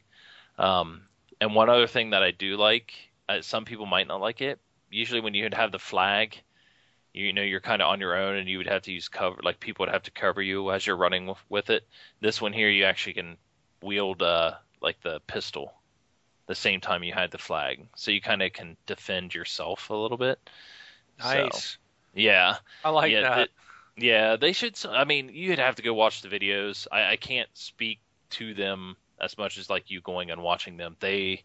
Um, 0.58 1.04
and 1.40 1.54
one 1.54 1.70
other 1.70 1.88
thing 1.88 2.12
that 2.12 2.24
I 2.24 2.32
do 2.32 2.58
like 2.58 2.94
uh, 3.28 3.42
some 3.42 3.66
people 3.66 3.86
might 3.86 4.08
not 4.08 4.22
like 4.22 4.42
it. 4.42 4.60
Usually, 4.90 5.22
when 5.22 5.34
you 5.34 5.50
have 5.52 5.72
the 5.72 5.80
flag, 5.80 6.42
you 7.16 7.32
know 7.34 7.42
you're 7.42 7.62
kind 7.62 7.82
of 7.82 7.88
on 7.88 8.00
your 8.00 8.16
own, 8.16 8.36
and 8.36 8.50
you 8.50 8.58
would 8.58 8.68
have 8.68 8.84
to 8.84 8.92
use 8.92 9.08
cover. 9.08 9.40
Like 9.42 9.60
people 9.60 9.84
would 9.84 9.94
have 9.94 10.04
to 10.04 10.12
cover 10.12 10.42
you 10.42 10.72
as 10.72 10.86
you're 10.86 10.98
running 10.98 11.28
with, 11.28 11.38
with 11.50 11.70
it. 11.70 11.88
This 12.20 12.42
one 12.42 12.54
here, 12.54 12.70
you 12.70 12.84
actually 12.84 13.14
can 13.14 13.38
wield 13.82 14.22
uh, 14.22 14.56
like 14.82 15.02
the 15.02 15.22
pistol 15.28 15.74
the 16.48 16.56
same 16.56 16.80
time 16.80 17.04
you 17.04 17.14
had 17.14 17.32
the 17.32 17.38
flag, 17.38 17.88
so 17.96 18.12
you 18.12 18.22
kind 18.22 18.42
of 18.42 18.54
can 18.54 18.78
defend 18.86 19.34
yourself 19.34 19.90
a 19.90 19.96
little 19.96 20.18
bit. 20.18 20.38
Nice. 21.20 21.64
So, 21.64 21.78
yeah, 22.14 22.58
I 22.84 22.90
like 22.90 23.12
yeah, 23.12 23.22
that. 23.22 23.50
They, 23.98 24.08
yeah, 24.08 24.36
they 24.36 24.52
should. 24.52 24.78
I 24.86 25.06
mean, 25.06 25.30
you'd 25.34 25.60
have 25.60 25.76
to 25.76 25.82
go 25.82 25.94
watch 25.94 26.22
the 26.22 26.28
videos. 26.28 26.86
I, 26.92 27.12
I 27.12 27.16
can't 27.16 27.50
speak 27.54 28.00
to 28.32 28.54
them 28.54 28.98
as 29.20 29.38
much 29.38 29.58
as 29.58 29.70
like 29.70 29.90
you 29.90 30.02
going 30.02 30.32
and 30.32 30.44
watching 30.44 30.78
them. 30.78 30.98
They 31.00 31.44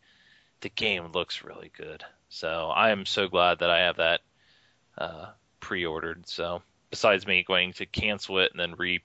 the 0.60 0.68
game 0.68 1.10
looks 1.12 1.44
really 1.44 1.70
good. 1.76 2.04
So 2.28 2.70
I 2.74 2.90
am 2.90 3.06
so 3.06 3.28
glad 3.28 3.60
that 3.60 3.70
I 3.70 3.80
have 3.80 3.96
that 3.96 4.20
uh, 4.98 5.26
pre-ordered. 5.60 6.28
So 6.28 6.62
besides 6.90 7.26
me 7.26 7.44
going 7.46 7.72
to 7.74 7.86
cancel 7.86 8.38
it 8.40 8.50
and 8.50 8.60
then 8.60 8.74
re 8.76 9.00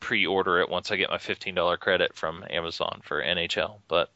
pre-order 0.00 0.60
it 0.60 0.68
once 0.68 0.90
I 0.90 0.96
get 0.96 1.10
my 1.10 1.18
fifteen 1.18 1.54
dollar 1.54 1.76
credit 1.76 2.14
from 2.14 2.44
Amazon 2.48 3.00
for 3.02 3.22
NHL, 3.22 3.80
but 3.88 4.10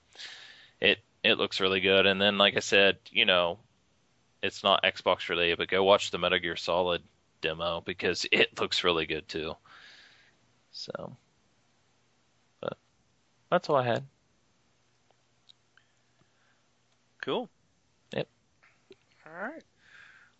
it 0.80 0.98
it 1.24 1.38
looks 1.38 1.60
really 1.60 1.80
good. 1.80 2.06
And 2.06 2.20
then 2.20 2.38
like 2.38 2.56
I 2.56 2.60
said, 2.60 2.98
you 3.10 3.24
know, 3.24 3.58
it's 4.42 4.62
not 4.62 4.84
Xbox 4.84 5.28
related, 5.28 5.58
but 5.58 5.68
go 5.68 5.82
watch 5.82 6.10
the 6.10 6.18
Metal 6.18 6.38
Gear 6.38 6.56
Solid 6.56 7.02
demo 7.40 7.80
because 7.80 8.26
it 8.32 8.60
looks 8.60 8.84
really 8.84 9.06
good 9.06 9.28
too. 9.28 9.54
So, 10.70 11.16
but 12.60 12.76
that's 13.50 13.68
all 13.68 13.76
I 13.76 13.84
had. 13.84 14.04
Cool. 17.22 17.48
Yep. 18.12 18.28
All 19.26 19.48
right. 19.48 19.62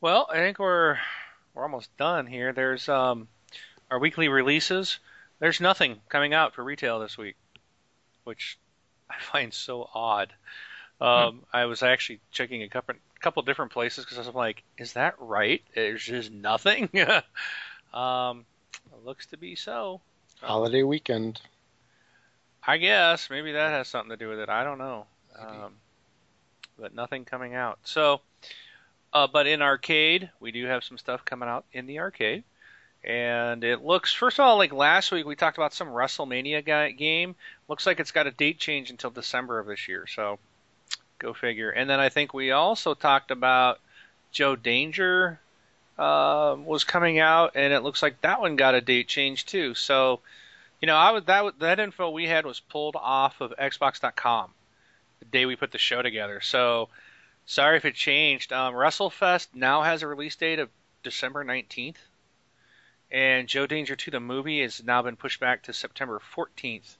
Well, 0.00 0.28
I 0.30 0.36
think 0.36 0.58
we're 0.58 0.96
we're 1.54 1.62
almost 1.62 1.96
done 1.96 2.26
here. 2.26 2.52
There's 2.52 2.88
um 2.88 3.28
our 3.90 3.98
weekly 3.98 4.28
releases. 4.28 4.98
There's 5.38 5.60
nothing 5.60 6.00
coming 6.08 6.34
out 6.34 6.54
for 6.54 6.64
retail 6.64 7.00
this 7.00 7.16
week, 7.16 7.36
which 8.24 8.58
I 9.10 9.20
find 9.20 9.52
so 9.52 9.88
odd. 9.94 10.32
Um, 11.00 11.36
hmm. 11.36 11.38
I 11.52 11.66
was 11.66 11.82
actually 11.82 12.20
checking 12.32 12.62
a 12.62 12.68
couple 12.68 12.94
couple 13.20 13.42
different 13.42 13.72
places 13.72 14.04
because 14.04 14.18
I 14.18 14.22
was 14.22 14.34
like, 14.34 14.62
"Is 14.76 14.94
that 14.94 15.14
right? 15.18 15.62
There's 15.74 16.02
just 16.02 16.30
nothing." 16.30 16.88
um, 17.94 18.44
looks 19.04 19.26
to 19.26 19.36
be 19.36 19.54
so. 19.54 20.00
Holiday 20.40 20.82
weekend. 20.82 21.40
I 22.64 22.76
guess 22.76 23.30
maybe 23.30 23.52
that 23.52 23.70
has 23.70 23.88
something 23.88 24.10
to 24.10 24.16
do 24.16 24.28
with 24.28 24.40
it. 24.40 24.48
I 24.48 24.62
don't 24.62 24.78
know. 24.78 25.06
Um, 25.38 25.74
but 26.78 26.94
nothing 26.94 27.24
coming 27.24 27.54
out. 27.54 27.78
So, 27.84 28.20
uh, 29.12 29.26
but 29.26 29.46
in 29.46 29.62
arcade, 29.62 30.30
we 30.40 30.52
do 30.52 30.66
have 30.66 30.84
some 30.84 30.98
stuff 30.98 31.24
coming 31.24 31.48
out 31.48 31.64
in 31.72 31.86
the 31.86 32.00
arcade. 32.00 32.44
And 33.04 33.62
it 33.62 33.82
looks, 33.84 34.12
first 34.12 34.38
of 34.38 34.44
all, 34.44 34.58
like 34.58 34.72
last 34.72 35.12
week 35.12 35.24
we 35.24 35.36
talked 35.36 35.56
about 35.56 35.72
some 35.72 35.88
WrestleMania 35.88 36.64
guy, 36.64 36.90
game. 36.90 37.36
Looks 37.68 37.86
like 37.86 38.00
it's 38.00 38.10
got 38.10 38.26
a 38.26 38.32
date 38.32 38.58
change 38.58 38.90
until 38.90 39.10
December 39.10 39.58
of 39.58 39.66
this 39.66 39.88
year. 39.88 40.06
So, 40.06 40.38
go 41.18 41.32
figure. 41.32 41.70
And 41.70 41.88
then 41.88 42.00
I 42.00 42.08
think 42.08 42.34
we 42.34 42.50
also 42.50 42.94
talked 42.94 43.30
about 43.30 43.80
Joe 44.32 44.56
Danger 44.56 45.38
uh, 45.98 46.56
was 46.64 46.84
coming 46.84 47.18
out, 47.18 47.52
and 47.54 47.72
it 47.72 47.82
looks 47.82 48.02
like 48.02 48.20
that 48.20 48.40
one 48.40 48.56
got 48.56 48.74
a 48.74 48.80
date 48.80 49.08
change 49.08 49.46
too. 49.46 49.74
So, 49.74 50.20
you 50.80 50.86
know, 50.86 50.96
I 50.96 51.10
would 51.10 51.26
that 51.26 51.58
that 51.58 51.80
info 51.80 52.10
we 52.10 52.26
had 52.26 52.46
was 52.46 52.60
pulled 52.60 52.96
off 52.96 53.40
of 53.40 53.54
Xbox.com 53.58 54.50
the 55.18 55.24
day 55.26 55.46
we 55.46 55.56
put 55.56 55.72
the 55.72 55.78
show 55.78 56.02
together. 56.02 56.40
So 56.40 56.88
Sorry 57.48 57.78
if 57.78 57.86
it 57.86 57.94
changed. 57.94 58.52
Um, 58.52 58.74
WrestleFest 58.74 59.48
now 59.54 59.80
has 59.80 60.02
a 60.02 60.06
release 60.06 60.36
date 60.36 60.58
of 60.58 60.68
December 61.02 61.46
19th, 61.46 61.96
and 63.10 63.48
Joe 63.48 63.66
Danger 63.66 63.96
2 63.96 64.10
the 64.10 64.20
movie 64.20 64.60
has 64.60 64.84
now 64.84 65.00
been 65.00 65.16
pushed 65.16 65.40
back 65.40 65.62
to 65.62 65.72
September 65.72 66.20
14th. 66.36 66.96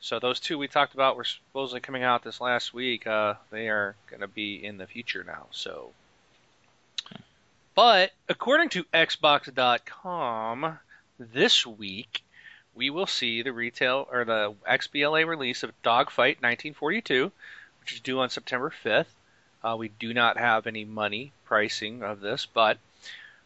So 0.00 0.18
those 0.18 0.40
two 0.40 0.56
we 0.56 0.66
talked 0.66 0.94
about 0.94 1.18
were 1.18 1.24
supposedly 1.24 1.82
coming 1.82 2.02
out 2.02 2.24
this 2.24 2.40
last 2.40 2.72
week. 2.72 3.06
Uh, 3.06 3.34
they 3.50 3.68
are 3.68 3.94
going 4.06 4.22
to 4.22 4.28
be 4.28 4.64
in 4.64 4.78
the 4.78 4.86
future 4.86 5.24
now. 5.24 5.48
So, 5.50 5.92
but 7.74 8.12
according 8.30 8.70
to 8.70 8.84
Xbox.com, 8.94 10.78
this 11.18 11.66
week 11.66 12.22
we 12.74 12.88
will 12.88 13.06
see 13.06 13.42
the 13.42 13.52
retail 13.52 14.08
or 14.10 14.24
the 14.24 14.54
XBLA 14.66 15.26
release 15.26 15.62
of 15.62 15.82
Dogfight 15.82 16.38
1942, 16.38 17.30
which 17.80 17.92
is 17.92 18.00
due 18.00 18.20
on 18.20 18.30
September 18.30 18.72
5th. 18.82 19.04
Uh, 19.64 19.76
we 19.78 19.88
do 19.88 20.12
not 20.12 20.36
have 20.36 20.66
any 20.66 20.84
money 20.84 21.32
pricing 21.44 22.02
of 22.02 22.20
this, 22.20 22.46
but 22.46 22.78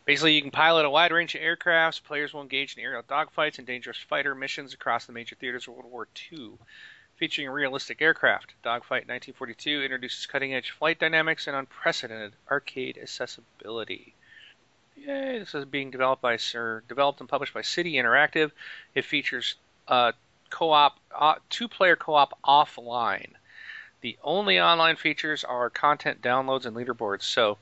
basically 0.05 0.35
you 0.35 0.43
can 0.43 0.51
pilot 0.51 0.87
a 0.87 0.91
wide 0.91 1.13
range 1.13 1.35
of 1.35 1.41
aircrafts. 1.43 2.03
Players 2.03 2.33
will 2.33 2.43
engage 2.43 2.77
in 2.77 2.83
aerial 2.83 3.03
dogfights 3.03 3.59
and 3.59 3.67
dangerous 3.67 3.99
fighter 3.99 4.35
missions 4.35 4.73
across 4.73 5.05
the 5.05 5.13
major 5.13 5.37
theaters 5.37 5.69
of 5.69 5.75
World 5.75 5.91
War 5.91 6.09
II. 6.33 6.53
Featuring 7.17 7.49
realistic 7.49 8.03
aircraft, 8.03 8.53
Dogfight 8.63 9.09
1942 9.09 9.83
introduces 9.83 10.27
cutting-edge 10.27 10.73
flight 10.73 10.99
dynamics 10.99 11.47
and 11.47 11.57
unprecedented 11.57 12.35
arcade 12.51 12.99
accessibility. 12.99 14.15
Yay! 14.97 15.39
This 15.39 15.55
is 15.55 15.65
being 15.65 15.91
developed 15.91 16.21
by 16.21 16.37
Sir, 16.37 16.83
developed 16.89 17.21
and 17.21 17.29
published 17.29 17.55
by 17.55 17.63
City 17.63 17.95
Interactive. 17.95 18.51
It 18.95 19.07
features 19.07 19.55
uh, 19.89 20.13
co-op, 20.51 20.99
uh, 21.15 21.37
two-player 21.49 21.97
co-op 21.97 22.39
offline. 22.43 23.31
The 24.07 24.19
only 24.23 24.61
online 24.61 24.95
features 24.95 25.43
are 25.43 25.69
content 25.69 26.23
downloads 26.23 26.65
and 26.65 26.77
leaderboards. 26.77 27.23
So, 27.23 27.59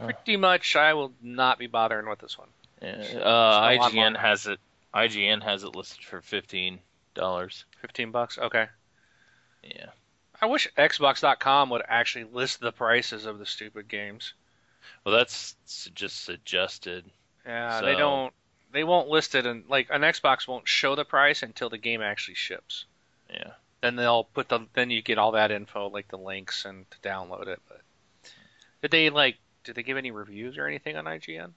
pretty 0.00 0.36
much, 0.36 0.74
I 0.74 0.94
will 0.94 1.12
not 1.22 1.56
be 1.56 1.68
bothering 1.68 2.08
with 2.08 2.18
this 2.18 2.36
one. 2.36 2.48
Yeah, 2.82 3.20
uh, 3.20 3.60
IGN 3.62 3.78
online. 3.78 4.14
has 4.16 4.48
it. 4.48 4.58
IGN 4.92 5.40
has 5.44 5.62
it 5.62 5.76
listed 5.76 6.02
for 6.02 6.20
fifteen 6.20 6.80
dollars. 7.14 7.64
Fifteen 7.80 8.10
bucks. 8.10 8.38
Okay. 8.38 8.66
Yeah. 9.62 9.90
I 10.42 10.46
wish 10.46 10.66
Xbox.com 10.76 11.70
would 11.70 11.82
actually 11.86 12.24
list 12.24 12.58
the 12.58 12.72
prices 12.72 13.24
of 13.24 13.38
the 13.38 13.46
stupid 13.46 13.86
games. 13.86 14.34
Well, 15.04 15.14
that's 15.16 15.54
just 15.94 16.24
suggested. 16.24 17.04
Yeah, 17.46 17.82
they 17.82 17.94
don't. 17.94 18.34
They 18.72 18.82
won't 18.82 19.10
list 19.10 19.36
it, 19.36 19.46
and 19.46 19.62
like 19.68 19.86
an 19.90 20.00
Xbox 20.00 20.48
won't 20.48 20.66
show 20.66 20.96
the 20.96 21.04
price 21.04 21.44
until 21.44 21.70
the 21.70 21.78
game 21.78 22.02
actually 22.02 22.34
ships. 22.34 22.84
Yeah. 23.30 23.52
Then 23.80 23.96
they'll 23.96 24.24
put 24.24 24.48
the. 24.48 24.66
Then 24.74 24.90
you 24.90 25.02
get 25.02 25.18
all 25.18 25.32
that 25.32 25.50
info, 25.50 25.88
like 25.88 26.08
the 26.08 26.18
links 26.18 26.64
and 26.64 26.84
to 26.90 26.98
download 27.08 27.46
it. 27.46 27.60
But 27.68 27.80
did 28.82 28.90
they 28.90 29.10
like? 29.10 29.36
Did 29.64 29.76
they 29.76 29.82
give 29.82 29.96
any 29.96 30.10
reviews 30.10 30.58
or 30.58 30.66
anything 30.66 30.96
on 30.96 31.04
IGN? 31.04 31.52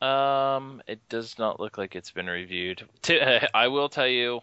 Um, 0.00 0.82
it 0.86 1.08
does 1.08 1.38
not 1.38 1.58
look 1.58 1.78
like 1.78 1.96
it's 1.96 2.10
been 2.10 2.26
reviewed. 2.26 2.86
I 3.54 3.68
will 3.68 3.88
tell 3.88 4.06
you, 4.06 4.40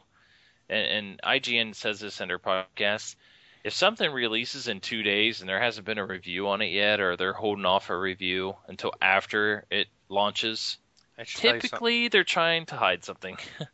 and, 0.70 0.88
and 0.88 1.22
IGN 1.24 1.76
says 1.76 2.00
this 2.00 2.22
in 2.22 2.28
their 2.28 2.40
podcast. 2.40 3.16
If 3.64 3.74
something 3.74 4.12
releases 4.12 4.68
in 4.68 4.82
two 4.82 5.04
days 5.04 5.40
and 5.40 5.48
there 5.48 5.62
hasn't 5.62 5.86
been 5.86 5.98
a 5.98 6.06
review 6.06 6.50
on 6.50 6.62
it 6.62 6.72
yet, 6.72 7.00
or 7.00 7.16
they're 7.16 7.34
holding 7.34 7.66
off 7.66 7.90
a 7.90 7.98
review 7.98 8.56
until 8.68 8.92
after 9.02 9.66
it 9.70 9.88
launches, 10.10 10.78
I 11.18 11.24
should 11.24 11.42
tell 11.42 11.56
you 11.56 11.62
something. 11.62 11.70
typically 11.70 12.08
they're 12.10 12.24
trying 12.24 12.66
to 12.68 12.76
hide 12.76 13.06
something. 13.06 13.38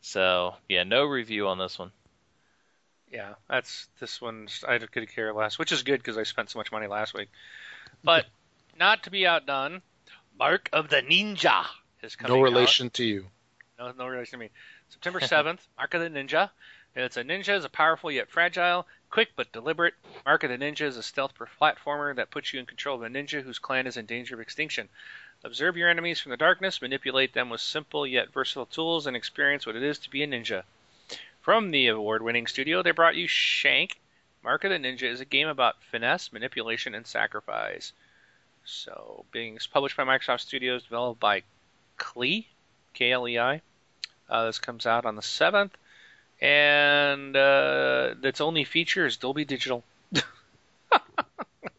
so 0.00 0.54
yeah, 0.68 0.84
no 0.84 1.04
review 1.04 1.48
on 1.48 1.58
this 1.58 1.78
one. 1.78 1.90
Yeah, 3.10 3.34
that's 3.48 3.88
this 3.98 4.20
one's. 4.20 4.64
I 4.66 4.78
could 4.78 5.12
care 5.12 5.32
less, 5.32 5.58
which 5.58 5.72
is 5.72 5.82
good 5.82 5.98
because 5.98 6.16
I 6.16 6.22
spent 6.22 6.50
so 6.50 6.58
much 6.58 6.70
money 6.70 6.86
last 6.86 7.12
week. 7.12 7.28
But 8.04 8.26
not 8.78 9.02
to 9.04 9.10
be 9.10 9.26
outdone, 9.26 9.82
Mark 10.38 10.68
of 10.72 10.88
the 10.88 11.02
Ninja 11.02 11.66
is 12.02 12.14
coming. 12.14 12.32
Out. 12.32 12.36
No 12.36 12.40
out. 12.40 12.44
relation 12.44 12.90
to 12.90 13.04
you. 13.04 13.26
No, 13.78 13.92
no 13.98 14.06
relation 14.06 14.38
to 14.38 14.44
me. 14.44 14.50
September 14.88 15.20
seventh, 15.20 15.66
Mark 15.78 15.94
of 15.94 16.00
the 16.00 16.08
Ninja. 16.08 16.50
It's 16.96 17.16
a 17.16 17.22
ninja 17.22 17.56
is 17.56 17.64
a 17.64 17.68
powerful 17.68 18.10
yet 18.10 18.28
fragile, 18.28 18.84
quick 19.10 19.30
but 19.36 19.52
deliberate. 19.52 19.94
Mark 20.26 20.42
of 20.42 20.50
the 20.50 20.58
Ninja 20.58 20.82
is 20.82 20.96
a 20.96 21.04
stealth 21.04 21.34
platformer 21.34 22.16
that 22.16 22.32
puts 22.32 22.52
you 22.52 22.58
in 22.58 22.66
control 22.66 22.96
of 22.96 23.02
a 23.02 23.08
ninja 23.08 23.42
whose 23.42 23.60
clan 23.60 23.86
is 23.86 23.96
in 23.96 24.06
danger 24.06 24.34
of 24.34 24.40
extinction. 24.40 24.88
Observe 25.44 25.76
your 25.76 25.88
enemies 25.88 26.18
from 26.18 26.30
the 26.30 26.36
darkness, 26.36 26.82
manipulate 26.82 27.32
them 27.32 27.48
with 27.48 27.60
simple 27.60 28.04
yet 28.06 28.32
versatile 28.32 28.66
tools, 28.66 29.06
and 29.06 29.16
experience 29.16 29.66
what 29.66 29.76
it 29.76 29.84
is 29.84 30.00
to 30.00 30.10
be 30.10 30.24
a 30.24 30.26
ninja. 30.26 30.64
From 31.42 31.70
the 31.70 31.88
award-winning 31.88 32.46
studio, 32.46 32.82
they 32.82 32.90
brought 32.90 33.16
you 33.16 33.26
Shank. 33.26 33.98
Mark 34.42 34.64
of 34.64 34.70
the 34.70 34.76
Ninja 34.78 35.04
is 35.04 35.20
a 35.20 35.24
game 35.24 35.48
about 35.48 35.82
finesse, 35.90 36.32
manipulation, 36.32 36.94
and 36.94 37.06
sacrifice. 37.06 37.92
So, 38.64 39.24
being 39.32 39.58
published 39.72 39.96
by 39.96 40.04
Microsoft 40.04 40.40
Studios, 40.40 40.82
developed 40.84 41.20
by 41.20 41.42
Klei, 41.98 42.46
K-L-E-I. 42.94 43.60
Uh, 44.28 44.46
this 44.46 44.58
comes 44.58 44.86
out 44.86 45.06
on 45.06 45.16
the 45.16 45.22
7th, 45.22 45.70
and 46.40 47.36
uh, 47.36 48.14
its 48.22 48.40
only 48.40 48.64
feature 48.64 49.06
is 49.06 49.16
Dolby 49.16 49.44
Digital. 49.44 49.82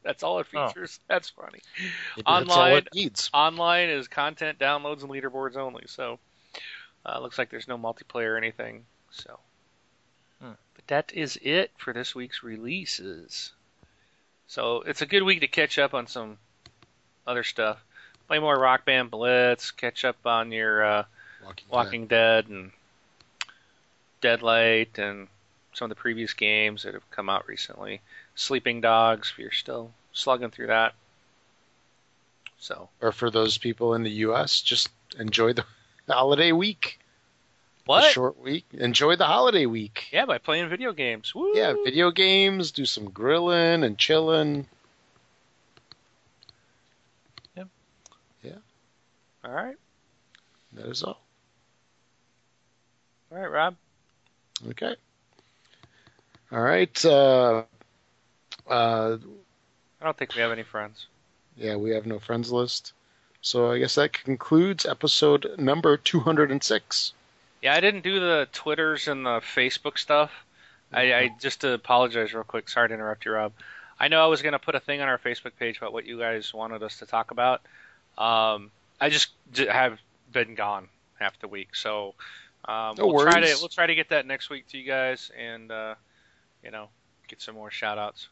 That's 0.04 0.24
all 0.24 0.40
it 0.40 0.48
Oh. 0.56 0.68
features. 0.68 1.00
That's 1.08 1.30
funny. 1.30 1.60
Maybe 1.80 2.24
That's 2.26 2.28
all 2.28 2.58
Online- 2.62 2.78
it 2.78 2.88
needs. 2.94 3.30
Online 3.34 3.90
is 3.90 4.08
content 4.08 4.60
downloads 4.60 5.02
and 5.02 5.10
leaderboards 5.12 5.56
only. 5.56 5.84
So, 5.88 6.20
uh, 7.06 7.20
looks 7.20 7.38
like 7.38 7.50
there's 7.50 7.68
no 7.68 7.78
multiplayer 7.78 8.34
or 8.34 8.38
anything. 8.38 8.86
So, 9.12 9.30
but 9.32 9.51
that 10.92 11.14
is 11.14 11.40
it 11.42 11.72
for 11.78 11.94
this 11.94 12.14
week's 12.14 12.44
releases. 12.44 13.54
So 14.48 14.84
it's 14.86 15.02
a 15.02 15.06
good 15.06 15.24
week 15.24 15.40
to 15.40 15.48
catch 15.48 15.80
up 15.80 15.94
on 15.94 16.06
some 16.06 16.38
other 17.26 17.46
stuff. 17.46 17.82
Play 18.28 18.40
more 18.40 18.60
Rock 18.60 18.84
Band 18.84 19.10
Blitz. 19.10 19.72
Catch 19.72 20.04
up 20.04 20.18
on 20.26 20.52
your 20.52 20.84
uh, 20.84 21.04
Walking, 21.46 21.56
Dead. 21.56 21.72
Walking 21.74 22.08
Dead 22.08 22.48
and 22.50 22.72
Deadlight 24.20 25.00
and 25.00 25.30
some 25.72 25.86
of 25.86 25.96
the 25.96 26.02
previous 26.02 26.34
games 26.34 26.84
that 26.84 26.94
have 26.94 27.10
come 27.10 27.30
out 27.30 27.48
recently. 27.48 28.02
Sleeping 28.36 28.82
Dogs, 28.82 29.32
if 29.32 29.40
you're 29.40 29.52
still 29.52 29.92
slugging 30.12 30.50
through 30.50 30.68
that. 30.68 30.94
So, 32.60 32.90
Or 33.00 33.14
for 33.14 33.32
those 33.32 33.58
people 33.58 33.94
in 33.94 34.04
the 34.04 34.12
U.S., 34.28 34.60
just 34.60 34.90
enjoy 35.18 35.54
the 35.54 35.64
holiday 36.10 36.52
week. 36.52 37.00
What? 37.86 38.12
short 38.14 38.40
week. 38.40 38.66
Enjoy 38.74 39.16
the 39.16 39.26
holiday 39.26 39.66
week. 39.66 40.08
Yeah, 40.12 40.26
by 40.26 40.38
playing 40.38 40.70
video 40.70 40.94
games. 40.94 41.34
Woo! 41.34 41.54
Yeah, 41.56 41.74
video 41.84 42.12
games, 42.12 42.72
do 42.72 42.86
some 42.86 43.10
grilling 43.10 43.84
and 43.84 43.98
chilling. 43.98 44.68
Yeah. 47.58 47.64
Yeah. 48.44 48.58
All 49.44 49.52
right. 49.52 49.76
That 50.74 50.88
is 50.88 51.04
all. 51.04 51.20
All 53.32 53.38
right, 53.40 53.50
Rob. 53.52 53.76
Okay. 54.70 54.96
All 56.52 56.62
right. 56.62 57.06
Uh, 57.06 57.64
uh, 58.70 59.18
I 60.00 60.04
don't 60.06 60.18
think 60.18 60.36
we 60.36 60.42
have 60.42 60.52
any 60.52 60.64
friends. 60.64 61.08
yeah, 61.56 61.76
we 61.76 61.92
have 61.92 62.06
no 62.06 62.20
friends 62.20 62.52
list. 62.52 62.94
So 63.42 63.72
I 63.72 63.80
guess 63.80 63.96
that 63.96 64.14
concludes 64.14 64.86
episode 64.86 65.56
number 65.58 65.98
206. 65.98 67.14
Yeah, 67.62 67.76
I 67.76 67.80
didn't 67.80 68.02
do 68.02 68.20
the 68.20 68.48
Twitters 68.52 69.08
and 69.08 69.26
the 69.26 69.40
Facebook 69.40 69.98
stuff. 69.98 70.32
I, 70.94 71.14
I 71.14 71.30
just 71.40 71.62
to 71.62 71.74
apologize 71.74 72.34
real 72.34 72.44
quick. 72.44 72.68
Sorry 72.68 72.90
to 72.90 72.94
interrupt 72.94 73.26
you, 73.26 73.32
Rob. 73.32 73.54
I 74.00 74.08
know 74.08 74.24
I 74.24 74.28
was 74.28 74.42
going 74.42 74.54
to 74.54 74.60
put 74.60 74.76
a 74.76 74.80
thing 74.80 75.00
on 75.00 75.08
our 75.08 75.20
Facebook 75.20 75.52
page 75.58 75.78
about 75.78 75.94
what 75.94 76.06
you 76.06 76.18
guys 76.18 76.54
wanted 76.54 76.84
us 76.84 76.98
to 76.98 77.06
talk 77.06 77.32
about. 77.32 77.62
Um, 78.18 78.72
I 79.00 79.10
just 79.10 79.30
j- 79.54 79.68
have 79.68 80.00
been 80.32 80.56
gone 80.56 80.88
half 81.20 81.40
the 81.40 81.48
week, 81.48 81.76
so 81.76 82.16
um, 82.66 82.96
No 82.98 83.08
we'll 83.08 83.24
try 83.24 83.40
to 83.40 83.58
we'll 83.60 83.70
try 83.70 83.88
to 83.88 83.96
get 83.96 84.10
that 84.10 84.26
next 84.26 84.50
week 84.50 84.68
to 84.70 84.78
you 84.78 84.86
guys, 84.86 85.32
and 85.38 85.72
uh, 85.72 85.96
you 86.64 86.72
know, 86.72 86.90
get 87.28 87.42
some 87.42 87.56
more 87.56 87.72
shout 87.72 87.98
outs. 87.98 88.28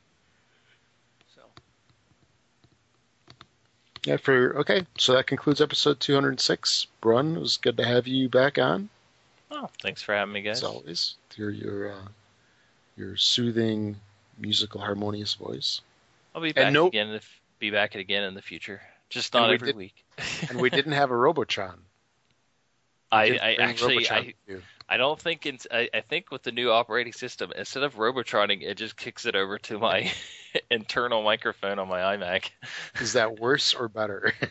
So 1.36 1.42
Yeah, 4.06 4.18
for 4.18 4.58
okay. 4.58 4.86
So 4.98 5.14
that 5.14 5.28
concludes 5.28 5.62
episode 5.62 6.00
206. 6.00 6.88
Brun, 7.00 7.38
it 7.38 7.40
was 7.40 7.58
good 7.58 7.78
to 7.78 7.86
have 7.86 8.08
you 8.08 8.28
back 8.28 8.58
on 8.58 8.90
Oh, 9.52 9.70
thanks 9.82 10.02
for 10.02 10.14
having 10.14 10.34
me, 10.34 10.42
guys. 10.42 10.58
as 10.58 10.64
always. 10.64 11.16
Your 11.36 11.50
your 11.50 11.92
uh, 11.94 12.08
your 12.98 13.16
soothing, 13.18 13.96
musical, 14.38 14.82
harmonious 14.82 15.34
voice. 15.34 15.82
I'll 16.36 16.42
be 16.42 16.52
back 16.52 16.72
no- 16.74 16.88
again. 16.88 17.10
If, 17.10 17.42
be 17.60 17.72
back 17.72 17.96
again 17.96 18.24
in 18.24 18.34
the 18.36 18.42
future. 18.42 18.82
Just 19.10 19.34
not 19.34 19.50
we 19.50 19.56
every 19.56 19.68
did- 19.68 19.76
week. 19.76 20.06
And 20.50 20.62
we 20.62 20.70
didn't 20.70 20.92
have 20.94 21.12
a 21.12 21.16
Robotron. 21.16 21.80
We 23.12 23.18
I, 23.18 23.24
I 23.42 23.56
actually 23.60 23.96
Robotron 24.08 24.34
I. 24.50 24.54
I 24.90 24.98
don't 24.98 25.20
think 25.20 25.46
it's 25.46 25.68
I, 25.72 25.90
I 25.94 26.02
think 26.02 26.32
with 26.32 26.44
the 26.44 26.52
new 26.52 26.72
operating 26.72 27.14
system 27.14 27.52
instead 27.56 27.84
of 27.84 27.96
Robotroning 27.96 28.64
it 28.64 28.76
just 28.76 28.98
kicks 28.98 29.26
it 29.26 29.36
over 29.36 29.60
to 29.60 29.78
my 29.78 30.12
internal 30.72 31.22
microphone 31.24 31.78
on 31.78 31.88
my 31.88 32.00
iMac. 32.00 32.50
Is 33.00 33.14
that 33.14 33.40
worse 33.40 33.74
or 33.74 33.88
better? 33.88 34.34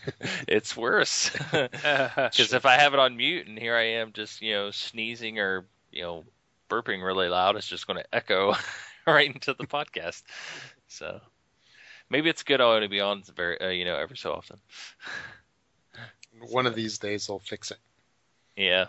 It's 0.46 0.76
worse 0.76 1.30
because 1.52 2.52
if 2.52 2.64
I 2.64 2.74
have 2.74 2.94
it 2.94 3.00
on 3.00 3.16
mute 3.16 3.46
and 3.46 3.58
here 3.58 3.74
I 3.74 3.84
am 3.84 4.12
just 4.12 4.40
you 4.40 4.52
know 4.52 4.70
sneezing 4.70 5.38
or 5.38 5.66
you 5.90 6.02
know 6.02 6.24
burping 6.68 7.04
really 7.04 7.28
loud, 7.28 7.56
it's 7.56 7.66
just 7.66 7.86
going 7.86 7.98
to 7.98 8.14
echo 8.14 8.54
right 9.06 9.32
into 9.34 9.54
the 9.54 9.66
podcast. 9.66 10.22
So, 10.86 11.20
maybe 12.10 12.28
it's 12.28 12.42
good. 12.42 12.60
I'll 12.60 12.70
only 12.70 12.88
be 12.88 13.00
on 13.00 13.22
very, 13.34 13.60
uh, 13.60 13.68
you 13.68 13.84
know, 13.84 13.96
every 13.96 14.16
so 14.16 14.32
often. 14.32 14.58
One 16.50 16.66
of 16.66 16.74
these 16.74 16.98
days 16.98 17.28
I'll 17.28 17.38
fix 17.38 17.70
it. 17.70 17.78
Yeah. 18.56 18.86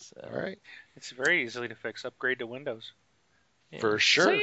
So. 0.00 0.28
All 0.32 0.40
right. 0.40 0.58
It's 0.96 1.10
very 1.10 1.44
easily 1.44 1.68
to 1.68 1.74
fix. 1.74 2.04
Upgrade 2.04 2.38
to 2.38 2.46
Windows. 2.46 2.92
Yeah. 3.70 3.80
For 3.80 3.98
sure. 3.98 4.38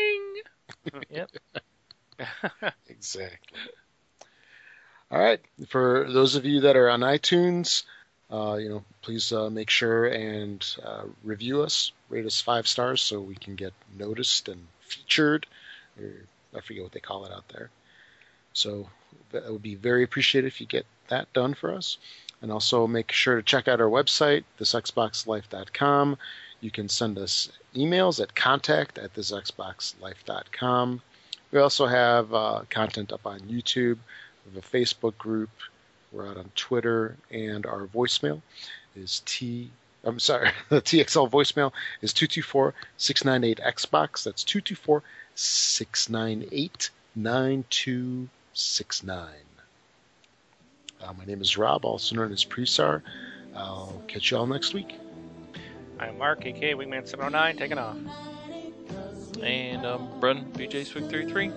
yep. 1.09 1.29
exactly. 2.87 3.59
All 5.11 5.19
right. 5.19 5.39
For 5.69 6.07
those 6.09 6.35
of 6.35 6.45
you 6.45 6.61
that 6.61 6.75
are 6.75 6.89
on 6.89 7.01
iTunes, 7.01 7.83
uh, 8.31 8.57
you 8.59 8.69
know, 8.69 8.83
please 9.01 9.31
uh, 9.31 9.49
make 9.49 9.69
sure 9.69 10.05
and 10.05 10.65
uh, 10.83 11.03
review 11.23 11.63
us, 11.63 11.91
rate 12.09 12.25
us 12.25 12.41
five 12.41 12.67
stars 12.67 13.01
so 13.01 13.19
we 13.19 13.35
can 13.35 13.55
get 13.55 13.73
noticed 13.97 14.49
and 14.49 14.67
featured. 14.81 15.47
Or 15.99 16.11
I 16.55 16.61
forget 16.61 16.83
what 16.83 16.91
they 16.91 16.99
call 16.99 17.25
it 17.25 17.31
out 17.31 17.47
there. 17.49 17.69
So 18.53 18.89
that 19.31 19.51
would 19.51 19.61
be 19.61 19.75
very 19.75 20.03
appreciated 20.03 20.47
if 20.47 20.59
you 20.59 20.67
get 20.67 20.85
that 21.07 21.31
done 21.33 21.53
for 21.53 21.73
us. 21.73 21.97
And 22.41 22.51
also 22.51 22.85
make 22.85 23.11
sure 23.11 23.37
to 23.37 23.41
check 23.41 23.67
out 23.67 23.81
our 23.81 23.89
website, 23.89 24.43
thisxboxlife.com. 24.59 26.17
You 26.61 26.71
can 26.71 26.89
send 26.89 27.17
us 27.17 27.49
emails 27.75 28.21
at 28.21 28.35
contact 28.35 28.97
at 28.97 29.13
thisxboxlife.com. 29.13 31.01
We 31.51 31.59
also 31.59 31.85
have 31.85 32.33
uh, 32.33 32.61
content 32.69 33.11
up 33.11 33.25
on 33.25 33.39
YouTube. 33.41 33.97
We 34.45 34.53
have 34.53 34.63
a 34.63 34.67
Facebook 34.67 35.17
group. 35.17 35.49
We're 36.11 36.27
out 36.27 36.37
on 36.37 36.51
Twitter, 36.55 37.17
and 37.31 37.65
our 37.65 37.87
voicemail 37.87 38.41
is 38.95 39.21
T. 39.25 39.71
I'm 40.03 40.19
sorry, 40.19 40.51
the 40.69 40.81
TXL 40.81 41.29
voicemail 41.29 41.71
is 42.01 42.13
224 42.13 42.73
698 42.97 43.75
Xbox. 43.75 44.23
That's 44.23 44.43
224 44.43 45.03
698 45.35 46.89
9269. 47.15 49.46
Uh, 51.01 51.13
my 51.13 51.25
name 51.25 51.41
is 51.41 51.57
Rob, 51.57 51.85
also 51.85 52.15
known 52.15 52.31
as 52.31 52.43
Presar. 52.43 53.01
I'll 53.55 54.01
catch 54.07 54.31
you 54.31 54.37
all 54.37 54.47
next 54.47 54.73
week. 54.73 54.95
I'm 55.99 56.17
Mark, 56.17 56.45
aka 56.45 56.73
Wingman709, 56.73 57.57
taking 57.57 57.77
off. 57.77 57.97
And 59.41 59.85
um, 59.85 60.09
Bren, 60.19 60.51
BJ 60.53 60.85
Swig 60.85 61.09
33. 61.09 61.51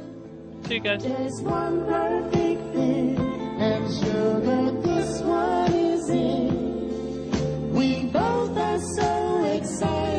See 0.67 0.75
you 0.75 0.81
guys. 0.81 1.03
There's 1.03 1.41
one 1.41 1.87
perfect 1.87 2.61
and 2.77 3.93
sure 3.93 4.41
that 4.41 4.83
this 4.83 5.21
one 5.21 5.73
is 5.73 6.09
it. 6.11 7.71
We 7.73 8.05
both 8.05 8.57
are 8.57 8.81
so 8.81 9.45
excited. 9.45 10.10